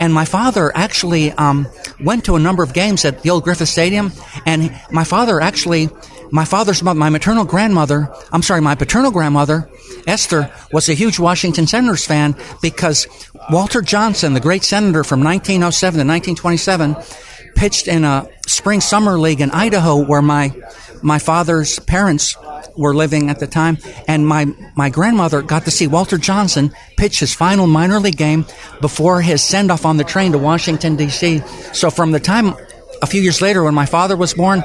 And 0.00 0.14
my 0.14 0.24
father 0.24 0.72
actually 0.74 1.32
um, 1.32 1.68
went 2.00 2.24
to 2.24 2.36
a 2.36 2.40
number 2.40 2.62
of 2.62 2.72
games 2.72 3.04
at 3.04 3.20
the 3.20 3.28
old 3.28 3.44
Griffith 3.44 3.68
Stadium, 3.68 4.10
and 4.46 4.74
my 4.90 5.04
father 5.04 5.38
actually. 5.42 5.90
My 6.34 6.44
father's 6.44 6.82
my 6.82 7.10
maternal 7.10 7.44
grandmother, 7.44 8.12
I'm 8.32 8.42
sorry, 8.42 8.60
my 8.60 8.74
paternal 8.74 9.12
grandmother, 9.12 9.70
Esther, 10.04 10.52
was 10.72 10.88
a 10.88 10.92
huge 10.92 11.20
Washington 11.20 11.68
Senators 11.68 12.04
fan 12.04 12.34
because 12.60 13.06
Walter 13.50 13.80
Johnson, 13.80 14.34
the 14.34 14.40
great 14.40 14.64
senator 14.64 15.04
from 15.04 15.22
1907 15.22 16.00
to 16.00 16.04
1927, 16.04 16.96
pitched 17.54 17.86
in 17.86 18.02
a 18.02 18.26
spring 18.48 18.80
summer 18.80 19.16
league 19.16 19.40
in 19.40 19.52
Idaho 19.52 20.04
where 20.04 20.22
my 20.22 20.52
my 21.04 21.20
father's 21.20 21.78
parents 21.78 22.36
were 22.76 22.96
living 22.96 23.30
at 23.30 23.38
the 23.38 23.46
time, 23.46 23.78
and 24.08 24.26
my 24.26 24.46
my 24.74 24.90
grandmother 24.90 25.40
got 25.40 25.66
to 25.66 25.70
see 25.70 25.86
Walter 25.86 26.18
Johnson 26.18 26.74
pitch 26.96 27.20
his 27.20 27.32
final 27.32 27.68
minor 27.68 28.00
league 28.00 28.16
game 28.16 28.44
before 28.80 29.22
his 29.22 29.40
send 29.40 29.70
off 29.70 29.86
on 29.86 29.98
the 29.98 30.04
train 30.04 30.32
to 30.32 30.38
Washington 30.38 30.96
D.C. 30.96 31.42
So 31.72 31.90
from 31.90 32.10
the 32.10 32.18
time 32.18 32.56
a 33.02 33.06
few 33.06 33.22
years 33.22 33.40
later, 33.40 33.62
when 33.62 33.74
my 33.74 33.86
father 33.86 34.16
was 34.16 34.34
born. 34.34 34.64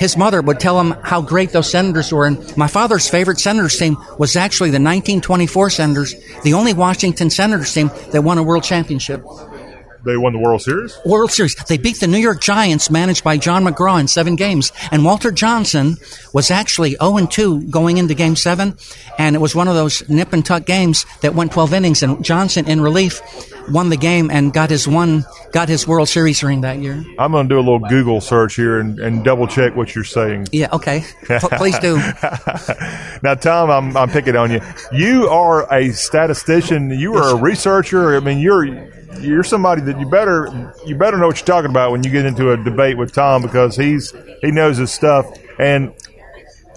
His 0.00 0.16
mother 0.16 0.40
would 0.40 0.58
tell 0.58 0.80
him 0.80 0.92
how 1.02 1.20
great 1.20 1.50
those 1.50 1.70
Senators 1.70 2.10
were. 2.10 2.24
And 2.24 2.56
my 2.56 2.68
father's 2.68 3.10
favorite 3.10 3.38
Senators 3.38 3.78
team 3.78 3.98
was 4.18 4.34
actually 4.34 4.70
the 4.70 4.80
1924 4.80 5.68
Senators, 5.68 6.14
the 6.42 6.54
only 6.54 6.72
Washington 6.72 7.28
Senators 7.28 7.74
team 7.74 7.90
that 8.12 8.24
won 8.24 8.38
a 8.38 8.42
world 8.42 8.64
championship. 8.64 9.22
They 10.04 10.16
won 10.16 10.32
the 10.32 10.38
World 10.38 10.62
Series. 10.62 10.98
World 11.04 11.30
Series. 11.30 11.54
They 11.54 11.78
beat 11.78 12.00
the 12.00 12.06
New 12.06 12.18
York 12.18 12.40
Giants, 12.40 12.90
managed 12.90 13.22
by 13.24 13.36
John 13.36 13.64
McGraw, 13.64 14.00
in 14.00 14.08
seven 14.08 14.36
games. 14.36 14.72
And 14.90 15.04
Walter 15.04 15.30
Johnson 15.30 15.96
was 16.32 16.50
actually 16.50 16.96
0 17.02 17.26
2 17.26 17.68
going 17.68 17.98
into 17.98 18.14
Game 18.14 18.36
Seven, 18.36 18.76
and 19.18 19.36
it 19.36 19.40
was 19.40 19.54
one 19.54 19.68
of 19.68 19.74
those 19.74 20.08
nip 20.08 20.32
and 20.32 20.44
tuck 20.44 20.64
games 20.64 21.06
that 21.20 21.34
went 21.34 21.52
12 21.52 21.74
innings. 21.74 22.02
And 22.02 22.24
Johnson, 22.24 22.66
in 22.66 22.80
relief, 22.80 23.20
won 23.70 23.90
the 23.90 23.96
game 23.96 24.30
and 24.30 24.52
got 24.52 24.70
his 24.70 24.86
one, 24.88 25.24
got 25.52 25.68
his 25.68 25.86
World 25.86 26.08
Series 26.08 26.42
ring 26.42 26.62
that 26.62 26.78
year. 26.78 27.04
I'm 27.18 27.32
going 27.32 27.48
to 27.48 27.54
do 27.54 27.58
a 27.58 27.60
little 27.60 27.80
Google 27.80 28.20
search 28.20 28.56
here 28.56 28.80
and, 28.80 28.98
and 28.98 29.24
double 29.24 29.46
check 29.46 29.76
what 29.76 29.94
you're 29.94 30.04
saying. 30.04 30.48
Yeah. 30.52 30.68
Okay. 30.72 31.04
P- 31.26 31.38
please 31.38 31.78
do. 31.78 31.96
now, 33.22 33.34
Tom, 33.34 33.70
I'm, 33.70 33.96
I'm 33.96 34.08
picking 34.10 34.36
on 34.36 34.50
you. 34.50 34.60
You 34.92 35.28
are 35.28 35.72
a 35.72 35.92
statistician. 35.92 36.90
You 36.90 37.14
are 37.14 37.36
a 37.36 37.40
researcher. 37.40 38.16
I 38.16 38.20
mean, 38.20 38.38
you're 38.38 38.64
you're 39.20 39.42
somebody 39.42 39.80
that 39.82 39.98
you 39.98 40.06
better 40.08 40.72
you 40.86 40.94
better 40.94 41.16
know 41.18 41.26
what 41.26 41.38
you're 41.38 41.46
talking 41.46 41.70
about 41.70 41.90
when 41.92 42.02
you 42.04 42.10
get 42.10 42.24
into 42.24 42.52
a 42.52 42.56
debate 42.56 42.96
with 42.96 43.12
Tom 43.12 43.42
because 43.42 43.76
he's 43.76 44.12
he 44.40 44.50
knows 44.50 44.76
his 44.76 44.92
stuff 44.92 45.26
and 45.58 45.92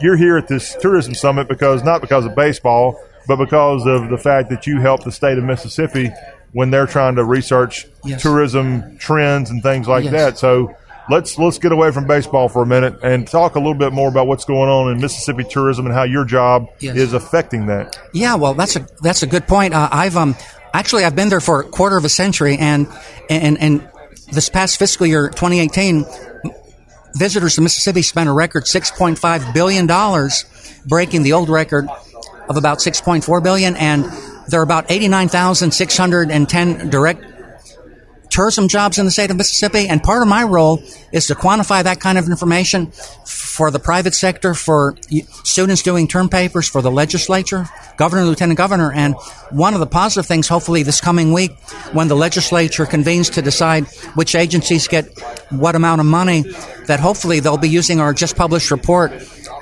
you're 0.02 0.18
here 0.18 0.38
at 0.38 0.48
this 0.48 0.76
tourism 0.82 1.14
summit 1.14 1.48
because 1.48 1.84
not 1.84 2.02
because 2.02 2.26
of 2.26 2.36
baseball 2.36 3.00
but 3.28 3.38
because 3.38 3.86
of 3.86 4.10
the 4.10 4.18
fact 4.18 4.50
that 4.50 4.66
you 4.68 4.82
help 4.82 5.04
the 5.04 5.12
state 5.12 5.38
of 5.38 5.44
Mississippi 5.44 6.12
when 6.54 6.72
they're 6.72 6.88
trying 6.88 7.16
to 7.16 7.24
research 7.24 7.88
Yes. 8.04 8.22
tourism 8.22 8.98
trends 8.98 9.50
and 9.50 9.62
things 9.64 9.88
like 9.88 10.04
Yes. 10.06 10.14
that 10.14 10.38
so 10.38 10.76
let's 11.10 11.38
let's 11.38 11.60
get 11.60 11.72
away 11.72 11.92
from 11.92 12.06
baseball 12.08 12.50
for 12.50 12.64
a 12.64 12.66
minute 12.66 12.96
and 13.04 13.28
talk 13.28 13.56
a 13.56 13.60
little 13.60 13.74
bit 13.76 13.94
more 13.94 14.10
about 14.10 14.26
what's 14.28 14.46
going 14.46 14.70
on 14.70 14.92
in 14.92 15.00
Mississippi 15.00 15.44
tourism 15.44 15.86
and 15.86 15.94
how 15.94 16.04
your 16.04 16.26
job 16.26 16.68
Yes. 16.80 16.96
is 16.96 17.14
affecting 17.14 17.68
that 17.68 17.98
Yeah, 18.12 18.36
well, 18.36 18.54
that's 18.56 18.76
a 18.76 18.86
that's 19.02 19.22
a 19.24 19.28
good 19.28 19.48
point. 19.48 19.74
Uh, 19.76 19.88
I've 19.92 20.18
um 20.18 20.36
actually 20.74 21.06
I've 21.06 21.16
been 21.16 21.30
there 21.30 21.40
for 21.42 21.62
a 21.62 21.64
quarter 21.64 21.98
of 21.98 22.06
a 22.06 22.10
century, 22.10 22.58
and 22.58 22.88
and 23.30 23.60
and 23.60 23.90
this 24.32 24.50
past 24.50 24.78
fiscal 24.78 25.06
year, 25.06 25.30
2018, 25.30 26.06
visitors 27.16 27.56
to 27.56 27.62
Mississippi 27.62 28.02
spent 28.02 28.30
a 28.30 28.34
record 28.34 28.66
6.5 28.66 29.54
billion 29.54 29.88
dollars, 29.88 30.46
breaking 30.86 31.24
the 31.24 31.34
old 31.34 31.50
record 31.50 31.88
of 32.50 32.58
about 32.58 32.80
6.4 32.80 33.44
billion, 33.44 33.76
and 33.76 34.06
there 34.48 34.60
are 34.60 34.64
about 34.64 34.92
89,610 34.92 36.90
direct 36.90 37.24
tourism 38.34 38.68
jobs 38.68 38.98
in 38.98 39.06
the 39.06 39.12
state 39.12 39.30
of 39.30 39.38
Mississippi, 39.38 39.88
and 39.88 40.02
part 40.02 40.24
of 40.24 40.28
my 40.28 40.44
role 40.44 40.82
is 41.12 41.28
to 41.28 41.36
quantify 41.36 41.84
that 41.84 42.00
kind 42.00 42.18
of 42.18 42.28
information 42.28 42.88
for 43.26 43.70
the 43.70 43.78
private 43.78 44.16
sector, 44.16 44.56
for 44.56 44.96
students 45.44 45.84
doing 45.84 46.08
term 46.08 46.28
papers, 46.28 46.68
for 46.68 46.82
the 46.82 46.90
legislature, 46.90 47.70
governor, 47.96 48.26
lieutenant 48.26 48.58
governor, 48.58 48.92
and 48.92 49.14
one 49.52 49.76
of 49.76 49.80
the 49.80 49.86
positive 49.86 50.26
things, 50.26 50.48
hopefully, 50.48 50.82
this 50.82 51.00
coming 51.00 51.32
week, 51.32 51.52
when 51.94 52.08
the 52.08 52.16
legislature 52.16 52.88
convenes 52.88 53.30
to 53.30 53.42
decide 53.44 53.86
which 54.16 54.34
agencies 54.34 54.88
get 54.88 55.06
what 55.52 55.76
amount 55.76 56.02
of 56.02 56.08
money, 56.08 56.44
that 56.88 57.00
hopefully 57.00 57.40
they'll 57.40 57.58
be 57.58 57.70
using 57.70 58.00
our 58.00 58.14
just 58.14 58.36
published 58.36 58.72
report 58.72 59.12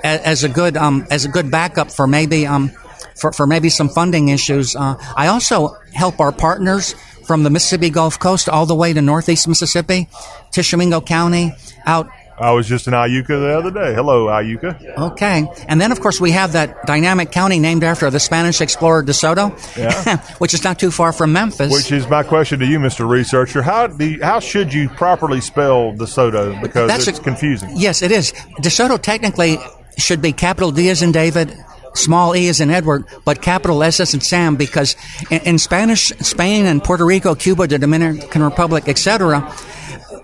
as, 0.03 0.22
as 0.22 0.43
a 0.45 0.49
good 0.49 0.77
um, 0.77 1.06
as 1.11 1.26
a 1.26 1.30
good 1.30 1.52
backup 1.52 1.91
for 1.91 2.07
maybe 2.07 2.48
um, 2.48 2.72
for, 3.15 3.34
for 3.34 3.45
maybe 3.45 3.69
some 3.69 3.89
funding 3.89 4.30
issues. 4.30 4.76
Uh, 4.76 4.95
I 5.18 5.27
also 5.27 5.76
help 5.93 6.22
our 6.22 6.31
partners 6.31 6.95
from 7.26 7.43
the 7.43 7.49
Mississippi 7.49 7.89
Gulf 7.89 8.19
Coast 8.19 8.49
all 8.49 8.65
the 8.65 8.76
way 8.76 8.93
to 8.93 9.02
northeast 9.02 9.48
Mississippi, 9.48 10.07
Tishomingo 10.52 11.02
County, 11.02 11.53
out. 11.85 12.07
I 12.39 12.52
was 12.53 12.68
just 12.68 12.88
in 12.88 12.93
Iuka 12.93 13.27
the 13.27 13.56
other 13.56 13.69
day 13.69 13.93
hello 13.93 14.26
Iuka 14.26 14.98
Okay. 15.11 15.45
And 15.68 15.80
then, 15.80 15.91
of 15.91 15.99
course, 16.02 16.19
we 16.19 16.31
have 16.31 16.53
that 16.53 16.88
dynamic 16.88 17.31
county 17.31 17.60
named 17.60 17.84
after 17.84 18.10
the 18.10 18.19
Spanish 18.19 18.61
explorer 18.61 19.03
De 19.03 19.14
Soto, 19.14 19.56
Yeah. 19.77 20.18
which 20.39 20.56
is 20.56 20.64
not 20.64 20.80
too 20.80 20.89
far 20.89 21.14
from 21.14 21.34
Memphis. 21.34 21.72
Which 21.72 21.91
is 21.91 22.10
my 22.10 22.23
question 22.23 22.60
to 22.61 22.65
you, 22.65 22.80
Mr. 22.80 23.07
Researcher. 23.07 23.61
How 23.61 23.85
do 23.88 24.18
how 24.23 24.39
should 24.39 24.73
you 24.73 24.89
properly 24.89 25.39
spell 25.39 25.91
De 25.91 26.07
Soto? 26.07 26.60
Because 26.61 26.88
That's 26.88 27.07
it's 27.07 27.19
a- 27.19 27.23
confusing. 27.23 27.69
Yes, 27.76 28.02
it 28.02 28.11
is. 28.11 28.34
De 28.61 28.72
Soto 28.72 28.98
technically 28.98 29.60
should 29.99 30.22
be 30.22 30.31
capital 30.34 30.72
D 30.72 30.89
as 30.89 31.03
in 31.03 31.11
David, 31.11 31.56
small 31.93 32.35
e 32.35 32.47
as 32.49 32.59
in 32.59 32.69
Edward, 32.69 33.05
but 33.26 33.41
capital 33.41 33.84
S 33.84 33.99
as 33.99 34.13
in 34.13 34.22
Sam 34.22 34.55
because 34.55 34.95
in, 35.30 35.41
in 35.41 35.57
Spanish, 35.59 36.09
Spain 36.19 36.65
and 36.65 36.84
Puerto 36.84 37.05
Rico, 37.05 37.35
Cuba, 37.35 37.68
the 37.68 37.77
Dominican 37.80 38.43
Republic, 38.43 38.88
etc., 38.88 39.53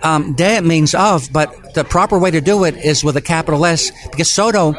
um, 0.03 0.33
de 0.35 0.61
means 0.61 0.93
of, 0.93 1.31
but 1.33 1.73
the 1.73 1.83
proper 1.83 2.19
way 2.19 2.29
to 2.31 2.39
do 2.41 2.63
it 2.65 2.75
is 2.77 3.03
with 3.03 3.17
a 3.17 3.21
capital 3.21 3.65
S 3.65 3.91
because 4.11 4.29
Soto, 4.31 4.73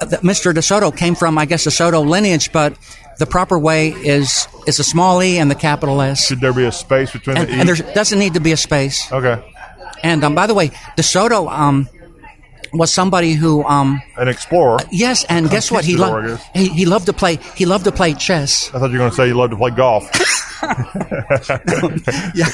the- 0.00 0.18
Mr. 0.22 0.52
De 0.52 0.60
Soto 0.60 0.90
came 0.90 1.14
from, 1.14 1.38
I 1.38 1.44
guess, 1.46 1.64
the 1.64 1.70
Soto 1.70 2.00
lineage, 2.02 2.50
but 2.52 2.76
the 3.18 3.26
proper 3.26 3.58
way 3.58 3.90
is 3.90 4.48
is 4.66 4.78
a 4.80 4.84
small 4.84 5.22
e 5.22 5.38
and 5.38 5.50
the 5.50 5.54
capital 5.54 6.00
S. 6.02 6.26
Should 6.26 6.40
there 6.40 6.52
be 6.52 6.64
a 6.64 6.72
space 6.72 7.12
between 7.12 7.36
And, 7.36 7.48
the 7.48 7.52
e? 7.54 7.60
and 7.60 7.68
there 7.68 7.76
doesn't 7.94 8.18
need 8.18 8.34
to 8.34 8.40
be 8.40 8.52
a 8.52 8.56
space. 8.56 9.10
Okay. 9.12 9.40
And 10.02 10.24
um, 10.24 10.34
by 10.34 10.46
the 10.46 10.54
way, 10.54 10.70
De 10.96 11.02
Soto 11.02 11.46
um, 11.48 11.88
was 12.72 12.92
somebody 12.92 13.32
who 13.34 13.64
um, 13.64 14.02
An 14.16 14.28
explorer. 14.28 14.78
yes, 14.90 15.24
and 15.24 15.50
guess 15.50 15.70
what? 15.70 15.84
He 15.84 15.96
loved 15.96 16.40
he, 16.54 16.68
he 16.68 16.86
loved 16.86 17.06
to 17.06 17.12
play 17.12 17.36
he 17.56 17.66
loved 17.66 17.84
to 17.84 17.92
play 17.92 18.14
chess. 18.14 18.68
I 18.74 18.78
thought 18.78 18.90
you 18.90 18.92
were 18.92 18.98
going 18.98 19.10
to 19.10 19.16
say 19.16 19.28
you 19.28 19.34
loved 19.34 19.52
to 19.52 19.56
play 19.56 19.70
golf. 19.70 20.10
yeah, 22.34 22.48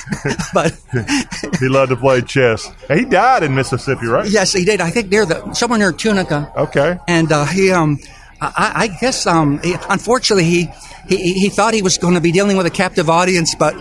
but 0.54 0.78
he 1.60 1.68
loved 1.68 1.90
to 1.90 1.96
play 1.96 2.22
chess. 2.22 2.70
And 2.88 3.00
he 3.00 3.04
died 3.04 3.42
in 3.42 3.54
Mississippi, 3.54 4.06
right? 4.06 4.28
yes, 4.30 4.52
he 4.52 4.64
did. 4.64 4.80
I 4.80 4.90
think 4.90 5.10
near 5.10 5.26
the 5.26 5.52
somewhere 5.54 5.78
near 5.78 5.92
Tunica. 5.92 6.52
Okay. 6.56 6.98
And 7.08 7.32
uh, 7.32 7.46
he 7.46 7.72
um, 7.72 7.98
I, 8.40 8.72
I 8.74 8.86
guess 9.00 9.26
um, 9.26 9.58
he, 9.62 9.74
unfortunately 9.88 10.44
he, 10.44 10.68
he 11.08 11.32
he 11.34 11.48
thought 11.48 11.74
he 11.74 11.82
was 11.82 11.98
going 11.98 12.14
to 12.14 12.20
be 12.20 12.32
dealing 12.32 12.56
with 12.56 12.66
a 12.66 12.70
captive 12.70 13.08
audience, 13.10 13.54
but 13.54 13.74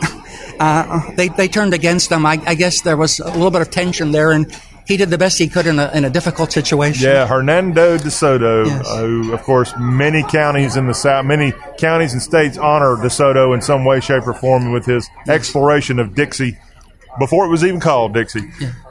uh, 0.60 1.12
they 1.16 1.28
they 1.30 1.48
turned 1.48 1.74
against 1.74 2.12
him. 2.12 2.26
I, 2.26 2.42
I 2.46 2.56
guess 2.56 2.82
there 2.82 2.98
was 2.98 3.20
a 3.20 3.32
little 3.32 3.52
bit 3.52 3.62
of 3.62 3.70
tension 3.70 4.12
there, 4.12 4.32
and 4.32 4.52
he 4.86 4.98
did 4.98 5.10
the 5.10 5.18
best 5.18 5.38
he 5.40 5.48
could 5.48 5.66
in 5.68 5.80
a 5.80 5.90
in 5.94 6.06
a 6.06 6.10
difficult 6.10 6.52
situation. 6.52 7.10
Yeah, 7.10 7.28
Hernando 7.28 7.98
De 7.98 8.12
Soto, 8.12 8.66
who, 8.66 9.34
of 9.34 9.42
course, 9.44 9.74
many 9.80 10.24
counties 10.24 10.76
in 10.76 10.88
the 10.88 10.94
South, 10.94 11.26
many 11.26 11.54
counties 11.78 12.14
and 12.14 12.22
states 12.22 12.58
honor 12.58 12.96
De 13.02 13.10
Soto 13.10 13.54
in 13.54 13.62
some 13.62 13.84
way, 13.86 14.00
shape, 14.00 14.28
or 14.28 14.34
form 14.34 14.72
with 14.72 14.86
his 14.86 15.10
exploration 15.28 16.00
of 16.00 16.14
Dixie 16.16 16.58
before 17.18 17.46
it 17.46 17.50
was 17.50 17.64
even 17.64 17.80
called 17.80 18.14
Dixie. 18.14 18.42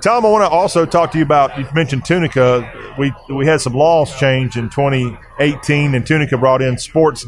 Tom, 0.03 0.25
I 0.25 0.31
want 0.31 0.45
to 0.45 0.49
also 0.49 0.87
talk 0.87 1.13
to 1.13 1.19
you 1.19 1.25
about, 1.25 1.59
you 1.59 1.67
mentioned 1.75 2.07
Tunica. 2.07 2.67
We, 2.99 3.13
we 3.29 3.45
had 3.47 3.61
some 3.61 3.75
laws 3.75 4.19
change 4.19 4.57
in 4.57 4.71
2018, 4.71 5.95
and 5.95 6.07
Tunica 6.07 6.39
brought 6.39 6.63
in 6.63 6.79
sports 6.79 7.27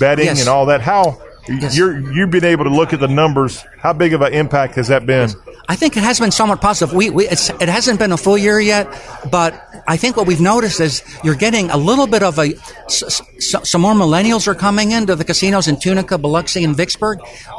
betting 0.00 0.24
Yes. 0.24 0.40
and 0.40 0.48
all 0.48 0.64
that. 0.66 0.80
How 0.80 1.20
you're, 1.48 1.98
you've 2.12 2.30
been 2.30 2.44
able 2.44 2.64
to 2.64 2.70
look 2.70 2.92
at 2.92 3.00
the 3.00 3.08
numbers. 3.08 3.64
How 3.78 3.92
big 3.92 4.12
of 4.14 4.20
an 4.22 4.32
impact 4.32 4.74
has 4.76 4.88
that 4.88 5.06
been? 5.06 5.30
I 5.70 5.76
think 5.76 5.96
it 5.98 6.02
has 6.02 6.18
been 6.18 6.30
somewhat 6.30 6.62
positive. 6.62 6.94
We, 6.94 7.10
we 7.10 7.28
it's, 7.28 7.50
it 7.50 7.68
hasn't 7.68 7.98
been 7.98 8.10
a 8.12 8.16
full 8.16 8.38
year 8.38 8.58
yet, 8.58 8.88
but 9.30 9.52
I 9.86 9.98
think 9.98 10.16
what 10.16 10.26
we've 10.26 10.40
noticed 10.40 10.80
is 10.80 11.02
you're 11.22 11.34
getting 11.34 11.68
a 11.68 11.76
little 11.76 12.06
bit 12.06 12.22
of 12.22 12.38
a 12.38 12.54
s- 12.86 13.02
s- 13.36 13.68
some 13.68 13.82
more 13.82 13.92
millennials 13.92 14.46
are 14.48 14.54
coming 14.54 14.92
into 14.92 15.14
the 15.14 15.24
casinos 15.24 15.68
in 15.68 15.78
Tunica, 15.78 16.16
Biloxi, 16.16 16.64
and 16.64 16.74
Vicksburg. 16.74 17.18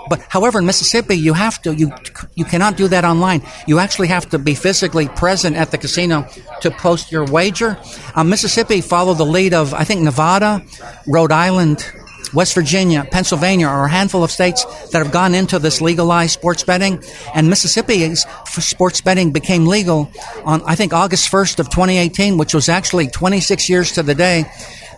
But 0.09 0.21
however, 0.27 0.57
in 0.57 0.65
Mississippi, 0.65 1.17
you 1.17 1.33
have 1.33 1.61
to 1.61 1.75
you 1.75 1.91
you 2.33 2.45
cannot 2.45 2.77
do 2.77 2.87
that 2.87 3.05
online. 3.05 3.43
You 3.67 3.77
actually 3.77 4.07
have 4.07 4.27
to 4.31 4.39
be 4.39 4.55
physically 4.55 5.07
present 5.09 5.55
at 5.55 5.69
the 5.69 5.77
casino 5.77 6.25
to 6.61 6.71
post 6.71 7.11
your 7.11 7.25
wager. 7.25 7.77
Um, 8.15 8.29
Mississippi 8.29 8.81
followed 8.81 9.19
the 9.19 9.25
lead 9.25 9.53
of 9.53 9.71
I 9.75 9.83
think 9.83 10.01
Nevada, 10.01 10.63
Rhode 11.05 11.31
Island. 11.31 11.85
West 12.33 12.53
Virginia, 12.53 13.07
Pennsylvania 13.09 13.67
are 13.67 13.85
a 13.85 13.89
handful 13.89 14.23
of 14.23 14.31
states 14.31 14.63
that 14.91 14.99
have 15.03 15.11
gone 15.11 15.33
into 15.33 15.59
this 15.59 15.81
legalized 15.81 16.33
sports 16.33 16.63
betting, 16.63 17.03
and 17.33 17.49
Mississippi's 17.49 18.25
sports 18.45 19.01
betting 19.01 19.31
became 19.31 19.65
legal 19.65 20.11
on 20.45 20.61
I 20.65 20.75
think 20.75 20.93
August 20.93 21.31
1st 21.31 21.59
of 21.59 21.69
2018, 21.69 22.37
which 22.37 22.53
was 22.53 22.69
actually 22.69 23.07
26 23.07 23.69
years 23.69 23.91
to 23.93 24.03
the 24.03 24.15
day 24.15 24.45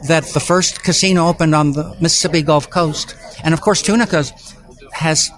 that 0.07 0.23
the 0.25 0.39
first 0.39 0.83
casino 0.83 1.27
opened 1.27 1.55
on 1.55 1.73
the 1.73 1.95
Mississippi 2.01 2.41
Gulf 2.41 2.69
Coast. 2.69 3.15
And 3.43 3.53
of 3.53 3.61
course, 3.61 3.81
Tunica 3.81 4.23
has 4.93 5.31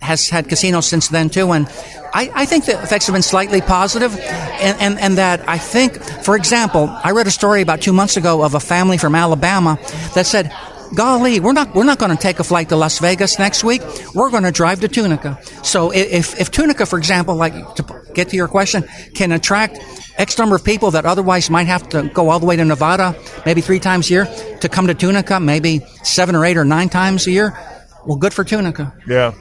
has 0.00 0.28
had 0.28 0.48
casinos 0.48 0.86
since 0.86 1.08
then 1.08 1.28
too, 1.30 1.52
and 1.52 1.66
I, 2.14 2.30
I 2.34 2.44
think 2.46 2.64
the 2.64 2.80
effects 2.80 3.06
have 3.06 3.14
been 3.14 3.22
slightly 3.22 3.60
positive, 3.60 4.16
and, 4.18 4.80
and 4.80 4.98
and 4.98 5.18
that 5.18 5.48
I 5.48 5.58
think, 5.58 6.00
for 6.22 6.36
example, 6.36 6.88
I 6.88 7.10
read 7.10 7.26
a 7.26 7.30
story 7.30 7.60
about 7.60 7.80
two 7.80 7.92
months 7.92 8.16
ago 8.16 8.42
of 8.42 8.54
a 8.54 8.60
family 8.60 8.98
from 8.98 9.14
Alabama 9.14 9.78
that 10.14 10.26
said. 10.26 10.52
Golly, 10.94 11.40
we're 11.40 11.52
not 11.52 11.74
we're 11.74 11.84
not 11.84 11.98
going 11.98 12.10
to 12.10 12.22
take 12.22 12.38
a 12.38 12.44
flight 12.44 12.68
to 12.68 12.76
Las 12.76 12.98
Vegas 12.98 13.38
next 13.38 13.64
week. 13.64 13.82
We're 14.14 14.30
going 14.30 14.44
to 14.44 14.52
drive 14.52 14.80
to 14.80 14.88
Tunica. 14.88 15.38
So 15.62 15.90
if 15.92 16.40
if 16.40 16.50
Tunica, 16.50 16.86
for 16.86 16.98
example, 16.98 17.34
like 17.34 17.74
to 17.74 17.84
get 18.14 18.28
to 18.30 18.36
your 18.36 18.48
question, 18.48 18.84
can 19.14 19.32
attract 19.32 19.78
X 20.16 20.38
number 20.38 20.56
of 20.56 20.64
people 20.64 20.92
that 20.92 21.04
otherwise 21.04 21.50
might 21.50 21.66
have 21.66 21.88
to 21.90 22.08
go 22.08 22.28
all 22.30 22.38
the 22.38 22.46
way 22.46 22.56
to 22.56 22.64
Nevada, 22.64 23.14
maybe 23.44 23.60
three 23.60 23.80
times 23.80 24.08
a 24.08 24.12
year, 24.12 24.24
to 24.60 24.68
come 24.68 24.86
to 24.86 24.94
Tunica, 24.94 25.40
maybe 25.40 25.80
seven 26.02 26.34
or 26.34 26.44
eight 26.44 26.56
or 26.56 26.64
nine 26.64 26.88
times 26.88 27.26
a 27.26 27.30
year. 27.30 27.58
Well, 28.06 28.16
good 28.16 28.32
for 28.32 28.44
Tunica. 28.44 28.94
Yeah. 29.06 29.34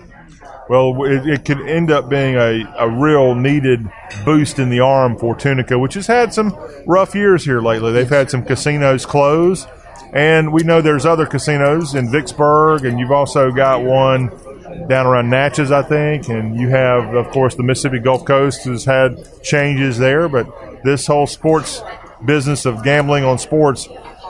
Well, 0.68 1.04
it, 1.06 1.28
it 1.28 1.46
could 1.46 1.62
end 1.62 1.92
up 1.92 2.10
being 2.10 2.36
a, 2.36 2.64
a 2.80 2.90
real 2.90 3.36
needed 3.36 3.88
boost 4.26 4.58
in 4.58 4.70
the 4.70 4.80
arm 4.80 5.16
for 5.18 5.36
Tunica, 5.36 5.78
which 5.78 5.94
has 5.94 6.08
had 6.08 6.34
some 6.34 6.58
rough 6.88 7.14
years 7.14 7.46
here 7.46 7.62
lately. 7.62 7.92
They've 7.92 8.10
had 8.10 8.32
some 8.32 8.44
casinos 8.44 9.06
close, 9.06 9.68
and 10.16 10.54
we 10.54 10.64
know 10.64 10.82
there's 10.82 11.06
other 11.06 11.26
casinos 11.26 11.94
in 11.94 12.10
Vicksburg, 12.10 12.86
and 12.86 13.00
you've 13.00 13.12
also 13.12 13.52
got 13.52 13.84
one 13.84 14.32
down 14.88 15.06
around 15.06 15.30
Natchez, 15.30 15.72
I 15.72 15.84
think, 15.84 16.30
and 16.30 16.58
you 16.60 16.70
have, 16.70 17.14
of 17.14 17.30
course, 17.32 17.56
the 17.56 17.64
Mississippi 17.64 18.00
Gulf 18.00 18.24
Coast 18.24 18.64
has 18.64 18.86
had 18.86 19.44
changes 19.44 19.98
there, 19.98 20.30
but 20.30 20.48
this 20.84 21.06
whole 21.06 21.28
sports 21.28 21.82
business 22.24 22.66
of 22.66 22.82
gambling 22.84 23.26
on 23.26 23.38
sports 23.38 23.90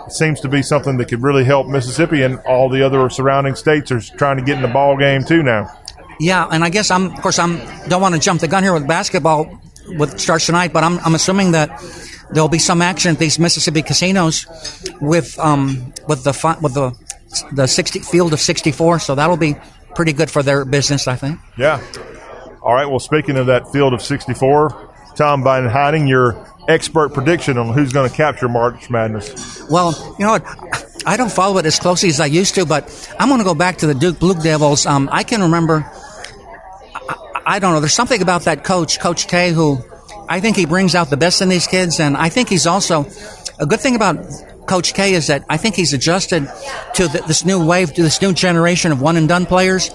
seems 0.10 0.40
to 0.42 0.50
be 0.50 0.64
something 0.64 0.98
that 0.98 1.08
could 1.08 1.22
really 1.22 1.44
help 1.44 1.68
Mississippi 1.68 2.24
and 2.24 2.40
all 2.48 2.68
the 2.68 2.82
other 2.82 3.08
surrounding 3.10 3.54
states 3.56 3.92
are 3.92 4.00
trying 4.00 4.38
to 4.38 4.44
get 4.44 4.56
in 4.56 4.64
the 4.64 4.68
ball 4.68 4.98
game 4.98 5.24
too 5.24 5.44
now. 5.44 5.72
Yeah, 6.20 6.48
and 6.52 6.64
I 6.64 6.70
guess 6.70 6.90
I'm, 6.90 7.12
of 7.14 7.22
course, 7.22 7.38
I'm 7.38 7.58
don't 7.88 8.02
want 8.02 8.16
to 8.16 8.22
jump 8.22 8.42
the 8.42 8.48
gun 8.48 8.64
here 8.64 8.74
with 8.74 8.88
basketball, 8.88 9.60
with 9.88 10.20
starts 10.20 10.46
tonight, 10.46 10.74
but 10.74 10.84
I'm, 10.84 11.00
I'm 11.00 11.16
assuming 11.16 11.52
that 11.52 11.70
there'll 12.32 12.50
be 12.50 12.60
some 12.60 12.82
action 12.82 13.12
at 13.12 13.20
these 13.20 13.40
Mississippi 13.40 13.82
casinos 13.82 14.46
with 15.00 15.38
um 15.40 15.94
with 16.08 16.24
the 16.24 16.58
with 16.62 16.74
the 16.74 16.92
the 17.52 17.68
60 17.68 18.00
field 18.00 18.34
of 18.34 18.40
64, 18.40 19.00
so 19.00 19.16
that'll 19.16 19.38
be 19.38 19.56
pretty 19.94 20.14
good 20.14 20.32
for 20.32 20.42
their 20.42 20.66
business, 20.66 21.08
I 21.08 21.16
think. 21.16 21.40
Yeah. 21.58 21.82
All 22.62 22.74
right. 22.74 22.86
Well, 22.86 23.00
speaking 23.00 23.38
of 23.38 23.48
that 23.48 23.72
field 23.72 23.94
of 23.94 24.02
64, 24.02 24.94
Tom 25.16 25.44
Van 25.44 25.68
Hyning 25.70 26.08
your 26.08 26.46
expert 26.68 27.14
prediction 27.14 27.58
on 27.58 27.74
who's 27.74 27.94
going 27.94 28.10
to 28.10 28.16
capture 28.16 28.50
March 28.50 28.90
Madness. 28.90 29.64
Well, 29.70 30.16
you 30.18 30.26
know 30.26 30.32
what? 30.32 31.04
I 31.06 31.18
don't 31.18 31.32
follow 31.32 31.58
it 31.60 31.66
as 31.66 31.80
closely 31.80 32.10
as 32.10 32.20
I 32.20 32.26
used 32.26 32.56
to, 32.56 32.66
but 32.66 33.16
I'm 33.20 33.28
going 33.30 33.40
to 33.40 33.46
go 33.46 33.54
back 33.54 33.78
to 33.80 33.88
the 33.88 33.94
Duke 33.94 34.20
Blue 34.20 34.34
Devils. 34.34 34.86
Um, 34.86 35.08
I 35.12 35.24
can 35.24 35.42
remember. 35.42 35.90
I, 37.46 37.60
don't 37.60 37.74
know. 37.74 37.80
There's 37.80 37.94
something 37.94 38.22
about 38.22 38.44
that 38.44 38.64
coach, 38.64 39.00
Coach 39.00 39.28
K, 39.28 39.52
who 39.52 39.80
I 40.28 40.40
think 40.40 40.56
he 40.58 40.66
brings 40.66 40.96
out 40.96 41.10
the 41.10 41.18
best 41.18 41.42
in 41.42 41.50
these 41.50 41.68
kids, 41.68 42.00
and 42.00 42.18
I 42.18 42.30
think 42.30 42.50
he's 42.50 42.66
also 42.66 43.06
a 43.60 43.66
good 43.66 43.80
thing 43.80 43.96
about 43.96 44.18
Coach 44.68 44.94
K 44.94 45.14
is 45.14 45.28
that 45.28 45.46
I 45.50 45.58
think 45.58 45.76
he's 45.76 45.94
adjusted 45.94 46.50
to 46.96 47.08
the, 47.08 47.24
this 47.28 47.46
new 47.46 47.66
wave, 47.66 47.94
to 47.94 48.02
this 48.02 48.22
new 48.22 48.34
generation 48.34 48.92
of 48.92 49.02
one 49.02 49.18
and 49.18 49.28
done 49.28 49.46
players. 49.46 49.92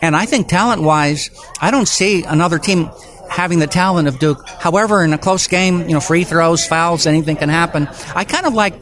And 0.00 0.16
I 0.16 0.26
think 0.26 0.48
talent 0.48 0.82
wise, 0.82 1.30
I 1.60 1.70
don't 1.70 1.88
see 1.88 2.24
another 2.24 2.58
team 2.58 2.90
having 3.28 3.58
the 3.58 3.66
talent 3.66 4.08
of 4.08 4.18
Duke. 4.18 4.46
However, 4.48 5.04
in 5.04 5.12
a 5.12 5.18
close 5.18 5.46
game, 5.46 5.82
you 5.82 5.94
know, 5.94 6.00
free 6.00 6.24
throws, 6.24 6.66
fouls, 6.66 7.06
anything 7.06 7.36
can 7.36 7.48
happen. 7.48 7.88
I 8.14 8.24
kind 8.24 8.46
of 8.46 8.54
like, 8.54 8.74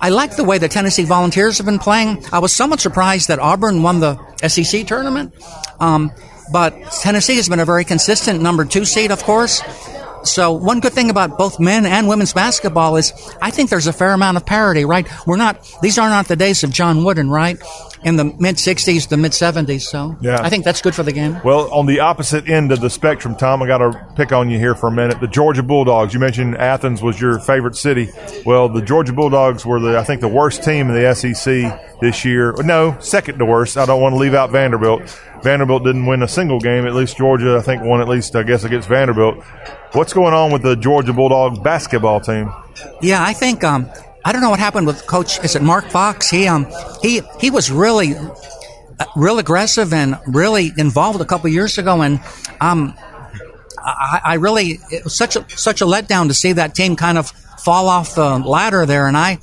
I 0.00 0.10
like 0.10 0.36
the 0.36 0.44
way 0.44 0.58
the 0.58 0.68
Tennessee 0.68 1.04
Volunteers 1.04 1.58
have 1.58 1.66
been 1.66 1.78
playing. 1.78 2.24
I 2.32 2.38
was 2.38 2.52
somewhat 2.52 2.80
surprised 2.80 3.28
that 3.28 3.38
Auburn 3.38 3.82
won 3.82 4.00
the 4.00 4.18
SEC 4.48 4.86
tournament. 4.86 5.34
Um, 5.80 6.12
but 6.52 6.74
Tennessee 7.00 7.36
has 7.36 7.48
been 7.48 7.60
a 7.60 7.64
very 7.64 7.84
consistent 7.84 8.40
number 8.40 8.64
two 8.64 8.84
seed, 8.84 9.10
of 9.10 9.22
course. 9.22 9.62
So 10.24 10.52
one 10.52 10.80
good 10.80 10.92
thing 10.92 11.10
about 11.10 11.38
both 11.38 11.60
men 11.60 11.86
and 11.86 12.08
women's 12.08 12.32
basketball 12.32 12.96
is 12.96 13.12
I 13.40 13.50
think 13.50 13.70
there's 13.70 13.86
a 13.86 13.92
fair 13.92 14.12
amount 14.12 14.36
of 14.36 14.44
parity, 14.44 14.84
right? 14.84 15.06
We're 15.26 15.36
not, 15.36 15.66
these 15.80 15.98
are 15.98 16.08
not 16.08 16.26
the 16.26 16.36
days 16.36 16.64
of 16.64 16.70
John 16.70 17.04
Wooden, 17.04 17.30
right? 17.30 17.58
In 18.04 18.16
the 18.16 18.24
mid 18.24 18.56
60s, 18.56 19.08
the 19.08 19.16
mid 19.16 19.32
70s. 19.32 19.82
So 19.82 20.16
Yeah. 20.20 20.38
I 20.40 20.48
think 20.50 20.64
that's 20.64 20.80
good 20.80 20.94
for 20.94 21.02
the 21.02 21.12
game. 21.12 21.40
Well, 21.44 21.72
on 21.72 21.86
the 21.86 22.00
opposite 22.00 22.48
end 22.48 22.70
of 22.72 22.80
the 22.80 22.90
spectrum, 22.90 23.34
Tom, 23.34 23.62
I 23.62 23.66
got 23.66 23.78
to 23.78 24.06
pick 24.16 24.32
on 24.32 24.48
you 24.50 24.58
here 24.58 24.74
for 24.74 24.88
a 24.88 24.92
minute. 24.92 25.20
The 25.20 25.26
Georgia 25.26 25.62
Bulldogs. 25.62 26.14
You 26.14 26.20
mentioned 26.20 26.56
Athens 26.56 27.02
was 27.02 27.20
your 27.20 27.40
favorite 27.40 27.76
city. 27.76 28.08
Well, 28.46 28.68
the 28.68 28.82
Georgia 28.82 29.12
Bulldogs 29.12 29.66
were 29.66 29.80
the, 29.80 29.98
I 29.98 30.04
think, 30.04 30.20
the 30.20 30.28
worst 30.28 30.62
team 30.62 30.88
in 30.90 30.94
the 30.94 31.12
SEC 31.14 31.98
this 32.00 32.24
year. 32.24 32.54
No, 32.64 32.96
second 33.00 33.38
to 33.38 33.44
worst. 33.44 33.76
I 33.76 33.84
don't 33.86 34.00
want 34.00 34.12
to 34.14 34.18
leave 34.18 34.34
out 34.34 34.50
Vanderbilt. 34.50 35.02
Vanderbilt 35.42 35.84
didn't 35.84 36.06
win 36.06 36.22
a 36.22 36.28
single 36.28 36.60
game. 36.60 36.86
At 36.86 36.94
least 36.94 37.16
Georgia, 37.16 37.56
I 37.56 37.62
think, 37.62 37.82
won 37.82 38.00
at 38.00 38.08
least, 38.08 38.34
I 38.36 38.42
guess, 38.42 38.64
against 38.64 38.88
Vanderbilt. 38.88 39.42
What's 39.92 40.12
going 40.12 40.34
on 40.34 40.52
with 40.52 40.62
the 40.62 40.76
Georgia 40.76 41.12
Bulldog 41.12 41.62
basketball 41.64 42.20
team? 42.20 42.52
Yeah, 43.00 43.22
I 43.24 43.32
think, 43.32 43.64
um, 43.64 43.88
I 44.24 44.32
don't 44.32 44.40
know 44.42 44.50
what 44.50 44.58
happened 44.58 44.86
with 44.86 45.06
Coach. 45.06 45.42
Is 45.44 45.54
it 45.56 45.62
Mark 45.62 45.86
Fox? 45.90 46.28
He 46.30 46.46
um 46.48 46.66
he 47.02 47.22
he 47.40 47.50
was 47.50 47.70
really 47.70 48.14
uh, 48.16 48.26
real 49.16 49.38
aggressive 49.38 49.92
and 49.92 50.18
really 50.26 50.72
involved 50.76 51.20
a 51.20 51.24
couple 51.24 51.48
years 51.50 51.78
ago, 51.78 52.02
and 52.02 52.20
um 52.60 52.94
I, 53.78 54.20
I 54.24 54.34
really 54.34 54.80
it 54.90 55.04
was 55.04 55.16
such 55.16 55.36
a 55.36 55.44
such 55.50 55.80
a 55.80 55.84
letdown 55.86 56.28
to 56.28 56.34
see 56.34 56.52
that 56.52 56.74
team 56.74 56.96
kind 56.96 57.16
of 57.16 57.30
fall 57.64 57.88
off 57.88 58.14
the 58.14 58.38
ladder 58.38 58.86
there, 58.86 59.06
and 59.06 59.16
I. 59.16 59.38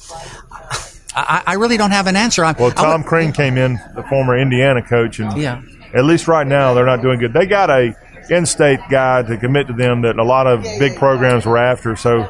I, 1.18 1.44
I 1.48 1.54
really 1.54 1.78
don't 1.78 1.92
have 1.92 2.08
an 2.08 2.18
answer. 2.18 2.44
I, 2.44 2.52
Well, 2.60 2.72
Tom 2.72 3.02
would- 3.02 3.08
Crean 3.08 3.32
came 3.32 3.58
in, 3.58 3.80
the 3.96 4.04
former 4.04 4.38
Indiana 4.38 4.82
coach, 4.82 5.20
and 5.20 5.38
Yeah. 5.38 5.62
at 5.94 6.04
least 6.04 6.28
right 6.28 6.46
now 6.46 6.74
they're 6.74 6.86
not 6.86 7.02
doing 7.02 7.20
good. 7.20 7.32
They 7.32 7.46
got 7.46 7.70
a 7.70 7.96
in-state 8.30 8.82
guy 8.90 9.22
to 9.24 9.38
commit 9.38 9.68
to 9.68 9.74
them 9.74 10.02
that 10.02 10.18
a 10.20 10.24
lot 10.26 10.46
of 10.46 10.62
big 10.78 10.98
programs 10.98 11.46
were 11.46 11.58
after. 11.58 11.96
So 11.96 12.30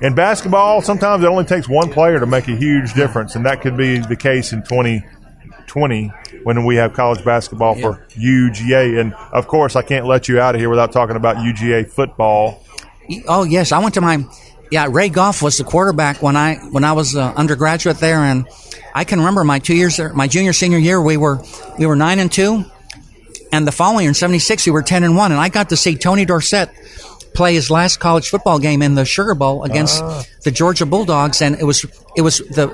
in 0.00 0.14
basketball, 0.14 0.82
sometimes 0.82 1.22
it 1.22 1.26
only 1.26 1.44
takes 1.44 1.68
one 1.68 1.90
player 1.90 2.18
to 2.20 2.26
make 2.26 2.48
a 2.48 2.56
huge 2.56 2.94
difference, 2.94 3.36
and 3.36 3.46
that 3.46 3.60
could 3.60 3.76
be 3.76 3.98
the 3.98 4.16
case 4.16 4.52
in 4.52 4.62
2020 4.62 6.12
when 6.42 6.64
we 6.64 6.76
have 6.76 6.92
college 6.92 7.24
basketball 7.24 7.74
for 7.74 8.06
UGA. 8.10 9.00
And 9.00 9.14
of 9.32 9.46
course, 9.48 9.76
I 9.76 9.82
can't 9.82 10.06
let 10.06 10.28
you 10.28 10.40
out 10.40 10.54
of 10.54 10.60
here 10.60 10.70
without 10.70 10.92
talking 10.92 11.16
about 11.16 11.36
UGA 11.36 11.88
football. 11.90 12.62
Oh 13.28 13.44
yes, 13.44 13.72
I 13.72 13.78
went 13.78 13.94
to 13.94 14.00
my 14.00 14.24
yeah. 14.70 14.86
Ray 14.90 15.08
Goff 15.08 15.42
was 15.42 15.58
the 15.58 15.64
quarterback 15.64 16.22
when 16.22 16.36
I 16.36 16.56
when 16.56 16.84
I 16.84 16.92
was 16.92 17.14
uh, 17.14 17.32
undergraduate 17.36 17.98
there, 17.98 18.20
and 18.20 18.46
I 18.94 19.04
can 19.04 19.18
remember 19.18 19.44
my 19.44 19.58
two 19.58 19.74
years 19.74 19.96
there, 19.96 20.12
my 20.12 20.26
junior 20.26 20.52
senior 20.52 20.78
year. 20.78 21.00
We 21.00 21.16
were 21.16 21.42
we 21.78 21.86
were 21.86 21.96
nine 21.96 22.18
and 22.18 22.32
two, 22.32 22.64
and 23.52 23.66
the 23.66 23.72
following 23.72 24.04
year 24.04 24.10
in 24.10 24.14
'76 24.14 24.66
we 24.66 24.72
were 24.72 24.82
ten 24.82 25.04
and 25.04 25.16
one, 25.16 25.32
and 25.32 25.40
I 25.40 25.50
got 25.50 25.68
to 25.68 25.76
see 25.76 25.96
Tony 25.96 26.24
Dorsett 26.24 26.70
play 27.34 27.54
his 27.54 27.70
last 27.70 27.98
college 28.00 28.28
football 28.30 28.58
game 28.58 28.80
in 28.82 28.94
the 28.94 29.04
Sugar 29.04 29.34
Bowl 29.34 29.64
against 29.64 30.02
Ah. 30.02 30.22
the 30.44 30.50
Georgia 30.50 30.86
Bulldogs, 30.86 31.42
and 31.42 31.56
it 31.56 31.64
was 31.64 31.84
it 32.16 32.22
was 32.22 32.38
the 32.38 32.68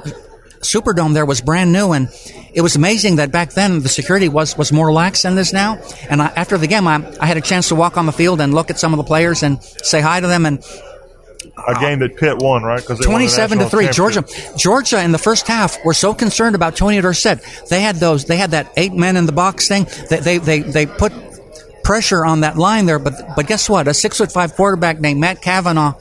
Superdome 0.61 1.15
there 1.15 1.25
was 1.25 1.41
brand 1.41 1.73
new, 1.73 1.93
and 1.93 2.09
it 2.53 2.61
was 2.61 2.77
amazing 2.77 3.17
that 3.17 3.33
back 3.33 3.55
then 3.55 3.81
the 3.81 3.89
security 3.89 4.29
was 4.29 4.59
was 4.59 4.71
more 4.73 4.93
lax 4.93 5.23
than 5.23 5.35
this 5.35 5.53
now. 5.55 5.79
And 6.11 6.21
I, 6.21 6.27
after 6.37 6.59
the 6.59 6.67
game, 6.67 6.87
I, 6.87 7.03
I 7.19 7.25
had 7.27 7.39
a 7.39 7.41
chance 7.41 7.69
to 7.69 7.75
walk 7.75 7.97
on 7.97 8.05
the 8.05 8.13
field 8.13 8.41
and 8.43 8.53
look 8.53 8.69
at 8.71 8.79
some 8.79 8.93
of 8.93 8.99
the 8.99 9.05
players 9.05 9.43
and 9.43 9.63
say 9.83 10.03
hi 10.03 10.21
to 10.21 10.27
them. 10.27 10.45
And 10.45 10.63
A 11.67 11.75
game 11.81 12.01
that 12.01 12.17
Pitt 12.19 12.37
won, 12.39 12.63
right? 12.63 12.81
Because 12.81 12.99
twenty-seven 13.01 13.59
to 13.61 13.71
three, 13.71 13.89
Georgia. 13.89 14.23
Georgia 14.57 15.03
in 15.03 15.13
the 15.13 15.19
first 15.19 15.49
half 15.49 15.83
were 15.83 15.95
so 15.95 16.13
concerned 16.13 16.55
about 16.55 16.77
Tony 16.77 17.01
Dorsett. 17.01 17.41
They 17.71 17.81
had 17.81 17.97
those. 17.97 18.27
They 18.27 18.37
had 18.37 18.51
that 18.51 18.71
eight 18.77 18.93
men 18.93 19.17
in 19.17 19.25
the 19.25 19.33
box 19.33 19.67
thing. 19.67 19.87
They 20.11 20.19
they 20.21 20.37
they, 20.39 20.59
they 20.61 20.85
put 20.85 21.13
pressure 21.83 22.25
on 22.25 22.41
that 22.41 22.57
line 22.57 22.87
there. 22.87 22.99
But 22.99 23.37
but 23.37 23.47
guess 23.47 23.69
what? 23.69 23.89
A 23.89 23.95
six 23.95 24.19
foot 24.19 24.33
five 24.33 24.55
quarterback 24.55 25.01
named 25.01 25.21
Matt 25.21 25.43
Cavanaugh 25.43 25.95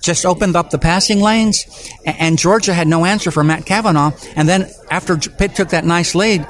just 0.00 0.24
opened 0.24 0.56
up 0.56 0.70
the 0.70 0.78
passing 0.78 1.20
lanes, 1.20 1.66
and 2.04 2.38
Georgia 2.38 2.72
had 2.72 2.86
no 2.86 3.04
answer 3.04 3.30
for 3.30 3.42
Matt 3.42 3.66
Cavanaugh. 3.66 4.12
And 4.36 4.48
then 4.48 4.70
after 4.90 5.16
Pitt 5.16 5.54
took 5.54 5.70
that 5.70 5.84
nice 5.84 6.14
lead. 6.14 6.46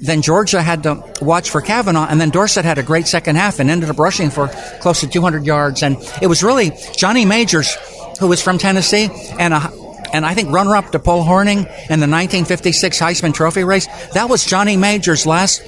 Then 0.00 0.22
Georgia 0.22 0.60
had 0.60 0.82
to 0.82 1.02
watch 1.22 1.50
for 1.50 1.60
Cavanaugh, 1.60 2.08
and 2.10 2.20
then 2.20 2.30
Dorsett 2.30 2.64
had 2.64 2.78
a 2.78 2.82
great 2.82 3.06
second 3.06 3.36
half 3.36 3.60
and 3.60 3.70
ended 3.70 3.88
up 3.88 3.98
rushing 3.98 4.28
for 4.28 4.48
close 4.80 5.00
to 5.00 5.06
200 5.06 5.46
yards. 5.46 5.84
And 5.84 5.96
it 6.20 6.26
was 6.26 6.42
really 6.42 6.72
Johnny 6.96 7.24
Majors, 7.24 7.76
who 8.18 8.26
was 8.26 8.42
from 8.42 8.58
Tennessee, 8.58 9.08
and 9.38 9.54
a, 9.54 9.70
and 10.12 10.26
I 10.26 10.34
think 10.34 10.50
runner 10.50 10.74
up 10.74 10.90
to 10.90 10.98
Paul 10.98 11.24
Hornung 11.24 11.58
in 11.58 12.00
the 12.00 12.08
1956 12.10 12.98
Heisman 12.98 13.32
Trophy 13.34 13.62
race. 13.62 13.86
That 14.14 14.28
was 14.28 14.44
Johnny 14.44 14.76
Majors' 14.76 15.26
last 15.26 15.62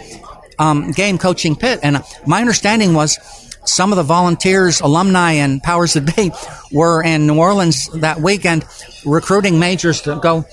um, 0.59 0.91
game 0.93 1.19
coaching 1.19 1.57
Pitt. 1.57 1.81
And 1.83 2.03
my 2.27 2.41
understanding 2.41 2.95
was 2.95 3.19
some 3.65 3.93
of 3.93 3.97
the 3.97 4.03
volunteers, 4.03 4.81
alumni, 4.81 5.33
and 5.33 5.63
powers 5.63 5.95
that 5.95 6.17
be 6.17 6.31
were 6.73 7.03
in 7.03 7.27
New 7.27 7.39
Orleans 7.39 7.89
that 7.95 8.21
weekend 8.21 8.65
recruiting 9.05 9.59
Majors 9.59 10.03
to 10.03 10.19
go 10.23 10.45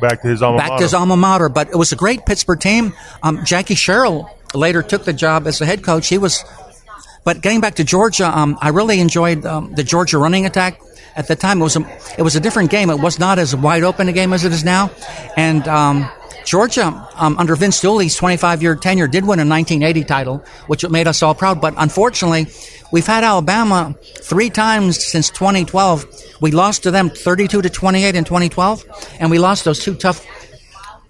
Back 0.00 0.22
to 0.22 0.28
his 0.28 0.42
alma 0.42 0.58
back 0.58 0.68
mater. 0.70 0.78
to 0.78 0.84
his 0.84 0.94
alma 0.94 1.16
mater. 1.16 1.48
But 1.48 1.68
it 1.68 1.76
was 1.76 1.92
a 1.92 1.96
great 1.96 2.26
Pittsburgh 2.26 2.58
team. 2.58 2.92
Um, 3.22 3.44
Jackie 3.44 3.76
Sherrill 3.76 4.28
later 4.52 4.82
took 4.82 5.04
the 5.04 5.12
job 5.12 5.46
as 5.46 5.60
the 5.60 5.66
head 5.66 5.84
coach. 5.84 6.08
He 6.08 6.18
was, 6.18 6.44
but 7.24 7.40
getting 7.40 7.60
back 7.60 7.76
to 7.76 7.84
Georgia, 7.84 8.26
um, 8.26 8.58
I 8.60 8.70
really 8.70 8.98
enjoyed 8.98 9.46
um, 9.46 9.72
the 9.74 9.84
Georgia 9.84 10.18
running 10.18 10.44
attack. 10.44 10.80
At 11.14 11.28
the 11.28 11.36
time, 11.36 11.60
it 11.60 11.64
was 11.64 11.76
a 11.76 11.86
it 12.18 12.22
was 12.22 12.34
a 12.36 12.40
different 12.40 12.70
game. 12.70 12.90
It 12.90 12.98
was 12.98 13.18
not 13.18 13.38
as 13.38 13.54
wide 13.54 13.84
open 13.84 14.08
a 14.08 14.12
game 14.12 14.32
as 14.32 14.44
it 14.44 14.52
is 14.52 14.64
now, 14.64 14.90
and. 15.36 15.66
Georgia, 16.44 17.08
um, 17.16 17.38
under 17.38 17.56
Vince 17.56 17.80
Dooley's 17.80 18.16
25 18.16 18.62
year 18.62 18.76
tenure, 18.76 19.06
did 19.08 19.24
win 19.24 19.38
a 19.38 19.46
1980 19.46 20.04
title, 20.04 20.44
which 20.66 20.88
made 20.88 21.06
us 21.06 21.22
all 21.22 21.34
proud. 21.34 21.60
But 21.60 21.74
unfortunately, 21.76 22.46
we've 22.90 23.06
had 23.06 23.24
Alabama 23.24 23.94
three 24.20 24.50
times 24.50 25.04
since 25.04 25.30
2012. 25.30 26.06
We 26.40 26.50
lost 26.50 26.82
to 26.84 26.90
them 26.90 27.10
32 27.10 27.62
to 27.62 27.70
28 27.70 28.14
in 28.14 28.24
2012, 28.24 28.84
and 29.20 29.30
we 29.30 29.38
lost 29.38 29.64
those 29.64 29.78
two 29.78 29.94
tough 29.94 30.26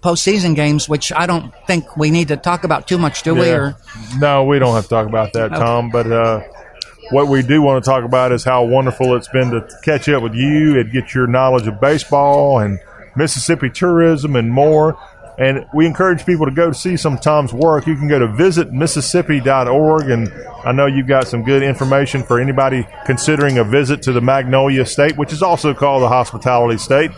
postseason 0.01 0.55
games, 0.55 0.89
which 0.89 1.13
I 1.13 1.25
don't 1.25 1.53
think 1.65 1.95
we 1.95 2.11
need 2.11 2.27
to 2.27 2.37
talk 2.37 2.63
about 2.63 2.87
too 2.87 2.97
much, 2.97 3.23
do 3.23 3.33
we? 3.33 3.49
Or 3.49 3.77
No, 4.17 4.43
we 4.43 4.59
don't 4.59 4.75
have 4.75 4.83
to 4.83 4.89
talk 4.89 5.07
about 5.07 5.33
that, 5.33 5.51
Okay. 5.51 5.55
Tom. 5.55 5.89
But 5.89 6.11
uh, 6.11 6.41
what 7.11 7.27
we 7.27 7.41
do 7.41 7.61
want 7.61 7.83
to 7.83 7.89
talk 7.89 8.03
about 8.03 8.31
is 8.31 8.43
how 8.43 8.65
wonderful 8.65 9.15
it's 9.15 9.29
been 9.29 9.51
to 9.51 9.67
catch 9.83 10.09
up 10.09 10.21
with 10.21 10.35
you 10.35 10.79
and 10.79 10.91
get 10.91 11.13
your 11.13 11.25
knowledge 11.27 11.67
of 11.67 11.79
baseball 11.79 12.59
and 12.59 12.79
Mississippi 13.15 13.69
tourism 13.69 14.35
and 14.35 14.51
more. 14.51 14.97
And 15.37 15.65
we 15.73 15.85
encourage 15.87 16.25
people 16.25 16.45
to 16.45 16.51
go 16.51 16.71
see 16.71 16.95
some 16.95 17.17
Tom's 17.17 17.53
work. 17.53 17.87
You 17.87 17.95
can 17.95 18.07
go 18.07 18.19
to 18.19 18.27
visitmississippi.org, 18.27 20.09
and 20.09 20.31
I 20.63 20.71
know 20.71 20.85
you've 20.85 21.07
got 21.07 21.27
some 21.27 21.43
good 21.43 21.63
information 21.63 22.23
for 22.23 22.39
anybody 22.39 22.87
considering 23.05 23.57
a 23.57 23.63
visit 23.63 24.03
to 24.03 24.11
the 24.11 24.21
Magnolia 24.21 24.85
State, 24.85 25.17
which 25.17 25.33
is 25.33 25.41
also 25.41 25.73
called 25.73 26.03
the 26.03 26.07
Hospitality 26.07 26.77
State, 26.77 27.11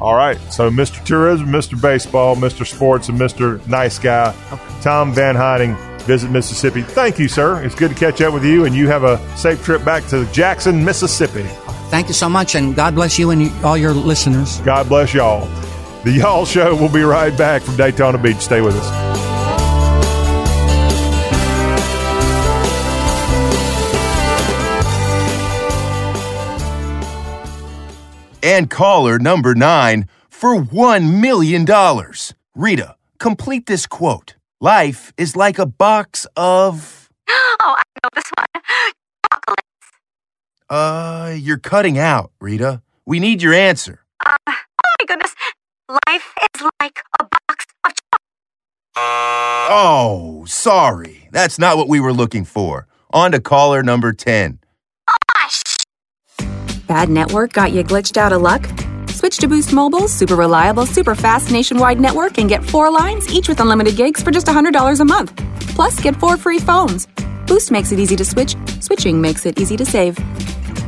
All 0.00 0.14
right. 0.14 0.38
So, 0.52 0.70
Mr. 0.70 1.04
Tourism, 1.04 1.48
Mr. 1.48 1.80
Baseball, 1.80 2.36
Mr. 2.36 2.66
Sports, 2.66 3.08
and 3.08 3.18
Mr. 3.18 3.66
Nice 3.66 3.98
Guy, 3.98 4.34
Tom 4.80 5.12
Van 5.12 5.34
Hyning, 5.34 5.76
Visit 6.02 6.30
Mississippi. 6.30 6.82
Thank 6.82 7.18
you, 7.18 7.28
sir. 7.28 7.62
It's 7.62 7.74
good 7.74 7.90
to 7.90 7.94
catch 7.96 8.20
up 8.22 8.32
with 8.32 8.44
you, 8.44 8.64
and 8.64 8.74
you 8.74 8.88
have 8.88 9.04
a 9.04 9.18
safe 9.36 9.62
trip 9.64 9.84
back 9.84 10.06
to 10.06 10.24
Jackson, 10.32 10.82
Mississippi. 10.84 11.42
Thank 11.90 12.08
you 12.08 12.14
so 12.14 12.28
much, 12.28 12.54
and 12.54 12.74
God 12.74 12.94
bless 12.94 13.18
you 13.18 13.30
and 13.30 13.50
all 13.64 13.76
your 13.76 13.92
listeners. 13.92 14.60
God 14.60 14.88
bless 14.88 15.12
y'all. 15.12 15.46
The 16.04 16.12
Y'all 16.12 16.46
Show 16.46 16.74
will 16.76 16.88
be 16.88 17.02
right 17.02 17.36
back 17.36 17.60
from 17.60 17.76
Daytona 17.76 18.18
Beach. 18.18 18.38
Stay 18.38 18.60
with 18.60 18.74
us. 18.76 19.27
And 28.42 28.70
caller 28.70 29.18
number 29.18 29.54
nine 29.54 30.08
for 30.28 30.56
$1 30.56 31.20
million. 31.20 31.66
Rita, 32.54 32.96
complete 33.18 33.66
this 33.66 33.86
quote. 33.86 34.36
Life 34.60 35.12
is 35.16 35.36
like 35.36 35.58
a 35.58 35.66
box 35.66 36.26
of. 36.36 37.10
Oh, 37.60 37.74
I 37.76 37.82
know 38.02 38.08
this 38.14 38.30
one. 38.38 38.62
Chocolates. 39.32 39.62
Uh, 40.70 41.34
you're 41.36 41.58
cutting 41.58 41.98
out, 41.98 42.30
Rita. 42.40 42.82
We 43.04 43.18
need 43.20 43.42
your 43.42 43.52
answer. 43.52 44.04
Uh, 44.24 44.36
oh 44.46 44.52
my 45.00 45.06
goodness. 45.06 45.34
Life 45.88 46.34
is 46.54 46.62
like 46.80 47.00
a 47.20 47.24
box 47.24 47.66
of 47.84 47.92
chocolates. 47.94 49.68
Oh, 49.70 50.44
sorry. 50.46 51.28
That's 51.32 51.58
not 51.58 51.76
what 51.76 51.88
we 51.88 52.00
were 52.00 52.12
looking 52.12 52.44
for. 52.44 52.86
On 53.12 53.32
to 53.32 53.40
caller 53.40 53.82
number 53.82 54.12
10. 54.12 54.58
Bad 56.88 57.10
network 57.10 57.52
got 57.52 57.72
you 57.72 57.84
glitched 57.84 58.16
out 58.16 58.32
of 58.32 58.40
luck? 58.40 58.66
Switch 59.10 59.36
to 59.36 59.46
Boost 59.46 59.74
Mobile's 59.74 60.10
super 60.10 60.36
reliable, 60.36 60.86
super 60.86 61.14
fast 61.14 61.50
nationwide 61.50 62.00
network 62.00 62.38
and 62.38 62.48
get 62.48 62.64
four 62.64 62.90
lines, 62.90 63.30
each 63.30 63.46
with 63.46 63.60
unlimited 63.60 63.94
gigs 63.94 64.22
for 64.22 64.30
just 64.30 64.46
$100 64.46 65.00
a 65.00 65.04
month. 65.04 65.36
Plus, 65.74 66.00
get 66.00 66.16
four 66.16 66.38
free 66.38 66.58
phones. 66.58 67.06
Boost 67.46 67.70
makes 67.70 67.92
it 67.92 67.98
easy 67.98 68.16
to 68.16 68.24
switch, 68.24 68.56
switching 68.80 69.20
makes 69.20 69.44
it 69.44 69.60
easy 69.60 69.76
to 69.76 69.84
save. 69.84 70.16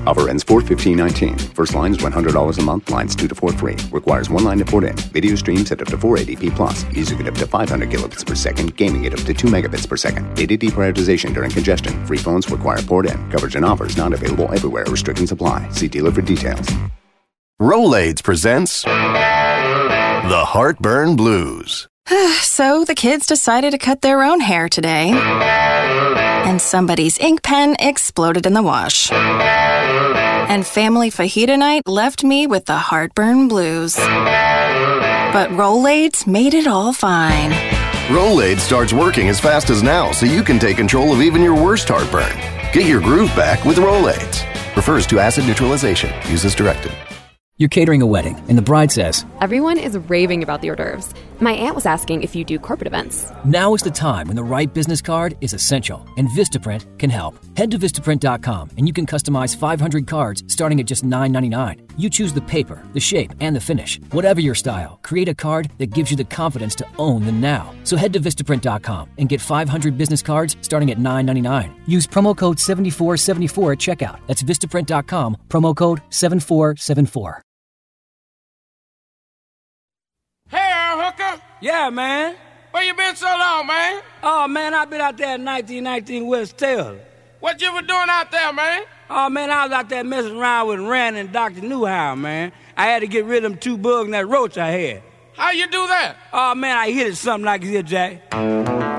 Offer 0.06 0.28
ends 0.28 0.44
4-15-19. 0.44 1.40
First 1.54 1.74
line 1.74 1.92
is 1.92 1.98
$100 1.98 2.58
a 2.58 2.62
month, 2.62 2.90
lines 2.90 3.16
2 3.16 3.28
to 3.28 3.34
4 3.34 3.52
free. 3.52 3.76
Requires 3.92 4.28
one 4.28 4.44
line 4.44 4.58
to 4.58 4.64
port 4.64 4.84
in. 4.84 4.96
Video 5.12 5.34
streams 5.36 5.70
at 5.72 5.80
up 5.80 5.88
to 5.88 5.96
480p 5.96 6.54
plus. 6.56 6.84
Music 6.92 7.20
at 7.20 7.28
up 7.28 7.34
to 7.34 7.46
500 7.46 7.88
kilobits 7.88 8.26
per 8.26 8.34
second. 8.34 8.76
Gaming 8.76 9.06
at 9.06 9.12
up 9.12 9.20
to 9.20 9.32
2 9.32 9.46
megabits 9.48 9.88
per 9.88 9.96
second. 9.96 10.34
Data 10.34 10.58
deprioritization 10.58 11.32
during 11.32 11.50
congestion. 11.50 12.04
Free 12.06 12.18
phones 12.18 12.50
require 12.50 12.82
port 12.82 13.06
in. 13.06 13.30
Coverage 13.30 13.56
and 13.56 13.64
offers 13.64 13.96
not 13.96 14.12
available 14.12 14.52
everywhere. 14.52 14.84
Restrictions 14.88 15.32
apply. 15.32 15.68
See 15.70 15.88
dealer 15.88 16.10
for 16.10 16.22
details. 16.22 16.68
Rolaids 17.60 18.22
presents 18.22 18.84
The 18.84 20.44
Heartburn 20.46 21.14
Blues. 21.14 21.88
so 22.40 22.84
the 22.84 22.94
kids 22.94 23.26
decided 23.26 23.72
to 23.72 23.78
cut 23.78 24.00
their 24.00 24.22
own 24.22 24.40
hair 24.40 24.68
today. 24.68 25.10
And 25.10 26.60
somebody's 26.60 27.18
ink 27.18 27.42
pen 27.42 27.76
exploded 27.78 28.46
in 28.46 28.54
the 28.54 28.62
wash. 28.62 29.10
And 30.50 30.66
family 30.66 31.12
fajita 31.12 31.56
night 31.56 31.86
left 31.86 32.24
me 32.24 32.48
with 32.48 32.64
the 32.64 32.76
heartburn 32.76 33.46
blues. 33.46 33.94
But 33.94 35.48
Rolaids 35.50 36.26
made 36.26 36.54
it 36.54 36.66
all 36.66 36.92
fine. 36.92 37.52
Rolaids 38.08 38.58
starts 38.58 38.92
working 38.92 39.28
as 39.28 39.38
fast 39.38 39.70
as 39.70 39.84
now, 39.84 40.10
so 40.10 40.26
you 40.26 40.42
can 40.42 40.58
take 40.58 40.76
control 40.76 41.12
of 41.12 41.22
even 41.22 41.40
your 41.40 41.54
worst 41.54 41.86
heartburn. 41.88 42.36
Get 42.72 42.88
your 42.88 43.00
groove 43.00 43.30
back 43.36 43.64
with 43.64 43.76
Rolaids. 43.76 44.44
Refers 44.74 45.06
to 45.06 45.20
acid 45.20 45.46
neutralization. 45.46 46.10
Uses 46.28 46.56
directed. 46.56 46.90
You're 47.60 47.68
catering 47.68 48.00
a 48.00 48.06
wedding, 48.06 48.42
and 48.48 48.56
the 48.56 48.62
bride 48.62 48.90
says, 48.90 49.26
Everyone 49.42 49.76
is 49.76 49.98
raving 50.08 50.42
about 50.42 50.62
the 50.62 50.70
hors 50.70 50.76
d'oeuvres. 50.76 51.12
My 51.40 51.52
aunt 51.52 51.74
was 51.74 51.84
asking 51.84 52.22
if 52.22 52.34
you 52.34 52.42
do 52.42 52.58
corporate 52.58 52.86
events. 52.86 53.30
Now 53.44 53.74
is 53.74 53.82
the 53.82 53.90
time 53.90 54.28
when 54.28 54.36
the 54.36 54.42
right 54.42 54.72
business 54.72 55.02
card 55.02 55.36
is 55.42 55.52
essential, 55.52 56.08
and 56.16 56.26
Vistaprint 56.28 56.86
can 56.98 57.10
help. 57.10 57.34
Head 57.58 57.70
to 57.72 57.78
Vistaprint.com 57.78 58.70
and 58.78 58.86
you 58.86 58.94
can 58.94 59.04
customize 59.04 59.54
500 59.54 60.06
cards 60.06 60.42
starting 60.46 60.80
at 60.80 60.86
just 60.86 61.04
$9.99. 61.04 61.90
You 61.98 62.08
choose 62.08 62.32
the 62.32 62.40
paper, 62.40 62.82
the 62.94 63.00
shape, 63.00 63.34
and 63.40 63.54
the 63.54 63.60
finish. 63.60 64.00
Whatever 64.10 64.40
your 64.40 64.54
style, 64.54 64.98
create 65.02 65.28
a 65.28 65.34
card 65.34 65.70
that 65.76 65.92
gives 65.92 66.10
you 66.10 66.16
the 66.16 66.24
confidence 66.24 66.74
to 66.76 66.86
own 66.98 67.26
the 67.26 67.32
now. 67.32 67.74
So 67.84 67.98
head 67.98 68.14
to 68.14 68.20
Vistaprint.com 68.20 69.10
and 69.18 69.28
get 69.28 69.42
500 69.42 69.98
business 69.98 70.22
cards 70.22 70.56
starting 70.62 70.90
at 70.92 70.96
$9.99. 70.98 71.74
Use 71.86 72.06
promo 72.06 72.34
code 72.34 72.58
7474 72.58 73.72
at 73.72 73.78
checkout. 73.78 74.18
That's 74.26 74.42
Vistaprint.com, 74.42 75.36
promo 75.50 75.76
code 75.76 76.00
7474. 76.08 77.42
Yeah, 81.60 81.90
man. 81.90 82.36
Where 82.70 82.82
you 82.82 82.94
been 82.94 83.16
so 83.16 83.26
long, 83.26 83.66
man? 83.66 84.00
Oh, 84.22 84.48
man, 84.48 84.72
i 84.72 84.84
been 84.86 85.00
out 85.00 85.16
there 85.16 85.34
at 85.34 85.40
1919 85.40 86.26
West 86.26 86.56
Taylor. 86.56 86.98
What 87.40 87.60
you 87.60 87.72
were 87.74 87.82
doing 87.82 88.06
out 88.08 88.30
there, 88.30 88.52
man? 88.52 88.84
Oh, 89.10 89.28
man, 89.28 89.50
I 89.50 89.64
was 89.64 89.72
out 89.72 89.88
there 89.88 90.04
messing 90.04 90.36
around 90.36 90.68
with 90.68 90.80
Rand 90.80 91.16
and 91.16 91.32
Dr. 91.32 91.60
Newhow, 91.60 92.18
man. 92.18 92.52
I 92.76 92.86
had 92.86 93.00
to 93.00 93.06
get 93.06 93.24
rid 93.24 93.44
of 93.44 93.50
them 93.50 93.58
two 93.58 93.76
bugs 93.76 94.06
and 94.06 94.14
that 94.14 94.28
roach 94.28 94.56
I 94.56 94.70
had. 94.70 95.02
How 95.34 95.50
you 95.50 95.66
do 95.66 95.86
that? 95.88 96.16
Oh, 96.32 96.54
man, 96.54 96.76
I 96.76 96.90
hit 96.90 97.08
it 97.08 97.16
something 97.16 97.44
like 97.44 97.62
this, 97.62 97.82
Jack. 97.82 98.89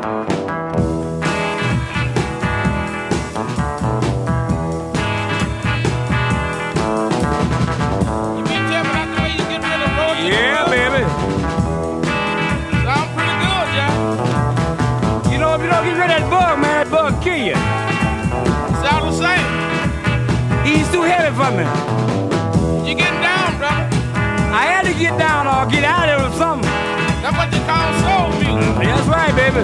Get 25.11 25.19
down 25.19 25.47
or 25.47 25.69
get 25.69 25.83
out 25.83 26.09
of 26.09 26.21
it 26.21 26.33
or 26.33 26.38
something. 26.38 26.69
That's 27.21 27.38
what 27.38 27.51
you 27.53 27.59
call 27.65 27.91
soul 28.01 28.29
music. 28.39 28.75
That's 28.83 29.07
right, 29.07 29.35
baby. 29.35 29.59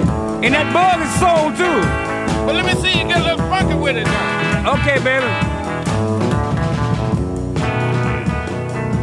And 0.45 0.53
that 0.53 0.71
bug 0.73 1.01
is 1.01 1.11
soul 1.19 1.51
too. 1.55 1.81
Well, 2.45 2.55
let 2.55 2.65
me 2.65 2.79
see 2.81 2.99
you 2.99 3.07
get 3.07 3.21
a 3.21 3.23
little 3.23 3.47
funky 3.49 3.75
with 3.75 3.97
it 3.97 4.05
now. 4.05 4.73
Okay, 4.75 5.03
baby. 5.03 5.25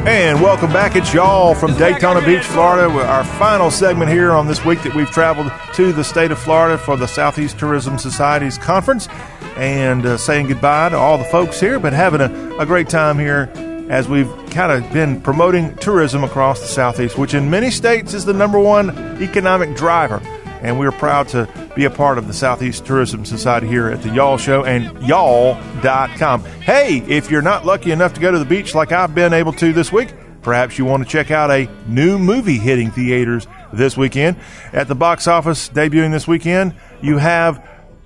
And 0.06 0.42
welcome 0.42 0.70
back. 0.70 0.96
It's 0.96 1.14
y'all 1.14 1.54
from 1.54 1.74
Daytona 1.78 2.24
Beach, 2.24 2.44
Florida. 2.44 2.90
Our 2.90 3.24
final 3.24 3.70
segment 3.70 4.10
here 4.10 4.32
on 4.32 4.46
this 4.46 4.62
week 4.64 4.82
that 4.82 4.94
we've 4.94 5.10
traveled 5.10 5.50
to 5.74 5.92
the 5.92 6.04
state 6.04 6.30
of 6.30 6.38
Florida 6.38 6.76
for 6.76 6.96
the 6.98 7.06
Southeast 7.06 7.58
Tourism 7.58 7.98
Society's 7.98 8.58
conference 8.58 9.08
and 9.56 10.04
uh, 10.04 10.18
saying 10.18 10.48
goodbye 10.48 10.90
to 10.90 10.96
all 10.96 11.16
the 11.16 11.24
folks 11.24 11.58
here, 11.58 11.78
but 11.78 11.94
having 11.94 12.20
a, 12.20 12.56
a 12.58 12.66
great 12.66 12.88
time 12.90 13.18
here 13.18 13.50
as 13.88 14.08
we've 14.08 14.30
kind 14.50 14.72
of 14.72 14.92
been 14.92 15.20
promoting 15.20 15.74
tourism 15.76 16.24
across 16.24 16.60
the 16.60 16.66
Southeast, 16.66 17.18
which 17.18 17.34
in 17.34 17.50
many 17.50 17.70
states 17.70 18.14
is 18.14 18.24
the 18.24 18.32
number 18.32 18.58
one 18.58 18.90
economic 19.22 19.76
driver. 19.76 20.20
And 20.62 20.78
we're 20.78 20.92
proud 20.92 21.28
to 21.28 21.46
be 21.76 21.84
a 21.84 21.90
part 21.90 22.16
of 22.16 22.26
the 22.26 22.32
Southeast 22.32 22.86
Tourism 22.86 23.26
Society 23.26 23.66
here 23.66 23.88
at 23.88 24.02
the 24.02 24.08
Y'all 24.08 24.38
Show 24.38 24.64
and 24.64 25.06
y'all.com. 25.06 26.42
Hey, 26.62 27.02
if 27.06 27.30
you're 27.30 27.42
not 27.42 27.66
lucky 27.66 27.90
enough 27.90 28.14
to 28.14 28.20
go 28.20 28.30
to 28.30 28.38
the 28.38 28.46
beach 28.46 28.74
like 28.74 28.90
I've 28.90 29.14
been 29.14 29.34
able 29.34 29.52
to 29.54 29.74
this 29.74 29.92
week, 29.92 30.14
perhaps 30.40 30.78
you 30.78 30.86
want 30.86 31.02
to 31.02 31.08
check 31.08 31.30
out 31.30 31.50
a 31.50 31.68
new 31.86 32.18
movie 32.18 32.56
hitting 32.56 32.90
theaters 32.90 33.46
this 33.74 33.96
weekend. 33.96 34.38
At 34.72 34.88
the 34.88 34.94
box 34.94 35.26
office 35.26 35.68
debuting 35.68 36.12
this 36.12 36.26
weekend, 36.26 36.74
you 37.02 37.18
have 37.18 37.62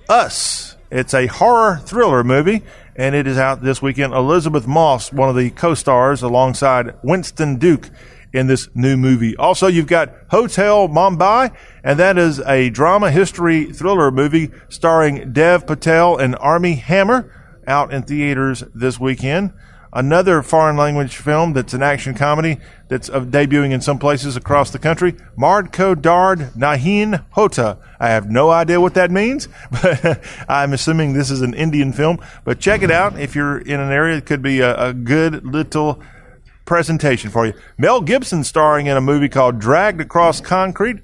Us. 0.09 0.75
It's 0.91 1.13
a 1.13 1.27
horror 1.27 1.77
thriller 1.85 2.23
movie, 2.23 2.63
and 2.99 3.15
it 3.15 3.25
is 3.25 3.37
out 3.37 3.63
this 3.63 3.81
weekend. 3.81 4.13
Elisabeth 4.13 4.67
Moss, 4.67 5.13
one 5.13 5.29
of 5.29 5.35
the 5.37 5.49
co 5.51 5.73
stars, 5.73 6.21
alongside 6.21 6.93
Winston 7.01 7.55
Duke 7.57 7.89
in 8.33 8.47
this 8.47 8.67
new 8.75 8.97
movie. 8.97 9.37
Also, 9.37 9.67
you've 9.67 9.87
got 9.87 10.13
Hotel 10.29 10.89
Mumbai, 10.89 11.55
and 11.81 11.97
that 11.97 12.17
is 12.17 12.41
a 12.41 12.69
drama 12.69 13.09
history 13.09 13.71
thriller 13.71 14.11
movie 14.11 14.51
starring 14.67 15.31
Dev 15.31 15.65
Patel 15.65 16.17
and 16.17 16.35
Armie 16.35 16.75
Hammer 16.75 17.61
out 17.65 17.93
in 17.93 18.03
theaters 18.03 18.65
this 18.75 18.99
weekend. 18.99 19.53
Another 19.91 20.43
foreign 20.43 20.77
language 20.77 21.17
film 21.17 21.53
that's 21.53 21.73
an 21.73 21.81
action 21.81 22.13
comedy 22.13 22.59
that's 22.89 23.09
debuting 23.09 23.71
in 23.71 23.81
some 23.81 23.97
places 23.97 24.35
across 24.35 24.69
the 24.69 24.77
country. 24.77 25.13
Mardko 25.37 25.99
Dard 25.99 26.51
Nahin 26.55 27.23
Hota. 27.31 27.77
I 27.99 28.09
have 28.09 28.29
no 28.29 28.51
idea 28.51 28.79
what 28.79 28.93
that 28.93 29.09
means, 29.09 29.47
but 29.71 30.23
I'm 30.47 30.73
assuming 30.73 31.13
this 31.13 31.31
is 31.31 31.41
an 31.41 31.55
Indian 31.55 31.91
film. 31.91 32.19
But 32.43 32.59
check 32.59 32.83
it 32.83 32.91
out 32.91 33.19
if 33.19 33.35
you're 33.35 33.57
in 33.57 33.79
an 33.79 33.91
area. 33.91 34.17
It 34.17 34.25
could 34.27 34.43
be 34.43 34.59
a, 34.59 34.75
a 34.89 34.93
good 34.93 35.43
little 35.43 36.01
presentation 36.65 37.31
for 37.31 37.47
you. 37.47 37.53
Mel 37.79 37.99
Gibson 37.99 38.43
starring 38.43 38.85
in 38.85 38.95
a 38.95 39.01
movie 39.01 39.27
called 39.27 39.57
Dragged 39.57 40.01
Across 40.01 40.41
Concrete. 40.41 40.99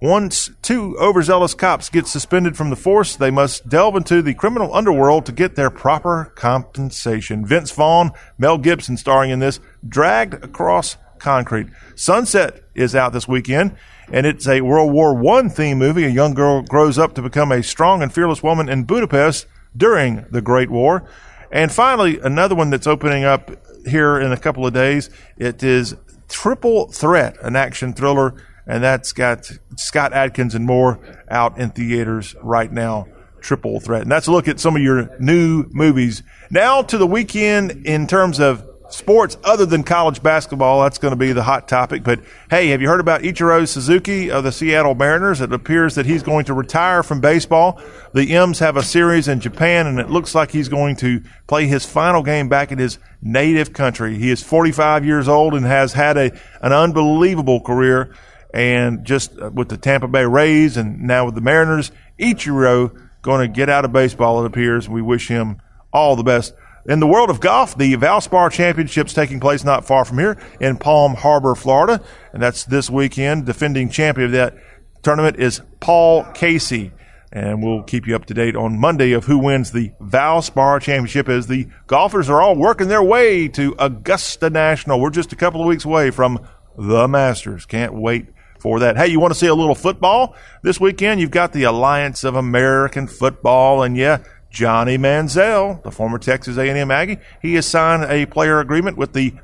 Once 0.00 0.50
two 0.62 0.96
overzealous 0.98 1.54
cops 1.54 1.88
get 1.90 2.06
suspended 2.06 2.56
from 2.56 2.70
the 2.70 2.76
force, 2.76 3.16
they 3.16 3.32
must 3.32 3.68
delve 3.68 3.96
into 3.96 4.22
the 4.22 4.32
criminal 4.32 4.72
underworld 4.72 5.26
to 5.26 5.32
get 5.32 5.56
their 5.56 5.70
proper 5.70 6.32
compensation. 6.36 7.44
Vince 7.44 7.72
Vaughn, 7.72 8.12
Mel 8.38 8.58
Gibson 8.58 8.96
starring 8.96 9.30
in 9.30 9.40
this, 9.40 9.58
Dragged 9.88 10.34
Across 10.34 10.98
Concrete. 11.18 11.66
Sunset 11.96 12.62
is 12.76 12.94
out 12.94 13.12
this 13.12 13.26
weekend, 13.26 13.74
and 14.12 14.24
it's 14.24 14.46
a 14.46 14.60
World 14.60 14.92
War 14.92 15.20
I 15.34 15.48
theme 15.48 15.78
movie. 15.78 16.04
A 16.04 16.08
young 16.08 16.32
girl 16.32 16.62
grows 16.62 16.96
up 16.96 17.14
to 17.14 17.22
become 17.22 17.50
a 17.50 17.60
strong 17.60 18.00
and 18.00 18.14
fearless 18.14 18.40
woman 18.40 18.68
in 18.68 18.84
Budapest 18.84 19.46
during 19.76 20.26
the 20.30 20.40
Great 20.40 20.70
War. 20.70 21.08
And 21.50 21.72
finally, 21.72 22.20
another 22.20 22.54
one 22.54 22.70
that's 22.70 22.86
opening 22.86 23.24
up 23.24 23.50
here 23.84 24.16
in 24.16 24.30
a 24.30 24.36
couple 24.36 24.64
of 24.64 24.74
days. 24.74 25.10
It 25.36 25.64
is 25.64 25.96
Triple 26.28 26.86
Threat, 26.92 27.36
an 27.42 27.56
action 27.56 27.94
thriller, 27.94 28.34
and 28.68 28.82
that's 28.84 29.12
got 29.12 29.50
Scott 29.76 30.12
Adkins 30.12 30.54
and 30.54 30.64
more 30.64 31.00
out 31.30 31.58
in 31.58 31.70
theaters 31.70 32.36
right 32.42 32.70
now. 32.70 33.08
Triple 33.40 33.80
Threat. 33.80 34.02
And 34.02 34.10
that's 34.10 34.26
a 34.26 34.32
look 34.32 34.48
at 34.48 34.60
some 34.60 34.76
of 34.76 34.82
your 34.82 35.16
new 35.20 35.64
movies. 35.70 36.22
Now 36.50 36.82
to 36.82 36.98
the 36.98 37.06
weekend 37.06 37.86
in 37.86 38.06
terms 38.06 38.40
of 38.40 38.68
sports 38.90 39.36
other 39.44 39.66
than 39.66 39.82
college 39.82 40.22
basketball. 40.22 40.82
That's 40.82 40.98
going 40.98 41.12
to 41.12 41.16
be 41.16 41.32
the 41.32 41.42
hot 41.42 41.68
topic. 41.68 42.02
But 42.02 42.20
hey, 42.50 42.68
have 42.68 42.80
you 42.80 42.88
heard 42.88 43.00
about 43.00 43.22
Ichiro 43.22 43.66
Suzuki 43.66 44.30
of 44.30 44.44
the 44.44 44.52
Seattle 44.52 44.94
Mariners? 44.94 45.40
It 45.40 45.52
appears 45.52 45.94
that 45.94 46.06
he's 46.06 46.22
going 46.22 46.44
to 46.46 46.54
retire 46.54 47.02
from 47.02 47.20
baseball. 47.20 47.80
The 48.14 48.34
M's 48.34 48.58
have 48.58 48.76
a 48.76 48.82
series 48.82 49.28
in 49.28 49.40
Japan, 49.40 49.86
and 49.86 49.98
it 49.98 50.10
looks 50.10 50.34
like 50.34 50.50
he's 50.50 50.68
going 50.68 50.96
to 50.96 51.22
play 51.46 51.66
his 51.66 51.84
final 51.84 52.22
game 52.22 52.48
back 52.48 52.72
in 52.72 52.78
his 52.78 52.98
native 53.20 53.72
country. 53.72 54.16
He 54.16 54.30
is 54.30 54.42
45 54.42 55.04
years 55.04 55.28
old 55.28 55.54
and 55.54 55.66
has 55.66 55.92
had 55.92 56.16
a 56.16 56.32
an 56.62 56.72
unbelievable 56.72 57.60
career. 57.60 58.14
And 58.52 59.04
just 59.04 59.38
uh, 59.38 59.50
with 59.52 59.68
the 59.68 59.76
Tampa 59.76 60.08
Bay 60.08 60.24
Rays 60.24 60.76
and 60.76 61.02
now 61.02 61.26
with 61.26 61.34
the 61.34 61.40
Mariners, 61.40 61.90
Ichiro 62.18 63.08
going 63.22 63.46
to 63.46 63.54
get 63.54 63.68
out 63.68 63.84
of 63.84 63.92
baseball, 63.92 64.42
it 64.42 64.46
appears. 64.46 64.88
We 64.88 65.02
wish 65.02 65.28
him 65.28 65.60
all 65.92 66.16
the 66.16 66.22
best. 66.22 66.54
In 66.86 67.00
the 67.00 67.06
world 67.06 67.28
of 67.28 67.40
golf, 67.40 67.76
the 67.76 67.94
Valspar 67.96 68.50
Championship's 68.50 69.12
taking 69.12 69.40
place 69.40 69.62
not 69.62 69.84
far 69.84 70.06
from 70.06 70.18
here 70.18 70.38
in 70.58 70.78
Palm 70.78 71.14
Harbor, 71.14 71.54
Florida, 71.54 72.02
and 72.32 72.42
that's 72.42 72.64
this 72.64 72.88
weekend. 72.88 73.44
Defending 73.44 73.90
champion 73.90 74.26
of 74.26 74.32
that 74.32 74.56
tournament 75.02 75.36
is 75.38 75.60
Paul 75.80 76.24
Casey, 76.32 76.92
and 77.30 77.62
we'll 77.62 77.82
keep 77.82 78.06
you 78.06 78.16
up 78.16 78.24
to 78.26 78.34
date 78.34 78.56
on 78.56 78.78
Monday 78.78 79.12
of 79.12 79.26
who 79.26 79.36
wins 79.36 79.72
the 79.72 79.92
Valspar 80.00 80.80
Championship 80.80 81.28
as 81.28 81.46
the 81.46 81.68
golfers 81.86 82.30
are 82.30 82.40
all 82.40 82.56
working 82.56 82.88
their 82.88 83.02
way 83.02 83.48
to 83.48 83.76
Augusta 83.78 84.48
National. 84.48 84.98
We're 84.98 85.10
just 85.10 85.34
a 85.34 85.36
couple 85.36 85.60
of 85.60 85.66
weeks 85.66 85.84
away 85.84 86.10
from 86.10 86.48
the 86.78 87.06
Masters. 87.06 87.66
Can't 87.66 87.92
wait 87.92 88.28
for 88.60 88.80
that. 88.80 88.96
Hey, 88.96 89.08
you 89.08 89.20
want 89.20 89.32
to 89.32 89.38
see 89.38 89.46
a 89.46 89.54
little 89.54 89.74
football 89.74 90.34
this 90.62 90.80
weekend? 90.80 91.20
You've 91.20 91.30
got 91.30 91.52
the 91.52 91.64
Alliance 91.64 92.24
of 92.24 92.34
American 92.34 93.06
Football, 93.06 93.82
and 93.82 93.96
yeah, 93.96 94.22
Johnny 94.50 94.96
Manziel, 94.96 95.82
the 95.82 95.90
former 95.90 96.18
Texas 96.18 96.56
A&M 96.56 96.90
Aggie, 96.90 97.18
he 97.42 97.54
has 97.54 97.66
signed 97.66 98.04
a 98.04 98.26
player 98.26 98.60
agreement 98.60 98.96
with 98.96 99.12
the 99.12 99.34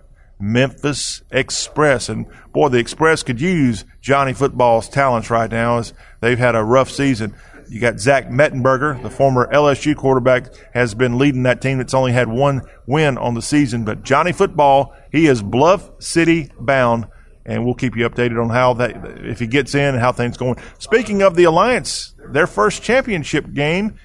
Memphis 0.40 1.22
Express. 1.30 2.08
And 2.08 2.26
boy, 2.52 2.68
the 2.68 2.78
Express 2.78 3.22
could 3.22 3.40
use 3.40 3.84
Johnny 4.00 4.32
football's 4.32 4.88
talents 4.88 5.30
right 5.30 5.50
now 5.50 5.78
as 5.78 5.92
they've 6.20 6.38
had 6.38 6.54
a 6.54 6.64
rough 6.64 6.90
season. 6.90 7.34
You 7.68 7.80
got 7.80 7.98
Zach 7.98 8.28
Mettenberger, 8.28 9.02
the 9.02 9.10
former 9.10 9.50
LSU 9.50 9.96
quarterback, 9.96 10.54
has 10.74 10.94
been 10.94 11.18
leading 11.18 11.44
that 11.44 11.62
team 11.62 11.78
that's 11.78 11.94
only 11.94 12.12
had 12.12 12.28
one 12.28 12.62
win 12.86 13.16
on 13.16 13.34
the 13.34 13.42
season. 13.42 13.84
But 13.84 14.02
Johnny 14.02 14.32
football, 14.32 14.94
he 15.10 15.26
is 15.26 15.42
Bluff 15.42 15.90
City 15.98 16.50
bound 16.60 17.06
and 17.46 17.64
we'll 17.64 17.74
keep 17.74 17.96
you 17.96 18.08
updated 18.08 18.42
on 18.42 18.50
how 18.50 18.74
that 18.74 18.96
if 19.26 19.38
he 19.38 19.46
gets 19.46 19.74
in 19.74 19.94
and 19.94 19.98
how 19.98 20.12
things 20.12 20.36
going. 20.36 20.56
Speaking 20.78 21.22
of 21.22 21.36
the 21.36 21.44
Alliance, 21.44 22.14
their 22.30 22.46
first 22.46 22.82
championship 22.82 23.52
game 23.52 23.96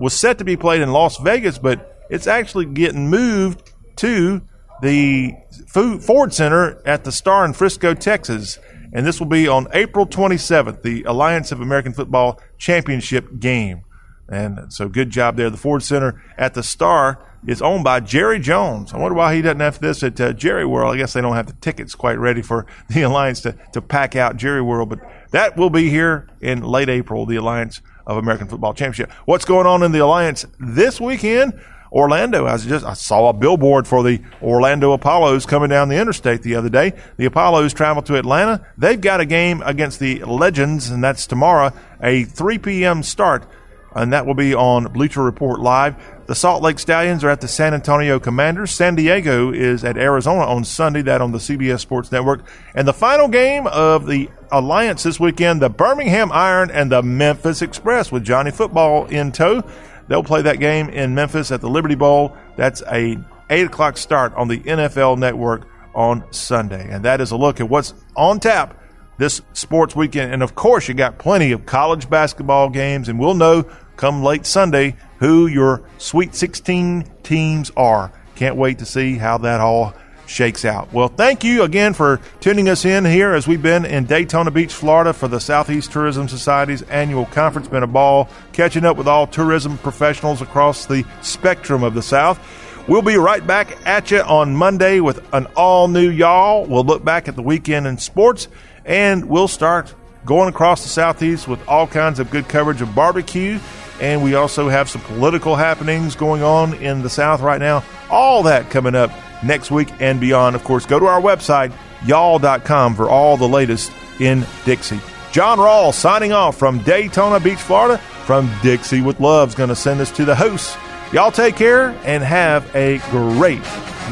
was 0.00 0.14
set 0.14 0.38
to 0.38 0.44
be 0.44 0.56
played 0.56 0.82
in 0.82 0.92
Las 0.92 1.18
Vegas, 1.18 1.58
but 1.58 2.04
it's 2.10 2.26
actually 2.26 2.66
getting 2.66 3.08
moved 3.08 3.72
to 3.96 4.42
the 4.82 5.32
Ford 5.66 6.34
Center 6.34 6.82
at 6.84 7.04
the 7.04 7.12
Star 7.12 7.44
in 7.44 7.52
Frisco, 7.52 7.94
Texas. 7.94 8.58
And 8.92 9.06
this 9.06 9.20
will 9.20 9.28
be 9.28 9.48
on 9.48 9.68
April 9.72 10.06
27th, 10.06 10.82
the 10.82 11.04
Alliance 11.04 11.50
of 11.52 11.60
American 11.60 11.94
Football 11.94 12.40
Championship 12.58 13.38
game. 13.38 13.84
And 14.28 14.72
so 14.72 14.88
good 14.88 15.10
job 15.10 15.36
there. 15.36 15.48
The 15.48 15.56
Ford 15.56 15.82
Center 15.82 16.22
at 16.36 16.54
the 16.54 16.62
Star 16.62 17.26
is 17.46 17.62
owned 17.62 17.84
by 17.84 18.00
Jerry 18.00 18.38
Jones. 18.38 18.92
I 18.92 18.98
wonder 18.98 19.16
why 19.16 19.34
he 19.34 19.42
doesn't 19.42 19.60
have 19.60 19.80
this 19.80 20.02
at 20.02 20.20
uh, 20.20 20.32
Jerry 20.32 20.64
World. 20.64 20.94
I 20.94 20.98
guess 20.98 21.12
they 21.12 21.20
don't 21.20 21.34
have 21.34 21.46
the 21.46 21.54
tickets 21.54 21.94
quite 21.94 22.18
ready 22.18 22.42
for 22.42 22.66
the 22.88 23.02
Alliance 23.02 23.40
to, 23.42 23.56
to 23.72 23.82
pack 23.82 24.16
out 24.16 24.36
Jerry 24.36 24.62
World, 24.62 24.88
but 24.88 25.00
that 25.30 25.56
will 25.56 25.70
be 25.70 25.88
here 25.88 26.28
in 26.40 26.62
late 26.62 26.88
April, 26.88 27.26
the 27.26 27.36
Alliance 27.36 27.80
of 28.06 28.16
American 28.16 28.48
Football 28.48 28.74
Championship. 28.74 29.10
What's 29.24 29.44
going 29.44 29.66
on 29.66 29.82
in 29.82 29.92
the 29.92 30.00
Alliance 30.00 30.46
this 30.58 31.00
weekend? 31.00 31.60
Orlando. 31.92 32.46
I 32.46 32.56
just 32.56 32.86
I 32.86 32.94
saw 32.94 33.28
a 33.28 33.32
billboard 33.32 33.86
for 33.86 34.02
the 34.02 34.22
Orlando 34.40 34.92
Apollos 34.92 35.44
coming 35.44 35.68
down 35.68 35.88
the 35.90 36.00
interstate 36.00 36.42
the 36.42 36.54
other 36.54 36.70
day. 36.70 36.94
The 37.18 37.26
Apollos 37.26 37.74
travel 37.74 38.02
to 38.04 38.16
Atlanta. 38.16 38.66
They've 38.78 39.00
got 39.00 39.20
a 39.20 39.26
game 39.26 39.62
against 39.64 40.00
the 40.00 40.24
Legends, 40.24 40.88
and 40.88 41.04
that's 41.04 41.26
tomorrow, 41.26 41.72
a 42.02 42.24
3 42.24 42.58
p.m. 42.58 43.02
start, 43.02 43.46
and 43.94 44.12
that 44.12 44.26
will 44.26 44.34
be 44.34 44.54
on 44.54 44.84
Bleacher 44.92 45.22
Report 45.22 45.60
Live. 45.60 45.96
The 46.26 46.34
Salt 46.34 46.62
Lake 46.62 46.78
Stallions 46.78 47.24
are 47.24 47.30
at 47.30 47.40
the 47.40 47.48
San 47.48 47.74
Antonio 47.74 48.18
Commanders. 48.18 48.70
San 48.70 48.94
Diego 48.94 49.52
is 49.52 49.84
at 49.84 49.96
Arizona 49.96 50.46
on 50.46 50.64
Sunday, 50.64 51.02
that 51.02 51.20
on 51.20 51.32
the 51.32 51.38
CBS 51.38 51.80
Sports 51.80 52.10
Network. 52.12 52.44
And 52.74 52.86
the 52.86 52.92
final 52.92 53.28
game 53.28 53.66
of 53.66 54.06
the 54.06 54.30
Alliance 54.50 55.02
this 55.02 55.18
weekend, 55.18 55.60
the 55.60 55.70
Birmingham 55.70 56.30
Iron 56.32 56.70
and 56.70 56.92
the 56.92 57.02
Memphis 57.02 57.62
Express 57.62 58.12
with 58.12 58.24
Johnny 58.24 58.50
Football 58.50 59.06
in 59.06 59.32
tow. 59.32 59.62
They'll 60.08 60.22
play 60.22 60.42
that 60.42 60.58
game 60.58 60.88
in 60.88 61.14
Memphis 61.14 61.50
at 61.50 61.60
the 61.60 61.70
Liberty 61.70 61.94
Bowl. 61.94 62.36
That's 62.56 62.82
a 62.90 63.18
8 63.50 63.66
o'clock 63.66 63.96
start 63.96 64.34
on 64.34 64.48
the 64.48 64.58
NFL 64.60 65.18
Network 65.18 65.66
on 65.94 66.24
Sunday. 66.32 66.88
And 66.90 67.04
that 67.04 67.20
is 67.20 67.30
a 67.30 67.36
look 67.36 67.60
at 67.60 67.68
what's 67.68 67.94
on 68.16 68.40
tap 68.40 68.78
this 69.18 69.40
sports 69.52 69.94
weekend. 69.94 70.32
And 70.32 70.42
of 70.42 70.54
course, 70.54 70.88
you 70.88 70.94
got 70.94 71.18
plenty 71.18 71.52
of 71.52 71.66
college 71.66 72.08
basketball 72.08 72.70
games, 72.70 73.08
and 73.08 73.18
we'll 73.18 73.34
know 73.34 73.70
come 73.96 74.22
late 74.22 74.46
Sunday 74.46 74.96
who 75.18 75.46
your 75.46 75.82
Sweet 75.98 76.34
16 76.34 77.04
teams 77.22 77.70
are. 77.76 78.12
Can't 78.34 78.56
wait 78.56 78.78
to 78.80 78.84
see 78.84 79.16
how 79.16 79.38
that 79.38 79.60
all 79.60 79.94
shakes 80.26 80.64
out. 80.64 80.92
Well, 80.92 81.08
thank 81.08 81.44
you 81.44 81.62
again 81.62 81.94
for 81.94 82.20
tuning 82.40 82.68
us 82.68 82.84
in 82.84 83.04
here 83.04 83.34
as 83.34 83.46
we've 83.46 83.62
been 83.62 83.84
in 83.84 84.04
Daytona 84.04 84.50
Beach, 84.50 84.72
Florida 84.72 85.12
for 85.12 85.28
the 85.28 85.38
Southeast 85.38 85.92
Tourism 85.92 86.28
Society's 86.28 86.82
annual 86.82 87.26
conference. 87.26 87.68
Been 87.68 87.82
a 87.82 87.86
ball 87.86 88.28
catching 88.52 88.84
up 88.84 88.96
with 88.96 89.06
all 89.06 89.26
tourism 89.26 89.78
professionals 89.78 90.42
across 90.42 90.86
the 90.86 91.04
spectrum 91.20 91.82
of 91.82 91.94
the 91.94 92.02
South. 92.02 92.40
We'll 92.88 93.02
be 93.02 93.16
right 93.16 93.46
back 93.46 93.76
at 93.86 94.10
you 94.10 94.22
on 94.22 94.56
Monday 94.56 94.98
with 94.98 95.32
an 95.32 95.46
all 95.54 95.86
new 95.86 96.10
y'all. 96.10 96.66
We'll 96.66 96.84
look 96.84 97.04
back 97.04 97.28
at 97.28 97.36
the 97.36 97.42
weekend 97.42 97.86
in 97.86 97.98
sports 97.98 98.48
and 98.84 99.26
we'll 99.26 99.48
start 99.48 99.94
going 100.24 100.48
across 100.48 100.82
the 100.82 100.88
Southeast 100.88 101.48
with 101.48 101.66
all 101.68 101.86
kinds 101.86 102.18
of 102.18 102.30
good 102.30 102.48
coverage 102.48 102.80
of 102.80 102.94
barbecue 102.94 103.58
and 104.02 104.22
we 104.22 104.34
also 104.34 104.68
have 104.68 104.90
some 104.90 105.00
political 105.02 105.54
happenings 105.54 106.16
going 106.16 106.42
on 106.42 106.74
in 106.74 107.02
the 107.02 107.08
South 107.08 107.40
right 107.40 107.60
now. 107.60 107.84
All 108.10 108.42
that 108.42 108.68
coming 108.68 108.96
up 108.96 109.12
next 109.44 109.70
week 109.70 109.92
and 110.00 110.20
beyond. 110.20 110.56
Of 110.56 110.64
course, 110.64 110.84
go 110.86 110.98
to 110.98 111.06
our 111.06 111.20
website, 111.20 111.72
y'all.com, 112.04 112.96
for 112.96 113.08
all 113.08 113.36
the 113.36 113.48
latest 113.48 113.92
in 114.18 114.44
Dixie. 114.64 115.00
John 115.30 115.58
Rawl 115.58 115.94
signing 115.94 116.32
off 116.32 116.58
from 116.58 116.80
Daytona 116.80 117.38
Beach, 117.38 117.60
Florida, 117.60 117.98
from 118.26 118.50
Dixie 118.60 119.00
with 119.00 119.20
Love 119.20 119.50
is 119.50 119.54
going 119.54 119.68
to 119.68 119.76
send 119.76 120.00
us 120.00 120.10
to 120.12 120.24
the 120.24 120.34
host. 120.34 120.76
Y'all 121.12 121.30
take 121.30 121.54
care 121.54 121.90
and 122.04 122.24
have 122.24 122.74
a 122.74 122.98
great 123.10 123.62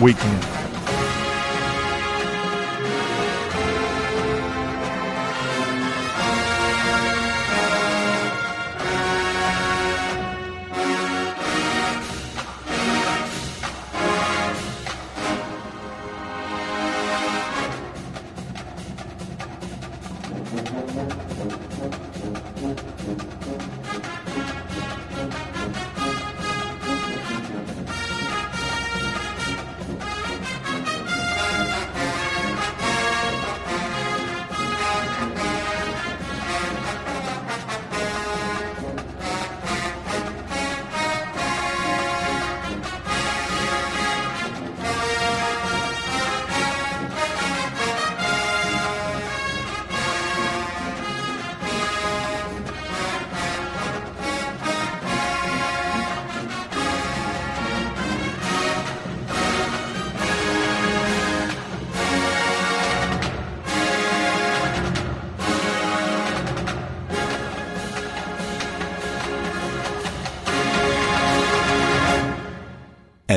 weekend. 0.00 0.69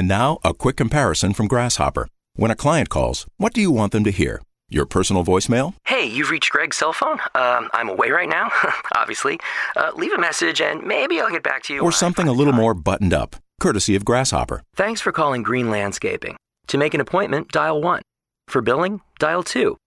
And 0.03 0.09
now, 0.09 0.39
a 0.43 0.53
quick 0.53 0.75
comparison 0.75 1.31
from 1.31 1.47
Grasshopper. 1.47 2.09
When 2.35 2.51
a 2.51 2.57
client 2.57 2.89
calls, 2.89 3.25
what 3.37 3.53
do 3.53 3.61
you 3.61 3.71
want 3.71 3.93
them 3.93 4.03
to 4.03 4.11
hear? 4.11 4.41
Your 4.67 4.85
personal 4.85 5.23
voicemail? 5.23 5.75
Hey, 5.87 6.05
you've 6.05 6.29
reached 6.29 6.51
Greg's 6.51 6.75
cell 6.75 6.91
phone. 6.91 7.21
Um, 7.35 7.69
I'm 7.73 7.87
away 7.87 8.09
right 8.09 8.27
now, 8.27 8.51
obviously. 8.97 9.39
Uh, 9.77 9.93
leave 9.95 10.11
a 10.11 10.19
message 10.19 10.59
and 10.59 10.83
maybe 10.83 11.21
I'll 11.21 11.31
get 11.31 11.41
back 11.41 11.63
to 11.63 11.73
you. 11.73 11.81
Or 11.81 11.93
something 11.93 12.27
a 12.27 12.33
little 12.33 12.51
more 12.51 12.73
buttoned 12.73 13.13
up, 13.13 13.37
courtesy 13.61 13.95
of 13.95 14.03
Grasshopper. 14.03 14.61
Thanks 14.75 14.99
for 14.99 15.13
calling 15.13 15.41
Green 15.41 15.69
Landscaping. 15.69 16.35
To 16.67 16.77
make 16.77 16.93
an 16.93 16.99
appointment, 16.99 17.53
dial 17.53 17.81
1. 17.81 18.01
For 18.49 18.61
billing, 18.61 18.99
dial 19.19 19.41
2. 19.41 19.77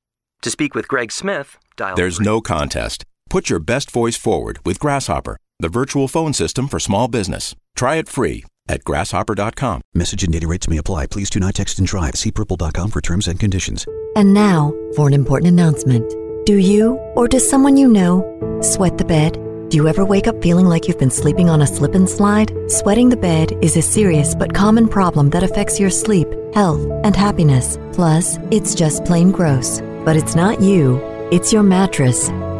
To 0.40 0.50
speak 0.50 0.74
with 0.74 0.88
Greg 0.88 1.12
Smith, 1.12 1.58
dial 1.76 1.94
There's 1.94 2.20
no 2.20 2.40
contest. 2.40 3.04
Put 3.28 3.50
your 3.50 3.60
best 3.60 3.90
voice 3.90 4.16
forward 4.16 4.60
with 4.64 4.80
Grasshopper, 4.80 5.36
the 5.60 5.68
virtual 5.68 6.08
phone 6.08 6.32
system 6.32 6.68
for 6.68 6.80
small 6.80 7.06
business. 7.06 7.54
Try 7.74 7.96
it 7.96 8.08
free 8.08 8.44
at 8.68 8.84
grasshopper.com. 8.84 9.82
Message 9.94 10.24
and 10.24 10.32
data 10.32 10.46
rates 10.46 10.68
may 10.68 10.78
apply. 10.78 11.06
Please 11.06 11.30
do 11.30 11.40
not 11.40 11.54
text 11.54 11.78
and 11.78 11.86
drive. 11.86 12.14
See 12.16 12.30
purple.com 12.30 12.90
for 12.90 13.00
terms 13.00 13.28
and 13.28 13.38
conditions. 13.38 13.86
And 14.16 14.32
now 14.32 14.72
for 14.94 15.06
an 15.08 15.14
important 15.14 15.48
announcement. 15.48 16.08
Do 16.46 16.56
you, 16.56 16.94
or 17.16 17.26
does 17.26 17.48
someone 17.48 17.76
you 17.76 17.88
know, 17.88 18.60
sweat 18.62 18.98
the 18.98 19.04
bed? 19.04 19.34
Do 19.68 19.76
you 19.76 19.88
ever 19.88 20.04
wake 20.04 20.28
up 20.28 20.40
feeling 20.40 20.66
like 20.66 20.86
you've 20.86 20.98
been 20.98 21.10
sleeping 21.10 21.50
on 21.50 21.60
a 21.60 21.66
slip 21.66 21.96
and 21.96 22.08
slide? 22.08 22.52
Sweating 22.70 23.08
the 23.08 23.16
bed 23.16 23.52
is 23.62 23.76
a 23.76 23.82
serious 23.82 24.32
but 24.34 24.54
common 24.54 24.86
problem 24.86 25.30
that 25.30 25.42
affects 25.42 25.80
your 25.80 25.90
sleep, 25.90 26.28
health, 26.54 26.86
and 27.02 27.16
happiness. 27.16 27.76
Plus, 27.92 28.38
it's 28.52 28.76
just 28.76 29.04
plain 29.04 29.32
gross. 29.32 29.80
But 30.04 30.16
it's 30.16 30.36
not 30.36 30.62
you, 30.62 31.00
it's 31.32 31.52
your 31.52 31.64
mattress. 31.64 32.30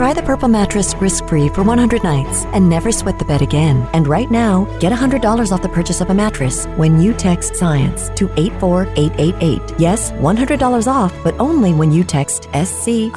Try 0.00 0.14
the 0.14 0.22
Purple 0.22 0.48
mattress 0.48 0.94
risk-free 0.94 1.50
for 1.50 1.62
100 1.62 2.02
nights 2.02 2.46
and 2.54 2.66
never 2.70 2.90
sweat 2.90 3.18
the 3.18 3.24
bed 3.26 3.42
again. 3.42 3.86
And 3.92 4.08
right 4.08 4.30
now, 4.30 4.64
get 4.78 4.94
$100 4.94 5.52
off 5.52 5.60
the 5.60 5.68
purchase 5.68 6.00
of 6.00 6.08
a 6.08 6.14
mattress 6.14 6.64
when 6.78 7.02
you 7.02 7.12
text 7.12 7.56
SCIENCE 7.56 8.08
to 8.16 8.30
84888. 8.38 9.60
Yes, 9.78 10.12
$100 10.12 10.86
off, 10.86 11.12
but 11.22 11.38
only 11.38 11.74
when 11.74 11.92
you 11.92 12.02
text 12.02 12.48
S-C-I-E-N-C-E 12.54 13.12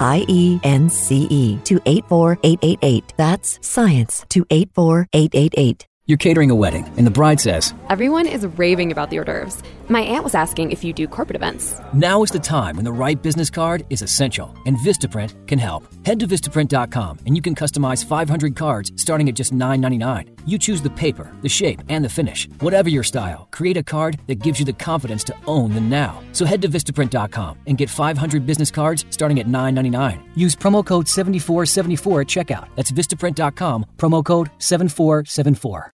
to 1.63 1.81
84888. 1.85 3.13
That's 3.15 3.59
SCIENCE 3.61 4.25
to 4.27 4.45
84888. 4.49 5.87
You're 6.05 6.17
catering 6.17 6.51
a 6.51 6.55
wedding, 6.55 6.85
and 6.97 7.07
the 7.07 7.11
bride 7.11 7.39
says, 7.39 7.73
Everyone 7.87 8.27
is 8.27 8.45
raving 8.57 8.91
about 8.91 9.09
the 9.09 9.19
hors 9.19 9.23
d'oeuvres. 9.23 9.63
My 9.87 10.01
aunt 10.01 10.25
was 10.25 10.35
asking 10.35 10.71
if 10.71 10.83
you 10.83 10.91
do 10.91 11.07
corporate 11.07 11.37
events. 11.37 11.79
Now 11.93 12.23
is 12.23 12.31
the 12.31 12.39
time 12.39 12.75
when 12.75 12.83
the 12.83 12.91
right 12.91 13.21
business 13.21 13.49
card 13.49 13.85
is 13.89 14.01
essential, 14.01 14.53
and 14.65 14.75
Vistaprint 14.75 15.47
can 15.47 15.59
help. 15.59 15.87
Head 16.05 16.19
to 16.19 16.27
Vistaprint.com 16.27 17.19
and 17.25 17.37
you 17.37 17.41
can 17.41 17.55
customize 17.55 18.03
500 18.03 18.53
cards 18.53 18.91
starting 18.97 19.29
at 19.29 19.35
just 19.35 19.53
$9.99. 19.53 20.37
You 20.45 20.57
choose 20.57 20.81
the 20.81 20.89
paper, 20.89 21.31
the 21.41 21.47
shape, 21.47 21.81
and 21.87 22.03
the 22.03 22.09
finish. 22.09 22.49
Whatever 22.59 22.89
your 22.89 23.03
style, 23.03 23.47
create 23.51 23.77
a 23.77 23.83
card 23.83 24.19
that 24.27 24.43
gives 24.43 24.59
you 24.59 24.65
the 24.65 24.73
confidence 24.73 25.23
to 25.25 25.35
own 25.47 25.73
the 25.73 25.79
now. 25.79 26.21
So 26.33 26.43
head 26.43 26.61
to 26.63 26.67
Vistaprint.com 26.67 27.59
and 27.67 27.77
get 27.77 27.89
500 27.89 28.45
business 28.45 28.71
cards 28.71 29.05
starting 29.09 29.39
at 29.39 29.47
$9.99. 29.47 30.21
Use 30.35 30.53
promo 30.53 30.85
code 30.85 31.07
7474 31.07 32.21
at 32.21 32.27
checkout. 32.27 32.67
That's 32.75 32.91
Vistaprint.com, 32.91 33.85
promo 33.97 34.23
code 34.25 34.49
7474. 34.57 35.92